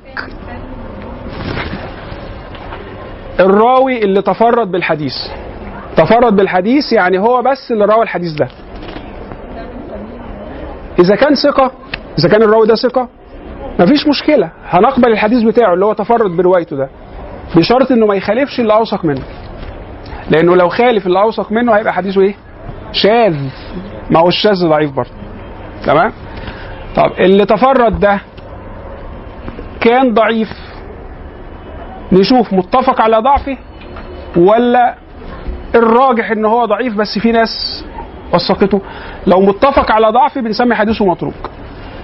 الراوي 3.39 4.03
اللي 4.03 4.21
تفرد 4.21 4.71
بالحديث. 4.71 5.13
تفرد 5.97 6.35
بالحديث 6.35 6.93
يعني 6.93 7.19
هو 7.19 7.41
بس 7.41 7.71
اللي 7.71 7.85
روى 7.85 8.03
الحديث 8.03 8.31
ده. 8.31 8.47
إذا 10.99 11.15
كان 11.15 11.36
ثقة 11.36 11.72
إذا 12.20 12.30
كان 12.30 12.41
الراوي 12.41 12.68
ده 12.68 12.76
ثقة 12.76 13.10
مفيش 13.80 14.07
مشكلة. 14.07 14.52
هنقبل 14.65 15.11
الحديث 15.11 15.44
بتاعه 15.44 15.74
اللي 15.74 15.86
هو 15.86 15.94
تفرد 15.94 16.32
بروايته 16.32 16.76
ده 16.78 16.90
بشرط 17.56 17.91
إنه 17.91 18.06
ما 18.06 18.15
يخالفش 18.15 18.60
اللي 18.60 18.74
أوثق 18.74 19.06
منه. 19.06 19.22
لأنه 20.30 20.56
لو 20.56 20.70
خالف 20.70 21.07
اللي 21.07 21.20
أوثق 21.22 21.52
منه 21.52 21.72
هيبقى 21.74 21.94
حديثه 21.94 22.22
إيه؟ 22.22 22.36
شاذ. 22.91 23.36
ما 24.11 24.20
هو 24.20 24.28
الشاذ 24.28 24.68
ضعيف 24.68 24.91
برضه. 24.91 25.10
تمام؟ 25.86 26.11
طب 26.95 27.11
اللي 27.20 27.45
تفرد 27.45 27.99
ده 27.99 28.20
كان 29.82 30.14
ضعيف. 30.14 30.49
نشوف 32.11 32.53
متفق 32.53 33.02
على 33.02 33.18
ضعفه 33.18 33.57
ولا 34.38 34.95
الراجح 35.76 36.32
إن 36.32 36.45
هو 36.45 36.65
ضعيف 36.65 36.95
بس 36.95 37.20
في 37.22 37.32
ناس 37.32 37.84
وثقته 38.34 38.81
لو 39.27 39.41
متفق 39.41 39.91
على 39.91 40.07
ضعفه 40.10 40.41
بنسمي 40.41 40.76
حديثه 40.76 41.05
متروك. 41.05 41.49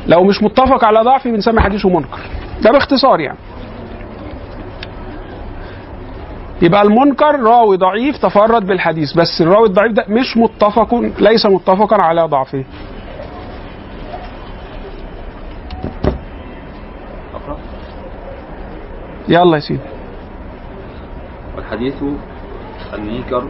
لو 0.07 0.23
مش 0.23 0.43
متفق 0.43 0.85
على 0.85 1.01
ضعفه 1.01 1.31
بنسمي 1.31 1.61
حديثه 1.61 1.89
منكر. 1.89 2.19
ده 2.61 2.71
باختصار 2.71 3.19
يعني. 3.19 3.37
يبقى 6.61 6.81
المنكر 6.81 7.39
راوي 7.39 7.77
ضعيف 7.77 8.17
تفرد 8.17 8.67
بالحديث 8.67 9.13
بس 9.13 9.41
الراوي 9.41 9.67
الضعيف 9.67 9.91
ده 9.91 10.05
مش 10.09 10.37
متفق 10.37 10.95
ليس 11.19 11.45
متفقا 11.45 12.03
على 12.03 12.21
ضعفه. 12.21 12.63
يلا 19.27 19.55
يا 19.55 19.59
سيدي. 19.59 19.79
والحديث 21.55 22.03
المنكر 22.93 23.43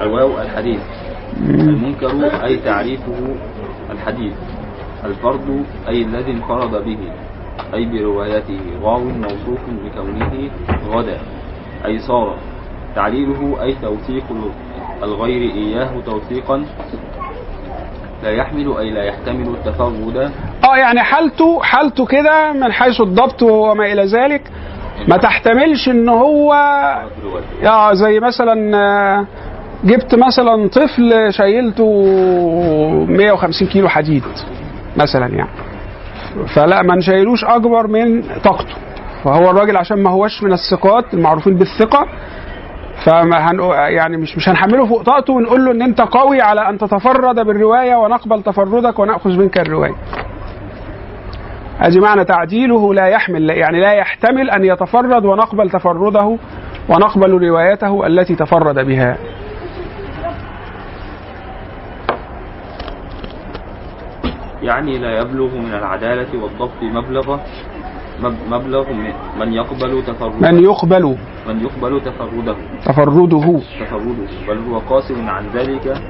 الواو 0.00 0.40
الحديث. 0.40 0.80
المنكر 1.38 2.44
أي 2.44 2.56
تعريفه 2.56 3.36
الحديث 3.90 4.32
الفرد 5.04 5.64
أي 5.88 6.02
الذي 6.02 6.30
انفرد 6.30 6.70
به 6.84 6.98
أي 7.74 7.84
بروايته 7.86 8.60
واو 8.82 8.98
موصوف 8.98 9.60
بكونه 9.84 10.50
غدا 10.90 11.18
أي 11.86 11.98
صار 11.98 12.36
تعليله 12.96 13.62
أي 13.62 13.76
توثيق 13.82 14.24
الغير 15.02 15.52
إياه 15.52 16.00
توثيقا 16.06 16.64
لا 18.22 18.30
يحمل 18.30 18.76
أي 18.78 18.90
لا 18.90 19.04
يحتمل 19.04 19.48
التفرد 19.48 20.30
آه 20.64 20.76
يعني 20.76 21.00
حالته 21.00 21.62
حالته 21.62 22.06
كده 22.06 22.52
من 22.52 22.72
حيث 22.72 23.00
الضبط 23.00 23.42
وما 23.42 23.92
إلى 23.92 24.04
ذلك 24.04 24.42
ما 25.08 25.16
تحتملش 25.16 25.88
إن 25.88 26.08
هو 26.08 26.54
يا 27.62 27.94
زي 27.94 28.20
مثلا 28.20 28.76
آه، 28.76 29.26
جبت 29.84 30.14
مثلا 30.14 30.68
طفل 30.68 31.32
شايلته 31.32 31.84
150 33.08 33.68
كيلو 33.68 33.88
حديد 33.88 34.22
مثلا 34.96 35.26
يعني 35.26 35.50
فلا 36.54 36.82
ما 36.82 36.96
نشيلوش 36.96 37.44
أكبر 37.44 37.86
من 37.86 38.22
طاقته 38.22 38.74
فهو 39.24 39.50
الراجل 39.50 39.76
عشان 39.76 40.02
ما 40.02 40.10
هوش 40.10 40.42
من 40.42 40.52
الثقات 40.52 41.14
المعروفين 41.14 41.54
بالثقة 41.54 42.06
فما 43.04 43.50
هن 43.50 43.60
يعني 43.94 44.16
مش 44.16 44.36
مش 44.36 44.48
هنحمله 44.48 44.86
فوق 44.86 45.02
طاقته 45.02 45.32
ونقول 45.32 45.64
له 45.64 45.70
إن 45.72 45.82
أنت 45.82 46.00
قوي 46.00 46.40
على 46.40 46.68
أن 46.68 46.78
تتفرد 46.78 47.46
بالرواية 47.46 47.94
ونقبل 47.96 48.42
تفردك 48.42 48.98
ونأخذ 48.98 49.30
منك 49.38 49.58
الرواية. 49.58 49.94
أدي 51.80 52.00
معنى 52.00 52.24
تعديله 52.24 52.94
لا 52.94 53.06
يحمل 53.06 53.50
يعني 53.50 53.80
لا 53.80 53.92
يحتمل 53.92 54.50
أن 54.50 54.64
يتفرد 54.64 55.24
ونقبل 55.24 55.70
تفرده 55.70 56.36
ونقبل 56.88 57.30
روايته 57.30 58.06
التي 58.06 58.34
تفرد 58.34 58.86
بها. 58.86 59.16
يعني 64.62 64.98
لا 64.98 65.18
يبلغ 65.20 65.54
من 65.56 65.74
العدالة 65.74 66.42
والضبط 66.42 66.82
مبلغ 66.82 67.36
مب- 68.22 68.36
مبلغ 68.50 68.92
من- 68.92 69.12
من 69.40 69.52
يقبل 69.52 70.02
تفرده. 70.06 70.52
من 70.52 70.62
يقبل 70.64 71.16
من 71.48 71.60
يقبل 71.60 72.00
تفرده. 72.00 72.54
تفرده. 72.84 73.60
تفرده. 73.80 74.26
بل 74.48 74.58
هو 74.70 74.78
قاصر 74.78 75.14
عن 75.28 75.46
ذلك. 75.54 76.02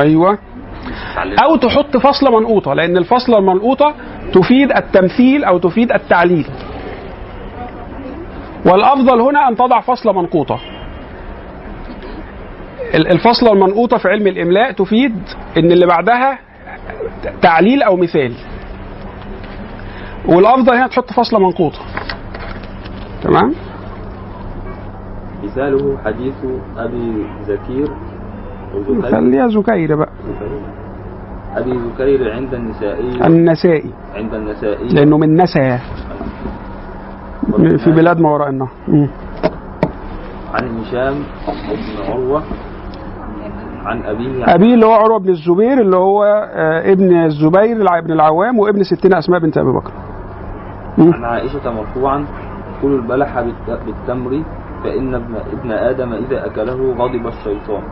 أيوه. 0.00 0.38
أو 1.44 1.56
تحط 1.56 1.96
فصله 1.96 2.40
منقوطة 2.40 2.74
لأن 2.74 2.96
الفصله 2.96 3.38
المنقوطة 3.38 3.94
تفيد 4.32 4.72
التمثيل 4.76 5.44
أو 5.44 5.58
تفيد 5.58 5.92
التعليل. 5.92 6.46
والأفضل 8.66 9.20
هنا 9.20 9.48
أن 9.48 9.56
تضع 9.56 9.80
فصله 9.80 10.12
منقوطة. 10.12 10.58
ال- 12.94 13.10
الفصله 13.12 13.52
المنقوطة 13.52 13.96
في 13.98 14.08
علم 14.08 14.26
الإملاء 14.26 14.72
تفيد 14.72 15.16
إن 15.58 15.72
اللي 15.72 15.86
بعدها 15.86 16.38
تعليل 17.42 17.82
أو 17.82 17.96
مثال. 17.96 18.34
والأفضل 20.28 20.74
هنا 20.74 20.86
تحط 20.86 21.12
فصلة 21.12 21.38
منقوطة. 21.38 21.78
تمام؟ 23.22 23.54
مثاله 25.44 25.98
حديث 26.04 26.34
أبي 26.76 27.26
زكير 27.46 27.88
خليها 29.10 29.48
زكير 29.48 29.96
بقى. 29.96 30.12
أبي 31.56 31.78
زكير 31.78 32.32
عند 32.32 32.54
النسائي. 32.54 33.26
النسائي. 33.26 33.90
عند 34.14 34.34
النسائي. 34.34 34.88
لأنه 34.88 35.18
من 35.18 35.42
نسا. 35.42 35.80
في 37.84 37.90
بلاد 37.90 38.20
ما 38.20 38.30
وراء 38.30 38.48
النهر. 38.48 38.70
عن 40.54 40.78
هشام 40.78 41.14
بن 41.46 42.12
عروة 42.12 42.42
عن 43.84 44.02
أبيه 44.02 44.44
عن 44.44 44.48
أبيه 44.50 44.74
اللي 44.74 44.86
هو 44.86 44.92
عروة 44.92 45.18
بن 45.18 45.28
الزبير 45.28 45.80
اللي 45.80 45.96
هو 45.96 46.24
آه، 46.52 46.92
ابن 46.92 47.24
الزبير 47.24 47.76
بن 48.00 48.12
العوام 48.12 48.58
وابن 48.58 48.82
ستنا 48.82 49.18
أسماء 49.18 49.40
بنت 49.40 49.58
أبي 49.58 49.70
بكر. 49.72 49.92
عن 50.98 51.24
عائشة 51.24 51.70
مرفوعا 51.72 52.24
كلوا 52.82 52.96
البلح 52.98 53.40
بالت- 53.40 53.80
بالتمر 53.86 54.42
فإن 54.84 55.14
ابن, 55.14 55.70
آدم 55.72 56.12
إذا 56.12 56.46
أكله 56.46 56.94
غضب 56.98 57.26
الشيطان. 57.26 57.82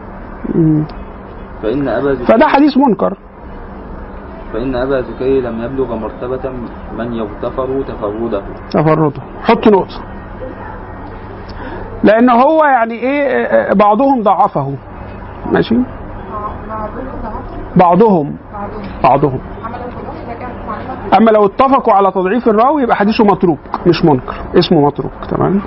فإن 1.62 1.89
أبا 1.89 2.15
فده 2.15 2.47
حديث 2.47 2.77
منكر. 2.77 3.17
فإن 4.53 4.75
أبا 4.75 5.01
زكي 5.01 5.41
لم 5.41 5.62
يبلغ 5.65 5.97
مرتبة 5.97 6.51
من 6.99 7.12
يغتفر 7.12 7.83
تفرده. 7.89 8.43
تفرده. 8.71 9.21
حط 9.43 9.69
نقطة. 9.69 10.01
لأن 12.05 12.31
هو 12.31 12.65
يعني 12.65 12.95
إيه 12.95 13.23
آه، 13.23 13.73
بعضهم 13.75 14.23
ضعفه. 14.23 14.75
ماشي. 15.53 15.77
بعضهم. 17.77 18.37
بعضهم. 19.03 19.41
أما 21.19 21.31
لو 21.31 21.47
اتفقوا 21.47 21.95
على 21.95 22.11
تضعيف 22.11 22.49
الراوي 22.49 22.83
يبقى 22.83 22.97
حديثه 22.97 23.25
متروك 23.25 23.59
مش 23.87 24.05
منكر. 24.05 24.35
اسمه 24.59 24.87
متروك 24.87 25.13
تمام؟ 25.29 25.61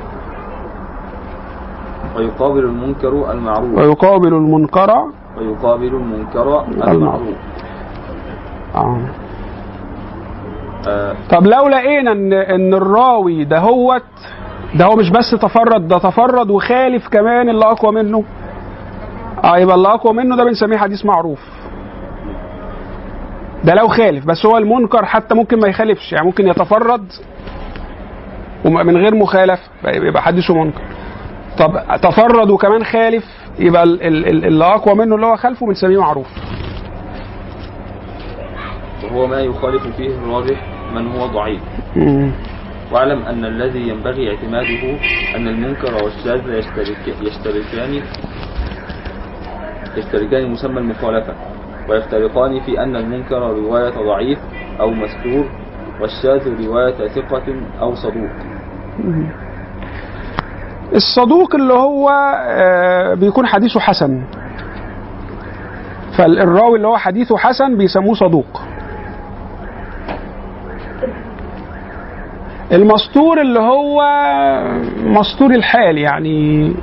ويقابل 2.18 2.60
المنكر 2.60 3.32
المعروف. 3.32 3.78
ويقابل 3.78 4.28
المنكر 4.34 5.04
ويقابل 5.38 5.88
المنكر 5.96 6.64
المعروف. 6.88 7.36
آه. 8.76 8.98
آه، 10.88 11.16
طب 11.30 11.48
لو 11.48 11.68
لقينا 11.68 12.12
ان 12.12 12.34
إن 12.34 12.74
الراوي 12.74 13.44
ده 13.44 13.60
هوت 13.60 14.04
ده 14.76 14.86
هو 14.86 14.96
مش 14.96 15.10
بس 15.10 15.32
تفرد 15.32 15.88
ده 15.88 15.98
تفرد 15.98 16.50
وخالف 16.50 17.08
كمان 17.08 17.50
اللي 17.50 17.66
أقوى 17.66 17.92
منه؟ 17.92 18.24
آه 19.44 19.58
يبقى 19.58 19.76
اللي 19.76 19.88
أقوى 19.88 20.14
منه 20.14 20.36
ده 20.36 20.44
بنسميه 20.44 20.78
حديث 20.78 21.06
معروف. 21.06 21.40
ده 23.64 23.74
لو 23.74 23.88
خالف 23.88 24.26
بس 24.26 24.46
هو 24.46 24.58
المنكر 24.58 25.06
حتى 25.06 25.36
ممكن 25.36 25.60
ما 25.60 25.68
يخالفش 25.68 26.12
يعني 26.14 26.26
ممكن 26.26 26.48
يتفرد 26.48 27.12
ومن 28.66 28.98
غير 28.98 29.16
مخالف 29.16 29.60
يبقى 29.86 30.22
حديثه 30.22 30.54
منكر. 30.54 30.82
طب 31.58 31.80
تفرد 32.02 32.50
وكمان 32.50 32.84
خالف 32.84 33.24
يبقى 33.60 33.84
ال- 33.84 34.02
ال- 34.04 34.28
ال- 34.28 34.46
اللي 34.46 34.66
أقوى 34.66 34.96
منه 34.96 35.16
اللي 35.16 35.26
هو 35.26 35.36
خلفه 35.36 35.66
بنسميه 35.66 36.00
معروف. 36.02 36.28
وهو 39.04 39.28
ما 39.28 39.40
يخالف 39.42 39.88
فيه 39.98 40.10
الراجح 40.10 40.62
من 40.96 41.08
هو 41.16 41.28
ضعيف. 41.28 41.62
واعلم 42.92 43.22
أن 43.26 43.46
الذي 43.46 43.88
ينبغي 43.90 44.30
اعتماده 44.36 44.98
أن 45.36 45.48
المنكر 45.48 46.04
والشاذ 46.04 46.50
يشترك 46.50 47.16
يشتركان 47.22 48.02
يشتركان 49.98 50.52
مسمى 50.52 50.80
المخالفة 50.80 51.34
ويفترقان 51.90 52.60
في 52.60 52.84
أن 52.84 52.96
المنكر 52.96 53.40
رواية 53.40 53.90
ضعيف 53.90 54.40
أو 54.80 54.90
مستور 54.92 55.46
والشاذ 56.02 56.66
رواية 56.68 57.08
ثقة 57.08 57.44
أو 57.82 57.96
صدوق. 57.96 58.32
الصدوق 60.96 61.56
اللي 61.56 61.74
هو 61.74 62.10
آه، 62.46 63.14
بيكون 63.14 63.46
حديثه 63.48 63.80
حسن. 63.80 64.24
فالراوي 66.18 66.78
اللي 66.78 66.88
هو 66.88 66.98
حديثه 66.98 67.38
حسن 67.38 67.78
بيسموه 67.78 68.14
صدوق. 68.14 68.62
المستور 72.72 73.42
اللي 73.42 73.60
هو 73.60 74.02
مستور 75.06 75.52
الحال 75.52 75.98
يعني 75.98 76.74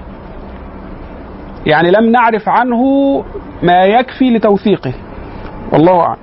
يعني 1.66 1.90
لم 1.90 2.10
نعرف 2.10 2.48
عنه 2.48 2.82
ما 3.62 3.84
يكفي 3.84 4.30
لتوثيقه. 4.30 4.92
والله 5.72 6.00
أعلم. 6.00 6.20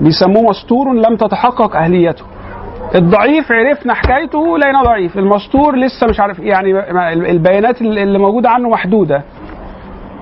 بيسموه 0.00 0.42
مستور 0.42 0.92
لم 0.92 1.16
تتحقق 1.16 1.76
أهليته. 1.76 2.24
الضعيف 2.94 3.52
عرفنا 3.52 3.94
حكايته 3.94 4.58
لقينا 4.58 4.82
ضعيف. 4.82 5.18
المستور 5.18 5.76
لسه 5.76 6.06
مش 6.06 6.20
عارف 6.20 6.38
يعني 6.38 6.90
البيانات 7.30 7.82
اللي 7.82 8.18
موجودة 8.18 8.50
عنه 8.50 8.68
محدودة. 8.68 9.22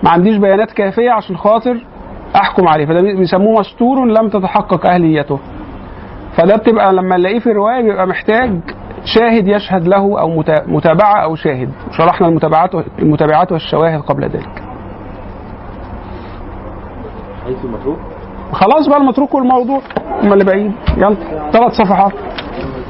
ما 0.02 0.10
عنديش 0.10 0.36
بيانات 0.36 0.72
كافية 0.72 1.10
عشان 1.10 1.36
خاطر 1.36 1.84
أحكم 2.36 2.68
عليه. 2.68 2.86
فده 2.86 3.00
بيسموه 3.00 3.60
مستور 3.60 4.04
لم 4.04 4.28
تتحقق 4.28 4.86
أهليته. 4.86 5.38
فده 6.36 6.56
بتبقى 6.56 6.92
لما 6.92 7.16
نلاقيه 7.16 7.38
في 7.38 7.50
الروايه 7.50 7.82
بيبقى 7.82 8.06
محتاج 8.06 8.60
شاهد 9.04 9.48
يشهد 9.48 9.88
له 9.88 10.20
أو 10.20 10.28
متا- 10.42 10.66
متابعة 10.66 11.22
أو 11.24 11.34
شاهد. 11.36 11.70
شرحنا 11.90 12.28
المتابعات 12.28 12.70
المتابعات 12.98 13.52
والشواهد 13.52 14.00
قبل 14.00 14.22
ذلك. 14.24 14.62
حيث 17.44 17.64
المتروك؟ 17.64 17.98
خلاص 18.52 18.88
بقى 18.88 18.98
المتروك 18.98 19.34
والموضوع. 19.34 19.80
هم 20.22 20.32
اللي 20.32 20.44
باقيين. 20.44 20.74
يلا. 20.96 21.16
ثلاث 21.52 21.72
صفحات. 21.72 22.12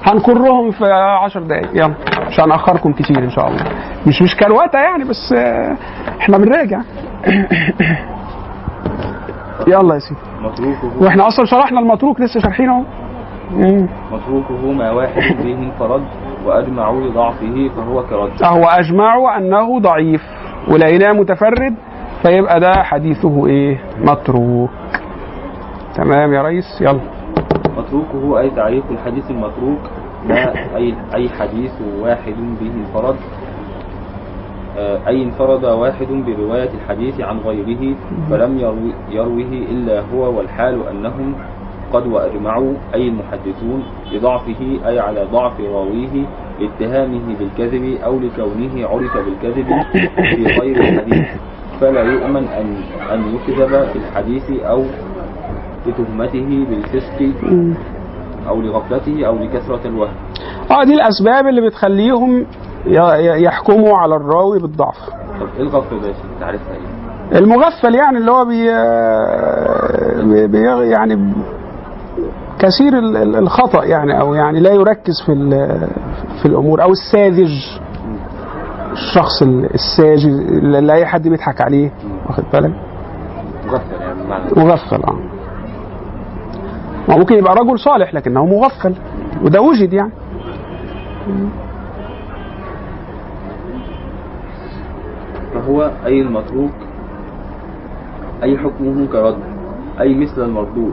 هنكرهم 0.07 0.71
في 0.71 0.85
عشر 1.25 1.43
دقايق. 1.43 1.71
يلا. 1.75 1.95
مش 2.29 2.41
هنأخركم 2.41 2.93
كتير 2.93 3.19
إن 3.19 3.31
شاء 3.31 3.49
الله. 3.49 3.65
مش 4.07 4.23
مش 4.23 4.37
كروته 4.37 4.79
يعني 4.79 5.05
بس 5.05 5.33
إحنا 6.21 6.39
بنراجع. 6.39 6.81
يلا 9.69 9.95
يا 9.95 9.99
سيدي. 9.99 10.21
وإحنا 11.01 11.27
أصلا 11.29 11.45
شرحنا 11.45 11.81
المتروك 11.81 12.21
لسه 12.21 12.41
شارحينه. 12.41 12.73
اهو 12.77 12.85
مم. 13.53 13.87
متروكه 14.13 14.73
ما 14.73 14.91
واحد 14.91 15.37
به 15.45 15.55
انفرد 15.55 16.03
وأجمعوا 16.47 17.01
لضعفه 17.01 17.71
فهو 17.77 18.03
كرد 18.03 18.31
هو 18.45 18.65
اجمعوا 18.65 19.37
أنه 19.39 19.79
ضعيف 19.81 20.23
ولقيناه 20.69 21.13
متفرد 21.13 21.75
فيبقى 22.23 22.61
ده 22.61 22.73
حديثه 22.83 23.47
إيه؟ 23.47 23.79
متروك. 24.01 24.71
تمام 25.95 26.33
يا 26.33 26.43
ريس 26.43 26.81
يلا. 26.81 27.01
متروكه 27.79 28.41
أي 28.41 28.51
تعريف 28.51 28.85
الحديث 28.91 29.31
المتروك 29.31 29.81
ما 30.29 30.53
أي 30.77 30.95
أي 31.15 31.29
حديث 31.29 31.73
واحد 32.03 32.35
به 32.61 32.71
انفرد 32.87 33.17
آه، 34.79 34.99
أي 35.09 35.23
انفرد 35.25 35.65
واحد 35.65 36.07
برواية 36.27 36.69
الحديث 36.75 37.21
عن 37.21 37.39
غيره 37.39 37.95
فلم 38.31 38.59
يروي 38.59 38.93
يروه 39.11 39.53
إلا 39.71 40.03
هو 40.15 40.39
والحال 40.39 40.89
أنهم 40.89 41.35
قد 41.95 42.07
وأجمعوا 42.07 42.73
أي 42.95 43.09
المحدثون 43.09 43.83
بضعفه 44.13 44.79
أي 44.87 44.99
على 45.01 45.25
ضعف 45.33 45.61
راويه 45.61 46.27
لاتهامه 46.61 47.35
بالكذب 47.39 47.99
أو 48.05 48.19
لكونه 48.21 48.87
عرف 48.89 49.17
بالكذب 49.17 49.67
في 50.37 50.45
غير 50.61 50.77
الحديث 50.81 51.27
فلا 51.81 52.03
يؤمن 52.03 52.49
أن 52.49 52.77
أن 53.13 53.35
يكذب 53.35 53.69
في 53.93 53.97
الحديث 53.99 54.51
أو 54.51 54.85
لتهمته 55.87 56.67
بالفسق 56.71 57.33
أو 58.49 58.61
لغفلته 58.63 59.27
أو 59.27 59.37
لكثرة 59.37 59.81
الوهم 59.89 60.15
آه 60.71 60.85
دي 60.85 60.95
الأسباب 60.95 61.47
اللي 61.47 61.61
بتخليهم 61.69 62.47
يحكموا 63.45 63.99
على 63.99 64.17
الراوي 64.17 64.59
بالضعف 64.59 64.97
طب 65.41 65.47
إيه 65.57 65.63
الغفلة 65.63 65.99
ده؟ 66.01 66.13
تعرفها 66.41 66.75
إيه؟ 66.75 67.39
المغفل 67.39 67.95
يعني 67.95 68.19
اللي 68.19 68.31
هو 68.31 68.45
بي 68.45 68.65
بي- 70.47 70.89
يعني 70.91 71.33
كثير 72.59 72.99
ال- 72.99 73.17
ال- 73.17 73.37
الخطأ 73.37 73.85
يعني 73.85 74.21
أو 74.21 74.35
يعني 74.35 74.61
لا 74.61 74.73
يركز 74.73 75.21
في 75.27 75.33
في 76.43 76.47
الأمور 76.49 76.83
أو 76.83 76.91
الساذج 76.93 77.53
الشخص 78.93 79.43
ال- 79.43 79.75
الساذج 79.75 80.27
اللي 80.27 80.93
أي 80.93 81.07
حد 81.07 81.29
بيضحك 81.29 81.61
عليه 81.61 81.91
واخد 82.27 82.45
بالك؟ 82.53 82.73
مغفل 83.67 84.01
يعني 84.01 84.21
مغفل 84.57 85.03
آه. 85.03 85.19
ما 87.09 87.17
ممكن 87.19 87.35
يبقى 87.39 87.55
رجل 87.55 87.79
صالح 87.79 88.15
لكنه 88.15 88.47
مغفل 88.47 88.95
وده 89.43 89.61
وجد 89.61 89.93
يعني. 89.93 90.11
فهو 95.55 95.91
أي 96.07 96.21
المتروك 96.21 96.73
أي 98.43 98.59
حكمه 98.59 99.07
كرد 99.07 99.37
أي 100.01 100.15
مثل 100.15 100.43
المردود 100.45 100.93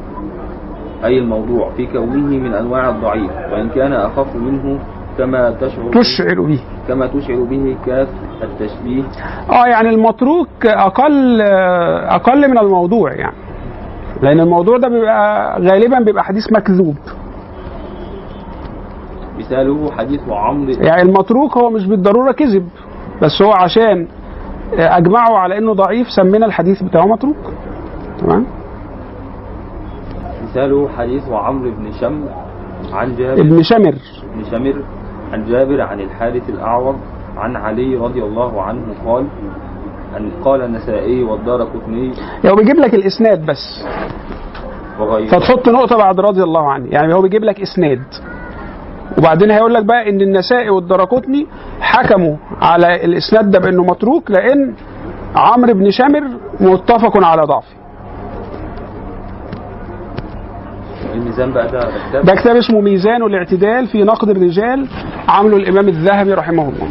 أي 1.06 1.18
الموضوع 1.18 1.70
في 1.78 1.86
كونه 1.88 2.38
من 2.38 2.54
أنواع 2.54 2.90
الضعيف 2.90 3.32
وإن 3.54 3.70
كان 3.70 3.94
أخف 3.94 4.36
منه 4.36 4.80
كما 5.18 5.52
تشعر 5.52 5.92
تشعر 5.92 6.42
به. 6.42 6.60
كما 6.88 7.08
تشعر 7.08 7.44
به 7.44 7.76
كاف 7.86 8.08
التشبيه. 8.44 9.04
آه 9.50 9.68
يعني 9.68 9.90
المتروك 9.90 10.66
أقل 10.66 11.42
أقل 12.10 12.50
من 12.52 12.58
الموضوع 12.58 13.14
يعني. 13.14 13.36
لأن 14.22 14.40
الموضوع 14.40 14.78
ده 14.78 14.88
بيبقى 14.88 15.62
غالبا 15.62 16.00
بيبقى 16.00 16.24
حديث 16.24 16.44
مكذوب. 16.54 16.96
مثاله 19.40 19.92
حديث 19.92 20.22
عمرو. 20.30 20.72
يعني 20.82 21.02
المتروك 21.02 21.58
هو 21.58 21.70
مش 21.70 21.88
بالضرورة 21.88 22.32
كذب 22.32 22.68
بس 23.22 23.42
هو 23.42 23.52
عشان 23.52 24.08
اجمعوا 24.74 25.38
على 25.38 25.58
إنه 25.58 25.74
ضعيف 25.74 26.08
سمينا 26.12 26.46
الحديث 26.46 26.84
بتاعه 26.84 27.06
متروك. 27.06 27.38
تمام؟ 28.20 28.46
مثاله 30.52 30.90
حديث 30.98 31.24
عمرو 31.30 31.72
بن 31.72 31.92
شم 32.02 32.26
عن 32.94 33.16
جابر. 33.16 33.42
ابن 33.42 33.64
شمر. 33.64 33.96
بن 34.36 34.44
شمر 34.52 34.76
عن 35.34 35.46
جابر 35.46 35.82
عن 35.82 36.00
الحارث 36.00 36.50
الأعور 36.50 36.96
عن 37.38 37.56
علي 37.56 37.96
رضي 37.96 38.24
الله 38.24 38.62
عنه 38.62 38.84
قال 39.06 39.26
أن 40.18 40.32
قال 40.46 40.62
النسائي 40.62 41.24
والدار 41.24 41.64
قطني. 41.64 42.12
هو 42.46 42.56
بيجيب 42.56 42.80
لك 42.80 42.94
الإسناد 42.94 43.46
بس. 43.46 43.86
وغيره 45.00 45.30
فتحط 45.30 45.70
نقطة 45.70 45.98
بعد 45.98 46.20
رضي 46.20 46.44
الله 46.44 46.72
عنه. 46.72 46.86
يعني 46.90 47.14
هو 47.14 47.22
بيجيب 47.22 47.44
لك 47.44 47.62
إسناد. 47.62 48.04
وبعدين 49.18 49.52
هيقول 49.52 49.74
لك 49.74 49.86
بقى 49.86 50.10
إن 50.10 50.22
النسائي 50.22 50.70
والدرقطني 50.70 51.48
حكموا 51.82 52.36
على 52.62 53.06
الإسناد 53.06 53.52
ده 53.52 53.60
بأنه 53.60 53.84
متروك 53.84 54.32
لأن 54.32 54.74
عمرو 55.36 55.74
بن 55.74 55.92
شامر 55.92 56.22
متفق 56.60 57.26
على 57.26 57.42
ضعفه. 57.42 57.81
الميزان 61.14 61.52
بقى 61.52 61.68
ده 61.68 61.80
ده 61.80 61.92
كتاب 62.10 62.26
ده 62.26 62.36
كتاب 62.36 62.56
اسمه 62.56 62.82
ميزان 62.82 63.24
الاعتدال 63.24 63.88
في 63.88 64.04
نقد 64.04 64.30
الرجال 64.30 64.88
عمله 65.30 65.58
الإمام 65.58 65.88
الذهبي 65.88 66.34
رحمه 66.34 66.70
الله. 66.70 66.88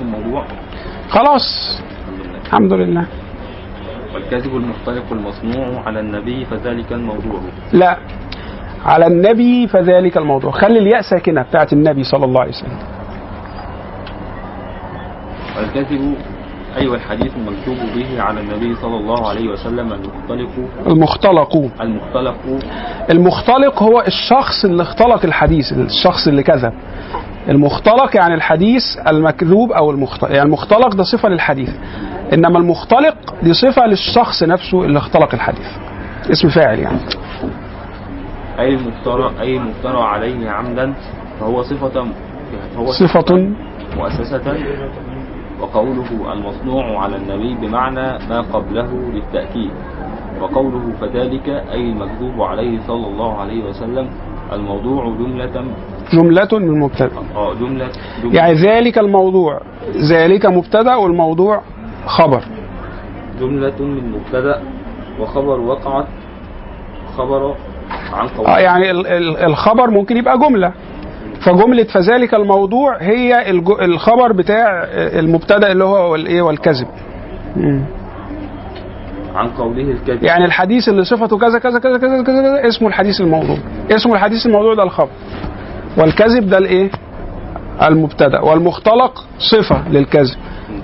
الموضوع؟ 0.00 0.44
خلاص. 1.08 1.46
الحمد 2.08 2.26
لله. 2.26 2.40
الحمد 2.46 2.72
لله 2.72 3.06
والكذب 4.14 4.56
المختلق 4.56 5.04
المصنوع 5.12 5.82
على 5.86 6.00
النبي 6.00 6.44
فذلك 6.44 6.92
الموضوع. 6.92 7.40
لا. 7.72 7.96
على 8.84 9.06
النبي 9.06 9.66
فذلك 9.68 10.16
الموضوع. 10.16 10.50
خلي 10.50 10.78
الياء 10.78 11.00
ساكنة 11.00 11.42
بتاعت 11.42 11.72
النبي 11.72 12.02
صلى 12.04 12.24
الله 12.24 12.40
عليه 12.40 12.50
وسلم. 12.50 12.78
والكذب 15.56 16.14
أيوة 16.76 16.94
الحديث 16.96 17.32
المكتوب 17.36 17.76
به 17.96 18.22
على 18.22 18.40
النبي 18.40 18.74
صلى 18.74 18.96
الله 18.96 19.28
عليه 19.28 19.48
وسلم 19.48 19.92
المختلق. 19.92 20.48
المختلق. 20.86 21.56
المختلق. 21.80 22.34
المختلق 23.10 23.82
هو 23.82 24.00
الشخص 24.06 24.64
اللي 24.64 24.82
اختلق 24.82 25.24
الحديث 25.24 25.72
الشخص 25.72 26.28
اللي 26.28 26.42
كذب. 26.42 26.72
المختلق 27.48 28.16
يعني 28.16 28.34
الحديث 28.34 28.82
المكذوب 29.08 29.72
أو 29.72 29.90
المختلق 29.90 30.30
يعني 30.30 30.42
المختلق 30.42 30.94
ده 30.94 31.02
صفة 31.02 31.28
للحديث. 31.28 31.70
إنما 32.32 32.58
المختلق 32.58 33.14
دي 33.42 33.52
صفة 33.54 33.86
للشخص 33.86 34.42
نفسه 34.42 34.84
اللي 34.84 34.98
اختلق 34.98 35.34
الحديث. 35.34 35.66
اسم 36.30 36.48
فاعل 36.48 36.78
يعني. 36.78 36.98
أي 38.58 38.74
المفترى 38.74 39.32
أي 39.40 39.56
المفترى 39.56 40.02
عليه 40.02 40.50
عمدا 40.50 40.94
فهو 41.40 41.62
صفة 41.62 42.06
فهو 42.74 42.86
صفة 42.92 43.48
مؤسسة. 43.96 44.54
وقوله 45.62 46.32
المصنوع 46.32 47.02
على 47.02 47.16
النبي 47.16 47.54
بمعنى 47.66 48.18
ما 48.28 48.40
قبله 48.52 48.90
للتأكيد. 49.14 49.70
وقوله 50.40 50.92
فذلك 51.00 51.48
أي 51.48 51.80
المكذوب 51.90 52.42
عليه 52.42 52.78
صلى 52.86 53.06
الله 53.06 53.38
عليه 53.38 53.64
وسلم 53.64 54.08
الموضوع 54.52 55.04
جملة 55.04 55.64
جملة 56.12 56.48
من 56.52 56.80
مبتدأ. 56.80 57.10
آه 57.36 57.54
جملة, 57.54 57.88
جملة. 58.22 58.34
يعني 58.36 58.52
ذلك 58.54 58.98
الموضوع 58.98 59.60
ذلك 60.10 60.46
مبتدأ 60.46 60.94
والموضوع 60.96 61.62
خبر. 62.06 62.42
جملة 63.40 63.78
من 63.80 64.12
مبتدأ 64.12 64.62
وخبر 65.20 65.60
وقعت 65.60 66.06
خبر 67.18 67.54
عن 68.12 68.28
قول. 68.28 68.46
آه 68.46 68.58
يعني 68.58 68.90
ال- 68.90 69.06
ال- 69.06 69.36
الخبر 69.36 69.90
ممكن 69.90 70.16
يبقى 70.16 70.38
جملة. 70.38 70.72
فجملة 71.40 71.84
فذلك 71.84 72.34
الموضوع 72.34 72.96
هي 73.00 73.50
الخبر 73.82 74.32
بتاع 74.32 74.84
المبتدأ 74.94 75.72
اللي 75.72 75.84
هو 75.84 76.14
الايه 76.14 76.42
والكذب. 76.42 76.86
عن 79.34 79.48
قوله 79.48 79.90
الكذب. 79.90 80.22
يعني 80.24 80.44
الحديث 80.44 80.88
اللي 80.88 81.04
صفته 81.04 81.38
كذا 81.38 81.58
كذا 81.58 81.78
كذا 81.78 81.98
كذا 81.98 82.22
كذا, 82.22 82.22
كذا 82.22 82.68
اسمه 82.68 82.88
الحديث 82.88 83.20
الموضوع. 83.20 83.56
اسمه 83.90 84.14
الحديث 84.14 84.46
الموضوع 84.46 84.74
ده 84.74 84.82
الخبر. 84.82 85.08
والكذب 85.98 86.48
ده 86.48 86.58
الإيه؟ 86.58 86.90
المبتدأ. 87.82 88.40
والمختلق 88.40 89.24
صفة 89.38 89.88
للكذب. 89.88 90.36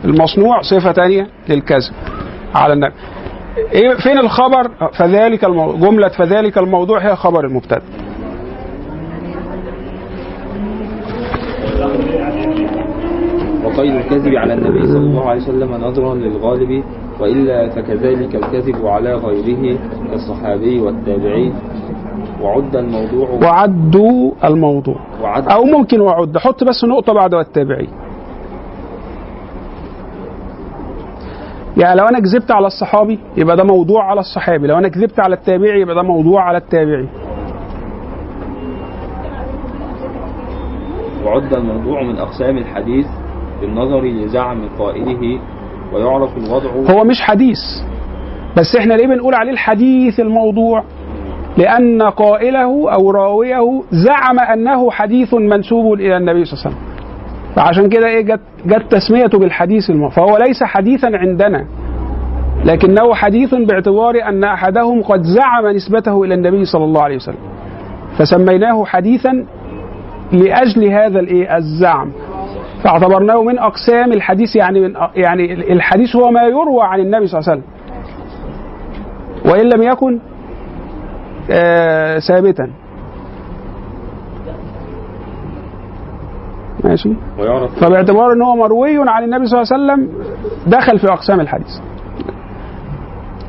المصنوع 0.05 0.63
صفة 0.63 0.93
تانية 0.93 1.27
للكذب. 1.49 1.93
على 2.55 2.73
النبي. 2.73 2.95
إيه 3.73 3.95
فين 3.95 4.19
الخبر؟ 4.19 4.71
فذلك 4.93 5.45
الموضوع 5.45 5.91
جملة 5.91 6.09
فذلك 6.09 6.59
الموضوع 6.59 6.99
هي 6.99 7.17
خبر 7.17 7.45
المبتدأ. 7.47 7.83
وقيل 13.77 13.97
الكذب 13.97 14.35
على 14.35 14.55
النبي 14.55 14.87
صلى 14.87 14.99
الله 14.99 15.29
عليه 15.29 15.43
وسلم 15.43 15.75
نظرا 15.85 16.15
للغالب 16.15 16.85
وإلا 17.21 17.69
فكذلك 17.69 18.35
الكذب 18.35 18.87
على 18.87 19.15
غيره 19.15 19.79
كالصحابي 20.11 20.81
والتابعي 20.81 21.53
وعد 22.43 22.77
الموضوع 22.77 23.29
وعدوا 23.43 24.33
الموضوع. 24.45 24.97
وعد 25.23 25.49
أو 25.49 25.65
ممكن 25.65 26.01
وعد. 26.01 26.39
حط 26.39 26.65
بس 26.65 26.85
نقطة 26.85 27.13
بعد 27.13 27.35
والتابعي 27.35 27.89
يعني 31.77 32.01
لو 32.01 32.05
أنا 32.07 32.21
كذبت 32.21 32.51
على 32.51 32.67
الصحابي 32.67 33.19
يبقى 33.37 33.57
ده 33.57 33.65
موضوع 33.65 34.05
على 34.11 34.21
الصحابي. 34.21 34.67
لو 34.67 34.79
أنا 34.79 34.89
كذبت 34.89 35.21
على 35.21 35.35
التابعي 35.35 35.81
يبقى 35.81 35.95
ده 35.95 36.03
موضوع 36.03 36.43
على 36.43 36.59
التابعي. 36.59 37.09
وعد 41.27 41.55
الموضوع 41.55 42.03
من 42.03 42.19
أقسام 42.19 42.59
الحديث 42.59 43.07
بالنظر 43.61 44.05
لزعم 44.05 44.69
قائله 44.79 45.39
ويعرف 45.93 46.37
الوضع. 46.37 46.95
هو 46.95 47.05
مش 47.05 47.23
حديث 47.23 47.59
بس 48.57 48.77
إحنا 48.77 48.95
ليه 48.95 49.07
بنقول 49.07 49.35
عليه 49.35 49.53
الحديث 49.53 50.21
الموضوع؟ 50.21 50.85
لأن 51.57 52.03
قائله 52.03 52.93
أو 52.93 53.11
راويه 53.11 53.83
زعم 53.91 54.39
أنه 54.41 54.91
حديث 54.91 55.35
منسوب 55.35 55.95
إلى 55.95 56.17
النبي 56.17 56.45
صلى 56.45 56.53
الله 56.55 56.67
عليه 56.67 56.77
وسلم. 56.77 56.97
فعشان 57.57 57.89
كده 57.89 58.07
إيه 58.07 58.21
جت, 58.21 58.41
جت 58.67 58.91
تسميته 58.91 59.39
بالحديث 59.39 59.91
الموضوع 59.91 60.11
فهو 60.17 60.37
ليس 60.37 60.63
حديثا 60.63 61.11
عندنا 61.15 61.67
لكنه 62.65 63.15
حديث 63.15 63.55
باعتبار 63.55 64.29
أن 64.29 64.45
أحدهم 64.45 65.03
قد 65.03 65.23
زعم 65.23 65.67
نسبته 65.67 66.25
إلى 66.25 66.35
النبي 66.35 66.65
صلى 66.65 66.85
الله 66.85 67.03
عليه 67.03 67.17
وسلم. 67.17 67.39
فسميناه 68.19 68.85
حديثا 68.85 69.45
لأجل 70.33 70.85
هذا 70.85 71.21
الإيه 71.21 71.57
الزعم. 71.57 72.13
فاعتبرناه 72.85 73.43
من 73.43 73.59
أقسام 73.59 74.13
الحديث 74.13 74.57
يعني 74.57 74.81
من 74.81 74.95
يعني 75.15 75.73
الحديث 75.73 76.17
هو 76.17 76.31
ما 76.31 76.43
يروى 76.43 76.83
عن 76.83 77.01
النبي 77.01 77.27
صلى 77.27 77.41
الله 77.41 77.51
عليه 77.51 77.63
وسلم. 77.63 77.73
وإن 79.53 79.69
لم 79.69 79.83
يكن 79.83 80.19
آه 81.51 82.19
ثابتا. 82.19 82.71
ماشي. 86.85 87.15
ويعرف. 87.39 87.85
فباعتبار 87.85 88.33
إن 88.33 88.43
هو 88.43 88.57
مروي 88.57 89.11
عن 89.11 89.25
النبي 89.25 89.47
صلى 89.47 89.63
الله 89.63 89.73
عليه 89.73 89.85
وسلم 89.85 90.09
دخل 90.67 90.99
في 90.99 91.07
أقسام 91.07 91.41
الحديث. 91.41 91.79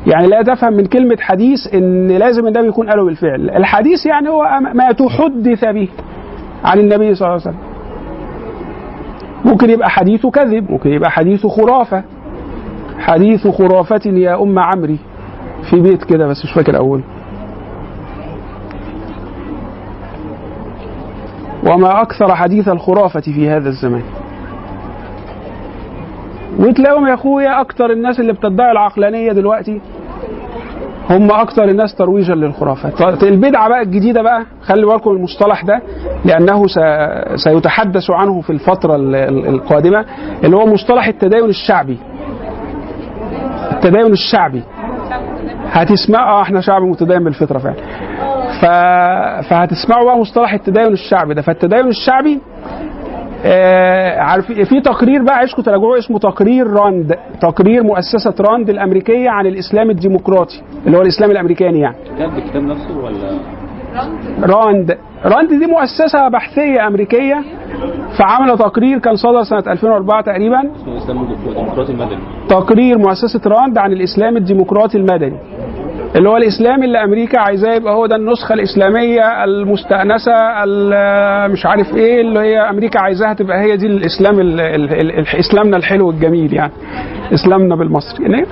يعني 0.08 0.28
لا 0.28 0.42
تفهم 0.42 0.74
من 0.74 0.86
كلمة 0.86 1.18
حديث 1.20 1.74
إن 1.74 2.08
لازم 2.08 2.48
النبي 2.48 2.68
يكون 2.68 2.90
قاله 2.90 3.06
بالفعل. 3.06 3.50
الحديث 3.50 4.06
يعني 4.06 4.30
هو 4.30 4.60
ما 4.74 4.92
تحدث 4.92 5.66
به 5.66 5.90
عن 6.64 6.80
النبي 6.80 7.16
صلى 7.16 7.28
الله 7.28 7.42
عليه 7.42 7.42
وسلم. 7.42 7.67
ممكن 9.48 9.70
يبقى 9.70 9.90
حديث 9.90 10.26
كذب 10.26 10.72
ممكن 10.72 10.90
يبقى 10.90 11.12
حديث 11.12 11.46
خرافة. 11.48 12.04
حديث 13.00 13.48
خرافة 13.48 14.02
يا 14.06 14.44
أم 14.44 14.60
عمري. 14.60 14.98
في 15.70 15.80
بيت 15.82 16.04
كده 16.04 16.28
بس 16.28 16.46
مش 16.46 16.52
فاكر 16.52 16.78
أول. 16.78 17.02
وما 21.68 22.02
أكثر 22.02 22.36
حديث 22.36 22.68
الخرافة 22.68 23.20
في 23.22 23.50
هذا 23.50 23.70
الزمان. 23.70 24.04
وتلاقيهم 26.60 27.08
يا 27.08 27.14
أخويا 27.14 27.62
أكثر 27.62 27.92
الناس 27.92 28.20
اللي 28.20 28.34
بتدعي 28.34 28.72
العقلانية 28.72 29.32
دلوقتي 29.32 29.82
هم 31.10 31.32
أكثر 31.32 31.64
الناس 31.64 31.96
ترويجا 31.96 32.36
للخرافات. 32.36 33.24
البدعة 33.24 33.70
بقى 33.70 33.82
الجديدة 33.82 34.22
بقى 34.22 34.46
خلي 34.62 34.86
بالكم 34.86 35.10
المصطلح 35.12 35.64
ده 35.64 35.82
لأنه 36.26 36.68
س- 36.68 36.80
سيتحدث 37.44 38.12
عنه 38.12 38.42
في 38.42 38.50
الفترة 38.50 38.96
ال- 38.96 39.16
ال- 39.16 39.48
القادمة 39.48 40.06
اللي 40.44 40.56
هو 40.56 40.66
مصطلح 40.66 41.08
التدين 41.08 41.46
الشعبي. 41.46 41.98
التدين 43.72 44.06
الشعبي. 44.12 44.64
هتسمع 45.72 46.30
آه 46.30 46.42
إحنا 46.42 46.62
شعب 46.62 46.82
متدين 46.82 47.24
بالفطرة 47.24 47.58
فعلا. 47.58 47.76
ف... 48.62 48.66
فهتسمعوا 49.50 50.06
بقى 50.06 50.18
مصطلح 50.18 50.54
التدين 50.54 50.88
الشعبي 50.94 51.34
ده. 51.34 51.42
فالتدين 51.42 51.88
الشعبي 51.88 52.40
عارف 54.20 54.52
في 54.52 54.82
تقرير 54.82 55.24
بقى 55.24 55.36
عايزكم 55.36 55.62
تراجعوه 55.62 55.98
اسمه 55.98 56.20
تقرير 56.20 56.68
راند 56.68 57.16
تقرير 57.42 57.84
مؤسسة 57.84 58.34
راند 58.40 58.70
الأمريكية 58.70 59.30
عن 59.30 59.46
الإسلام 59.48 59.90
الديمقراطي 59.90 60.62
اللي 60.86 60.98
هو 60.98 61.02
الإسلام 61.02 61.32
الأمريكاني 61.32 61.80
يعني. 61.80 61.96
كتاب 62.16 62.32
بالكتاب 62.36 62.64
نفسه 62.64 62.98
ولا؟ 62.98 63.40
راند. 64.44 64.98
راند 65.26 65.50
دي 65.50 65.66
مؤسسة 65.66 66.28
بحثية 66.30 66.88
أمريكية 66.88 67.44
فعملوا 68.20 68.56
تقرير 68.56 69.00
كان 69.00 69.16
صدر 69.16 69.44
سنة 69.44 69.72
2004 69.74 70.22
تقريبا. 70.22 70.62
الإسلام 70.88 71.22
الديمقراطي 71.24 71.92
المدني. 71.92 72.18
تقرير 72.50 72.98
مؤسسة 72.98 73.42
راند 73.50 73.78
عن 73.78 73.92
الإسلام 73.94 74.38
الديمقراطي 74.38 74.98
المدني. 74.98 75.38
اللي 76.16 76.30
هو 76.30 76.38
الإسلام 76.38 76.84
اللي 76.84 77.04
أمريكا 77.04 77.40
عايزاه 77.40 77.74
يبقى 77.76 77.94
هو 77.94 78.06
ده 78.06 78.16
النسخة 78.16 78.54
الإسلامية 78.54 79.44
المستأنسة 79.44 80.34
ال- 80.64 81.52
مش 81.52 81.66
عارف 81.66 81.96
إيه 81.96 82.22
اللي 82.22 82.40
هي 82.40 82.60
أمريكا 82.70 83.00
عايزاها 83.00 83.34
تبقى 83.34 83.62
هي 83.62 83.78
دي 83.78 83.86
الإسلام 83.88 84.40
ال- 84.40 84.60
ال- 84.62 84.94
ال- 84.94 85.20
ال- 85.20 85.40
إسلامنا 85.40 85.78
الحلو 85.78 86.10
الجميل 86.10 86.54
يعني 86.54 86.72
إسلامنا 87.34 87.76
بالمصري 87.76 88.24
يعني 88.26 88.46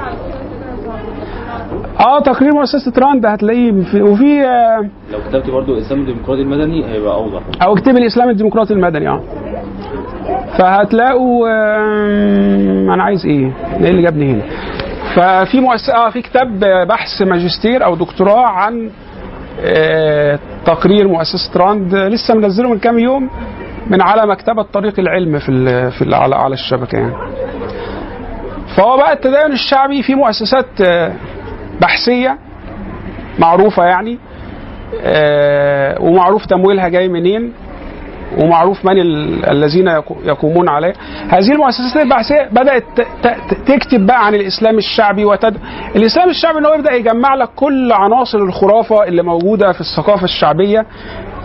آه 2.00 2.20
تقرير 2.20 2.52
مؤسسه 2.54 2.94
راند 2.98 3.26
هتلاقيه 3.26 3.72
في 3.72 4.02
وفي 4.02 4.42
آه، 4.46 4.80
لو 5.12 5.20
كتبت 5.30 5.50
برضو 5.50 5.74
الإسلام 5.74 6.02
الديمقراطي 6.02 6.42
المدني 6.42 6.86
هيبقى 6.86 7.14
أوضح 7.16 7.42
أو 7.64 7.74
اكتب 7.74 7.98
الإسلام 7.98 8.30
الديمقراطي 8.30 8.74
المدني 8.74 9.08
آه 9.10 9.22
فهتلاقوا 10.60 11.48
آم، 11.50 12.92
أنا 12.92 13.04
عايز 13.04 13.26
إيه؟ 13.26 13.52
إيه 13.82 13.90
اللي 13.90 14.02
جابني 14.02 14.32
هنا؟ 14.34 14.42
ففي 15.16 15.60
مؤسسه 15.60 15.94
آه 15.96 16.10
في 16.10 16.22
كتاب 16.22 16.60
بحث 16.88 17.22
ماجستير 17.22 17.86
أو 17.86 17.96
دكتوراه 17.96 18.48
عن 18.48 18.90
آه، 19.62 20.40
تقرير 20.66 21.08
مؤسسة 21.08 21.52
راند 21.60 21.96
لسه 21.96 22.36
منزله 22.36 22.70
من 22.70 22.80
كام 22.80 23.00
يوم 23.00 23.30
من 23.88 24.02
على 24.02 24.28
مكتبة 24.28 24.62
طريق 24.64 25.00
العلم 25.00 25.40
في 25.40 25.92
في 25.92 26.16
على 26.16 26.36
على 26.36 26.54
الشبكة 26.54 26.98
يعني. 26.98 27.14
فهو 28.78 28.98
بقى 28.98 29.14
التدين 29.14 29.52
الشعبي 29.52 30.04
في 30.04 30.16
مؤسسات 30.16 30.82
آه، 30.82 31.14
بحثية 31.82 32.38
معروفة 33.40 33.84
يعني 33.84 34.18
آه، 35.02 36.02
ومعروف 36.02 36.46
تمويلها 36.46 36.88
جاي 36.88 37.08
منين 37.10 37.54
ومعروف 38.38 38.86
من 38.86 39.00
ال- 39.02 39.46
الذين 39.46 39.88
يقو- 39.88 40.26
يقومون 40.28 40.70
عليه. 40.70 40.94
هذه 41.30 41.52
المؤسسات 41.52 42.04
البحثيه 42.04 42.50
بدأت 42.52 42.84
تكتب 43.68 44.06
بقى 44.06 44.26
عن 44.26 44.36
الإسلام 44.36 44.78
الشعبي 44.78 45.26
وتد... 45.26 45.58
الإسلام 45.96 46.30
الشعبي 46.30 46.60
ان 46.60 46.66
هو 46.66 46.74
يبدأ 46.74 46.94
يجمع 46.94 47.36
لك 47.36 47.50
كل 47.56 47.92
عناصر 47.92 48.38
الخرافة 48.38 49.04
اللي 49.04 49.24
موجودة 49.24 49.72
في 49.72 49.82
الثقافة 49.82 50.24
الشعبية 50.24 50.86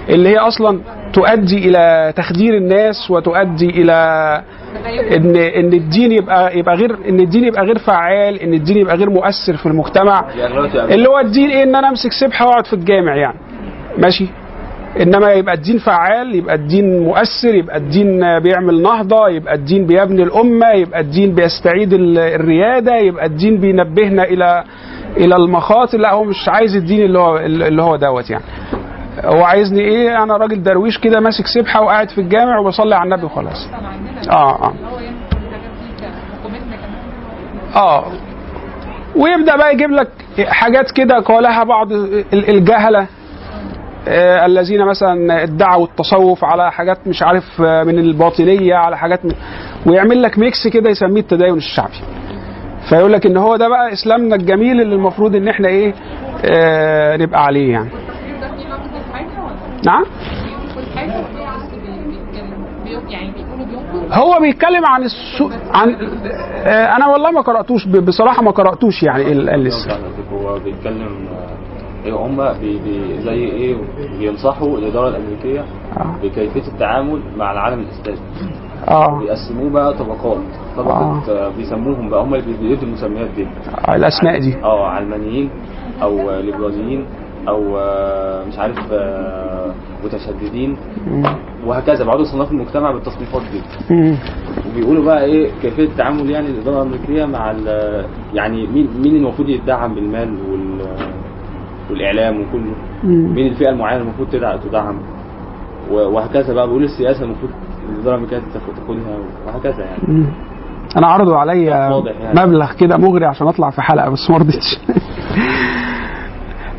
اللي 0.08 0.28
هي 0.28 0.38
أصلا 0.38 0.80
تؤدي 1.12 1.68
إلى 1.68 2.12
تخدير 2.16 2.56
الناس 2.56 3.10
وتؤدي 3.10 3.70
إلى 3.70 3.92
ان 5.16 5.36
إن 5.36 5.72
الدين 5.72 6.12
يبقى 6.12 6.58
يبقى 6.58 6.74
غير 6.76 6.96
إن 7.08 7.20
الدين 7.20 7.44
يبقى 7.44 7.64
غير 7.64 7.78
فعال 7.78 8.40
إن 8.42 8.54
الدين 8.54 8.76
يبقى 8.76 8.96
غير 8.96 9.10
مؤثر 9.10 9.56
في 9.56 9.66
المجتمع. 9.66 10.24
أغلبية 10.44 10.84
اللي 10.94 11.08
هو 11.08 11.18
الدين 11.18 11.50
إيه؟ 11.50 11.62
إن 11.62 11.74
أنا 11.76 11.88
أمسك 11.88 12.12
سبحة 12.12 12.46
وأقعد 12.46 12.66
في 12.66 12.72
الجامع 12.72 13.16
يعني. 13.16 13.38
ماشي؟ 13.98 14.26
إنما 15.00 15.32
يبقى 15.32 15.54
الدين 15.54 15.78
فعال 15.78 16.34
يبقى 16.34 16.54
الدين 16.54 17.02
مؤثر 17.04 17.54
يبقى 17.54 17.76
الدين 17.76 18.38
بيعمل 18.38 18.82
نهضة 18.82 19.28
يبقى 19.28 19.54
الدين 19.54 19.86
بيبني 19.86 20.22
الأمة 20.22 20.70
يبقى 20.70 21.00
الدين 21.00 21.34
بيستعيد 21.34 21.92
ال- 21.92 22.18
الريادة 22.18 22.96
يبقى 22.96 23.26
الدين 23.26 23.56
بينبهنا 23.60 24.22
إلى 24.24 24.64
إلى 25.16 25.36
المخاطر. 25.36 25.98
لا 25.98 26.12
هو 26.12 26.24
مش 26.24 26.48
عايز 26.48 26.76
الدين 26.76 27.02
اللي 27.02 27.18
هو 27.18 27.36
اللي 27.38 27.82
هو 27.82 27.96
دوت 27.96 28.30
يعني. 28.30 28.44
هو 29.24 29.44
عايزني 29.44 29.80
إيه؟ 29.80 30.22
أنا 30.22 30.36
راجل 30.36 30.62
درويش 30.62 30.98
كده 30.98 31.20
ماسك 31.20 31.46
سبحة 31.46 31.82
وقاعد 31.82 32.08
في 32.10 32.20
الجامع 32.20 32.58
وبصلي 32.58 32.94
على 32.94 33.04
النبي 33.04 33.24
وخلاص. 33.26 33.68
آه 34.30 34.64
آه. 34.64 34.72
آه. 37.76 38.04
ويبدأ 39.16 39.56
بقى 39.56 39.72
يجيب 39.74 39.90
لك 39.90 40.08
حاجات 40.48 40.90
كده 40.90 41.18
قالها 41.20 41.64
بعض 41.64 41.92
ال- 41.92 42.48
الجهلة. 42.50 43.06
الذين 44.46 44.86
مثلا 44.86 45.42
ادعوا 45.42 45.84
التصوف 45.86 46.44
على 46.44 46.72
حاجات 46.72 46.98
مش 47.06 47.22
عارف 47.22 47.44
آه، 47.62 47.82
من 47.84 47.98
الباطنية 47.98 48.74
على 48.74 48.98
حاجات 48.98 49.24
من 49.24 49.32
ويعمل 49.86 50.22
لك 50.22 50.38
ميكس 50.38 50.68
كده 50.68 50.90
يسميه 50.90 51.20
التدين 51.20 51.54
الشعبي. 51.56 51.94
فيقول 52.88 53.12
لك 53.12 53.26
إن 53.26 53.36
هو 53.36 53.56
ده 53.56 53.68
بقى 53.68 53.92
إسلامنا 53.92 54.36
الجميل 54.36 54.80
اللي 54.80 54.94
المفروض 54.94 55.36
إن 55.36 55.48
إحنا 55.48 55.68
إيه 55.68 55.94
آه 56.44 57.16
نبقى 57.16 57.44
عليه 57.44 57.72
يعني. 57.72 57.90
نعم؟ 59.86 60.04
هو 64.12 64.40
بيتكلم 64.40 64.86
عن 64.86 65.02
السوء 65.02 65.52
عن 65.74 65.94
آه 66.64 66.96
أنا 66.96 67.06
والله 67.06 67.30
ما 67.30 67.40
قرأتوش 67.40 67.86
بصراحة 67.86 68.42
ما 68.42 68.50
قرأتوش 68.50 69.02
يعني 69.02 69.34
لسه 69.34 69.98
هو 70.32 70.58
بيتكلم 70.58 71.28
آه، 71.32 71.59
هم 72.06 72.36
بي 72.60 72.78
بي 72.78 73.20
زي 73.22 73.34
إيه 73.44 73.76
بينصحوا 74.18 74.78
الإدارة 74.78 75.08
الأمريكية 75.08 75.60
آه. 75.96 76.14
بكيفية 76.22 76.68
التعامل 76.72 77.20
مع 77.36 77.52
العالم 77.52 77.80
الإسلامي 77.80 78.18
آه 78.88 79.18
بيقسموه 79.18 79.70
بقى 79.70 79.94
طبقات 79.98 80.38
طبقة 80.76 81.22
آه. 81.28 81.48
بيسموهم 81.56 82.08
بقى 82.10 82.22
هم 82.22 82.34
اللي 82.34 82.56
بيدوا 82.60 82.82
المسميات 82.88 83.28
دي 83.36 83.46
آه، 83.88 83.96
الأسماء 83.96 84.38
دي 84.40 84.56
آه 84.64 84.86
علمانيين 84.86 85.50
أو 86.02 86.30
ليبراليين 86.40 87.06
أو 87.48 87.78
آه، 87.78 88.44
مش 88.44 88.58
عارف 88.58 88.78
آه، 88.92 89.74
متشددين. 90.04 90.76
وهكذا 91.66 92.04
بعض 92.04 92.22
صناف 92.22 92.50
المجتمع 92.52 92.90
بالتصنيفات 92.92 93.42
دي. 93.52 93.60
وبيقولوا 94.70 95.04
بقى 95.04 95.24
إيه 95.24 95.50
كيفية 95.62 95.84
التعامل 95.84 96.30
يعني 96.30 96.46
الإدارة 96.46 96.82
الأمريكية 96.82 97.24
مع 97.24 97.54
يعني 98.34 98.66
مين 98.66 98.88
مين 99.02 99.16
المفروض 99.16 99.48
يدعم 99.48 99.94
بالمال 99.94 100.28
وال 100.50 100.78
والإعلام 101.90 102.40
وكله. 102.40 102.72
مين 103.04 103.46
الفئة 103.46 103.68
المعينة 103.68 104.02
المفروض 104.02 104.28
تدع- 104.28 104.56
تدعم؟ 104.56 104.98
وهكذا 105.90 106.54
بقى 106.54 106.66
بيقولوا 106.66 106.86
السياسة 106.86 107.24
المفروض 107.24 107.50
الإدارة 107.88 108.14
الامريكيه 108.14 108.38
تاخد- 108.54 108.74
تاخدها 108.76 109.18
وهكذا 109.46 109.84
يعني. 109.84 110.26
أنا 110.96 111.06
عرضوا 111.06 111.36
عليا 111.36 111.70
يعني. 111.70 111.94
مبلغ 112.46 112.72
كده 112.72 112.96
مغري 112.96 113.26
عشان 113.26 113.46
أطلع 113.48 113.70
في 113.70 113.82
حلقة 113.82 114.10
بس 114.10 114.30
ما 114.30 114.36
رضيتش. 114.36 114.78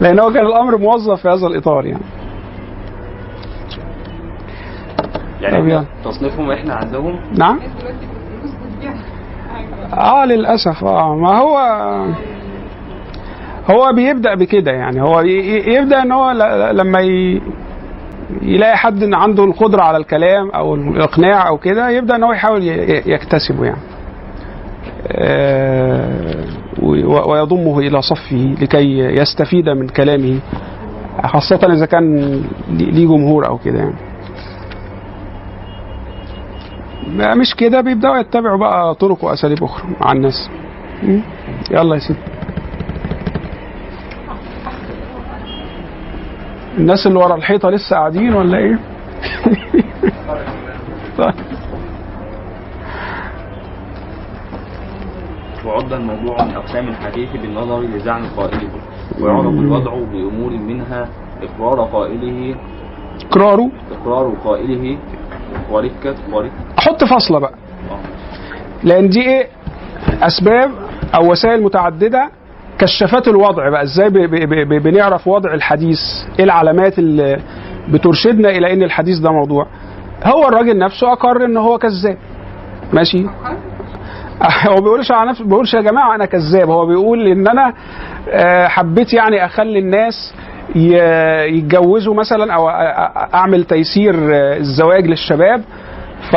لأن 0.02 0.20
هو 0.20 0.34
كان 0.34 0.46
الأمر 0.46 0.78
موظف 0.78 1.22
في 1.22 1.28
هذا 1.30 1.48
الإطار 1.48 1.86
يعني. 1.86 2.04
يعني 5.42 5.86
تصنيفهم 6.06 6.52
إحنا 6.52 6.74
عندهم؟ 6.74 7.20
نعم. 7.38 7.60
آه 9.94 10.26
للأسف. 10.26 10.84
آه 10.84 11.16
ما 11.16 11.38
هو 11.38 11.58
هو 13.70 13.94
بيبدأ 13.96 14.36
بكده 14.36 14.72
يعني 14.72 15.02
هو 15.02 15.20
يبدأ 15.68 16.02
إن 16.02 16.12
هو 16.12 16.32
لما 16.72 17.00
ي- 17.02 17.42
يلاقي 18.42 18.78
حد 18.78 19.04
عنده 19.14 19.44
القدرة 19.44 19.82
على 19.82 19.98
الكلام 19.98 20.50
أو 20.50 20.76
الإقناع 20.76 21.48
أو 21.48 21.58
كده 21.58 21.90
يبدأ 21.90 22.16
إن 22.16 22.24
هو 22.24 22.34
يحاول 22.34 22.64
يكتسبه 23.06 23.66
يعني 23.66 23.82
آه، 25.08 26.46
ويضمه 27.28 27.80
إلى 27.80 28.02
صفه 28.02 28.56
لكي 28.62 28.98
يستفيد 29.00 29.70
من 29.70 29.88
كلامه 29.88 30.40
خاصة 31.26 31.74
إذا 31.74 31.86
كان 31.86 32.16
ليه 32.70 33.08
جمهور 33.08 33.48
أو 33.48 33.58
كده 33.58 33.80
يعني. 33.80 33.96
مش 37.40 37.56
كده 37.56 37.82
بيبدأوا 37.82 38.18
يتبعوا 38.18 38.58
بقى 38.58 38.96
طرق 38.96 39.24
وأساليب 39.26 39.64
أخرى 39.64 39.90
مع 40.02 40.12
الناس. 40.12 40.50
يلا 41.72 41.96
يا 41.96 42.00
سيدي. 42.00 42.20
الناس 46.78 47.08
اللي 47.08 47.20
ورا 47.20 47.36
الحيطة 47.36 47.70
لسه 47.70 47.96
قاعدين 47.96 48.34
ولا 48.34 48.58
إيه؟ 48.58 48.80
طيب. 51.18 51.34
وعد 55.66 55.94
الموضوع 55.94 56.44
من 56.46 56.56
أقسام 56.56 56.88
الحديث 56.88 57.30
بالنظر 57.42 57.80
لزعم 57.82 58.22
قائله 58.38 58.70
ويعرف 59.22 59.46
الوضع 59.46 59.92
بأمور 59.94 60.52
منها 60.52 61.10
إقرار 61.44 61.82
قائله 61.82 62.56
إقراره 63.30 63.70
إقرار 63.92 64.34
قائله 64.46 64.98
وركة 65.72 66.16
وركة 66.32 66.52
أحط 66.80 67.04
فاصلة 67.04 67.40
بقى. 67.40 67.54
لأن 68.84 69.10
دي 69.10 69.22
إيه 69.22 69.48
أسباب 70.22 70.72
أو 71.16 71.32
وسائل 71.32 71.64
متعددة 71.64 72.30
كشافات 72.80 73.28
الوضع 73.28 73.70
بقى. 73.70 73.84
إزاي 73.84 74.10
بنعرف 74.80 75.28
وضع 75.28 75.54
الحديث؟ 75.54 76.00
إيه 76.40 76.46
العلامات 76.46 77.00
اللي 77.00 77.40
بترشدنا 77.90 78.50
إلى 78.50 78.74
إن 78.74 78.84
الحديث 78.84 79.18
ده 79.18 79.32
موضوع؟ 79.32 79.68
هو 80.24 80.48
الراجل 80.48 80.78
نفسه 80.78 81.12
أقر 81.12 81.46
إن 81.46 81.58
هو 81.58 81.78
كذاب. 81.78 82.18
ماشي؟ 82.94 83.26
هو 84.70 84.76
بيقولش 84.82 85.12
على 85.12 85.30
نفسه 85.30 85.46
بيقولش 85.46 85.74
يا 85.74 85.82
جماعة 85.82 86.16
أنا 86.16 86.26
كذاب. 86.26 86.70
هو 86.70 86.86
بيقول 86.86 87.28
إن 87.28 87.48
أنا 87.48 87.74
آه، 88.30 88.68
حبيت 88.68 89.14
يعني 89.14 89.46
أخلي 89.46 89.80
الناس 89.80 90.34
يتجوزوا 90.76 92.14
مثلا 92.14 92.54
أو 92.54 92.70
أعمل 93.34 93.64
تيسير 93.64 94.16
آه، 94.16 94.58
الزواج 94.58 95.08
للشباب. 95.08 95.64
ف 96.22 96.36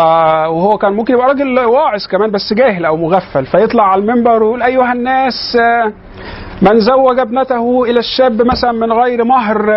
وهو 0.48 0.78
كان 0.78 0.92
ممكن 0.92 1.14
يبقى 1.14 1.26
راجل 1.28 1.58
واعظ 1.60 2.06
كمان 2.06 2.30
بس 2.30 2.52
جاهل 2.52 2.84
أو 2.84 2.96
مغفل. 2.96 3.46
فيطلع 3.46 3.84
على 3.84 4.02
المنبر 4.02 4.42
ويقول 4.42 4.62
أيها 4.62 4.92
الناس 4.92 5.58
من 6.62 6.80
زوج 6.80 7.18
ابنته 7.18 7.84
إلى 7.84 7.98
الشاب 7.98 8.42
مثلا 8.42 8.72
من 8.72 8.92
غير 8.92 9.24
مهر 9.24 9.70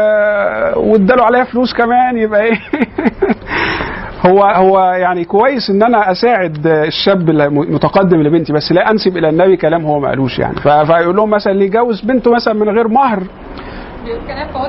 واداله 0.75 1.23
عليها 1.23 1.43
فلوس 1.43 1.73
كمان 1.73 2.17
يبقى 2.17 2.43
إيه؟ 2.43 2.59
هو 4.27 4.43
هو 4.43 4.79
يعني 4.79 5.25
كويس 5.25 5.69
إن 5.69 5.83
أنا 5.83 6.11
أساعد 6.11 6.67
الشاب 6.67 7.29
المتقدم 7.29 8.21
لبنتي 8.21 8.53
بس 8.53 8.71
لا 8.71 8.91
أنسب 8.91 9.17
إلى 9.17 9.29
النبي 9.29 9.57
كلام 9.57 9.85
هو 9.85 9.99
ما 9.99 10.07
قالوش 10.09 10.39
يعني. 10.39 10.55
فيقول 10.85 11.15
لهم 11.15 11.29
مثلا 11.29 11.53
اللي 11.53 11.65
يجوز 11.65 12.01
بنته 12.01 12.31
مثلا 12.31 12.53
من 12.53 12.69
غير 12.69 12.87
مهر 12.87 13.23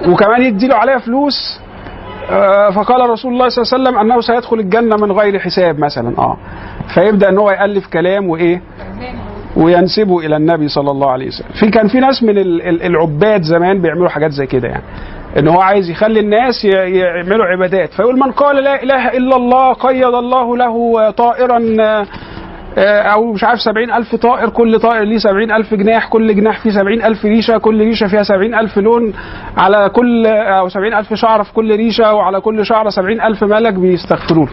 وكمان 0.08 0.42
يديله 0.42 0.76
عليها 0.76 0.98
فلوس 0.98 1.60
فقال 2.74 3.10
رسول 3.10 3.32
الله 3.32 3.48
صلى 3.48 3.62
الله 3.62 3.74
عليه 3.74 3.82
وسلم 3.84 3.98
أنه 3.98 4.20
سيدخل 4.20 4.56
الجنة 4.58 4.96
من 4.96 5.12
غير 5.12 5.38
حساب 5.38 5.78
مثلا 5.78 6.18
آه. 6.18 6.36
فيبدأ 6.94 7.28
إن 7.28 7.38
هو 7.38 7.50
يألف 7.50 7.86
كلام 7.86 8.28
وإيه؟ 8.28 8.62
وينسبوا 9.56 10.22
إلى 10.22 10.36
النبي 10.36 10.68
صلى 10.68 10.90
الله 10.90 11.10
عليه 11.10 11.26
وسلم. 11.26 11.48
في 11.60 11.70
كان 11.70 11.88
في 11.88 12.00
ناس 12.00 12.22
من 12.22 12.38
ال- 12.38 12.62
ال- 12.68 12.82
العباد 12.82 13.42
زمان 13.42 13.82
بيعملوا 13.82 14.08
حاجات 14.08 14.30
زي 14.30 14.46
كده 14.46 14.68
يعني. 14.68 14.82
إن 15.38 15.48
هو 15.48 15.60
عايز 15.60 15.90
يخلي 15.90 16.20
الناس 16.20 16.64
يعملوا 16.64 17.44
عبادات. 17.46 17.92
فيقول 17.92 18.16
من 18.18 18.30
قال 18.32 18.56
لا 18.64 18.82
إله 18.82 19.08
إلا 19.08 19.36
الله 19.36 19.72
قيد 19.72 20.04
الله 20.14 20.56
له 20.56 21.10
طائرا 21.10 21.76
آه، 21.80 21.82
آه، 22.00 22.06
أو 22.84 23.32
مش 23.32 23.44
عارف 23.44 23.60
سبعين 23.60 23.90
ألف 23.90 24.14
طائر 24.16 24.48
كل 24.50 24.80
طائر 24.80 25.02
ليه 25.02 25.18
سبعين 25.18 25.50
ألف 25.52 25.74
جناح 25.74 26.08
كل 26.08 26.34
جناح 26.34 26.60
فيه 26.62 26.70
سبعين 26.70 27.02
ألف 27.02 27.24
ريشة 27.24 27.58
كل 27.58 27.80
ريشة 27.80 28.06
فيها 28.08 28.22
سبعين 28.22 28.54
ألف 28.54 28.78
لون 28.78 29.12
على 29.56 29.88
كل 29.88 30.26
أو 30.26 30.68
سبعين 30.68 30.94
ألف 30.94 31.14
شعرة 31.14 31.42
في 31.42 31.52
كل 31.52 31.76
ريشة 31.76 32.14
وعلى 32.14 32.40
كل 32.40 32.66
شعرة 32.66 32.88
سبعين 32.88 33.20
ألف 33.20 33.44
ملك 33.44 33.74
بيستغفروا 33.74 34.46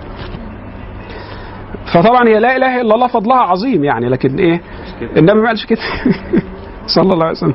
فطبعا 1.93 2.27
هي 2.27 2.39
لا 2.39 2.55
إله 2.55 2.81
إلا 2.81 2.95
الله 2.95 3.07
فضلها 3.07 3.37
عظيم 3.37 3.83
يعني 3.83 4.09
لكن 4.09 4.35
إيه؟ 4.39 4.61
النبي 5.17 5.39
ما 5.39 5.47
قالش 5.47 5.65
كده. 5.65 5.79
صلى 6.95 7.13
الله 7.13 7.25
عليه 7.25 7.37
وسلم. 7.37 7.53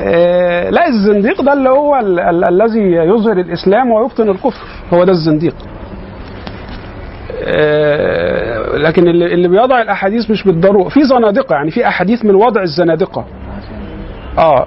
آه، 0.00 0.70
لا 0.70 0.88
الزنديق 0.88 1.42
ده 1.42 1.52
اللي 1.52 1.68
هو 1.70 1.96
ال- 1.96 2.20
ال- 2.20 2.44
الذي 2.62 2.80
يظهر 2.92 3.38
الإسلام 3.40 3.90
ويبطن 3.90 4.28
الكفر 4.30 4.66
هو 4.94 5.04
ده 5.04 5.12
الزنديق. 5.12 5.54
آه، 5.54 5.75
لكن 8.76 9.08
اللي, 9.08 9.34
اللي 9.34 9.48
بيضع 9.48 9.82
الأحاديث 9.82 10.30
مش 10.30 10.44
بالضرورة. 10.44 10.88
في 10.88 11.04
زنادقة 11.04 11.54
يعني 11.54 11.70
في 11.70 11.88
أحاديث 11.88 12.24
من 12.24 12.34
وضع 12.34 12.62
الزنادقة. 12.62 13.24
آه. 14.38 14.66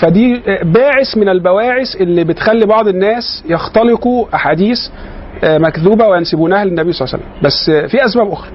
فدي 0.00 0.42
باعث 0.62 1.16
من 1.16 1.28
البواعث 1.28 1.96
اللي 2.00 2.24
بتخلي 2.24 2.66
بعض 2.66 2.88
الناس 2.88 3.44
يختلقوا 3.48 4.26
أحاديث 4.34 4.78
آه، 5.44 5.58
مكذوبة 5.58 6.06
وينسبونها 6.06 6.64
للنبي 6.64 6.92
صلى 6.92 7.06
الله 7.06 7.14
عليه 7.14 7.24
وسلم. 7.24 7.42
بس 7.42 7.70
آه، 7.70 7.86
في 7.86 8.04
أسباب 8.04 8.32
أخرى. 8.32 8.50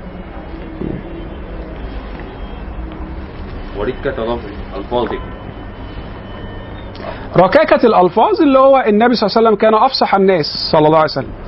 وركة 3.77 4.09
لفظ 4.11 4.45
ألفاظك 4.77 5.19
ركاكة 7.37 7.85
الألفاظ 7.85 8.41
اللي 8.41 8.59
هو 8.59 8.83
النبي 8.87 9.15
صلى 9.15 9.27
الله 9.27 9.37
عليه 9.37 9.47
وسلم 9.47 9.55
كان 9.55 9.73
أفصح 9.73 10.15
الناس 10.15 10.45
صلى 10.71 10.87
الله 10.87 10.97
عليه 10.97 11.11
وسلم. 11.11 11.44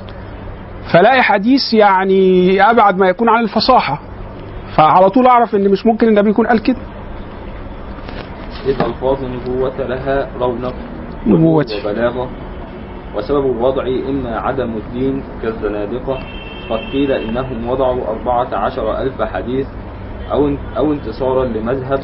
فلاقي 0.92 1.22
حديث 1.22 1.74
يعني 1.74 2.62
أبعد 2.70 2.98
ما 2.98 3.08
يكون 3.08 3.28
عن 3.28 3.42
الفصاحة. 3.42 4.00
فعلى 4.76 5.10
طول 5.10 5.26
أعرف 5.26 5.54
إن 5.54 5.68
مش 5.70 5.86
ممكن 5.86 6.08
النبي 6.08 6.30
يكون 6.30 6.46
قال 6.46 6.62
كده. 6.62 6.78
إذ 8.66 8.82
ألفاظ 8.82 9.24
النبوة 9.24 9.86
لها 9.86 10.28
رونق 10.40 10.74
نبوتي. 11.26 11.80
وبلاغة. 11.80 12.28
وسبب 13.16 13.46
الوضع 13.46 13.82
إما 14.08 14.40
عدم 14.40 14.76
الدين 14.76 15.22
كالزنادقة. 15.42 16.18
قد 16.70 16.78
قيل 16.92 17.12
إنهم 17.12 17.68
وضعوا 17.68 18.08
أربعة 18.08 18.54
عشر 18.56 19.02
ألف 19.02 19.22
حديث 19.22 19.66
أو 20.32 20.56
أو 20.76 20.92
انتصارا 20.92 21.44
لمذهب. 21.44 21.98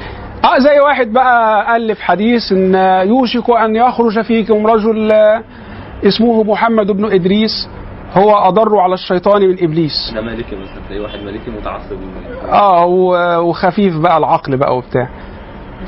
آه 0.44 0.58
زي 0.58 0.80
واحد 0.80 1.12
بقى 1.12 1.76
ألف 1.76 2.00
حديث 2.00 2.52
إن 2.52 2.74
يوشك 3.08 3.50
أن 3.50 3.76
يخرج 3.76 4.20
فيكم 4.22 4.66
رجل 4.66 5.12
آه، 5.12 5.42
اسمه 6.06 6.44
محمد 6.44 6.86
بن 6.86 7.04
إدريس. 7.04 7.68
هو 8.14 8.30
أضر 8.36 8.78
على 8.78 8.94
الشيطان 8.94 9.42
من 9.42 9.56
إبليس. 9.62 10.12
ده 10.14 10.20
مالكي 10.20 10.56
مثلا 10.56 10.78
تلاقي 10.88 11.02
واحد 11.02 11.18
مالكي 11.18 11.50
متعصب. 11.50 11.96
آه 12.52 12.86
وخفيف 13.40 13.96
بقى 13.98 14.18
العقل 14.18 14.56
بقى 14.56 14.76
وبتاع. 14.76 15.08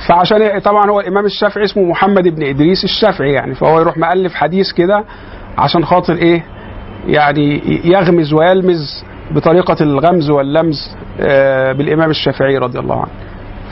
فعشان 0.08 0.58
طبعا 0.58 0.90
هو 0.90 1.00
الإمام 1.00 1.24
الشافعي 1.24 1.64
اسمه 1.64 1.82
محمد 1.82 2.28
بن 2.28 2.42
إدريس 2.42 2.84
الشافعي 2.84 3.32
يعني 3.32 3.54
فهو 3.54 3.80
يروح 3.80 3.98
مؤلف 3.98 4.34
حديث 4.34 4.72
كده 4.72 5.04
عشان 5.58 5.84
خاطر 5.84 6.14
إيه؟ 6.14 6.44
يعني 7.06 7.62
يغمز 7.84 8.32
ويلمز 8.32 9.04
بطريقة 9.30 9.76
الغمز 9.80 10.30
واللمز 10.30 10.96
آه، 11.20 11.72
بالإمام 11.72 12.10
الشافعي 12.10 12.58
رضي 12.58 12.78
الله 12.78 12.96
عنه. 12.96 13.10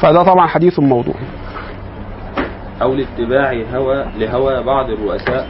فده 0.00 0.22
طبعا 0.22 0.46
حديث 0.46 0.80
موضوع. 0.80 1.14
أو 2.82 2.94
لاتباع 2.94 3.52
هوى 3.74 4.04
لهوى 4.18 4.62
بعض 4.62 4.90
الرؤساء 4.90 5.48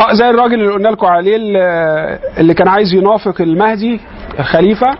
آه 0.00 0.12
زي 0.12 0.30
الراجل 0.30 0.54
اللي 0.54 0.72
قلنا 0.72 0.88
لكم 0.88 1.06
عليه 1.06 1.36
اللي- 1.36 2.54
كان 2.54 2.68
عايز 2.68 2.94
ينافق 2.94 3.40
المهدي 3.40 4.00
خليفة 4.42 4.96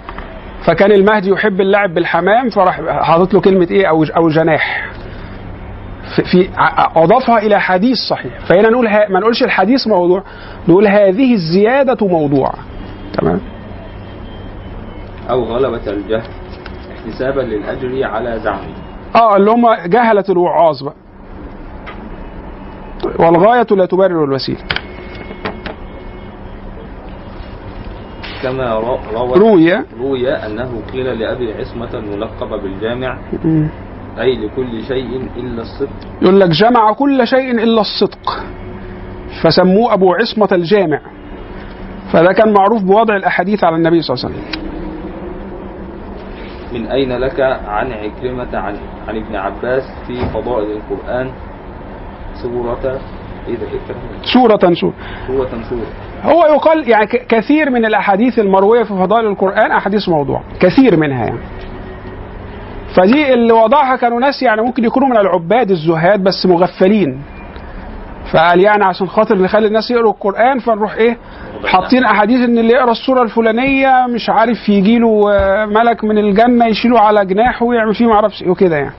فكان 0.66 0.92
المهدي 0.92 1.30
يحب 1.30 1.60
اللعب 1.60 1.94
بالحمام 1.94 2.50
فراح 2.50 2.80
حاطط 3.02 3.34
له 3.34 3.40
كلمة 3.40 3.68
إيه؟ 3.70 3.86
أو 3.86 4.04
أو 4.16 4.28
جناح. 4.28 4.90
في, 6.32 6.48
أضافها 6.96 7.38
إلى 7.38 7.60
حديث 7.60 7.98
صحيح. 7.98 8.38
فهنا 8.40 8.68
نقول 8.70 8.86
ها 8.86 9.08
ما 9.08 9.20
نقولش 9.20 9.42
الحديث 9.42 9.86
موضوع 9.86 10.22
نقول 10.68 10.86
هذه 10.86 11.32
الزيادة 11.34 12.06
موضوع. 12.06 12.52
تمام؟ 13.18 13.40
أو 15.30 15.44
غلبة 15.44 15.80
الجهل 15.86 16.22
احتسابا 16.98 17.40
للأجر 17.40 18.04
على 18.04 18.38
زعمه. 18.38 18.74
آه 19.14 19.36
اللي 19.36 19.50
هم 19.50 19.66
جهلة 19.86 20.24
الوعاظ 20.28 20.82
بقى. 20.82 20.94
والغاية 23.18 23.66
لا 23.70 23.86
تبرر 23.86 24.24
الوسيلة. 24.24 24.59
كما 28.43 28.74
رو- 28.74 28.98
روى 29.14 29.39
روي. 29.39 29.72
روي 30.01 30.31
أنه 30.31 30.82
قيل 30.93 31.18
لأبي 31.20 31.52
عصمة 31.55 31.94
الملقب 31.94 32.62
بالجامع. 32.62 33.18
أي 34.20 34.47
لكل 34.47 34.82
شيء 34.89 35.28
إلا 35.36 35.62
الصدق. 35.62 35.89
يقول 36.22 36.40
لك 36.40 36.48
جمع 36.48 36.93
كل 36.93 37.26
شيء 37.26 37.51
إلا 37.51 37.81
الصدق. 37.81 38.44
فسموه 39.43 39.94
أبو 39.94 40.14
عصمة 40.14 40.48
الجامع. 40.52 41.01
فده 42.12 42.32
كان 42.32 42.52
معروف 42.52 42.82
بوضع 42.82 43.16
الأحاديث 43.16 43.64
على 43.64 43.76
النبي 43.76 44.02
صلى 44.02 44.14
الله 44.16 44.26
عليه 44.26 44.36
وسلم. 44.39 44.64
من 46.74 46.86
أين 46.86 47.12
لك 47.18 47.40
عن 47.66 47.93
عكرمة 47.93 48.56
عن, 48.59 48.76
عن 49.09 49.16
ابن 49.16 49.36
عباس 49.36 49.82
في 50.06 50.14
فضائل 50.35 50.70
القرآن؟ 50.76 51.31
سورة 52.43 52.78
إيه 54.69 54.74
سورة 55.27 55.51
سورة. 55.70 55.86
هو 56.23 56.47
يقال 56.55 56.89
يعني 56.89 57.06
كثير 57.06 57.70
من 57.70 57.85
الأحاديث 57.85 58.39
المروية 58.39 58.82
في 58.82 58.89
فضائل 58.89 59.27
القرآن 59.27 59.70
أحاديث 59.73 60.09
موضوع. 60.09 60.40
كثير 60.61 60.97
منها 60.97 61.24
يعني. 61.24 61.39
فدي 62.97 63.35
اللي 63.35 63.52
وضعها 63.52 63.97
كانوا 63.97 64.20
ناس 64.20 64.43
يعني 64.43 64.62
ممكن 64.62 64.85
يكونوا 64.85 65.09
من 65.09 65.16
العباد 65.16 65.70
الزهاد 65.70 66.24
بس 66.24 66.47
مغفلين. 66.47 67.23
فقال 68.32 68.61
يعني 68.61 68.85
عشان 68.85 69.06
خاطر 69.09 69.39
نخلي 69.39 69.66
الناس 69.66 69.90
يقروا 69.90 70.12
القرآن 70.12 70.59
فنروح 70.59 70.94
إيه؟ 70.94 71.16
حاطين 71.65 72.05
أحاديث 72.05 72.40
إن 72.48 72.59
اللي 72.59 72.73
يقرأ 72.73 72.90
السورة 72.90 73.23
الفلانية 73.23 74.06
مش 74.15 74.31
عارف 74.31 74.69
يجي 74.69 74.98
له 74.98 75.20
ملك 75.66 76.05
من 76.05 76.19
الجنة 76.19 76.66
يشيله 76.66 77.01
على 77.01 77.24
جناحه 77.27 77.66
ويعمل 77.66 77.94
فيه 77.94 78.06
ما 78.06 78.12
أعرفش 78.12 78.43
إيه 78.43 78.51
وكده 78.51 78.77
يعني. 78.77 78.94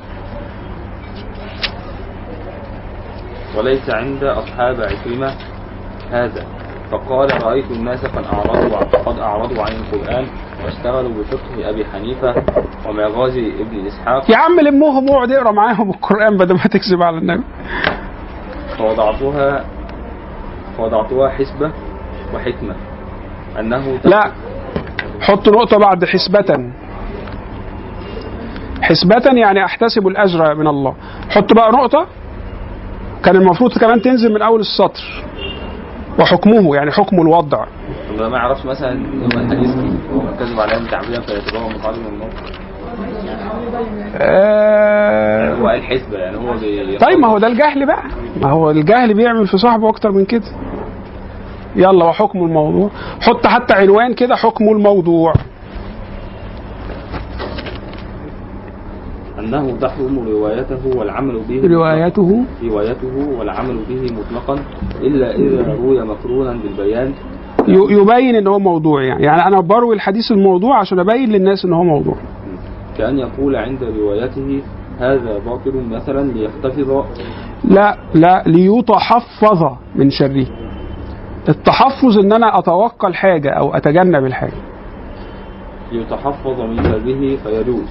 وليس 3.57 3.89
عند 3.89 4.23
أصحاب 4.23 4.81
عكرمة 4.81 5.33
هذا. 6.11 6.45
فقال 6.91 7.43
رأيت 7.43 7.71
الناس 7.71 8.05
قد 8.05 8.25
أعرضوا 8.33 8.77
قد 8.77 9.19
أعرضوا 9.19 9.63
عن 9.63 9.71
القرآن 9.71 10.27
واشتغلوا 10.63 11.11
بفقه 11.11 11.69
أبي 11.69 11.85
حنيفة 11.85 12.35
ومغازي 12.85 13.47
ابن 13.61 13.85
إسحاق. 13.85 14.31
يا 14.31 14.37
عم 14.37 14.59
لموهم 14.59 15.09
واقعد 15.09 15.31
اقرا 15.31 15.51
معاهم 15.51 15.89
القرآن 15.89 16.37
بدل 16.37 16.53
ما 16.53 16.63
تكذب 16.63 17.01
على 17.01 17.17
النبي. 17.17 17.43
فوضعتها 18.77 19.65
فوضعتها 20.77 21.29
حسبة 21.29 21.71
وحكمة. 22.33 22.75
أنه 23.59 23.99
لا 24.03 24.31
حط 25.21 25.49
نقطة 25.49 25.77
بعد 25.77 26.05
حسبة. 26.05 26.71
حسبة 28.81 29.31
يعني 29.33 29.65
أحتسب 29.65 30.07
الأجر 30.07 30.55
من 30.55 30.67
الله. 30.67 30.95
حط 31.29 31.53
بقى 31.53 31.71
نقطة. 31.71 32.07
كان 33.25 33.35
المفروض 33.35 33.77
كمان 33.77 34.01
تنزل 34.01 34.33
من 34.33 34.41
أول 34.41 34.59
السطر 34.59 35.03
وحكمه 36.19 36.75
يعني 36.75 36.91
حكم 36.91 37.21
الوضع. 37.21 37.65
طب 38.19 38.31
ما 38.31 38.37
يعرفش 38.37 38.65
مثلا 38.65 38.91
الحديث 38.91 39.69
كذب 40.39 40.59
عليها 40.59 40.87
تعبيرا 40.91 41.21
فيتبعه 41.21 41.69
مقابل 41.69 41.99
من 41.99 42.07
النار 42.07 42.29
آه. 44.15 45.53
هو 45.53 45.69
يعني 45.69 46.37
هو. 46.37 46.53
طيب 46.99 47.19
ما 47.19 47.27
هو 47.27 47.37
ده 47.37 47.47
الجهل 47.47 47.85
بقى. 47.85 48.03
ما 48.41 48.49
هو 48.51 48.71
الجهل 48.71 49.13
بيعمل 49.13 49.47
في 49.47 49.57
صاحبه 49.57 49.89
أكتر 49.89 50.11
من 50.11 50.25
كده. 50.25 50.45
يلا 51.75 52.05
وحكم 52.05 52.39
الموضوع. 52.39 52.89
حط 53.21 53.47
حتى 53.47 53.73
عنوان 53.73 54.13
كده 54.13 54.35
حكم 54.35 54.69
الموضوع. 54.69 55.33
أنه 59.45 59.77
تحرم 59.81 60.19
روايته 60.27 60.97
والعمل 60.97 61.39
به 61.49 61.67
روايته؟ 61.67 62.43
روايته 62.63 63.37
والعمل 63.39 63.77
به 63.89 64.01
مطلقا. 64.03 64.59
إلا 65.01 65.35
إذا 65.35 65.73
روي 65.73 66.03
مقرونا 66.03 66.53
بالبيان. 66.53 67.13
يبين 67.67 68.35
إن 68.35 68.47
هو 68.47 68.59
موضوع 68.59 69.03
يعني. 69.03 69.23
يعني 69.23 69.47
أنا 69.47 69.59
بروي 69.61 69.95
الحديث 69.95 70.31
الموضوع 70.31 70.79
عشان 70.79 70.99
أبين 70.99 71.29
للناس 71.29 71.65
إن 71.65 71.73
هو 71.73 71.83
موضوع. 71.83 72.15
كأن 72.97 73.19
يقول 73.19 73.55
عند 73.55 73.83
روايته 73.83 74.61
هذا 74.99 75.39
باطل 75.45 75.83
مثلا 75.91 76.31
ليحتفظ. 76.31 77.03
لا 77.63 77.97
لا 78.13 78.43
ليتحفظ 78.47 79.63
من 79.95 80.09
شره. 80.09 80.47
التحفظ 81.49 82.17
إن 82.17 82.33
أنا 82.33 82.59
أتوقع 82.59 83.07
الحاجة 83.07 83.49
أو 83.49 83.73
أتجنب 83.73 84.25
الحاجة. 84.25 84.61
ليتحفظ 85.91 86.61
من 86.61 86.83
شره 86.83 87.35
فيجوز. 87.35 87.89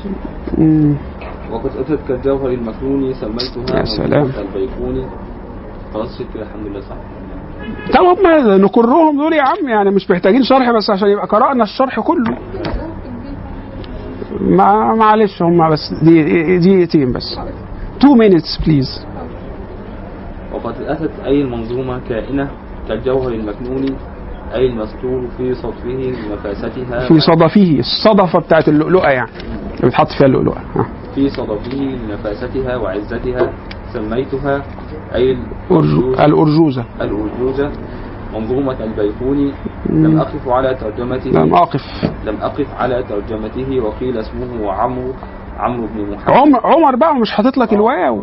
وقد 1.52 1.70
أتت 1.78 1.98
كالجوهر 2.08 2.50
المكنون 2.50 3.14
سميتها 3.14 3.78
يا 3.80 3.84
سلام. 3.84 4.22
منظومة 4.24 4.40
البيقوني 4.54 5.06
خلاص 5.94 6.22
كده 6.34 6.42
الحمد 6.42 6.66
لله 6.66 6.80
صح. 6.80 6.96
طب 7.94 8.04
هم 8.04 8.60
نكرهم 8.64 9.16
دول 9.16 9.32
يا 9.32 9.42
عم 9.42 9.68
يعني 9.68 9.90
مش 9.90 10.10
محتاجين 10.10 10.42
شرح 10.42 10.70
بس 10.70 10.90
عشان 10.90 11.08
يبقى 11.08 11.26
قرأنا 11.26 11.62
الشرح 11.64 12.00
كله. 12.00 12.38
ما 14.40 14.94
معلش 14.94 15.42
هم 15.42 15.70
بس 15.70 15.92
دي 16.02 16.58
دقيقتين 16.58 17.12
بس. 17.12 17.38
2 17.98 18.14
minutes 18.18 18.64
بليز 18.66 19.06
وقد 20.54 20.74
أتت 20.82 21.10
أي 21.24 21.42
المنظومة 21.42 22.00
كائنة 22.08 22.50
كالجوهر 22.88 23.32
المكنون 23.32 23.86
أي 24.54 24.66
المستور 24.66 25.26
في 25.36 25.54
سطفه 25.54 25.88
لنفاستها 25.88 27.08
في 27.08 27.20
صدفه 27.20 27.78
الصدفة 27.78 28.38
بتاعت 28.38 28.68
اللؤلؤة 28.68 29.08
يعني 29.08 29.30
اللي 29.76 29.88
بتحط 29.88 30.08
فيها 30.18 30.26
اللؤلؤة. 30.26 30.56
في 31.14 31.28
صدفه 31.28 31.76
لنفاستها 31.76 32.76
وعزتها 32.76 33.52
سميتها 33.92 34.62
أي 35.14 35.36
أرجو- 35.36 35.70
الأرجوزة. 35.70 36.24
الأرجوزة. 36.24 36.84
الأرجوزة. 37.00 37.70
منظومة 38.34 38.84
البيقوني 38.84 39.52
لم 39.90 40.20
أقف 40.20 40.48
على 40.48 40.74
ترجمته. 40.74 41.30
لم 41.30 41.54
أقف. 41.54 41.80
لم 42.24 42.36
أقف 42.42 42.66
على 42.78 43.02
ترجمته 43.02 43.80
وقيل 43.80 44.18
اسمه 44.18 44.72
عمرو 44.72 45.12
عمرو 45.58 45.86
بن 45.94 46.12
محمد. 46.14 46.30
عمر 46.36 46.60
عمر 46.66 46.96
بقى 46.96 47.14
مش 47.14 47.30
حاطط 47.30 47.58
لك 47.58 47.72
الواو. 47.72 48.22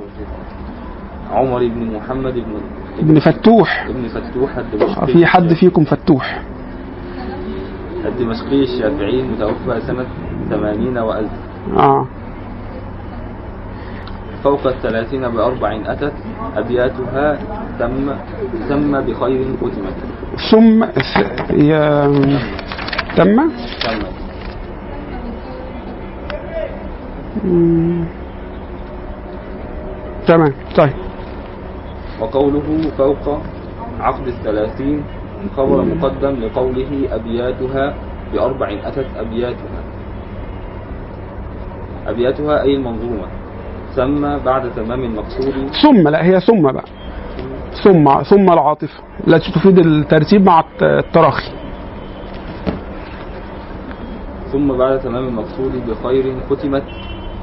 عمر 1.31 1.59
بن 1.59 1.95
محمد 1.95 2.33
بن 2.33 2.55
ابن 2.99 3.19
فتوح. 3.19 3.85
ابن 3.89 4.07
فتوح 4.07 4.57
الدمشقي 4.57 5.07
في 5.07 5.26
حد 5.26 5.53
فيكم 5.53 5.84
فتوح؟ 5.84 6.41
الدمشقي 8.05 8.63
الشافعي 8.63 9.19
المتوفى 9.19 9.81
سنة 9.88 10.05
80 10.49 10.97
وألف. 10.97 11.31
آه. 11.77 12.07
فوق 14.43 14.68
الثلاثين 14.68 15.30
بأربع 15.30 15.81
أتت 15.85 16.13
أبياتها 16.55 17.38
تم 17.80 18.15
تم 18.69 19.01
بخير 19.01 19.45
ختمت 19.61 19.93
ثم 20.51 20.84
يا 21.53 22.07
تم؟ 23.15 23.49
مم. 27.43 28.05
تمام. 30.27 30.53
طيب. 30.77 30.93
وقوله 32.22 32.81
فوق 32.98 33.38
عقد 33.99 34.27
الثلاثين 34.27 35.03
خبر 35.57 35.81
مقدم 35.85 36.30
لقوله 36.35 37.07
أبياتها 37.11 37.93
بأربع 38.34 38.73
أتت 38.84 39.06
أبياتها. 39.18 39.81
أبياتها 42.07 42.61
أي 42.61 42.76
المنظومة 42.76 43.27
سمى 43.95 44.39
بعد 44.45 44.72
تمام 44.76 45.03
المقصود. 45.03 45.53
ثم 45.84 46.07
لا 46.07 46.23
هي 46.26 46.39
ثم 46.39 46.61
بقى. 46.61 46.84
ثم 47.84 48.23
ثم 48.23 48.53
العاطفة. 48.53 48.99
التي 49.27 49.52
تفيد 49.52 49.80
الترتيب 49.80 50.45
مع 50.45 50.60
الت- 50.60 50.84
التراخي. 50.84 51.52
ثم 54.52 54.77
بعد 54.77 54.99
تمام 54.99 55.27
المقصود 55.27 55.72
بخير 55.88 56.35
ختمت 56.49 56.84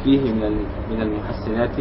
فيه 0.04 0.32
من 0.32 0.52
من 0.90 1.02
المحسنات 1.02 1.76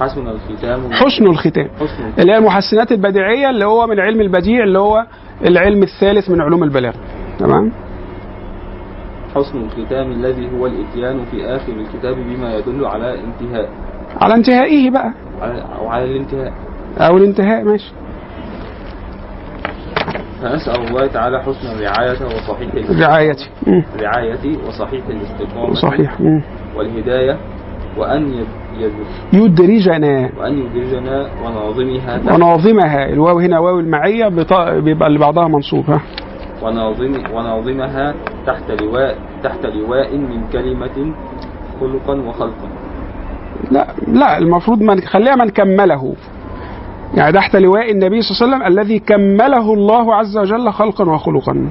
حسن 0.00 0.28
الختام. 0.28 0.92
حسن 0.92 1.26
الختام. 1.26 1.68
حسن 1.80 2.12
اللي 2.18 2.32
هي 2.32 2.38
المحسنات 2.38 2.92
البديعية 2.92 3.50
اللي 3.50 3.64
هو 3.64 3.86
من 3.86 4.00
علم 4.00 4.20
البديع 4.20 4.64
اللي 4.64 4.78
هو 4.78 5.06
العلم 5.44 5.82
الثالث 5.82 6.30
من 6.30 6.40
علوم 6.40 6.62
البلاغة. 6.64 6.94
تمام؟ 7.38 7.72
حسن 9.34 9.58
الختام 9.64 10.12
الذي 10.12 10.48
هو 10.58 10.66
الإتيان 10.66 11.24
في 11.30 11.44
آخر 11.46 11.72
الكتاب 11.72 12.14
بما 12.16 12.54
يدل 12.54 12.84
على 12.86 13.20
انتهاء. 13.20 13.68
على 14.20 14.34
انتهائه 14.34 14.90
بقى. 14.90 15.12
على 15.42 15.62
أو 15.78 15.88
على 15.88 16.04
الانتهاء. 16.04 16.52
أو 16.98 17.16
الانتهاء 17.16 17.64
ماشي. 17.64 17.92
فنسأل 20.42 20.88
الله 20.88 21.06
تعالى 21.06 21.42
حسن 21.42 21.68
الرعاية 21.78 22.24
وصحيح 22.26 23.00
رعايتي. 23.00 23.50
الرعاية 23.66 24.58
وصحيح 24.68 25.06
الاستقامة. 25.08 25.74
صحيح. 25.74 26.20
والهداية 26.76 27.38
وأن 27.96 28.28
يد- 28.34 28.63
يدرجنا 29.32 30.30
وأن 30.38 30.58
يدرجنا 30.58 31.28
وناظمها. 31.44 32.34
وناظمها. 32.34 33.08
الواو 33.08 33.38
هنا 33.38 33.58
واو 33.58 33.80
المعية 33.80 34.28
بيبقى 34.80 35.06
اللي 35.06 35.18
بعدها 35.18 35.48
منصوب 35.48 35.90
ها. 35.90 36.00
وناظم 36.62 37.12
وناظمها 37.34 38.14
تحت 38.46 38.70
لواء 38.82 39.18
تحت 39.42 39.66
لواء 39.66 40.16
من 40.16 40.48
كلمة 40.52 41.14
خلقا 41.80 42.14
وخلقا. 42.20 42.68
لا 43.70 43.86
لا 44.08 44.38
المفروض 44.38 44.82
من 44.82 45.00
خليها 45.00 45.34
من 45.36 45.48
كمله. 45.48 46.14
يعني 47.14 47.32
تحت 47.32 47.56
لواء 47.56 47.90
النبي 47.90 48.22
صلى 48.22 48.46
الله 48.46 48.56
عليه 48.56 48.64
وسلم 48.66 48.78
الذي 48.78 48.98
كمله 48.98 49.74
الله 49.74 50.14
عز 50.14 50.38
وجل 50.38 50.70
خلقا 50.72 51.10
وخلقا. 51.10 51.68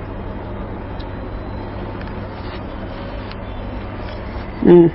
مم. 4.63 4.89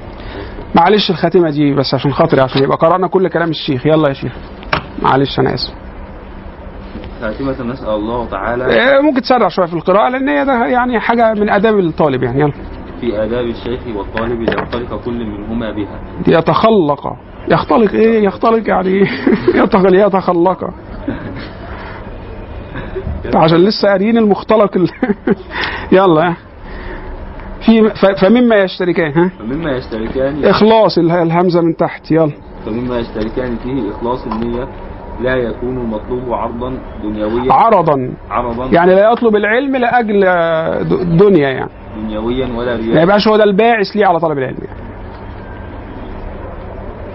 معلش 0.78 1.10
الخاتمة 1.10 1.50
دي 1.50 1.74
بس 1.74 1.94
عشان 1.94 2.12
خاطري 2.12 2.40
عشان 2.40 2.62
يبقى 2.62 2.76
قرأنا 2.76 3.06
كل 3.08 3.28
كلام 3.28 3.50
الشيخ. 3.50 3.86
يلا 3.86 4.08
يا 4.08 4.14
شيخ. 4.14 4.32
معلش 5.02 5.38
أنا 5.40 5.54
آسف. 5.54 5.72
خاتمة 7.20 7.62
نسأل 7.72 7.88
الله 7.88 8.26
تعالى. 8.26 8.64
إيه، 8.66 9.00
ممكن 9.00 9.22
تسرع 9.22 9.48
شوية 9.48 9.66
في 9.66 9.74
القراءة 9.74 10.08
لأن 10.08 10.28
هي 10.28 10.44
ده 10.44 10.66
يعني 10.66 11.00
حاجة 11.00 11.34
من 11.34 11.50
آداب 11.50 11.78
الطالب 11.78 12.22
يعني. 12.22 12.40
يلا. 12.40 12.52
في 13.00 13.22
آداب 13.24 13.44
الشيخ 13.44 13.80
والطالب 13.96 14.40
ليختلق 14.40 15.04
كل 15.04 15.26
منهما 15.26 15.72
بها. 15.72 16.00
يتخلق. 16.28 17.16
يختلق 17.48 17.92
إيه؟ 17.92 18.24
يختلق 18.24 18.68
يعني 18.68 19.06
يتخل 19.54 19.94
يتخلق. 20.06 20.64
عشان 23.34 23.58
لسه 23.64 23.88
قاريين 23.88 24.18
المختلق 24.18 24.76
ال... 24.76 24.88
يلا. 25.98 26.34
في. 27.60 27.90
فمما 28.20 28.56
يشتركان 28.56 29.12
ها؟ 29.12 29.30
فمما 29.38 29.70
يشتركان 29.72 30.44
إخلاص 30.44 30.98
اله- 30.98 31.22
الهمزة 31.22 31.60
من 31.60 31.76
تحت 31.76 32.10
يلا. 32.10 32.30
فمما 32.66 32.98
يشتركان 32.98 33.56
فيه 33.56 33.90
إخلاص 33.90 34.26
النية 34.26 34.68
لا 35.20 35.34
يكون 35.36 35.78
المطلوب 35.78 36.32
عرضا 36.32 36.78
دنيويا. 37.02 37.52
عرضا. 37.52 38.12
عرضا. 38.30 38.66
يعني 38.72 38.94
لا 38.94 39.12
يطلب 39.12 39.36
العلم 39.36 39.76
لأجل 39.76 40.20
دنيا 41.16 41.48
يعني. 41.48 41.70
دنيويا 41.96 42.46
ولا 42.56 42.76
ما 42.76 42.82
رياء 42.82 43.02
يبقاش 43.02 43.28
هو 43.28 43.36
ده 43.36 43.44
الباعث 43.44 43.86
ليه 43.96 44.06
على 44.06 44.20
طلب 44.20 44.38
العلم. 44.38 44.56
يعني. 44.66 44.78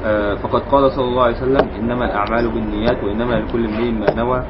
آه، 0.06 0.36
فقد 0.36 0.62
قال 0.72 0.92
صلى 0.92 1.06
الله 1.06 1.24
عليه 1.24 1.36
وسلم 1.38 1.68
إنما 1.80 2.06
الأعمال 2.06 2.50
بالنيات 2.50 3.04
وإنما 3.04 3.34
لكل 3.34 3.66
امرئ 3.66 3.92
ما 3.92 4.14
نوى 4.16 4.44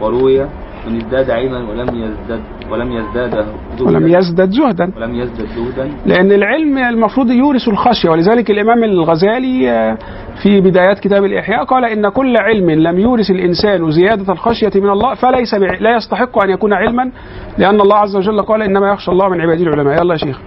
وروي 0.00 0.44
من 0.86 0.96
ازداد 0.96 1.30
علما 1.30 1.58
ولم 1.70 1.88
يزداد 1.94 2.40
ولم 2.70 2.92
يزداد 2.92 3.30
زهدا 3.30 3.84
ولم 3.86 4.08
يزدد 4.08 4.50
زهدا 4.50 4.92
ولم 4.96 5.14
يزدد 5.14 5.46
زهدا 5.46 5.90
لأن 6.06 6.32
العلم 6.32 6.78
المفروض 6.78 7.30
يورث 7.30 7.68
الخشية 7.68 8.10
ولذلك 8.10 8.50
الإمام 8.50 8.84
الغزالي 8.84 9.70
آه، 9.70 9.98
في 10.42 10.60
بدايات 10.60 10.98
كتاب 10.98 11.24
الإحياء 11.24 11.64
قال 11.64 11.84
إن 11.84 12.08
كل 12.08 12.36
علم 12.36 12.70
لم 12.70 12.98
يورث 12.98 13.30
الإنسان 13.30 13.90
زيادة 13.90 14.32
الخشية 14.32 14.70
من 14.74 14.90
الله 14.90 15.14
فليس. 15.14 15.54
لا 15.54 15.96
يستحق 15.96 16.42
أن 16.42 16.50
يكون 16.50 16.72
علما 16.72 17.10
لأن 17.58 17.80
الله 17.80 17.96
عز 17.96 18.16
وجل 18.16 18.42
قال 18.42 18.62
إنما 18.62 18.92
يخشى 18.92 19.10
الله 19.10 19.28
من 19.28 19.40
عباده 19.40 19.62
العلماء. 19.62 20.02
يلا 20.02 20.12
يا 20.14 20.18
شيخ. 20.18 20.40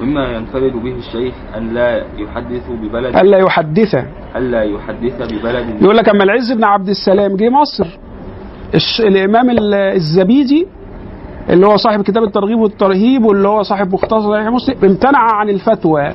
مما 0.00 0.24
ينفرد 0.26 0.72
به 0.72 0.94
الشيخ 0.96 1.34
أن 1.56 1.74
لا 1.74 2.04
يحدث 2.18 2.70
ببلد. 2.70 3.16
ألا 3.16 3.38
يحدث. 3.38 3.94
ألا 4.36 4.62
يحدث 4.62 5.32
ببلد. 5.32 5.82
يقول 5.82 5.96
لك 5.96 6.08
أما 6.08 6.24
العز 6.24 6.52
بن 6.52 6.64
عبد 6.64 6.88
السلام 6.88 7.36
جه 7.36 7.48
مصر. 7.48 7.98
الش... 8.74 9.00
الإمام 9.00 9.50
ال- 9.50 9.74
الزبيدي 9.74 10.66
اللي 11.50 11.66
هو 11.66 11.76
صاحب 11.76 12.02
كتاب 12.02 12.22
الترغيب 12.22 12.58
والترهيب 12.58 13.24
واللي 13.24 13.48
هو 13.48 13.62
صاحب 13.62 13.92
مختصر 13.94 14.32
صحيح 14.32 14.48
مسلم 14.48 14.76
امتنع 14.84 15.18
عن 15.18 15.48
الفتوى. 15.48 16.12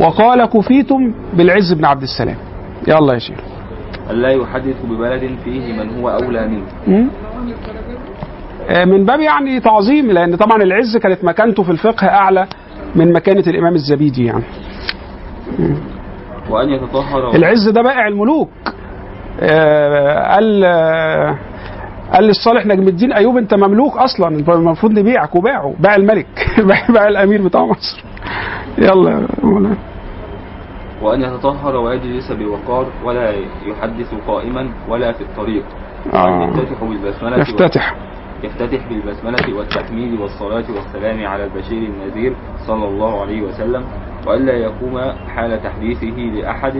وقال 0.00 0.44
كفيتم 0.46 1.12
بالعز 1.34 1.72
بن 1.72 1.84
عبد 1.84 2.02
السلام. 2.02 2.36
يلا 2.88 3.14
يا 3.14 3.18
شيخ. 3.18 3.38
ألا 4.10 4.28
يحدث 4.28 4.76
ببلد 4.84 5.38
فيه 5.44 5.72
من 5.72 6.00
هو 6.00 6.08
أولى 6.08 6.48
منه. 6.48 7.08
آه، 8.68 8.84
من 8.84 9.04
باب 9.04 9.20
يعني 9.20 9.60
تعظيم 9.60 10.10
لأن 10.10 10.36
طبعا 10.36 10.62
العز 10.62 10.96
كانت 10.96 11.24
مكانته 11.24 11.62
في 11.62 11.70
الفقه 11.70 12.06
أعلى 12.06 12.46
من 12.94 13.12
مكانة 13.12 13.44
الإمام 13.46 13.74
الزبيدي 13.74 14.24
يعني. 14.24 14.44
وأن 16.50 16.68
يتطهر. 16.68 17.34
العز 17.36 17.68
ده 17.68 17.82
بائع 17.82 18.08
الملوك. 18.08 18.50
قال 19.40 20.64
آه، 20.64 21.38
قال 22.12 22.24
للصالح 22.24 22.66
نجم 22.66 22.88
الدين 22.88 23.12
أيوب 23.12 23.36
أنت 23.36 23.54
مملوك 23.54 23.96
أصلا 23.96 24.28
المفروض 24.28 24.92
نبيعك 24.92 25.36
وباعه 25.36 25.74
باع 25.80 25.94
الملك 25.94 26.26
باع 26.94 27.08
الأمير 27.08 27.42
بتاع 27.42 27.66
مصر 27.66 28.04
يلا 28.78 29.10
يا 29.10 29.26
مولانا. 29.42 29.76
وأن 31.02 31.22
يتطهر 31.22 31.76
ويجلس 31.76 32.32
بوقار 32.32 32.86
ولا 33.04 33.30
يحدث 33.66 34.14
قائما 34.26 34.68
ولا 34.88 35.12
في 35.12 35.20
الطريق 35.20 35.64
آه. 36.14 36.44
يفتتح 36.44 36.84
بالبسملة 36.84 37.42
افتتح 37.42 37.94
يفتتح 38.42 38.88
بالبسملة 38.88 39.58
والتحميد 39.58 40.20
والصلاة 40.20 40.64
والسلام 40.76 41.26
على 41.26 41.44
البشير 41.44 41.82
النذير 41.82 42.36
صلى 42.66 42.88
الله 42.88 43.20
عليه 43.20 43.42
وسلم 43.42 43.84
وألا 44.26 44.52
يقوم 44.52 44.98
حال 45.34 45.62
تحديثه 45.62 46.06
لأحد. 46.06 46.72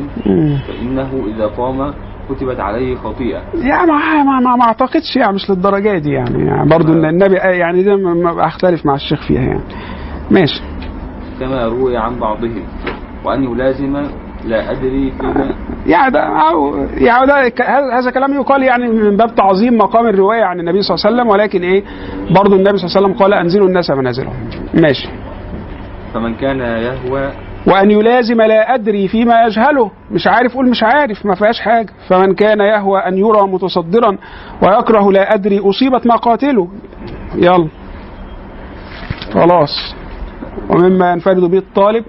فإنه 0.69 1.25
إذا 1.37 1.47
قام 1.47 1.95
كتبت 2.31 2.61
عليه 2.61 2.97
خطيئة. 2.97 3.41
يعني 3.55 3.93
ما, 3.93 4.23
ما, 4.25 4.41
ما, 4.41 4.57
ما 4.57 4.65
أعتقدش 4.65 5.17
يعني 5.17 5.33
مش 5.35 5.51
للدرجة 5.51 5.99
دي 5.99 6.11
يعني, 6.11 6.47
يعني 6.47 6.69
برضو 6.69 6.93
إن 6.93 7.05
النبي 7.05 7.39
قال- 7.39 7.55
يعني 7.55 7.83
ده 7.83 7.97
ما- 7.97 8.47
أختلف 8.47 8.87
مع 8.87 8.95
الشيخ 8.95 9.27
فيها 9.29 9.41
يعني. 9.43 9.61
ماشي. 10.31 10.63
كما 11.41 11.67
روي 11.67 11.97
عن 11.97 12.19
بعضهم 12.21 12.63
وأن 13.25 13.45
يلازم 13.45 14.03
لا 14.45 14.71
أدري 14.71 15.13
فيما 15.21 15.55
يعني 15.87 16.11
ده 16.13 16.21
أو- 16.51 17.03
يعني 17.03 17.27
ده 17.27 17.53
هذا 17.99 18.11
كلام 18.11 18.33
يقال 18.35 18.63
يعني 18.63 18.89
من 18.89 19.17
باب 19.17 19.35
تعظيم 19.35 19.79
مقام 19.79 20.07
الرواية 20.07 20.45
عن 20.45 20.61
النبي 20.61 20.83
صلى 20.83 20.95
الله 20.95 21.07
عليه 21.07 21.17
وسلم 21.17 21.29
ولكن 21.33 21.63
إيه؟ 21.63 21.85
برضو 22.31 22.57
النبي 22.57 22.77
صلى 22.79 22.87
الله 22.87 22.97
عليه 22.97 23.07
وسلم 23.07 23.13
قال 23.13 23.35
أنزلوا 23.35 23.69
الناس 23.69 23.91
منازلهم. 23.91 24.35
ماشي. 24.75 25.09
فمن 26.15 26.35
كان 26.35 26.61
يهوى 26.61 27.33
وأن 27.67 27.91
يلازم 27.91 28.43
لا 28.43 28.75
أدري 28.75 29.09
فيما 29.09 29.43
يجهله. 29.47 29.91
مش 30.11 30.27
عارف 30.27 30.55
قول 30.55 30.71
مش 30.71 30.83
عارف 30.83 31.27
ما 31.27 31.35
فيهاش 31.35 31.61
حاجة. 31.61 31.89
فمن 32.09 32.35
كان 32.35 32.61
يهوى 32.61 33.01
أن 33.01 33.19
يرى 33.19 33.43
متصدرا 33.43 34.19
ويكره 34.63 35.13
لا 35.13 35.35
أدري 35.35 35.59
أصيبت 35.59 36.07
مقاتله 36.07 36.69
يلا. 37.35 37.69
خلاص. 39.35 39.95
ومما 40.71 41.13
ينفرد 41.13 41.41
به 41.41 41.59
الطالب. 41.59 42.05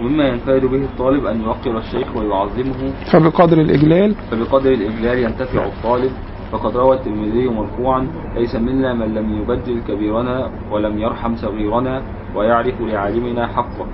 ومما 0.00 0.28
ينفرد 0.28 0.64
به 0.64 0.84
الطالب 0.84 1.26
أن 1.26 1.42
يوقر 1.42 1.78
الشيخ 1.78 2.16
ويعظمه. 2.16 2.92
فبقدر 3.12 3.60
الإجلال. 3.60 4.14
فبقدر 4.30 4.72
الإجلال 4.72 5.18
ينتفع 5.18 5.64
الطالب. 5.64 6.12
فقد 6.52 6.76
روى 6.76 6.96
الترمذي 6.96 7.48
مرفوعا 7.48 8.06
ليس 8.36 8.56
منا 8.56 8.94
من 8.94 9.14
لم 9.14 9.42
يبجل 9.42 9.80
كبيرنا 9.88 10.50
ولم 10.70 10.98
يرحم 10.98 11.36
صغيرنا 11.36 12.02
ويعرف 12.34 12.80
لعالمنا 12.80 13.46
حقه. 13.46 13.86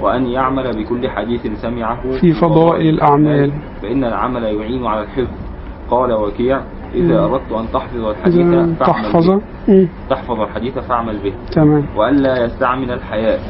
وأن 0.00 0.26
يعمل 0.26 0.82
بكل 0.82 1.08
حديث 1.08 1.46
سمعه 1.62 2.10
في 2.20 2.32
فضائل 2.32 2.88
الأعمال. 2.88 3.52
فإن 3.82 4.04
العمل 4.04 4.42
يعين 4.42 4.86
على 4.86 5.02
الحفظ. 5.02 5.36
قال 5.90 6.12
وكيع 6.12 6.60
إذا. 6.94 7.24
أردت 7.24 7.52
أن 7.52 7.66
تحفظ 7.72 8.04
الحديث 8.04 8.78
تحفظ 8.80 9.30
به. 9.68 9.88
تحفظ. 10.10 10.40
الحديث 10.40 10.78
فاعمل 10.78 11.18
به. 11.18 11.32
تمام. 11.52 11.86
وألا 11.96 12.44
يستعمل 12.44 12.90
الحياء 12.90 13.40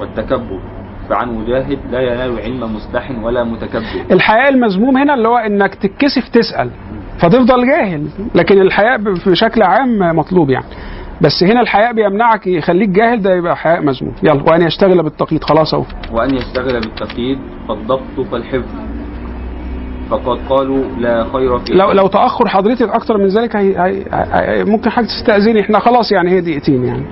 والتكبر. 0.00 0.60
فعن 1.08 1.38
مجاهد 1.38 1.78
لا 1.90 2.00
ينال 2.00 2.38
علم 2.40 2.76
مستح 2.76 3.10
ولا 3.22 3.44
متكبر. 3.44 4.04
الحياء 4.10 4.48
المذموم 4.48 4.96
هنا 4.96 5.14
اللي 5.14 5.28
هو 5.28 5.36
إنك 5.36 5.74
تتكسف 5.74 6.28
تسأل. 6.28 6.70
فتفضل 7.20 7.66
جاهل. 7.66 8.06
لكن 8.34 8.60
الحياء 8.60 8.98
بشكل 9.26 9.62
عام 9.62 9.98
مطلوب 10.16 10.50
يعني. 10.50 10.66
بس 11.20 11.42
هنا 11.44 11.60
الحياء 11.60 11.92
بيمنعك 11.92 12.46
يخليك 12.46 12.88
جاهل 12.88 13.22
ده 13.22 13.34
يبقى 13.34 13.56
حياء 13.56 13.80
مذموم 13.82 14.12
يلا 14.22 14.42
وأن 14.42 14.62
يشتغل 14.62 15.02
بالتقييد. 15.02 15.44
خلاص 15.44 15.74
أهو. 15.74 15.84
وأن 16.12 16.34
يشتغل 16.34 16.80
بالتقييد 16.80 17.38
فالضبط 17.68 18.26
فالحفظ. 18.32 18.64
فقد 20.10 20.38
قالوا 20.48 20.84
لا 20.98 21.24
خير 21.32 21.58
في 21.58 21.72
لو 21.72 21.92
لو 21.92 22.06
تأخر 22.06 22.48
حضرتك 22.48 22.88
أكتر 22.88 23.18
من 23.18 23.26
ذلك 23.26 23.56
هي 23.56 23.78
هي 23.78 24.04
هي 24.32 24.64
ممكن 24.64 24.90
حاجة 24.90 25.04
تستأذني. 25.04 25.60
إحنا 25.60 25.78
خلاص 25.78 26.12
يعني 26.12 26.30
هي 26.30 26.40
دقيقتين 26.40 26.84
يعني. 26.84 27.04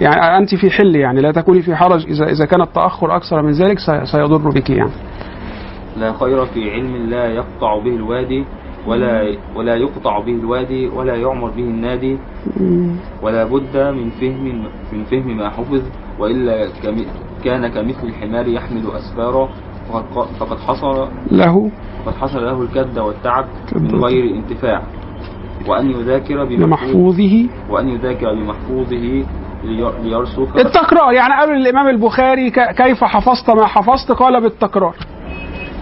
يعني 0.00 0.38
أنت 0.38 0.54
في 0.54 0.70
حل 0.70 0.96
يعني. 0.96 1.20
لا 1.20 1.32
تكوني 1.32 1.62
في 1.62 1.76
حرج. 1.76 2.06
اذا 2.06 2.24
إذا 2.30 2.44
كان 2.46 2.60
التأخر 2.60 3.16
أكثر 3.16 3.42
من 3.42 3.52
ذلك 3.52 3.78
سي- 3.78 4.06
سيضر 4.06 4.50
بك 4.50 4.70
يعني. 4.70 4.90
لا 5.96 6.12
خير 6.12 6.44
في 6.46 6.70
علم 6.70 6.96
لا 7.10 7.26
يقطع 7.26 7.78
به 7.84 7.96
الوادي. 7.96 8.44
ولا 8.88 9.36
ولا 9.56 9.74
يقطع 9.76 10.20
به 10.20 10.32
الوادي 10.32 10.88
ولا 10.88 11.14
يعمر 11.16 11.50
به 11.50 11.62
النادي 11.62 12.18
ولا 13.22 13.44
بد 13.44 13.76
من 13.76 14.10
فهم 14.10 14.64
من 14.92 15.04
فهم 15.04 15.36
ما 15.36 15.48
حفظ 15.50 15.82
وإلا 16.18 16.66
كم- 16.82 17.06
كان 17.44 17.68
كمثل 17.68 18.06
الحمار 18.06 18.48
يحمل 18.48 18.82
اسفارا 18.96 19.48
فقد 20.40 20.58
حصل 20.58 21.08
له 21.30 21.70
فقد 22.04 22.14
حصل 22.14 22.44
له 22.44 22.62
الكد 22.62 22.98
والتعب 22.98 23.46
من 23.76 24.04
غير 24.04 24.34
انتفاع. 24.34 24.82
وأن 25.68 25.90
يذاكر 25.90 26.44
بمحفوظ 26.44 26.68
بمحفوظه 26.68 27.46
وأن 27.70 27.88
يذاكر 27.88 28.34
بمحفوظه 28.34 29.24
لي- 29.64 29.92
ليرسخ 30.02 30.56
التكرار 30.56 31.12
يعني 31.12 31.34
قالوا 31.40 31.54
للامام 31.54 31.88
البخاري 31.88 32.50
كيف 32.50 33.04
حفظت 33.04 33.50
ما 33.50 33.66
حفظت؟ 33.66 34.12
قال 34.12 34.40
بالتكرار. 34.40 34.94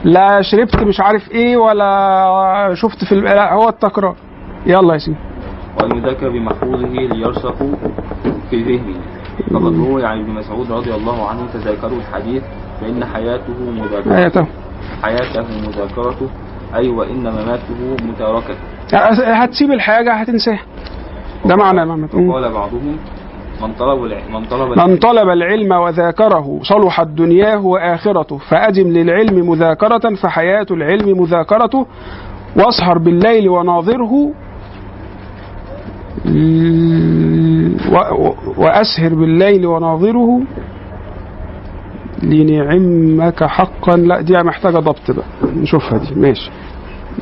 لا 0.05 0.43
شربت 0.43 0.77
مش 0.82 1.01
عارف 1.01 1.31
إيه 1.31 1.56
ولا 1.56 2.74
شفت 2.74 3.05
في 3.05 3.14
لا 3.14 3.52
هو 3.52 3.68
التكرار. 3.68 4.14
يلا 4.66 4.93
يا 4.94 4.98
سيدي. 4.98 5.16
وأن 5.82 5.97
يذاكر 5.98 6.28
بمحفوظه 6.28 6.86
ليرسخ 6.86 7.55
في 8.51 8.62
ذهنه 8.62 8.97
فقد 9.51 9.77
روي 9.77 10.06
عن 10.06 10.20
ابن 10.20 10.31
مسعود 10.31 10.73
رضي 10.73 10.94
الله 10.94 11.28
عنه 11.28 11.40
تذاكروا 11.55 11.98
الحديث 11.98 12.43
فإن 12.81 13.05
حياته 13.05 13.70
مذاكرة. 13.70 14.16
آياته 14.16 14.47
حياته 15.02 15.68
مذاكرته 15.68 16.28
أي 16.74 16.89
وإن 16.89 17.20
مماته 17.20 17.97
متاركة 18.02 18.55
هتسيب 19.35 19.73
الحاجة 19.73 20.12
هتنساها. 20.12 20.62
ده 21.44 21.56
معنى 21.56 21.86
ما 21.86 22.06
تقول 22.06 22.32
قال 22.32 22.52
بعضهم 22.52 22.97
من 23.62 23.72
طلب 23.78 24.04
الع- 24.04 24.28
من 24.38 24.44
طلب 24.44 24.78
من 24.88 24.96
طلب 24.96 25.28
العلم 25.28 25.72
وذاكره 25.72 26.58
صلحت 26.62 27.06
دنياه 27.06 27.66
وآخرته 27.66 28.38
فأدم 28.38 28.88
للعلم 28.88 29.50
مذاكرة 29.50 30.14
فحياة 30.14 30.66
العلم 30.70 31.20
مذاكرته 31.20 31.86
وأسهر 32.56 32.98
بالليل 32.98 33.48
وناظره 33.48 34.32
وأسهر 38.58 39.14
بالليل 39.14 39.66
وناظره 39.66 40.40
لنعمك 42.22 43.44
حقا. 43.44 43.96
لا 43.96 44.20
دي 44.20 44.42
محتاجة 44.42 44.78
ضبط 44.78 45.10
بقى. 45.10 45.24
نشوفها 45.56 45.98
دي. 45.98 46.14
ماشي. 46.14 46.50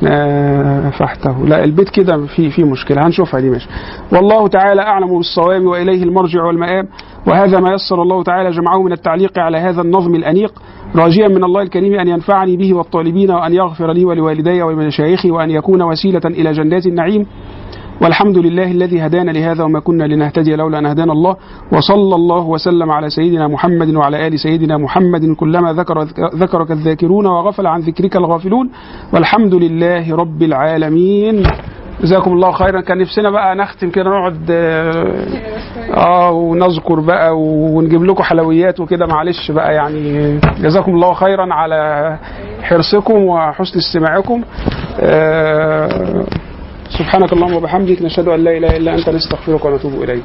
نافحته 0.01 1.45
لا 1.45 1.63
البيت 1.63 1.89
كده 1.89 2.25
في 2.25 2.49
في 2.49 2.63
مشكلة. 2.63 3.01
هنشوفها 3.05 3.39
دي 3.39 3.49
ماشي. 3.49 3.67
والله 4.11 4.47
تعالى 4.47 4.81
أعلم 4.81 5.17
بالصواب 5.17 5.65
وإليه 5.65 6.03
المرجع 6.03 6.43
والمآب. 6.43 6.87
وهذا 7.27 7.59
ما 7.59 7.73
يسر 7.73 8.01
الله 8.01 8.23
تعالى 8.23 8.49
جمعه 8.49 8.83
من 8.83 8.91
التعليق 8.91 9.39
على 9.39 9.57
هذا 9.57 9.81
النظم 9.81 10.15
الأنيق. 10.15 10.53
راجيا 10.95 11.27
من 11.27 11.43
الله 11.43 11.61
الكريم 11.61 11.99
أن 11.99 12.07
ينفعني 12.07 12.57
به 12.57 12.73
والطالبين 12.73 13.31
وأن 13.31 13.53
يغفر 13.53 13.91
لي 13.91 14.05
ولوالدي 14.05 14.61
ولمشايخي 14.61 15.31
وأن 15.31 15.49
يكون 15.51 15.81
وسيلة 15.81 16.21
إلى 16.25 16.51
جنات 16.51 16.85
النعيم. 16.85 17.25
والحمد 18.01 18.37
لله 18.37 18.71
الذي 18.71 19.05
هدانا 19.05 19.31
لهذا 19.31 19.63
وما 19.63 19.79
كنا 19.79 20.03
لنهتدي 20.03 20.55
لولا 20.55 20.79
أن 20.79 20.85
هدانا 20.85 21.13
الله. 21.13 21.35
وصلى 21.71 22.15
الله 22.15 22.45
وسلم 22.47 22.91
على 22.91 23.09
سيدنا 23.09 23.47
محمد 23.47 23.95
وعلى 23.95 24.27
آل 24.27 24.39
سيدنا 24.39 24.77
محمد 24.77 25.35
كلما 25.35 25.73
ذكر 25.73 26.03
ذكرك 26.35 26.71
الذاكرون 26.71 27.25
وغفل 27.25 27.67
عن 27.67 27.79
ذكرك 27.79 28.15
الغافلون. 28.15 28.69
والحمد 29.13 29.53
لله 29.53 30.15
رب 30.15 30.43
العالمين. 30.43 31.43
جزاكم 32.01 32.33
الله 32.33 32.51
خيرا. 32.51 32.81
كان 32.81 32.97
نفسنا 32.97 33.29
بقى 33.29 33.55
نختم 33.55 33.89
كده 33.89 34.09
نقعد 34.09 34.47
آه، 34.49 35.25
آه 35.93 36.31
ونذكر 36.31 36.99
بقى 36.99 37.39
ونجيب 37.39 38.03
لكم 38.03 38.23
حلويات 38.23 38.79
وكده. 38.79 39.05
معلش 39.05 39.51
بقى 39.51 39.73
يعني 39.73 40.37
جزاكم 40.61 40.91
الله 40.95 41.13
خيرا 41.13 41.53
على 41.53 42.17
حرصكم 42.63 43.13
وحسن 43.23 43.77
استماعكم. 43.79 44.41
آه 44.99 46.25
سبحانك 46.89 47.33
اللهم 47.33 47.55
وبحمدك 47.55 48.01
نشهد 48.01 48.27
أن 48.27 48.43
لا 48.43 48.57
إله 48.57 48.77
إلا 48.77 48.95
أنت 48.95 49.09
نستغفرك 49.09 49.65
ونتوب 49.65 50.03
إليك. 50.03 50.23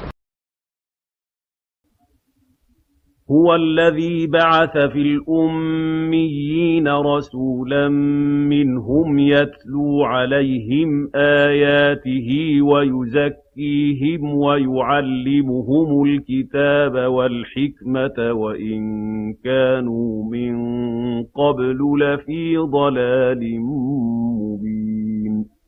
هو 3.31 3.55
الذي 3.55 4.27
بعث 4.27 4.73
في 4.93 5.03
الأميين 5.03 6.89
رسولا 6.89 7.89
منهم 8.49 9.19
يتلو 9.19 10.05
عليهم 10.05 11.11
آياته 11.15 12.29
ويزكيهم 12.63 14.35
ويعلمهم 14.35 16.05
الكتاب 16.05 16.95
والحكمة 17.11 18.33
وإن 18.33 18.81
كانوا 19.45 20.25
من 20.25 20.55
قبل 21.23 21.79
لفي 22.01 22.57
ضلال 22.57 23.61
مبين. 24.41 25.60